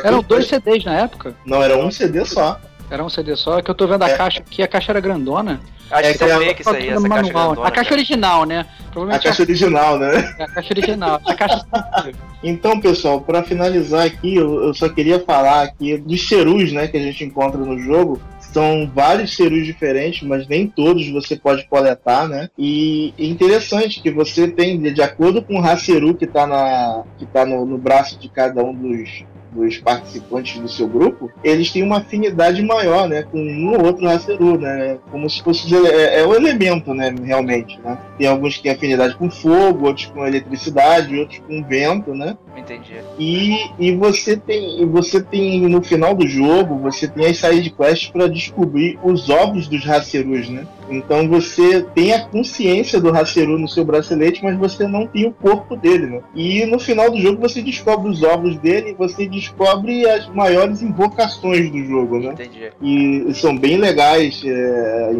Eram 0.02 0.22
dois 0.22 0.48
CDs 0.48 0.84
na 0.84 1.00
época? 1.00 1.34
Não, 1.46 1.62
era 1.62 1.76
um 1.76 1.90
CD 1.90 2.24
só. 2.24 2.60
Era 2.90 3.04
um 3.04 3.08
CD 3.08 3.36
só, 3.36 3.58
é 3.58 3.62
que 3.62 3.70
eu 3.70 3.74
tô 3.74 3.86
vendo 3.86 4.02
a 4.02 4.08
é. 4.08 4.16
caixa 4.16 4.40
aqui, 4.40 4.62
a 4.62 4.68
caixa 4.68 4.90
era 4.90 5.00
grandona. 5.00 5.60
Acho 5.90 6.08
é 6.08 6.14
que 6.14 6.24
é 6.24 6.38
fake 6.38 6.60
isso 6.60 6.70
aí, 6.70 6.88
essa 6.88 7.00
manual. 7.00 7.16
caixa 7.16 7.32
grandona, 7.32 7.68
A 7.68 7.70
caixa 7.70 7.94
original, 7.94 8.44
né? 8.44 8.66
A 9.10 9.18
caixa 9.18 9.42
original, 9.42 9.98
né? 9.98 10.34
É, 10.38 10.42
a 10.42 10.48
caixa 10.48 10.72
original. 10.72 11.20
a 11.24 11.34
caixa... 11.34 11.66
então, 12.42 12.80
pessoal, 12.80 13.20
para 13.20 13.44
finalizar 13.44 14.06
aqui, 14.06 14.34
eu, 14.34 14.64
eu, 14.64 14.74
só 14.74 14.88
queria 14.88 15.20
falar 15.20 15.62
aqui 15.62 15.96
dos 15.98 16.28
cerus, 16.28 16.72
né, 16.72 16.88
que 16.88 16.96
a 16.96 17.02
gente 17.02 17.24
encontra 17.24 17.60
no 17.60 17.78
jogo. 17.78 18.20
São 18.40 18.90
vários 18.92 19.36
cerus 19.36 19.64
diferentes, 19.64 20.26
mas 20.26 20.48
nem 20.48 20.66
todos 20.66 21.08
você 21.08 21.36
pode 21.36 21.64
coletar, 21.68 22.28
né? 22.28 22.50
E 22.58 23.14
é 23.16 23.24
interessante 23.24 24.02
que 24.02 24.10
você 24.10 24.48
tem, 24.48 24.80
de 24.80 25.00
acordo 25.00 25.40
com 25.40 25.60
o 25.60 25.64
Haceru 25.64 26.14
que 26.14 26.24
está 26.24 26.48
na, 26.48 27.04
que 27.16 27.26
tá 27.26 27.46
no, 27.46 27.64
no 27.64 27.78
braço 27.78 28.18
de 28.18 28.28
cada 28.28 28.64
um 28.64 28.74
dos, 28.74 29.22
dos 29.52 29.78
participantes 29.78 30.60
do 30.60 30.68
seu 30.68 30.88
grupo, 30.88 31.30
eles 31.42 31.70
têm 31.70 31.82
uma 31.82 31.98
afinidade 31.98 32.62
maior, 32.62 33.08
né, 33.08 33.22
com 33.22 33.38
um 33.38 33.72
ou 33.72 33.86
outro 33.86 34.08
Haceru, 34.08 34.58
né, 34.58 34.98
como 35.10 35.28
se 35.28 35.42
fosse 35.42 35.74
é, 35.74 36.20
é 36.20 36.26
o 36.26 36.34
elemento, 36.34 36.94
né, 36.94 37.14
realmente, 37.24 37.78
né. 37.82 37.98
Tem 38.18 38.26
alguns 38.26 38.56
que 38.56 38.62
têm 38.62 38.72
afinidade 38.72 39.16
com 39.16 39.30
fogo, 39.30 39.86
outros 39.86 40.06
com 40.06 40.26
eletricidade, 40.26 41.18
outros 41.18 41.40
com 41.40 41.62
vento, 41.62 42.14
né. 42.14 42.36
Entendi. 42.56 42.94
E, 43.18 43.70
e 43.78 43.94
você 43.94 44.36
tem, 44.36 44.86
você 44.86 45.22
tem 45.22 45.60
no 45.68 45.82
final 45.82 46.14
do 46.14 46.26
jogo, 46.26 46.78
você 46.78 47.08
tem 47.08 47.26
as 47.26 47.38
side 47.38 47.70
quests 47.70 48.08
para 48.08 48.28
descobrir 48.28 48.98
os 49.02 49.28
ovos 49.28 49.66
dos 49.66 49.88
Hacerus, 49.88 50.48
né. 50.48 50.66
Então 50.90 51.28
você 51.28 51.82
tem 51.94 52.12
a 52.12 52.24
consciência 52.24 53.00
do 53.00 53.10
Haceru 53.10 53.58
no 53.58 53.68
seu 53.68 53.84
bracelete, 53.84 54.42
mas 54.42 54.56
você 54.56 54.86
não 54.86 55.06
tem 55.06 55.26
o 55.26 55.32
corpo 55.32 55.76
dele, 55.76 56.06
né. 56.06 56.20
E 56.34 56.64
no 56.66 56.78
final 56.78 57.10
do 57.10 57.18
jogo 57.18 57.40
você 57.40 57.62
descobre 57.62 58.10
os 58.10 58.22
ovos 58.22 58.56
dele 58.58 58.90
e 58.90 58.94
você 58.94 59.26
descobre 59.26 60.08
as 60.08 60.28
maiores 60.28 60.82
invocações 60.82 61.70
do 61.70 61.84
jogo, 61.84 62.18
né? 62.18 62.32
Entendi. 62.32 62.72
E 62.80 63.34
são 63.34 63.56
bem 63.56 63.76
legais. 63.76 64.42
É, 64.44 65.10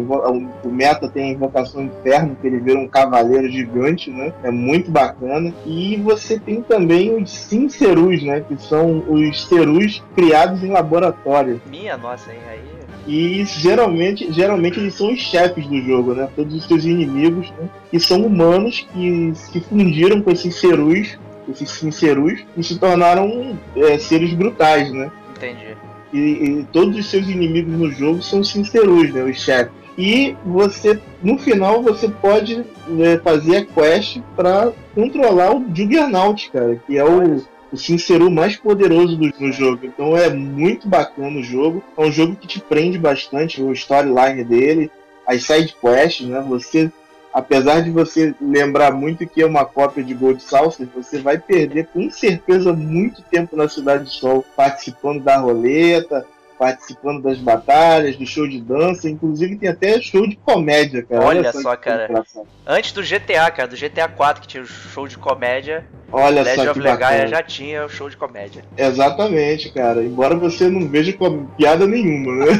o 0.63 0.69
meta 0.69 1.09
tem 1.09 1.29
a 1.29 1.33
invocação 1.33 1.83
inferno, 1.83 2.37
que 2.39 2.47
ele 2.47 2.59
vira 2.59 2.79
um 2.79 2.87
cavaleiro 2.87 3.49
gigante, 3.49 4.09
né? 4.09 4.33
É 4.43 4.51
muito 4.51 4.91
bacana. 4.91 5.53
E 5.65 5.97
você 5.97 6.39
tem 6.39 6.61
também 6.61 7.15
os 7.15 7.31
sincerus, 7.31 8.23
né? 8.23 8.41
Que 8.41 8.57
são 8.61 9.03
os 9.07 9.45
cerus 9.45 10.03
criados 10.15 10.63
em 10.63 10.69
laboratório. 10.69 11.61
Minha 11.69 11.97
nossa, 11.97 12.31
hein? 12.31 12.39
Aí 12.49 12.80
e 13.07 13.43
geralmente, 13.45 14.31
geralmente 14.31 14.79
eles 14.79 14.93
são 14.93 15.11
os 15.11 15.19
chefes 15.19 15.65
do 15.67 15.81
jogo, 15.81 16.13
né? 16.13 16.29
Todos 16.35 16.55
os 16.55 16.65
seus 16.65 16.85
inimigos, 16.85 17.49
né? 17.51 17.69
E 17.91 17.99
são 17.99 18.25
humanos 18.25 18.85
que 18.93 19.31
se 19.35 19.59
fundiram 19.61 20.21
com 20.21 20.31
esses 20.31 20.55
cerus 20.55 21.17
esses 21.49 21.69
sincerus, 21.71 22.43
e 22.55 22.63
se 22.63 22.77
tornaram 22.77 23.57
é, 23.75 23.97
seres 23.97 24.33
brutais, 24.33 24.91
né? 24.91 25.11
Entendi. 25.35 25.77
E, 26.13 26.19
e, 26.19 26.67
todos 26.71 26.97
os 26.97 27.09
seus 27.09 27.27
inimigos 27.27 27.73
no 27.73 27.91
jogo 27.91 28.21
são 28.21 28.43
sincerus, 28.43 29.13
né? 29.13 29.23
Os 29.23 29.41
chefes. 29.41 29.73
E 29.97 30.35
você, 30.45 30.99
no 31.21 31.37
final, 31.37 31.81
você 31.81 32.07
pode 32.07 32.65
né, 32.87 33.17
fazer 33.23 33.57
a 33.57 33.65
quest 33.65 34.19
para 34.35 34.71
controlar 34.95 35.55
o 35.55 35.65
Juggernaut, 35.73 36.49
cara, 36.51 36.81
que 36.87 36.97
é 36.97 37.03
o, 37.03 37.41
o 37.71 37.77
Sinceru 37.77 38.29
mais 38.29 38.55
poderoso 38.55 39.15
do, 39.15 39.31
do, 39.31 39.51
jogo. 39.51 39.85
Então 39.85 40.15
é 40.15 40.29
muito 40.29 40.87
bacana 40.87 41.39
o 41.39 41.43
jogo. 41.43 41.83
É 41.97 42.01
um 42.01 42.11
jogo 42.11 42.35
que 42.35 42.47
te 42.47 42.59
prende 42.59 42.97
bastante, 42.97 43.61
o 43.61 43.71
storyline 43.71 44.43
dele, 44.43 44.91
as 45.25 45.43
side 45.43 45.75
quests, 45.81 46.27
né? 46.27 46.43
Você 46.49 46.91
apesar 47.33 47.81
de 47.81 47.89
você 47.89 48.35
lembrar 48.41 48.91
muito 48.91 49.25
que 49.25 49.41
é 49.41 49.45
uma 49.45 49.65
cópia 49.65 50.03
de 50.03 50.13
Gold 50.13 50.43
Saucer, 50.43 50.87
você 50.93 51.19
vai 51.19 51.37
perder 51.37 51.87
com 51.87 52.09
certeza 52.09 52.73
muito 52.73 53.21
tempo 53.21 53.55
na 53.55 53.69
Cidade 53.69 54.03
do 54.03 54.09
Sol 54.09 54.45
participando 54.55 55.23
da 55.23 55.37
roleta, 55.37 56.25
participando 56.61 57.23
das 57.23 57.39
batalhas, 57.39 58.15
do 58.15 58.23
show 58.23 58.47
de 58.47 58.61
dança, 58.61 59.09
inclusive 59.09 59.55
tem 59.55 59.67
até 59.67 59.99
show 59.99 60.27
de 60.27 60.35
comédia, 60.35 61.01
cara. 61.01 61.25
Olha, 61.25 61.39
Olha 61.39 61.53
só, 61.53 61.75
cara. 61.75 62.23
Antes 62.67 62.91
do 62.91 63.01
GTA, 63.01 63.49
cara, 63.49 63.67
do 63.67 63.75
GTA 63.75 64.07
4 64.07 64.43
que 64.43 64.47
tinha 64.47 64.61
o 64.61 64.67
show 64.67 65.07
de 65.07 65.17
comédia. 65.17 65.83
Olha 66.11 66.43
Legend 66.43 66.65
só 66.65 66.71
of 66.71 66.79
Legaia 66.79 67.27
já 67.27 67.41
tinha 67.41 67.83
o 67.83 67.89
show 67.89 68.07
de 68.07 68.15
comédia. 68.15 68.63
Exatamente, 68.77 69.71
cara. 69.71 70.03
Embora 70.03 70.35
você 70.35 70.69
não 70.69 70.87
veja 70.87 71.17
piada 71.57 71.87
nenhuma, 71.87 72.45
né? 72.45 72.51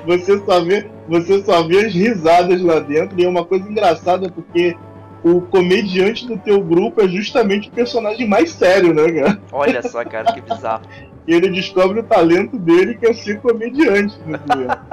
você 0.06 0.38
só 0.38 0.64
vê, 0.64 0.88
você 1.06 1.44
só 1.44 1.62
vê 1.62 1.84
as 1.84 1.92
risadas 1.92 2.62
lá 2.62 2.80
dentro 2.80 3.20
e 3.20 3.24
é 3.26 3.28
uma 3.28 3.44
coisa 3.44 3.70
engraçada 3.70 4.30
porque 4.30 4.74
o 5.22 5.42
comediante 5.42 6.26
do 6.26 6.38
teu 6.38 6.62
grupo 6.62 7.02
é 7.02 7.08
justamente 7.08 7.68
o 7.68 7.72
personagem 7.72 8.26
mais 8.26 8.50
sério, 8.52 8.94
né, 8.94 9.12
cara? 9.12 9.38
Olha 9.52 9.82
só, 9.82 10.02
cara, 10.06 10.32
que 10.32 10.40
bizarro. 10.40 10.84
E 11.30 11.32
ele 11.32 11.48
descobre 11.48 12.00
o 12.00 12.02
talento 12.02 12.58
dele 12.58 12.96
que 12.96 13.06
é 13.06 13.14
ser 13.14 13.38
comediante. 13.38 14.18
Né, 14.26 14.36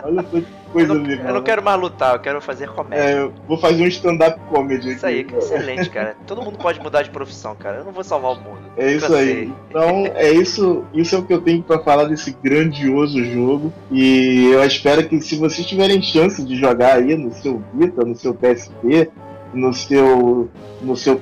Olha 0.04 0.22
só 0.22 0.38
que 0.40 0.46
coisa 0.72 0.94
eu 0.94 1.00
não, 1.00 1.04
legal. 1.04 1.28
Eu 1.30 1.34
não 1.34 1.42
quero 1.42 1.64
mais 1.64 1.82
lutar, 1.82 2.14
eu 2.14 2.20
quero 2.20 2.40
fazer 2.40 2.70
comédia. 2.70 3.04
É, 3.04 3.30
vou 3.48 3.58
fazer 3.58 3.82
um 3.82 3.88
stand-up 3.88 4.40
comedy 4.52 4.94
Isso 4.94 5.04
aí, 5.04 5.24
que 5.24 5.34
é 5.34 5.40
excelente, 5.40 5.90
cara. 5.90 6.16
Todo 6.28 6.44
mundo 6.44 6.60
pode 6.60 6.80
mudar 6.80 7.02
de 7.02 7.10
profissão, 7.10 7.56
cara. 7.56 7.78
Eu 7.78 7.86
não 7.86 7.92
vou 7.92 8.04
salvar 8.04 8.34
o 8.34 8.36
mundo. 8.36 8.60
É 8.78 8.92
isso 8.92 9.16
aí. 9.16 9.52
Então, 9.68 10.06
é 10.14 10.30
isso, 10.30 10.86
isso 10.94 11.16
é 11.16 11.18
o 11.18 11.24
que 11.24 11.34
eu 11.34 11.42
tenho 11.42 11.64
para 11.64 11.80
falar 11.80 12.04
desse 12.04 12.38
grandioso 12.44 13.24
jogo. 13.26 13.74
E 13.90 14.52
eu 14.54 14.64
espero 14.64 15.10
que 15.10 15.20
se 15.20 15.38
vocês 15.38 15.66
tiverem 15.66 16.04
chance 16.04 16.46
de 16.46 16.56
jogar 16.56 16.98
aí 16.98 17.18
no 17.18 17.34
seu 17.34 17.64
Vita, 17.74 18.06
no 18.06 18.16
seu 18.16 18.36
PSP, 18.36 19.10
no 19.54 19.74
seu 19.74 20.50
no 20.82 20.96
seu 20.96 21.22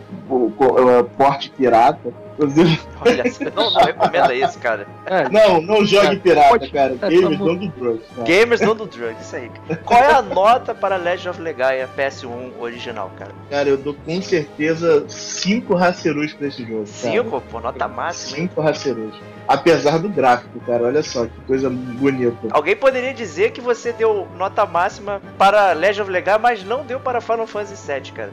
porte 1.18 1.50
pirata. 1.52 2.14
Olha, 2.38 3.24
não, 3.56 3.72
não 3.72 3.82
recomenda 3.82 4.34
isso, 4.34 4.60
cara. 4.60 4.86
É, 5.06 5.30
não, 5.30 5.62
não 5.62 5.86
jogue 5.86 6.18
pirata, 6.18 6.50
pode, 6.50 6.70
cara. 6.70 6.98
É, 7.02 7.10
Gamers 7.10 7.40
não 7.40 7.56
do 7.56 7.68
drugs. 7.70 8.06
Cara. 8.14 8.28
Gamers 8.28 8.62
não 8.62 8.76
do 8.76 8.86
drugs, 8.86 9.26
isso 9.26 9.36
aí. 9.38 9.50
Qual 9.86 10.04
é 10.04 10.12
a 10.12 10.22
nota 10.22 10.76
para 10.76 10.98
Legend 10.98 11.30
of 11.30 11.42
Legaia 11.42 11.90
PS1 11.98 12.52
original, 12.60 13.10
cara? 13.18 13.32
Cara, 13.50 13.70
eu 13.70 13.78
dou 13.78 13.94
com 13.94 14.22
certeza 14.22 15.06
5 15.08 15.74
racerus 15.76 16.34
pra 16.34 16.48
esse 16.48 16.66
jogo. 16.66 16.86
5? 16.86 17.42
Pô, 17.50 17.62
nota 17.62 17.88
máxima. 17.88 18.36
5 18.36 18.62
racerus. 18.62 19.16
Apesar 19.48 20.00
do 20.00 20.10
gráfico, 20.10 20.60
cara, 20.62 20.84
olha 20.84 21.04
só 21.04 21.26
que 21.26 21.40
coisa 21.42 21.70
bonita. 21.70 22.48
Alguém 22.52 22.76
poderia 22.76 23.14
dizer 23.14 23.52
que 23.52 23.62
você 23.62 23.94
deu 23.94 24.28
nota 24.36 24.66
máxima 24.66 25.22
para 25.38 25.72
Legend 25.74 26.02
of 26.02 26.12
Legaia, 26.12 26.40
mas 26.40 26.64
não 26.64 26.84
deu 26.84 27.00
para 27.00 27.22
Final 27.22 27.46
Fantasy 27.46 27.76
VII, 27.92 28.12
cara. 28.12 28.32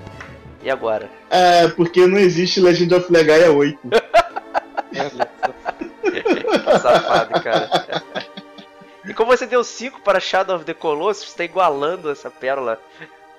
E 0.62 0.70
agora? 0.70 1.10
É, 1.28 1.68
porque 1.68 2.06
não 2.06 2.18
existe 2.18 2.60
Legend 2.60 2.94
of 2.94 3.12
Legaia 3.12 3.52
8. 3.52 3.78
que 4.92 6.78
safado, 6.78 7.42
cara. 7.42 7.68
E 9.04 9.12
como 9.12 9.36
você 9.36 9.46
deu 9.46 9.64
5 9.64 10.00
para 10.02 10.20
Shadow 10.20 10.56
of 10.56 10.64
the 10.64 10.74
Colossus, 10.74 11.24
você 11.24 11.30
está 11.30 11.44
igualando 11.44 12.10
essa 12.10 12.30
pérola 12.30 12.80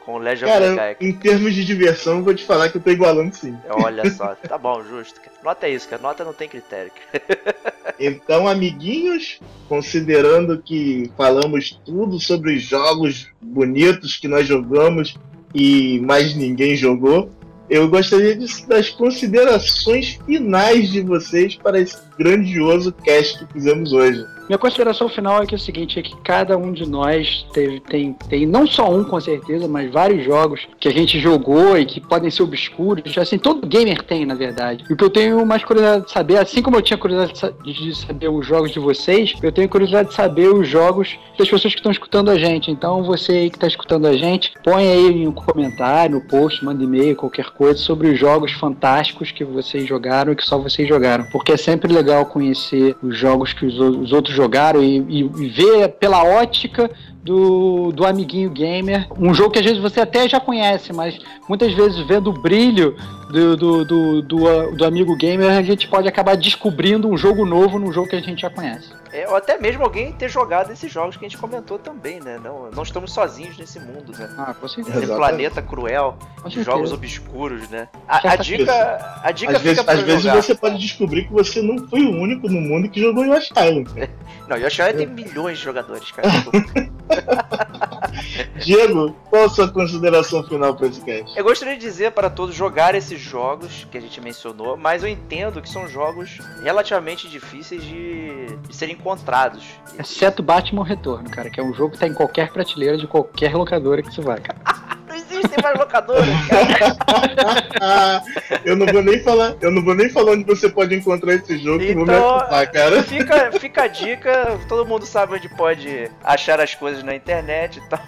com 0.05 0.17
Legend 0.17 0.51
Cara, 0.51 0.65
of 0.65 0.71
Legaia. 0.71 0.97
Em 0.99 1.11
termos 1.11 1.53
de 1.53 1.65
diversão, 1.65 2.23
vou 2.23 2.33
te 2.33 2.43
falar 2.43 2.69
que 2.69 2.77
eu 2.77 2.81
tô 2.81 2.89
igualando 2.89 3.35
sim. 3.35 3.57
Olha 3.69 4.09
só, 4.11 4.35
tá 4.35 4.57
bom, 4.57 4.83
justo. 4.83 5.19
Nota 5.43 5.67
é 5.67 5.71
isso, 5.71 5.87
cara. 5.87 6.01
Nota 6.01 6.23
não 6.23 6.33
tem 6.33 6.47
critério. 6.47 6.91
Então, 7.99 8.47
amiguinhos, 8.47 9.39
considerando 9.69 10.57
que 10.57 11.11
falamos 11.15 11.79
tudo 11.85 12.19
sobre 12.19 12.55
os 12.55 12.63
jogos 12.63 13.27
bonitos 13.39 14.17
que 14.17 14.27
nós 14.27 14.47
jogamos 14.47 15.15
e 15.53 15.99
mais 15.99 16.35
ninguém 16.35 16.75
jogou, 16.75 17.29
eu 17.69 17.87
gostaria 17.87 18.35
de, 18.35 18.67
das 18.67 18.89
considerações 18.89 20.19
finais 20.25 20.91
de 20.91 21.01
vocês 21.01 21.55
para 21.55 21.79
esse 21.79 21.97
grandioso 22.17 22.91
cast 22.91 23.39
que 23.39 23.53
fizemos 23.53 23.93
hoje. 23.93 24.25
Minha 24.47 24.57
consideração 24.57 25.07
final 25.09 25.41
é 25.41 25.45
que 25.45 25.55
é 25.55 25.57
o 25.57 25.59
seguinte, 25.59 25.99
é 25.99 26.01
que 26.01 26.15
cada 26.17 26.57
um 26.57 26.71
de 26.71 26.87
nós 26.87 27.45
teve, 27.53 27.79
tem, 27.79 28.13
tem 28.29 28.45
não 28.45 28.67
só 28.67 28.91
um 28.91 29.03
com 29.03 29.19
certeza, 29.19 29.67
mas 29.67 29.91
vários 29.91 30.25
jogos 30.25 30.67
que 30.79 30.87
a 30.87 30.91
gente 30.91 31.19
jogou 31.19 31.77
e 31.77 31.85
que 31.85 32.01
podem 32.01 32.29
ser 32.29 32.43
obscuros, 32.43 33.17
assim, 33.17 33.37
todo 33.37 33.67
gamer 33.67 34.01
tem, 34.03 34.25
na 34.25 34.35
verdade. 34.35 34.83
E 34.89 34.93
o 34.93 34.97
que 34.97 35.03
eu 35.03 35.09
tenho 35.09 35.45
mais 35.45 35.63
curiosidade 35.63 36.05
de 36.05 36.11
saber, 36.11 36.37
assim 36.37 36.61
como 36.61 36.77
eu 36.77 36.81
tinha 36.81 36.97
curiosidade 36.97 37.55
de 37.63 37.95
saber 37.95 38.29
os 38.29 38.45
jogos 38.45 38.71
de 38.71 38.79
vocês, 38.79 39.33
eu 39.41 39.51
tenho 39.51 39.69
curiosidade 39.69 40.09
de 40.09 40.15
saber 40.15 40.49
os 40.49 40.67
jogos 40.67 41.17
das 41.37 41.49
pessoas 41.49 41.73
que 41.73 41.79
estão 41.79 41.91
escutando 41.91 42.29
a 42.29 42.37
gente. 42.37 42.69
Então, 42.69 43.03
você 43.03 43.31
aí 43.31 43.49
que 43.49 43.57
está 43.57 43.67
escutando 43.67 44.07
a 44.07 44.15
gente, 44.15 44.53
põe 44.63 44.87
aí 44.87 45.27
um 45.27 45.31
comentário, 45.31 46.15
no 46.15 46.21
post, 46.21 46.63
manda 46.63 46.83
e-mail, 46.83 47.15
qualquer 47.15 47.49
coisa, 47.51 47.79
sobre 47.79 48.09
os 48.09 48.19
jogos 48.19 48.51
fantásticos 48.51 49.31
que 49.31 49.43
vocês 49.43 49.87
jogaram 49.87 50.33
e 50.33 50.35
que 50.35 50.43
só 50.43 50.57
vocês 50.57 50.87
jogaram. 50.87 51.25
Porque 51.31 51.53
é 51.53 51.57
sempre 51.57 51.91
legal 51.91 52.25
conhecer 52.25 52.95
os 53.01 53.17
jogos 53.17 53.53
que 53.53 53.65
os, 53.65 53.79
os 53.79 54.11
outros 54.11 54.32
jogaram 54.33 54.83
e, 54.83 54.97
e, 54.97 55.19
e 55.19 55.49
ver 55.49 55.89
pela 55.99 56.23
ótica 56.23 56.89
do, 57.23 57.91
do 57.93 58.05
amiguinho 58.05 58.49
gamer. 58.49 59.07
Um 59.17 59.33
jogo 59.33 59.51
que 59.51 59.59
às 59.59 59.65
vezes 59.65 59.81
você 59.81 60.01
até 60.01 60.27
já 60.27 60.39
conhece, 60.39 60.91
mas 60.91 61.17
muitas 61.47 61.73
vezes 61.73 62.05
vendo 62.05 62.29
o 62.29 62.33
brilho 62.33 62.95
do, 63.31 63.57
do, 63.57 63.85
do, 63.85 64.21
do, 64.21 64.71
do 64.75 64.85
amigo 64.85 65.15
gamer, 65.15 65.49
a 65.49 65.61
gente 65.63 65.87
pode 65.87 66.07
acabar 66.07 66.35
descobrindo 66.35 67.07
um 67.07 67.17
jogo 67.17 67.45
novo 67.45 67.79
num 67.79 67.91
jogo 67.91 68.09
que 68.09 68.15
a 68.15 68.21
gente 68.21 68.41
já 68.41 68.49
conhece. 68.49 68.89
É, 69.11 69.27
ou 69.27 69.35
até 69.35 69.57
mesmo 69.57 69.83
alguém 69.83 70.11
ter 70.11 70.29
jogado 70.29 70.71
esses 70.71 70.91
jogos 70.91 71.15
que 71.15 71.25
a 71.25 71.29
gente 71.29 71.39
comentou 71.39 71.79
também, 71.79 72.19
né? 72.19 72.39
Não, 72.43 72.69
não 72.71 72.83
estamos 72.83 73.13
sozinhos 73.13 73.57
nesse 73.57 73.79
mundo, 73.79 74.11
né? 74.17 74.29
Ah, 74.37 74.53
com 74.53 74.67
certeza. 74.67 74.99
Esse 74.99 75.15
planeta 75.15 75.61
cruel 75.61 76.17
de 76.45 76.63
jogos 76.63 76.91
obscuros, 76.91 77.69
né? 77.69 77.87
A, 78.07 78.33
a 78.33 78.35
dica, 78.35 79.21
a 79.23 79.31
dica 79.31 79.53
às 79.53 79.61
fica 79.61 79.83
vezes, 79.83 79.87
Às 79.87 80.01
vezes 80.01 80.45
você 80.45 80.55
pode 80.55 80.77
descobrir 80.77 81.25
que 81.25 81.33
você 81.33 81.61
não 81.61 81.87
foi 81.87 82.01
o 82.01 82.11
único 82.11 82.49
no 82.49 82.59
mundo 82.59 82.89
que 82.89 82.99
jogou 82.99 83.25
Yoshi 83.25 83.53
Island. 83.57 83.89
Não, 84.47 84.57
Yoshi 84.57 84.81
Island 84.81 84.97
tem 84.97 85.07
milhões 85.07 85.57
de 85.57 85.63
jogadores, 85.63 86.11
cara. 86.11 86.27
Diego, 88.63 89.15
qual 89.29 89.45
a 89.45 89.49
sua 89.49 89.71
consideração 89.71 90.43
final 90.43 90.75
para 90.75 90.87
esse 90.87 91.01
cast? 91.01 91.37
Eu 91.37 91.43
gostaria 91.43 91.75
de 91.75 91.81
dizer 91.81 92.11
para 92.11 92.29
todos 92.29 92.55
jogar 92.55 92.95
esses 92.95 93.19
jogos 93.19 93.87
que 93.91 93.97
a 93.97 94.01
gente 94.01 94.19
mencionou, 94.21 94.77
mas 94.77 95.03
eu 95.03 95.09
entendo 95.09 95.61
que 95.61 95.69
são 95.69 95.87
jogos 95.87 96.39
relativamente 96.61 97.27
difíceis 97.27 97.83
de, 97.83 98.45
de 98.67 98.75
serem 98.75 98.95
encontrados. 98.95 99.65
Exceto 99.99 100.41
Batman 100.41 100.85
Retorno, 100.85 101.29
cara, 101.29 101.49
que 101.49 101.59
é 101.59 101.63
um 101.63 101.73
jogo 101.73 101.93
que 101.93 101.99
tá 101.99 102.07
em 102.07 102.13
qualquer 102.13 102.51
prateleira 102.51 102.97
de 102.97 103.07
qualquer 103.07 103.55
locadora 103.55 104.01
que 104.01 104.13
você 104.13 104.21
vai, 104.21 104.39
cara. 104.39 104.59
não 105.43 105.43
existem 105.43 105.63
mais 105.63 105.77
locadoras, 105.77 106.29
cara. 106.47 108.23
eu 108.65 108.75
não 108.75 108.85
vou 108.87 109.03
nem 109.03 109.21
falar, 109.21 109.55
eu 109.61 109.71
não 109.71 109.83
vou 109.83 109.95
nem 109.95 110.09
falar 110.09 110.31
onde 110.31 110.43
você 110.43 110.69
pode 110.69 110.95
encontrar 110.95 111.35
esse 111.35 111.57
jogo, 111.57 111.83
então, 111.83 111.87
que 111.87 111.93
vou 111.93 112.05
me 112.05 112.15
ocupar, 112.15 112.71
cara. 112.71 113.03
Fica, 113.03 113.51
fica 113.59 113.83
a 113.83 113.87
dica, 113.87 114.59
todo 114.67 114.85
mundo 114.85 115.05
sabe 115.05 115.35
onde 115.35 115.49
pode 115.49 116.09
achar 116.23 116.59
as 116.59 116.73
coisas 116.73 117.03
na 117.03 117.15
internet 117.15 117.79
e 117.79 117.89
tal. 117.89 117.99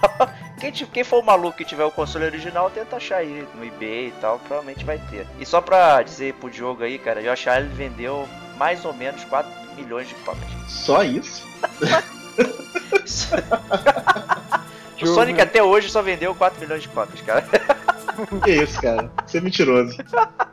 Quem, 0.58 0.72
quem 0.72 1.04
for 1.04 1.22
o 1.22 1.26
maluco 1.26 1.58
que 1.58 1.64
tiver 1.64 1.84
o 1.84 1.90
console 1.90 2.24
original, 2.24 2.70
tenta 2.70 2.96
achar 2.96 3.18
aí 3.18 3.46
no 3.54 3.64
eBay 3.64 4.08
e 4.08 4.14
tal, 4.20 4.38
provavelmente 4.38 4.86
vai 4.86 4.98
ter. 5.10 5.26
E 5.38 5.44
só 5.44 5.60
pra 5.60 6.02
dizer 6.02 6.32
pro 6.34 6.50
jogo 6.50 6.82
aí, 6.82 6.98
cara, 6.98 7.20
Yoshi 7.20 7.48
Island 7.48 7.74
vendeu 7.74 8.26
mais 8.56 8.84
ou 8.84 8.94
menos 8.94 9.22
4 9.24 9.50
milhões 9.76 10.08
de 10.08 10.14
cópias. 10.16 10.50
Só 10.66 11.02
isso? 11.02 11.46
o 15.04 15.06
Sonic 15.08 15.40
até 15.40 15.62
hoje 15.62 15.90
só 15.90 16.02
vendeu 16.02 16.34
4 16.34 16.60
milhões 16.60 16.82
de 16.82 16.88
cópias, 16.88 17.20
cara. 17.22 17.44
Que 18.42 18.52
isso, 18.52 18.80
cara? 18.80 19.10
Você 19.26 19.36
é 19.36 19.40
mentiroso. 19.42 19.94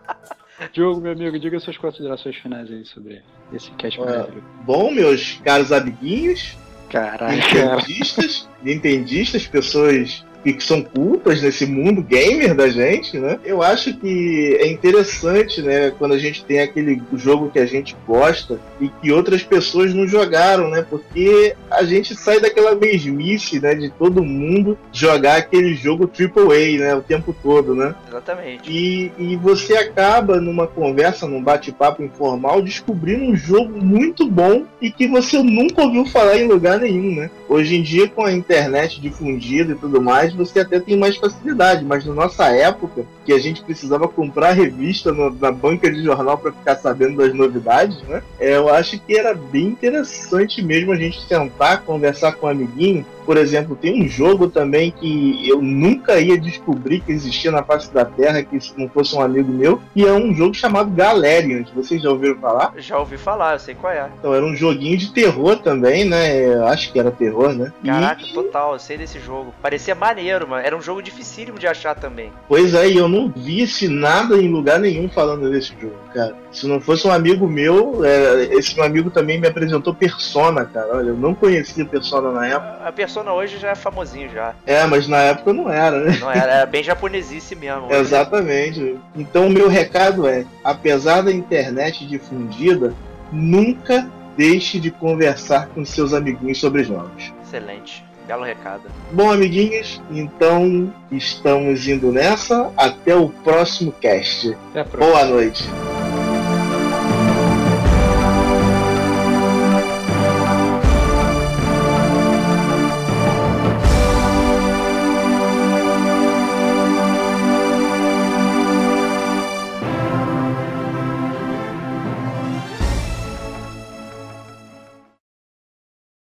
Diogo, 0.74 1.00
meu 1.00 1.14
amigo, 1.14 1.40
diga 1.40 1.60
suas 1.62 1.78
considerações 1.78 2.36
finais 2.36 2.70
aí 2.70 2.86
sobre 2.86 3.24
esse 3.54 3.72
cast 3.72 4.02
é, 4.02 4.28
Bom, 4.66 4.92
meus 4.92 5.40
caros 5.44 5.72
amiguinhos, 5.72 6.58
Caralho, 6.94 7.42
nintendistas, 8.64 9.46
pessoas 9.46 10.24
que 10.52 10.64
são 10.64 10.82
culpas 10.82 11.42
nesse 11.42 11.66
mundo 11.66 12.02
gamer 12.02 12.54
da 12.54 12.68
gente, 12.68 13.18
né? 13.18 13.40
Eu 13.46 13.62
acho 13.64 13.94
que 13.94 14.58
é 14.60 14.68
interessante, 14.68 15.62
né, 15.62 15.92
quando 15.92 16.14
a 16.14 16.18
gente 16.18 16.44
tem 16.44 16.60
aquele 16.60 17.02
jogo 17.14 17.50
que 17.50 17.60
a 17.60 17.66
gente 17.66 17.96
gosta 18.06 18.60
e 18.82 18.90
que 18.90 19.12
outras 19.12 19.44
pessoas 19.44 19.94
não 19.94 20.06
jogaram, 20.06 20.70
né? 20.70 20.86
Porque 20.88 21.56
a 21.72 21.84
gente 21.84 22.16
sai 22.16 22.40
daquela 22.40 22.76
mesmice, 22.76 23.60
né, 23.60 23.74
de 23.76 23.90
todo 23.90 24.24
mundo 24.24 24.78
jogar 24.92 25.38
aquele 25.38 25.76
jogo 25.76 26.10
AAA, 26.10 26.80
né, 26.80 26.96
o 26.96 27.02
tempo 27.02 27.34
todo, 27.42 27.74
né? 27.74 27.96
Exatamente. 28.10 28.70
E, 28.70 29.12
e 29.18 29.36
você 29.38 29.78
acaba 29.78 30.42
numa 30.42 30.68
conversa, 30.68 31.28
num 31.28 31.42
bate-papo 31.42 32.04
informal, 32.04 32.62
descobrindo 32.62 33.24
um 33.24 33.36
jogo 33.36 33.82
muito 33.82 34.28
bom 34.28 34.66
e 34.82 34.92
que 34.92 35.08
você 35.08 35.42
nunca 35.42 35.84
ouviu 35.84 36.06
falar 36.06 36.38
em 36.38 36.48
lugar 36.48 36.80
nenhum, 36.80 37.16
né? 37.16 37.30
Hoje 37.48 37.76
em 37.76 37.84
dia, 37.84 38.08
com 38.08 38.26
a 38.26 38.32
internet 38.32 38.53
difundida 39.02 39.74
e 39.74 39.76
tudo 39.76 40.02
mais, 40.02 40.34
você 40.34 40.60
até 40.60 40.80
tem 40.80 40.98
mais 40.98 41.18
facilidade, 41.18 41.84
mas 41.84 42.06
na 42.06 42.14
nossa 42.14 42.46
época, 42.48 43.06
que 43.26 43.34
a 43.34 43.40
gente 43.40 43.64
precisava 43.64 44.08
comprar 44.08 44.52
revista 44.52 45.12
no, 45.12 45.30
na 45.32 45.52
banca 45.52 45.92
de 45.92 46.04
jornal 46.04 46.38
para 46.38 46.52
ficar 46.52 46.76
sabendo 46.76 47.18
das 47.18 47.34
novidades, 47.34 48.02
né? 48.04 48.22
É, 48.40 48.56
eu 48.56 48.70
acho 48.70 49.00
que 49.00 49.18
era 49.18 49.34
bem 49.34 49.68
interessante 49.68 50.62
mesmo 50.62 50.92
a 50.92 50.96
gente 50.96 51.22
sentar, 51.26 51.82
conversar 51.82 52.34
com 52.34 52.48
um 52.48 52.50
amiguinho. 52.50 53.06
Por 53.26 53.38
exemplo, 53.38 53.76
tem 53.76 54.04
um 54.04 54.08
jogo 54.08 54.48
também 54.48 54.92
que 54.92 55.48
eu 55.48 55.62
nunca 55.62 56.20
ia 56.20 56.38
descobrir 56.38 57.02
que 57.02 57.12
existia 57.12 57.52
na 57.52 57.64
face 57.64 57.94
da 57.94 58.06
Terra, 58.06 58.44
que 58.44 58.60
se 58.60 58.74
não 58.78 58.90
fosse 58.90 59.16
um 59.16 59.22
amigo 59.22 59.52
meu, 59.52 59.82
e 59.96 60.06
é 60.06 60.12
um 60.12 60.34
jogo 60.34 60.54
chamado 60.54 60.92
Galerians. 60.92 61.70
Vocês 61.72 62.02
já 62.02 62.10
ouviram 62.10 62.38
falar? 62.40 62.74
Já 62.78 63.00
ouvi 63.00 63.18
falar, 63.18 63.54
eu 63.54 63.60
sei 63.60 63.76
qual 63.76 63.94
é. 63.94 64.10
Então 64.20 64.34
era 64.34 64.46
um 64.46 64.56
joguinho 64.56 64.98
de 64.98 65.12
terror 65.12 65.58
também, 65.58 66.06
né? 66.06 66.56
Eu 66.56 66.68
acho 66.68 66.92
que 66.92 67.00
era 67.00 67.12
terror, 67.12 67.54
né? 67.54 67.72
Caraca, 67.86 68.24
e... 68.24 68.34
total, 68.34 68.74
eu 68.74 68.80
sei 68.80 68.98
desse 68.98 69.20
jogo. 69.20 69.54
Parecia 69.62 69.96
maneiro, 69.96 70.48
mano. 70.48 70.66
Era 70.66 70.76
um 70.76 70.82
jogo 70.82 71.02
dificílimo 71.02 71.58
de 71.58 71.68
achar 71.68 71.96
também. 71.96 72.32
Pois 72.48 72.74
é, 72.74 72.90
e 72.90 72.98
eu 72.98 73.08
não 73.08 73.30
visse 73.30 73.88
nada 73.88 74.38
em 74.38 74.50
lugar 74.50 74.80
nenhum 74.80 75.10
falando 75.10 75.50
desse 75.50 75.74
jogo, 75.80 75.96
cara. 76.14 76.36
Se 76.52 76.68
não 76.68 76.80
fosse 76.80 77.08
um 77.08 77.12
amigo 77.12 77.48
meu, 77.48 78.06
é, 78.06 78.56
esse 78.56 78.76
meu 78.76 78.84
amigo 78.84 79.10
também 79.10 79.40
me 79.40 79.48
apresentou 79.48 79.94
Persona, 79.94 80.66
cara. 80.66 80.98
Olha, 80.98 81.10
eu 81.10 81.18
não 81.18 81.34
conhecia 81.34 81.86
Persona 81.86 82.32
na 82.32 82.48
época. 82.48 82.88
A 82.88 82.92
Persona 82.92 83.13
hoje 83.22 83.58
já 83.58 83.70
é 83.70 83.76
famosinho 83.76 84.30
já. 84.30 84.54
É, 84.66 84.86
mas 84.86 85.08
na 85.08 85.20
época 85.20 85.54
não 85.54 85.70
era, 85.72 86.00
né? 86.00 86.18
Não 86.20 86.32
era, 86.32 86.54
era 86.54 86.66
bem 86.66 86.84
japonesice 86.84 87.56
mesmo. 87.56 87.88
Exatamente. 87.94 88.98
Então 89.16 89.48
o 89.48 89.50
meu 89.50 89.68
recado 89.68 90.28
é, 90.28 90.46
apesar 90.64 91.22
da 91.22 91.32
internet 91.32 92.06
difundida, 92.06 92.94
nunca 93.32 94.10
deixe 94.36 94.80
de 94.80 94.92
conversar 94.92 95.68
com 95.68 95.86
seus 95.86 96.14
amiguinhos 96.14 96.60
sobre 96.60 96.84
jogos. 96.84 97.34
Excelente. 97.44 98.04
Belo 98.28 98.44
recado. 98.44 98.84
Bom, 99.12 99.32
amiguinhos, 99.32 100.02
então 100.10 100.94
estamos 101.12 101.88
indo 101.88 102.12
nessa. 102.12 102.72
Até 102.78 103.16
o 103.16 103.30
próximo 103.30 103.92
cast. 103.92 104.56
Boa 104.98 105.26
noite. 105.26 105.64